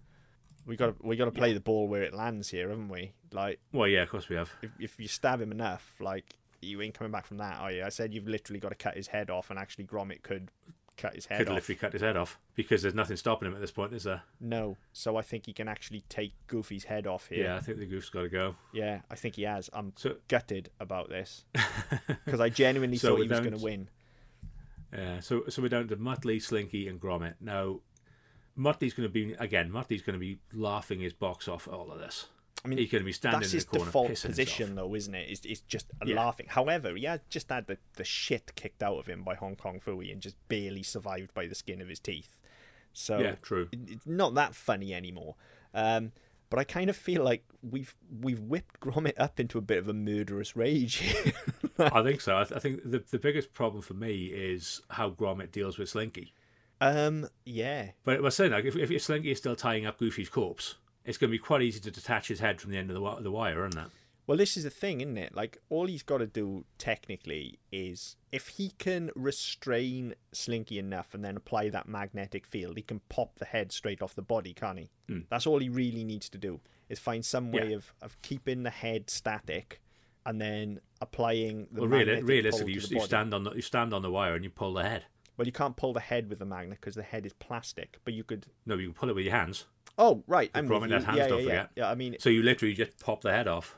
we 0.71 0.77
got 0.77 1.05
we 1.05 1.17
got 1.17 1.25
to 1.27 1.31
play 1.33 1.53
the 1.53 1.61
ball 1.61 1.89
where 1.89 2.03
it 2.03 2.15
lands 2.15 2.49
here, 2.49 2.71
haven't 2.71 2.89
we? 2.89 3.13
Like 3.33 3.59
Well, 3.73 3.89
yeah, 3.89 4.03
of 4.03 4.09
course 4.11 4.29
we 4.29 4.37
have. 4.37 4.51
if 4.63 4.71
if 4.79 5.01
you 5.01 5.09
stab 5.09 5.41
him 5.41 5.51
enough, 5.53 5.95
like 6.01 6.37
you 6.63 6.81
ain't 6.81 6.95
coming 6.95 7.11
back 7.11 7.27
from 7.27 7.39
that, 7.39 7.59
are 7.59 7.73
you? 7.73 7.83
I 7.85 7.89
said 7.89 8.15
you've 8.15 8.29
literally 8.29 8.61
got 8.61 8.69
to 8.71 8.75
cut 8.77 8.95
his 8.97 9.09
head 9.09 9.29
off, 9.31 9.51
and 9.51 9.59
actually 9.59 9.85
Gromit 9.85 10.23
could 10.23 10.51
cut 10.97 11.15
his 11.15 11.25
head 11.27 11.39
Could 11.39 11.49
off. 11.49 11.55
literally 11.55 11.79
cut 11.79 11.93
his 11.95 12.03
head 12.03 12.17
off 12.17 12.39
because 12.55 12.83
there's 12.83 12.95
nothing 12.95 13.17
stopping 13.17 13.49
him 13.49 13.55
at 13.55 13.61
this 13.61 13.71
point, 13.71 13.95
is 13.95 14.05
there? 14.05 14.23
No, 14.39 14.77
so 14.93 15.17
I 15.17 15.23
think 15.23 15.47
he 15.47 15.55
can 15.55 15.67
actually 15.67 16.05
take 16.11 16.35
Goofy's 16.47 16.85
head 16.85 17.07
off 17.07 17.29
here. 17.29 17.45
Yeah, 17.45 17.57
I 17.57 17.61
think 17.61 17.79
the 17.79 17.87
goof's 17.87 18.11
got 18.11 18.23
to 18.23 18.29
go. 18.29 18.55
Yeah, 18.75 19.01
I 19.11 19.15
think 19.15 19.37
he 19.37 19.43
has. 19.45 19.71
I'm 19.73 19.95
So 19.97 20.17
gutted 20.29 20.71
about 20.79 21.09
this 21.09 21.47
because 22.25 22.41
I 22.41 22.51
genuinely 22.51 22.99
So 22.99 23.17
thought 23.17 23.23
he 23.23 23.29
was 23.29 23.41
going 23.41 23.57
to 23.57 23.65
win. 23.65 23.89
Yeah, 24.93 25.21
so 25.21 25.45
so 25.49 25.63
we're 25.63 25.69
down 25.69 25.89
to 25.89 25.97
Muttley, 25.97 26.43
Slinky, 26.43 26.89
and 26.89 27.01
Gromit. 27.01 27.35
Now, 27.41 27.81
Muttley's 28.61 28.93
going 28.93 29.09
to 29.09 29.13
be 29.13 29.33
again. 29.39 29.71
Muttley's 29.71 30.03
going 30.03 30.15
to 30.15 30.21
be 30.21 30.39
laughing 30.53 31.01
his 31.01 31.13
box 31.13 31.49
off 31.49 31.67
at 31.67 31.75
all 31.75 31.91
of 31.91 31.99
this. 31.99 32.27
I 32.63 32.69
mean, 32.69 32.77
he's 32.79 32.91
going 32.91 33.01
to 33.03 33.07
be 33.07 33.13
standing 33.13 33.41
That's 33.41 33.53
in 33.55 33.57
his 33.57 33.65
the 33.65 33.71
corner, 33.71 33.85
default 33.87 34.09
position, 34.09 34.67
himself. 34.69 34.91
though, 34.91 34.95
isn't 34.95 35.15
it? 35.15 35.29
it? 35.29 35.33
Is 35.33 35.47
is 35.47 35.61
just 35.63 35.87
Yeah. 36.05 36.17
laughing. 36.17 36.47
However, 36.51 36.95
he 36.95 37.05
has 37.05 37.21
just 37.31 37.49
had 37.49 37.67
the, 37.67 37.79
the 37.95 38.05
shit 38.05 38.53
kicked 38.55 38.83
out 38.83 38.99
of 38.99 39.07
him 39.07 39.23
by 39.25 39.35
Hong 39.35 39.57
Kong 39.57 39.81
Phooey 39.85 40.13
and 40.13 40.21
just 40.21 40.37
barely 40.49 40.83
survived 40.83 41.33
by 41.33 41.47
the 41.47 41.55
skin 41.55 41.81
of 41.81 41.89
his 41.89 41.99
teeth. 42.01 42.37
So 42.93 43.19
Yeah, 43.19 43.37
true. 43.41 43.69
It's 43.73 44.07
not 44.07 44.35
that 44.35 44.55
funny 44.55 44.93
anymore. 44.93 45.37
Um, 45.73 46.13
but 46.51 46.59
I 46.59 46.65
kind 46.65 46.91
of 46.91 46.97
feel 46.97 47.23
like 47.25 47.45
we've 47.63 47.95
we've 48.21 48.41
whipped 48.41 48.81
Gromit 48.81 49.15
up 49.19 49.41
into 49.41 49.57
a 49.57 49.63
bit 49.63 49.79
of 49.79 49.89
a 49.89 49.95
murderous 49.95 50.55
rage. 50.57 51.15
I 51.79 52.03
think 52.03 52.21
so. 52.21 52.37
I, 52.37 52.45
th- 52.45 52.57
I 52.57 52.59
think 52.61 52.83
the 52.85 53.03
the 53.11 53.19
biggest 53.21 53.55
problem 53.55 53.81
for 53.83 53.95
me 53.95 54.25
is 54.27 54.83
how 54.91 55.11
Gromit 55.11 55.51
deals 55.53 55.79
with 55.79 55.89
Slinky. 55.89 56.35
Um, 56.81 57.29
yeah, 57.45 57.91
But 58.05 58.19
I 58.19 58.21
was 58.21 58.37
saying, 58.37 58.53
like, 58.53 58.65
if, 58.65 58.77
if 58.77 59.03
Slinky 59.03 59.31
is 59.31 59.39
still 59.39 59.57
tying 59.57 59.87
up 59.87 59.99
Goofy's 59.99 60.29
corpse, 60.29 60.77
it's 61.05 61.19
going 61.19 61.31
to 61.31 61.33
be 61.33 61.39
quite 61.39 61.63
easy 61.63 61.81
to 61.81 61.91
detach 61.91 62.29
his 62.29 62.41
head 62.41 62.61
from 62.61 62.71
the 62.71 62.79
end 62.79 62.91
of 62.91 62.95
the, 62.95 63.23
the 63.23 63.31
wire, 63.31 63.67
isn't 63.67 63.81
it? 63.81 63.91
Well, 64.27 64.39
this 64.39 64.57
is 64.57 64.65
the 64.65 64.71
thing, 64.71 65.01
isn't 65.01 65.19
it? 65.19 65.35
Like, 65.35 65.59
all 65.71 65.87
he's 65.87 66.05
got 66.05 66.19
to 66.19 66.27
do 66.27 66.65
technically 66.79 67.59
is 67.73 68.17
if 68.31 68.49
he 68.49 68.71
can 68.79 69.11
restrain 69.17 70.15
Slinky 70.33 70.79
enough 70.79 71.15
and 71.15 71.25
then 71.25 71.37
apply 71.37 71.69
that 71.71 71.89
magnetic 71.89 72.47
field, 72.47 72.77
he 72.77 72.83
can 72.83 73.01
pop 73.09 73.39
the 73.39 73.45
head 73.47 73.73
straight 73.73 74.01
off 74.01 74.15
the 74.15 74.23
body, 74.23 74.53
can't 74.55 74.79
he? 74.79 74.91
That's 75.31 75.47
all 75.49 75.59
he 75.59 75.69
really 75.69 76.05
needs 76.05 76.29
to 76.29 76.39
do 76.39 76.61
is 76.89 76.99
find 77.01 77.25
some 77.25 77.51
way. 77.51 77.71
Yeah. 77.71 77.77
of, 77.77 77.93
of 78.03 78.23
keeping 78.23 78.63
the 78.63 78.71
head 78.71 79.11
static 79.11 79.81
and 80.25 80.41
then 80.41 80.81
applying 81.01 81.67
the 81.73 81.81
Well, 81.81 81.91
magnetic 81.91 82.21
pull 82.21 82.29
realistically, 82.29 82.73
you, 82.75 82.81
you 82.89 83.01
stand 83.01 83.35
on 83.35 83.45
the 83.45 83.53
you 83.53 83.63
stand 83.63 83.93
on 83.93 84.03
the 84.03 84.11
wire 84.11 84.35
and 84.35 84.45
you 84.45 84.51
pull 84.51 84.75
the 84.75 84.83
head. 84.85 85.05
Well, 85.41 85.47
you 85.47 85.53
can't 85.53 85.75
pull 85.75 85.95
the 85.95 86.01
head 86.01 86.29
with 86.29 86.39
the 86.39 86.45
magnet 86.45 86.77
because 86.83 86.97
the 86.97 87.03
head 87.03 87.25
is 87.25 87.33
plastic, 87.33 87.99
but 88.05 88.13
you 88.13 88.25
could. 88.25 88.45
No, 88.67 88.75
you 88.75 88.89
can 88.89 88.93
pull 88.93 89.09
it 89.09 89.15
with 89.15 89.25
your 89.25 89.35
hands. 89.35 89.65
Oh, 89.97 90.23
right. 90.27 90.51
I'm 90.55 90.69
with 90.69 90.91
you. 90.91 90.99
hands, 90.99 91.17
yeah, 91.17 91.29
yeah, 91.29 91.37
yeah. 91.39 91.67
Yeah, 91.77 91.91
I 91.91 91.95
mean, 91.95 92.17
So 92.19 92.29
you 92.29 92.43
literally 92.43 92.75
just 92.75 93.01
pop 93.01 93.23
the 93.23 93.33
head 93.33 93.49
off. 93.49 93.75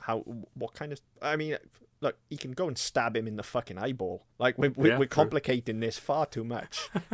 how 0.00 0.20
what 0.54 0.72
kind 0.72 0.90
of 0.90 1.02
i 1.20 1.36
mean 1.36 1.58
look 2.00 2.16
he 2.30 2.38
can 2.38 2.52
go 2.52 2.66
and 2.66 2.78
stab 2.78 3.14
him 3.14 3.28
in 3.28 3.36
the 3.36 3.42
fucking 3.42 3.76
eyeball 3.76 4.24
like 4.38 4.56
we're, 4.56 4.70
we're, 4.70 4.88
Yeah, 4.88 4.98
we're 4.98 5.06
complicating 5.06 5.80
this 5.80 5.98
far 5.98 6.24
too 6.24 6.44
much 6.44 6.88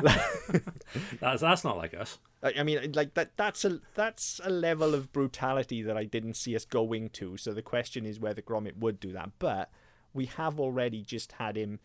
That's 1.20 1.40
that's 1.40 1.64
not 1.64 1.76
like 1.76 1.92
us. 1.92 2.18
I 2.40 2.54
I 2.58 2.62
mean, 2.62 2.92
like 2.92 3.14
that. 3.14 3.32
That's 3.36 3.64
a 3.64 3.80
that's 3.96 4.40
a 4.44 4.50
level 4.50 4.94
of 4.94 5.12
brutality 5.12 5.82
that 5.82 5.96
I 5.96 6.04
didn't 6.04 6.34
see 6.34 6.54
us 6.54 6.64
going 6.64 7.08
to. 7.10 7.36
So 7.36 7.52
the 7.52 7.62
question 7.62 8.06
is 8.06 8.20
whether 8.20 8.42
Gromit 8.42 8.78
would 8.78 9.00
do 9.00 9.12
that. 9.12 9.30
But 9.40 9.70
we 10.14 10.26
have 10.26 10.60
already 10.60 11.02
just 11.02 11.32
had 11.32 11.56
him 11.56 11.80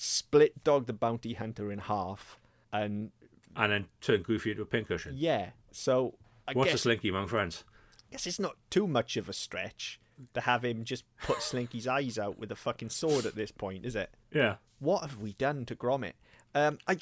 split 0.00 0.62
Dog 0.62 0.86
the 0.86 0.92
Bounty 0.92 1.34
Hunter 1.34 1.72
in 1.72 1.80
half, 1.80 2.38
and 2.72 3.10
And 3.56 3.72
then 3.72 3.86
turn 4.00 4.22
Goofy 4.22 4.52
into 4.52 4.62
a 4.62 4.66
pincushion. 4.66 5.14
yeah. 5.16 5.50
So 5.72 6.14
I 6.46 6.52
What's 6.52 6.72
a 6.72 6.78
Slinky 6.78 7.08
among 7.08 7.26
friends? 7.26 7.64
I 8.08 8.12
guess 8.12 8.26
it's 8.26 8.38
not 8.38 8.56
too 8.70 8.86
much 8.86 9.16
of 9.16 9.28
a 9.28 9.32
stretch 9.32 10.00
to 10.34 10.40
have 10.42 10.64
him 10.64 10.84
just 10.84 11.04
put 11.22 11.38
Slinky's 11.42 11.86
eyes 11.98 12.18
out 12.18 12.38
with 12.38 12.50
a 12.52 12.56
fucking 12.56 12.90
sword 12.90 13.26
at 13.26 13.34
this 13.34 13.50
point, 13.50 13.84
is 13.84 13.94
it? 13.96 14.10
Yeah. 14.32 14.56
what 14.78 15.02
have 15.02 15.18
we 15.20 15.32
done 15.34 15.64
to 15.66 15.74
Gromit? 15.76 16.12
Um, 16.54 16.78
I 16.86 16.96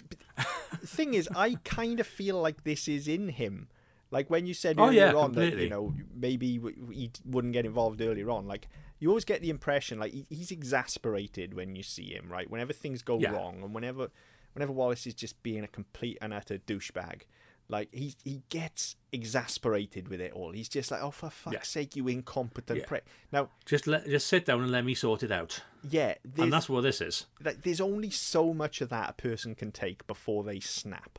the 0.81 0.87
thing 0.87 1.15
is, 1.15 1.29
I 1.37 1.57
kind 1.65 2.01
of 2.01 2.07
feel 2.07 2.41
like 2.41 2.65
this 2.65 2.89
is 2.89 3.07
in 3.07 3.29
him. 3.29 3.69
Like 4.11 4.31
when 4.31 4.47
you 4.47 4.55
said 4.55 4.77
Oh, 4.79 4.87
earlier 4.87 5.07
yeah, 5.09 5.15
on 5.15 5.33
that 5.33 5.57
you 5.59 5.69
know 5.69 5.95
maybe 6.15 6.59
he 6.93 7.11
wouldn't 7.25 7.53
get 7.53 7.67
involved 7.67 8.01
earlier 8.01 8.31
on. 8.31 8.47
Like 8.47 8.69
you 8.99 9.09
always 9.09 9.25
get 9.25 9.43
the 9.43 9.51
impression 9.51 9.99
like 9.99 10.13
he- 10.13 10.27
he's 10.31 10.51
exasperated 10.51 11.55
when 11.55 11.77
you 11.77 11.83
see 11.83 12.13
him, 12.15 12.31
right? 12.31 12.49
Whenever 12.51 12.73
things 12.73 13.03
go 13.03 13.19
Yeah. 13.19 13.33
wrong, 13.33 13.63
and 13.63 13.75
whenever 13.75 14.11
whenever 14.55 14.73
Wallace 14.73 15.07
is 15.07 15.13
just 15.15 15.43
being 15.43 15.63
a 15.65 15.69
complete 15.69 16.17
and 16.23 16.33
utter 16.33 16.57
douchebag. 16.59 17.23
Like 17.69 17.93
he 17.93 18.15
he 18.25 18.43
gets 18.49 18.97
exasperated 19.13 20.09
with 20.09 20.21
it 20.21 20.33
all. 20.33 20.53
He's 20.53 20.69
just 20.69 20.91
like, 20.91 21.03
oh 21.03 21.11
for 21.11 21.31
fuck's 21.31 21.55
Yeah. 21.55 21.63
sake, 21.63 21.97
you 21.97 22.09
incompetent 22.09 22.81
Yeah. 22.81 22.87
prick. 22.87 23.05
Now, 23.33 23.51
Just 23.65 23.87
let 23.87 24.07
just 24.07 24.27
sit 24.29 24.47
down 24.47 24.63
and 24.63 24.71
let 24.71 24.85
me 24.85 24.95
sort 24.95 25.23
it 25.23 25.31
out. 25.33 25.61
yeah, 25.83 26.15
And 26.39 26.53
that's 26.53 26.69
what 26.69 26.83
this 26.83 27.01
is. 27.01 27.27
like 27.43 27.63
there's 27.63 27.81
only 27.81 28.11
so 28.11 28.55
much 28.55 28.81
of 28.81 28.89
that 28.91 29.11
a 29.11 29.13
person 29.15 29.55
can 29.55 29.73
take 29.73 30.07
before 30.07 30.43
they 30.45 30.61
snap. 30.61 31.19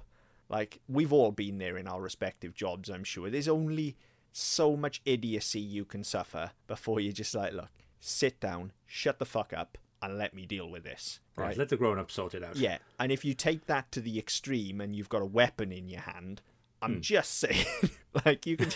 Like 0.49 0.79
we've 0.87 1.11
all 1.13 1.31
been 1.31 1.57
there 1.57 1.77
in 1.77 1.87
our 1.87 2.01
respective 2.01 2.53
jobs, 2.55 2.89
I'm 2.89 3.03
sure. 3.03 3.29
There's 3.29 3.49
only 3.49 3.97
so 4.31 4.75
much 4.75 5.01
idiocy 5.05 5.59
you 5.59 5.85
can 5.85 6.03
suffer 6.03 6.51
before 6.67 6.99
you're 6.99 7.13
just 7.13 7.33
like, 7.35 7.53
look, 7.53 7.69
sit 7.99 8.39
down, 8.39 8.71
shut 8.85 9.19
the 9.19 9.25
fuck 9.25 9.53
up, 9.53 9.77
and 10.01 10.17
let 10.17 10.33
me 10.33 10.45
deal 10.45 10.69
with 10.69 10.83
this. 10.83 11.19
Right. 11.35 11.47
Right? 11.47 11.57
Let 11.57 11.69
the 11.69 11.77
grown 11.77 11.99
up 11.99 12.11
sort 12.11 12.33
it 12.35 12.43
out. 12.43 12.55
Yeah. 12.55 12.77
And 12.99 13.11
if 13.11 13.25
you 13.25 13.33
take 13.33 13.65
that 13.67 13.91
to 13.93 14.01
the 14.01 14.17
extreme 14.19 14.79
and 14.81 14.95
you've 14.95 15.09
got 15.09 15.21
a 15.21 15.25
weapon 15.25 15.71
in 15.71 15.87
your 15.87 16.01
hand, 16.01 16.41
I'm 16.81 16.95
Hmm. 16.95 17.01
just 17.01 17.39
saying, 17.39 17.65
like 18.25 18.45
you 18.45 18.57
can, 18.57 18.69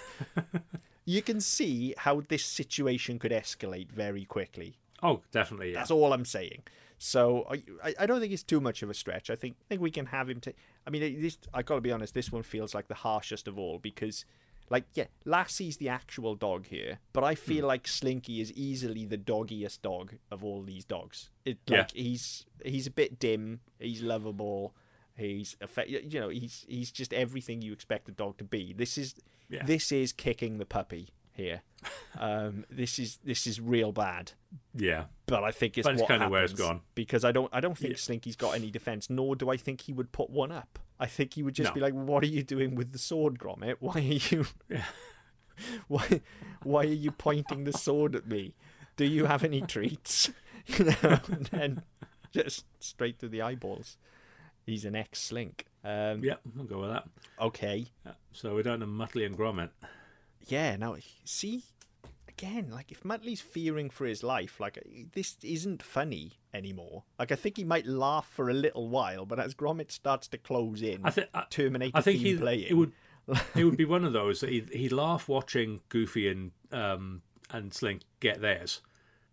you 1.06 1.22
can 1.22 1.40
see 1.42 1.94
how 1.98 2.22
this 2.28 2.44
situation 2.46 3.20
could 3.20 3.32
escalate 3.32 3.92
very 3.92 4.26
quickly. 4.26 4.78
Oh, 5.04 5.22
definitely. 5.32 5.72
Yeah. 5.72 5.80
That's 5.80 5.92
all 5.92 6.14
I'm 6.14 6.26
saying. 6.26 6.64
So 6.98 7.48
I, 7.84 7.94
I, 8.00 8.06
don't 8.06 8.20
think 8.20 8.32
it's 8.32 8.44
too 8.44 8.62
much 8.62 8.84
of 8.84 8.90
a 8.92 8.94
stretch. 8.94 9.32
I 9.32 9.36
think 9.36 9.56
I 9.60 9.64
think 9.70 9.82
we 9.82 9.90
can 9.90 10.06
have 10.08 10.30
him. 10.30 10.40
take. 10.40 10.56
I 10.86 10.92
mean, 10.92 11.20
this 11.20 11.40
I 11.52 11.64
got 11.64 11.76
to 11.76 11.82
be 11.82 11.92
honest. 11.92 12.14
This 12.14 12.32
one 12.32 12.44
feels 12.44 12.76
like 12.76 12.88
the 12.88 12.94
harshest 12.94 13.48
of 13.48 13.58
all 13.58 13.80
because, 13.80 14.24
like, 14.72 14.86
yeah, 14.94 15.06
Lassie's 15.26 15.78
the 15.78 15.90
actual 15.90 16.34
dog 16.36 16.66
here, 16.68 16.98
but 17.14 17.24
I 17.24 17.34
Hmm. 17.36 17.42
feel 17.50 17.68
like 17.68 17.88
Slinky 17.88 18.42
is 18.42 18.52
easily 18.54 19.06
the 19.06 19.18
doggiest 19.18 19.82
dog 19.84 20.16
of 20.32 20.44
all 20.44 20.64
these 20.64 20.86
dogs. 20.86 21.30
It 21.46 21.60
Yeah. 21.68 21.86
he's 21.94 22.46
he's 22.66 22.88
a 22.88 22.92
bit 22.92 23.20
dim. 23.20 23.60
He's 23.80 24.02
lovable. 24.02 24.74
He's 25.18 25.58
effect, 25.62 25.90
you 25.90 26.20
know 26.20 26.30
he's 26.30 26.66
he's 26.68 26.92
just 26.92 27.14
everything 27.14 27.62
you 27.62 27.74
expect 27.74 28.08
a 28.10 28.12
dog 28.14 28.38
to 28.40 28.44
be. 28.44 28.74
This 28.74 28.98
is 28.98 29.14
Yeah. 29.50 29.64
this 29.66 29.92
is 29.92 30.14
kicking 30.14 30.58
the 30.58 30.66
puppy 30.66 31.10
here. 31.34 31.62
um, 32.20 32.66
this 32.70 32.98
is 33.00 33.18
this 33.24 33.46
is 33.48 33.60
real 33.60 33.92
bad 33.92 34.34
yeah. 34.76 35.06
but 35.26 35.44
I 35.44 35.52
think 35.52 35.78
it's 35.78 35.86
But 35.86 35.94
it's 35.96 36.02
what 36.02 36.08
kinda 36.10 36.30
where 36.30 36.44
it's 36.44 36.54
gone. 36.54 36.82
because 36.96 37.26
I 37.26 37.32
don't 37.32 37.50
I 37.54 37.60
don't 37.60 37.78
think 37.78 37.92
Yeah. 37.94 37.98
Slinky's 37.98 38.36
got 38.36 38.56
any 38.56 38.70
defense, 38.72 39.10
nor 39.10 39.36
do 39.36 39.50
I 39.50 39.58
think 39.58 39.82
he 39.82 39.94
would 39.94 40.12
put 40.12 40.30
one 40.30 40.52
up. 40.52 40.80
I 41.02 41.08
think 41.08 41.34
he 41.34 41.42
would 41.44 41.56
just 41.56 41.72
No. 41.72 41.74
be 41.74 41.80
like, 41.82 41.94
"What 41.94 42.24
are 42.24 42.28
you 42.28 42.44
doing 42.44 42.76
with 42.76 42.92
the 42.94 43.00
sword, 43.00 43.40
Gromit? 43.40 43.78
Why 43.80 43.96
are 43.96 44.00
you 44.00 44.46
why 45.88 46.22
why 46.64 46.82
are 46.84 46.98
you 47.06 47.12
pointing 47.12 47.64
the 47.64 47.74
sword 47.74 48.16
at 48.16 48.28
me? 48.28 48.54
Do 48.96 49.06
you 49.06 49.26
have 49.26 49.44
any 49.44 49.62
treats?" 49.62 50.30
You 50.78 50.86
know, 50.86 51.20
and 51.28 51.46
then 51.48 51.82
just 52.32 52.66
straight 52.80 53.18
to 53.20 53.28
the 53.28 53.42
eyeballs. 53.42 53.98
He's 54.64 54.86
an 54.86 54.96
ex 54.96 55.20
Slink. 55.20 55.66
Um, 55.84 56.24
Yeah. 56.24 56.36
We'll 56.56 56.66
go 56.66 56.82
with 56.82 56.92
that. 56.92 57.10
Okay. 57.40 57.88
So 58.32 58.54
we're 58.54 58.62
down 58.62 58.82
to 58.82 58.86
Muttley 58.86 59.26
and 59.26 59.36
Gromit. 59.36 59.72
Yeah. 60.48 60.76
Now, 60.76 60.98
see, 61.26 61.64
again, 62.38 62.70
like 62.72 62.92
if 62.92 63.04
Muttley's 63.04 63.42
fearing 63.42 63.90
for 63.90 64.06
his 64.06 64.24
life, 64.24 64.60
like 64.60 64.80
this 65.14 65.38
isn't 65.44 65.84
funny 65.84 66.34
anymore. 66.54 67.04
Like 67.20 67.32
I 67.32 67.36
think 67.36 67.58
he 67.58 67.64
might 67.64 67.86
laugh 67.86 68.28
for 68.28 68.50
a 68.50 68.54
little 68.54 68.88
while, 68.90 69.26
but 69.26 69.40
as 69.40 69.54
Gromit 69.54 69.92
starts 69.92 70.28
to 70.30 70.38
close 70.38 70.82
in, 70.82 71.02
I 71.04 71.12
think. 71.12 71.28
I, 71.34 71.44
Terminator 71.50 71.98
I 71.98 72.02
think 72.02 72.20
he 72.20 72.36
playing, 72.38 72.68
it 72.70 72.74
would 72.74 72.92
it 73.56 73.64
would 73.66 73.78
be 73.78 73.86
one 73.86 74.04
of 74.06 74.14
those 74.14 74.40
that 74.42 74.50
he'd, 74.50 74.70
he'd 74.70 74.92
laugh 74.92 75.28
watching 75.28 75.82
Goofy 75.90 76.28
and 76.30 76.52
um 76.72 77.22
and 77.52 77.74
Slink 77.74 78.02
get 78.20 78.42
theirs, 78.42 78.82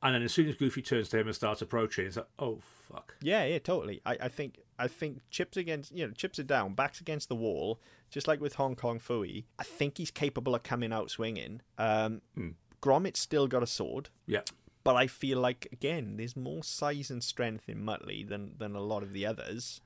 and 0.02 0.14
then 0.14 0.22
as 0.22 0.32
soon 0.32 0.48
as 0.48 0.56
Goofy 0.56 0.82
turns 0.82 1.08
to 1.10 1.18
him 1.18 1.26
and 1.26 1.36
starts 1.36 1.62
approaching, 1.62 2.06
it's 2.06 2.16
like, 2.16 2.26
oh 2.38 2.60
fuck. 2.62 3.14
Yeah, 3.22 3.44
yeah, 3.44 3.58
totally. 3.58 4.00
I, 4.04 4.16
I 4.22 4.28
think 4.28 4.58
I 4.78 4.88
think 4.88 5.20
chips 5.30 5.56
against 5.56 5.92
you 5.94 6.06
know 6.06 6.12
chips 6.12 6.38
are 6.38 6.44
down, 6.44 6.74
backs 6.74 7.00
against 7.00 7.28
the 7.28 7.36
wall, 7.36 7.80
just 8.10 8.26
like 8.28 8.40
with 8.40 8.54
Hong 8.54 8.74
Kong 8.74 8.98
Phooey. 8.98 9.44
I 9.58 9.64
think 9.64 9.98
he's 9.98 10.10
capable 10.10 10.54
of 10.54 10.62
coming 10.62 10.92
out 10.92 11.10
swinging. 11.10 11.62
Um, 11.78 12.22
Hmm. 12.34 12.50
Gromit's 12.80 13.20
still 13.20 13.46
got 13.46 13.62
a 13.62 13.66
sword, 13.66 14.08
Yeah. 14.26 14.42
but 14.84 14.96
I 14.96 15.06
feel 15.06 15.38
like 15.40 15.68
again, 15.72 16.16
there's 16.16 16.36
more 16.36 16.62
size 16.62 17.10
and 17.10 17.22
strength 17.22 17.68
in 17.68 17.84
Muttley 17.84 18.26
than 18.28 18.56
than 18.58 18.74
a 18.74 18.80
lot 18.80 19.02
of 19.02 19.12
the 19.12 19.26
others. 19.26 19.80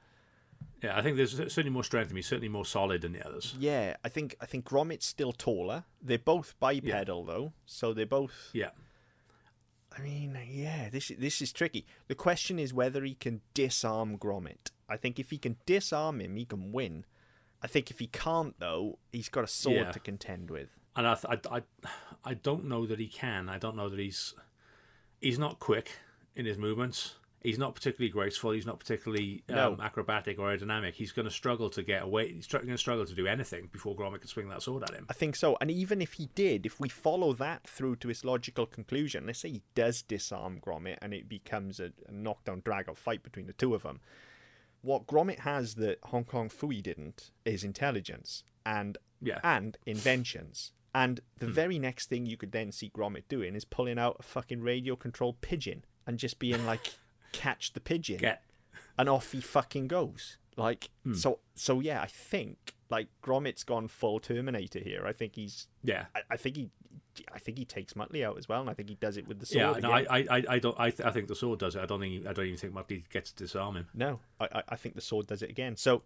Yeah, 0.82 0.96
I 0.96 1.02
think 1.02 1.16
there's 1.16 1.36
certainly 1.36 1.70
more 1.70 1.84
strength 1.84 2.10
in 2.10 2.14
me, 2.14 2.22
certainly 2.22 2.48
more 2.48 2.64
solid 2.64 3.02
than 3.02 3.12
the 3.12 3.26
others. 3.26 3.54
Yeah, 3.58 3.96
I 4.04 4.08
think 4.08 4.36
I 4.40 4.46
think 4.46 4.64
Gromit's 4.64 5.06
still 5.06 5.32
taller. 5.32 5.84
They're 6.00 6.18
both 6.18 6.54
bipedal 6.60 7.24
though, 7.24 7.52
so 7.66 7.92
they're 7.92 8.06
both. 8.06 8.50
Yeah. 8.52 8.70
I 9.96 10.00
mean, 10.00 10.38
yeah, 10.48 10.88
this 10.88 11.12
this 11.18 11.42
is 11.42 11.52
tricky. 11.52 11.86
The 12.08 12.14
question 12.14 12.58
is 12.58 12.72
whether 12.72 13.04
he 13.04 13.14
can 13.14 13.42
disarm 13.54 14.16
Gromit. 14.18 14.70
I 14.88 14.96
think 14.96 15.18
if 15.18 15.30
he 15.30 15.38
can 15.38 15.56
disarm 15.66 16.20
him, 16.20 16.36
he 16.36 16.44
can 16.44 16.72
win. 16.72 17.04
I 17.62 17.66
think 17.66 17.90
if 17.90 17.98
he 17.98 18.06
can't, 18.08 18.58
though, 18.58 18.98
he's 19.12 19.28
got 19.28 19.44
a 19.44 19.48
sword 19.48 19.76
Yeah. 19.76 19.92
to 19.92 20.00
contend 20.00 20.50
with. 20.50 20.70
And 20.94 21.06
I, 21.06 21.14
th- 21.14 21.40
I, 21.50 21.56
I, 21.56 21.62
I 22.24 22.34
don't 22.34 22.66
know 22.66 22.86
that 22.86 22.98
he 22.98 23.06
can. 23.08 23.48
I 23.48 23.58
don't 23.58 23.76
know 23.76 23.88
that 23.88 23.98
he's 23.98 24.34
he's 25.20 25.38
not 25.38 25.58
quick 25.58 25.92
in 26.36 26.44
his 26.46 26.58
movements. 26.58 27.14
He's 27.42 27.58
not 27.58 27.74
particularly 27.74 28.10
graceful. 28.12 28.52
He's 28.52 28.66
not 28.66 28.78
particularly 28.78 29.42
um, 29.48 29.54
No. 29.56 29.76
acrobatic 29.82 30.38
or 30.38 30.48
aerodynamic. 30.56 30.92
He's 30.94 31.10
going 31.10 31.24
to 31.24 31.30
struggle 31.32 31.70
to 31.70 31.82
get 31.82 32.02
away. 32.04 32.32
He's 32.32 32.46
going 32.46 32.68
to 32.68 32.78
struggle 32.78 33.04
to 33.04 33.14
do 33.14 33.26
anything 33.26 33.68
before 33.72 33.96
Gromit 33.96 34.20
can 34.20 34.28
swing 34.28 34.48
that 34.50 34.62
sword 34.62 34.84
at 34.84 34.94
him. 34.94 35.06
I 35.10 35.12
think 35.12 35.34
so. 35.34 35.56
And 35.60 35.68
even 35.68 36.00
if 36.00 36.12
he 36.12 36.28
did, 36.36 36.66
if 36.66 36.78
we 36.78 36.88
follow 36.88 37.32
that 37.32 37.66
through 37.66 37.96
to 37.96 38.10
its 38.10 38.24
logical 38.24 38.64
conclusion, 38.66 39.26
let's 39.26 39.40
say 39.40 39.50
he 39.50 39.62
does 39.74 40.02
disarm 40.02 40.60
Gromit 40.64 40.98
and 41.02 41.12
it 41.12 41.28
becomes 41.28 41.80
a, 41.80 41.90
a 42.08 42.12
knockdown 42.12 42.62
drag 42.64 42.88
out 42.88 42.96
fight 42.98 43.24
between 43.24 43.46
the 43.48 43.52
two 43.54 43.74
of 43.74 43.82
them. 43.82 43.98
What 44.82 45.08
Gromit 45.08 45.40
has 45.40 45.74
that 45.76 45.98
Hong 46.04 46.24
Kong 46.24 46.48
Phooey 46.48 46.80
didn't 46.80 47.30
is 47.44 47.64
intelligence. 47.64 48.44
and 48.64 48.98
Yeah. 49.20 49.40
and 49.42 49.76
inventions. 49.84 50.70
And 50.94 51.20
the 51.38 51.46
hmm. 51.46 51.52
very 51.52 51.78
next 51.78 52.08
thing 52.08 52.26
you 52.26 52.36
could 52.36 52.52
then 52.52 52.70
see 52.70 52.90
Gromit 52.90 53.24
doing 53.28 53.54
is 53.54 53.64
pulling 53.64 53.98
out 53.98 54.16
a 54.20 54.22
fucking 54.22 54.60
radio 54.60 54.94
controlled 54.94 55.40
pigeon 55.40 55.84
and 56.06 56.18
just 56.18 56.38
being 56.38 56.66
like, 56.66 56.94
catch 57.32 57.72
the 57.72 57.80
pigeon. 57.80 58.18
Get 58.18 58.42
and 58.98 59.08
off 59.08 59.32
he 59.32 59.40
fucking 59.40 59.88
goes. 59.88 60.36
Like 60.56 60.90
hmm. 61.04 61.14
so 61.14 61.38
so 61.54 61.80
yeah, 61.80 62.02
I 62.02 62.06
think 62.06 62.74
like 62.90 63.08
Gromit's 63.22 63.64
gone 63.64 63.88
full 63.88 64.20
Terminator 64.20 64.80
here. 64.80 65.06
I 65.06 65.12
think 65.12 65.36
he's 65.36 65.66
yeah. 65.82 66.06
I, 66.14 66.20
I 66.32 66.36
think 66.36 66.56
he 66.56 66.70
I 67.32 67.38
think 67.38 67.58
he 67.58 67.64
takes 67.64 67.94
Muttley 67.94 68.24
out 68.24 68.38
as 68.38 68.48
well, 68.48 68.60
and 68.60 68.70
I 68.70 68.74
think 68.74 68.88
he 68.88 68.94
does 68.96 69.16
it 69.16 69.26
with 69.26 69.40
the 69.40 69.46
sword. 69.46 69.76
Yeah, 69.76 69.80
no. 69.80 69.92
I, 69.92 70.04
I, 70.08 70.44
I- 70.48 70.58
don't. 70.58 70.78
I, 70.78 70.90
th- 70.90 71.06
I 71.06 71.10
think 71.10 71.28
the 71.28 71.34
sword 71.34 71.58
does 71.58 71.76
it. 71.76 71.82
I 71.82 71.86
don't 71.86 72.00
think. 72.00 72.26
I 72.26 72.32
don't 72.32 72.46
even 72.46 72.58
think 72.58 72.74
Muttley 72.74 73.08
gets 73.10 73.32
to 73.32 73.44
disarm 73.44 73.76
him. 73.76 73.86
No, 73.94 74.20
I- 74.40 74.62
I 74.68 74.76
think 74.76 74.94
the 74.94 75.02
sword 75.02 75.26
does 75.26 75.42
it 75.42 75.50
again. 75.50 75.76
So, 75.76 76.02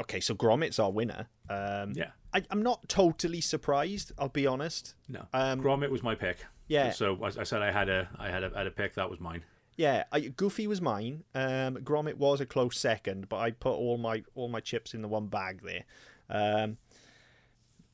okay, 0.00 0.20
so 0.20 0.34
Gromit's 0.34 0.78
our 0.78 0.90
winner. 0.90 1.28
Um, 1.48 1.92
Yeah. 1.94 2.10
I, 2.32 2.42
I'm 2.50 2.62
not 2.62 2.88
totally 2.88 3.40
surprised. 3.40 4.12
I'll 4.18 4.28
be 4.28 4.46
honest. 4.46 4.94
No, 5.08 5.26
Um, 5.32 5.60
Gromit 5.60 5.90
was 5.90 6.02
my 6.02 6.14
pick. 6.14 6.38
yeah. 6.68 6.90
So 6.92 7.22
as 7.24 7.36
I 7.38 7.42
said, 7.42 7.60
I 7.62 7.72
had 7.72 7.88
a, 7.88 8.08
I 8.18 8.28
had 8.30 8.44
a, 8.44 8.50
had 8.56 8.66
a 8.66 8.70
pick. 8.70 8.94
That 8.94 9.10
was 9.10 9.18
mine. 9.20 9.42
Yeah, 9.76 10.04
I, 10.12 10.20
Goofy 10.20 10.66
was 10.66 10.80
mine. 10.80 11.24
Um, 11.34 11.76
Gromit 11.78 12.14
was 12.14 12.40
a 12.40 12.46
close 12.46 12.78
second, 12.78 13.28
but 13.28 13.38
I 13.38 13.50
put 13.50 13.72
all 13.72 13.96
my 13.98 14.22
all 14.34 14.48
my 14.48 14.60
chips 14.60 14.92
in 14.94 15.00
the 15.02 15.08
one 15.08 15.26
bag 15.26 15.62
there. 15.64 15.84
Um, 16.28 16.76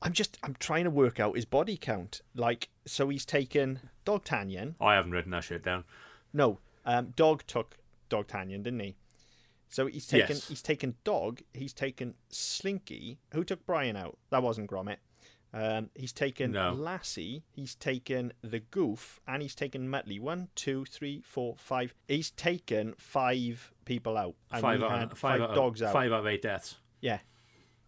I'm 0.02 0.12
just 0.12 0.36
I'm 0.42 0.54
trying 0.58 0.84
to 0.84 0.90
work 0.90 1.18
out 1.20 1.36
his 1.36 1.44
body 1.46 1.76
count. 1.76 2.20
Like, 2.34 2.68
so 2.86 3.08
he's 3.08 3.24
taken 3.24 3.80
Dogtanian. 4.04 4.74
I 4.80 4.94
haven't 4.94 5.12
written 5.12 5.30
that 5.30 5.44
shit 5.44 5.62
down. 5.64 5.84
No, 6.32 6.58
um, 6.84 7.12
Dog 7.16 7.44
took 7.46 7.78
Dogtanian, 8.10 8.62
didn't 8.62 8.80
he? 8.80 8.96
So 9.68 9.86
he's 9.86 10.06
taken 10.06 10.36
Yes. 10.36 10.48
he's 10.48 10.62
taken 10.62 10.96
Dog. 11.04 11.42
He's 11.52 11.72
taken 11.72 12.14
Slinky. 12.30 13.18
Who 13.32 13.44
took 13.44 13.66
Brian 13.66 13.96
out? 13.96 14.18
That 14.30 14.42
wasn't 14.42 14.70
Gromit. 14.70 14.98
Um, 15.52 15.90
he's 15.94 16.12
taken 16.12 16.52
No. 16.52 16.72
Lassie. 16.72 17.42
He's 17.52 17.74
taken 17.74 18.32
the 18.42 18.60
Goof, 18.60 19.20
and 19.26 19.42
he's 19.42 19.54
taken 19.54 19.88
Muttley. 19.88 20.20
One, 20.20 20.48
two, 20.54 20.84
three, 20.84 21.22
four, 21.22 21.54
five. 21.56 21.94
He's 22.08 22.30
taken 22.30 22.94
five 22.98 23.72
people 23.84 24.16
out. 24.18 24.34
And 24.50 24.60
Five 24.60 24.82
out, 24.82 25.16
five, 25.16 25.40
out, 25.40 25.54
dogs 25.54 25.82
out. 25.82 25.92
Five 25.92 26.12
out 26.12 26.20
of 26.20 26.26
eight 26.26 26.42
deaths. 26.42 26.76
Yeah. 27.00 27.20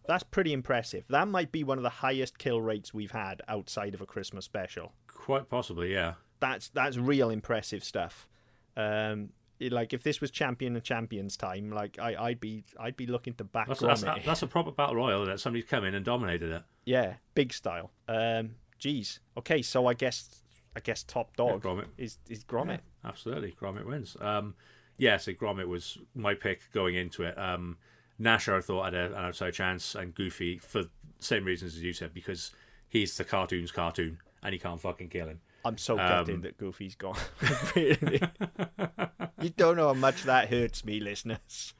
That's 0.07 0.23
pretty 0.23 0.53
impressive. 0.53 1.03
That 1.09 1.27
might 1.27 1.51
be 1.51 1.63
one 1.63 1.77
of 1.77 1.83
the 1.83 1.89
highest 1.89 2.39
kill 2.39 2.59
rates 2.61 2.93
we've 2.93 3.11
had 3.11 3.41
outside 3.47 3.93
of 3.93 4.01
a 4.01 4.07
Christmas 4.07 4.45
special. 4.45 4.93
Quite 5.05 5.47
possibly, 5.49 5.93
yeah. 5.93 6.15
That's 6.39 6.69
that's 6.69 6.97
real 6.97 7.29
impressive 7.29 7.83
stuff. 7.83 8.27
Um, 8.75 9.29
like 9.59 9.93
if 9.93 10.03
this 10.03 10.21
was 10.21 10.31
champion 10.31 10.75
and 10.75 10.83
champions 10.83 11.35
time, 11.37 11.71
like 11.71 11.97
I, 11.99 12.15
I'd 12.15 12.39
be 12.39 12.63
I'd 12.79 12.95
be 12.95 13.05
looking 13.07 13.33
to 13.35 13.43
back 13.43 13.67
That's, 13.67 13.81
that's, 13.81 14.03
that's 14.25 14.41
a 14.41 14.47
proper 14.47 14.71
battle 14.71 14.95
royal 14.95 15.25
that 15.25 15.39
somebody's 15.39 15.67
come 15.69 15.83
in 15.83 15.93
and 15.95 16.05
dominated 16.05 16.51
it. 16.51 16.63
yeah, 16.85 17.15
big 17.35 17.51
style. 17.53 17.91
Um, 18.07 18.51
geez. 18.77 19.19
Okay, 19.37 19.61
so 19.61 19.87
I 19.87 19.93
guess 19.93 20.41
I 20.75 20.79
guess 20.79 21.03
top 21.03 21.35
dog 21.35 21.61
Gromit. 21.63 21.85
is 21.97 22.17
is 22.29 22.43
Gromit. 22.43 22.79
Absolutely, 23.03 23.55
Gromit 23.59 23.85
wins. 23.85 24.15
Um, 24.21 24.55
yeah, 24.97 25.17
so 25.17 25.31
Gromit 25.33 25.67
was 25.67 25.97
my 26.15 26.33
pick 26.33 26.71
going 26.73 26.95
into 26.95 27.23
it. 27.23 27.37
Um, 27.37 27.77
Gnasher, 28.19 28.57
I 28.57 28.61
thought 28.61 28.85
had 28.85 28.93
a, 28.93 29.05
an 29.17 29.25
outside 29.25 29.53
chance, 29.53 29.95
and 29.95 30.13
Goofy 30.13 30.57
for 30.57 30.83
same 31.19 31.43
reasons 31.45 31.75
as 31.75 31.83
you 31.83 31.93
said 31.93 32.13
because 32.13 32.51
he's 32.87 33.15
the 33.17 33.23
cartoon's 33.25 33.71
cartoon 33.71 34.19
and 34.43 34.53
he 34.53 34.59
can't 34.59 34.79
fucking 34.79 35.09
kill 35.09 35.27
him. 35.27 35.41
I'm 35.65 35.77
so 35.77 35.93
Um, 35.99 36.07
gutted 36.07 36.41
that 36.43 36.57
Goofy's 36.57 36.95
gone. 36.95 37.17
really. 37.75 38.21
you 39.41 39.49
don't 39.49 39.77
know 39.77 39.87
how 39.87 39.93
much 39.93 40.23
that 40.23 40.49
hurts 40.49 40.83
me, 40.85 40.99
listeners. 40.99 41.73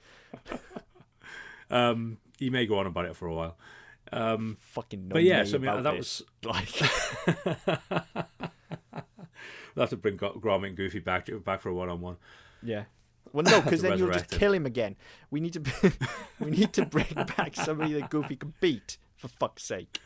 Um, 1.70 2.18
he 2.38 2.49
may 2.49 2.66
go 2.66 2.80
on 2.80 2.88
about 2.88 3.05
it 3.05 3.16
for 3.16 3.28
a 3.28 3.34
while. 3.34 3.57
Um, 4.12 4.57
Fucking. 4.60 5.10
but 5.10 5.24
yeah, 5.24 5.43
so 5.43 5.57
I 5.57 5.60
mean, 5.60 5.84
that 5.84 5.95
this. 5.95 6.24
was 6.43 6.51
like. 6.51 6.82
we'll 9.76 9.84
have 9.84 9.89
to 9.89 9.97
bring 9.97 10.18
Gro- 10.18 10.39
Gromit 10.39 10.70
and 10.70 10.78
Goofy 10.78 10.99
back 10.99 11.30
back 11.43 11.62
for 11.62 11.70
a 11.70 11.74
one 11.74 11.89
on 11.89 12.01
one. 12.01 12.18
Yeah. 12.64 12.86
Well, 13.32 13.43
no, 13.43 13.62
because 13.62 13.84
then 13.84 13.99
you'll 13.99 14.12
just 14.12 14.34
him. 14.34 14.39
kill 14.39 14.53
him 14.53 14.66
again. 14.66 14.95
We 15.30 15.39
need 15.39 15.53
to, 15.53 15.93
we 16.39 16.49
need 16.49 16.74
to 16.74 16.86
bring 16.86 17.14
back 17.38 17.55
somebody 17.55 17.93
that 17.93 18.10
Goofy 18.10 18.36
can 18.36 18.55
beat. 18.60 18.97
For 19.18 19.28
fuck's 19.28 19.64
sake. 19.64 19.99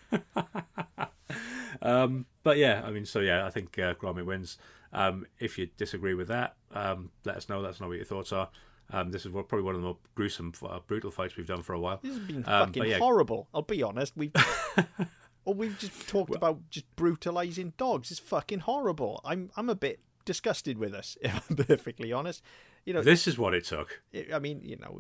Um, 1.82 2.26
but 2.44 2.58
yeah, 2.58 2.82
I 2.86 2.92
mean, 2.92 3.06
so 3.06 3.20
yeah, 3.20 3.46
I 3.46 3.50
think 3.50 3.78
uh, 3.80 3.94
Gromit 3.96 4.26
wins. 4.26 4.58
Um, 4.94 5.26
if 5.40 5.58
you 5.58 5.68
disagree 5.78 6.14
with 6.14 6.28
that, 6.30 6.56
um, 6.72 7.10
let 7.26 7.36
us 7.36 7.50
know. 7.50 7.60
Let 7.60 7.72
us 7.72 7.82
know 7.82 7.88
what 7.88 7.98
your 7.98 8.06
thoughts 8.06 8.32
are. 8.32 8.50
Um, 8.92 9.12
this 9.12 9.26
is 9.26 9.32
what- 9.32 9.48
probably 9.48 9.64
one 9.66 9.76
of 9.76 9.82
the 9.82 9.88
more 9.88 9.98
gruesome, 10.14 10.54
uh, 10.62 10.80
brutal 10.86 11.10
fights 11.10 11.36
we've 11.36 11.48
done 11.48 11.64
for 11.64 11.74
a 11.74 11.80
while. 11.80 12.00
This 12.04 12.16
has 12.18 12.28
been 12.28 12.38
Um, 12.46 12.68
fucking 12.68 12.86
yeah. 12.86 12.98
horrible. 13.00 13.48
I'll 13.54 13.62
be 13.64 13.82
honest. 13.82 14.16
We've, 14.16 14.34
or 15.46 15.54
we've 15.54 15.78
just 15.80 16.08
talked 16.08 16.36
about 16.36 16.70
just 16.70 16.94
brutalizing 16.96 17.74
dogs. 17.78 18.12
It's 18.12 18.20
fucking 18.20 18.60
horrible. 18.60 19.20
I'm, 19.26 19.50
I'm 19.58 19.70
a 19.70 19.76
bit 19.76 20.00
disgusted 20.26 20.78
with 20.78 20.94
us. 20.94 21.18
If 21.22 21.50
I'm 21.50 21.56
perfectly 21.58 22.12
honest. 22.14 22.44
You 22.86 22.94
know, 22.94 23.02
This 23.02 23.28
is 23.28 23.38
what 23.38 23.54
it 23.54 23.66
took. 23.66 24.02
I 24.34 24.40
mean, 24.40 24.62
you 24.64 24.78
know, 24.78 25.00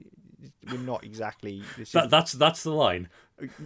we're 0.71 0.77
not 0.77 1.03
exactly. 1.03 1.63
This 1.77 1.89
is 1.89 1.93
That, 1.93 2.09
that's 2.09 2.31
that's 2.33 2.63
the 2.63 2.71
line. 2.71 3.09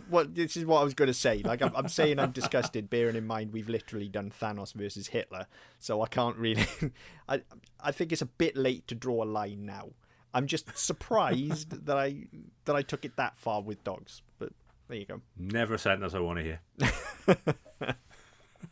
well, 0.10 0.26
this 0.28 0.58
is 0.58 0.66
what 0.66 0.82
I 0.82 0.84
was 0.84 0.94
going 0.94 1.08
to 1.08 1.14
say. 1.14 1.42
Like, 1.44 1.62
I'm, 1.62 1.76
I'm 1.76 1.88
saying 1.88 2.20
I'm 2.20 2.32
disgusted, 2.32 2.90
bearing 2.90 3.16
in 3.16 3.28
mind 3.28 3.54
we've 3.54 3.70
literally 3.70 4.08
done 4.10 4.32
Thanos 4.32 4.74
versus 4.74 5.08
Hitler, 5.08 5.48
so 5.80 6.02
I 6.02 6.08
can't 6.08 6.36
really. 6.38 6.66
I 7.30 7.42
I 7.80 7.92
think 7.92 8.12
it's 8.12 8.22
a 8.22 8.28
bit 8.28 8.56
late 8.58 8.88
to 8.88 8.96
draw 8.96 9.24
a 9.24 9.26
line 9.26 9.66
now. 9.66 9.90
I'm 10.34 10.48
just 10.48 10.78
surprised 10.78 11.70
that 11.86 11.98
I 11.98 12.26
that 12.66 12.76
I 12.76 12.82
took 12.82 13.06
it 13.06 13.16
that 13.18 13.38
far 13.38 13.62
with 13.62 13.84
dogs, 13.84 14.22
but 14.40 14.50
there 14.88 14.98
you 14.98 15.06
go. 15.06 15.22
Never 15.38 15.76
a 15.76 15.78
sentence 15.80 16.14
I 16.14 16.20
want 16.20 16.40
to 16.40 16.44
hear. 16.44 16.60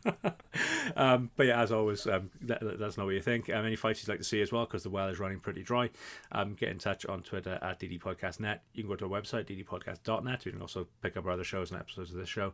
um, 0.96 1.30
but 1.36 1.46
yeah, 1.46 1.60
as 1.60 1.72
always, 1.72 2.06
um, 2.06 2.30
let, 2.46 2.62
let 2.62 2.80
us 2.80 2.96
know 2.96 3.04
what 3.04 3.14
you 3.14 3.20
think. 3.20 3.48
Um, 3.50 3.64
any 3.64 3.76
fights 3.76 4.02
you'd 4.02 4.08
like 4.08 4.18
to 4.18 4.24
see 4.24 4.40
as 4.40 4.52
well, 4.52 4.64
because 4.64 4.82
the 4.82 4.90
well 4.90 5.08
is 5.08 5.18
running 5.18 5.40
pretty 5.40 5.62
dry. 5.62 5.90
Um, 6.32 6.54
get 6.54 6.70
in 6.70 6.78
touch 6.78 7.06
on 7.06 7.22
Twitter 7.22 7.58
at 7.62 7.80
ddpodcastnet. 7.80 8.60
You 8.74 8.82
can 8.82 8.90
go 8.90 8.96
to 8.96 9.04
our 9.12 9.20
website, 9.20 9.46
ddpodcast.net. 9.46 10.46
You 10.46 10.52
can 10.52 10.60
also 10.60 10.86
pick 11.02 11.16
up 11.16 11.24
our 11.24 11.32
other 11.32 11.44
shows 11.44 11.70
and 11.70 11.80
episodes 11.80 12.10
of 12.12 12.18
this 12.18 12.28
show. 12.28 12.52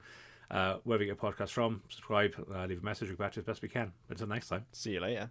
Uh, 0.50 0.76
wherever 0.84 1.02
you 1.02 1.14
get 1.14 1.20
podcasts 1.20 1.50
from, 1.50 1.82
subscribe, 1.88 2.34
uh, 2.54 2.66
leave 2.66 2.82
a 2.82 2.84
message, 2.84 3.08
we 3.08 3.14
get 3.14 3.18
back 3.18 3.32
to 3.32 3.38
you 3.38 3.42
as 3.42 3.46
best 3.46 3.62
we 3.62 3.68
can. 3.68 3.92
Until 4.10 4.26
next 4.26 4.48
time. 4.48 4.66
See 4.72 4.92
you 4.92 5.00
later. 5.00 5.30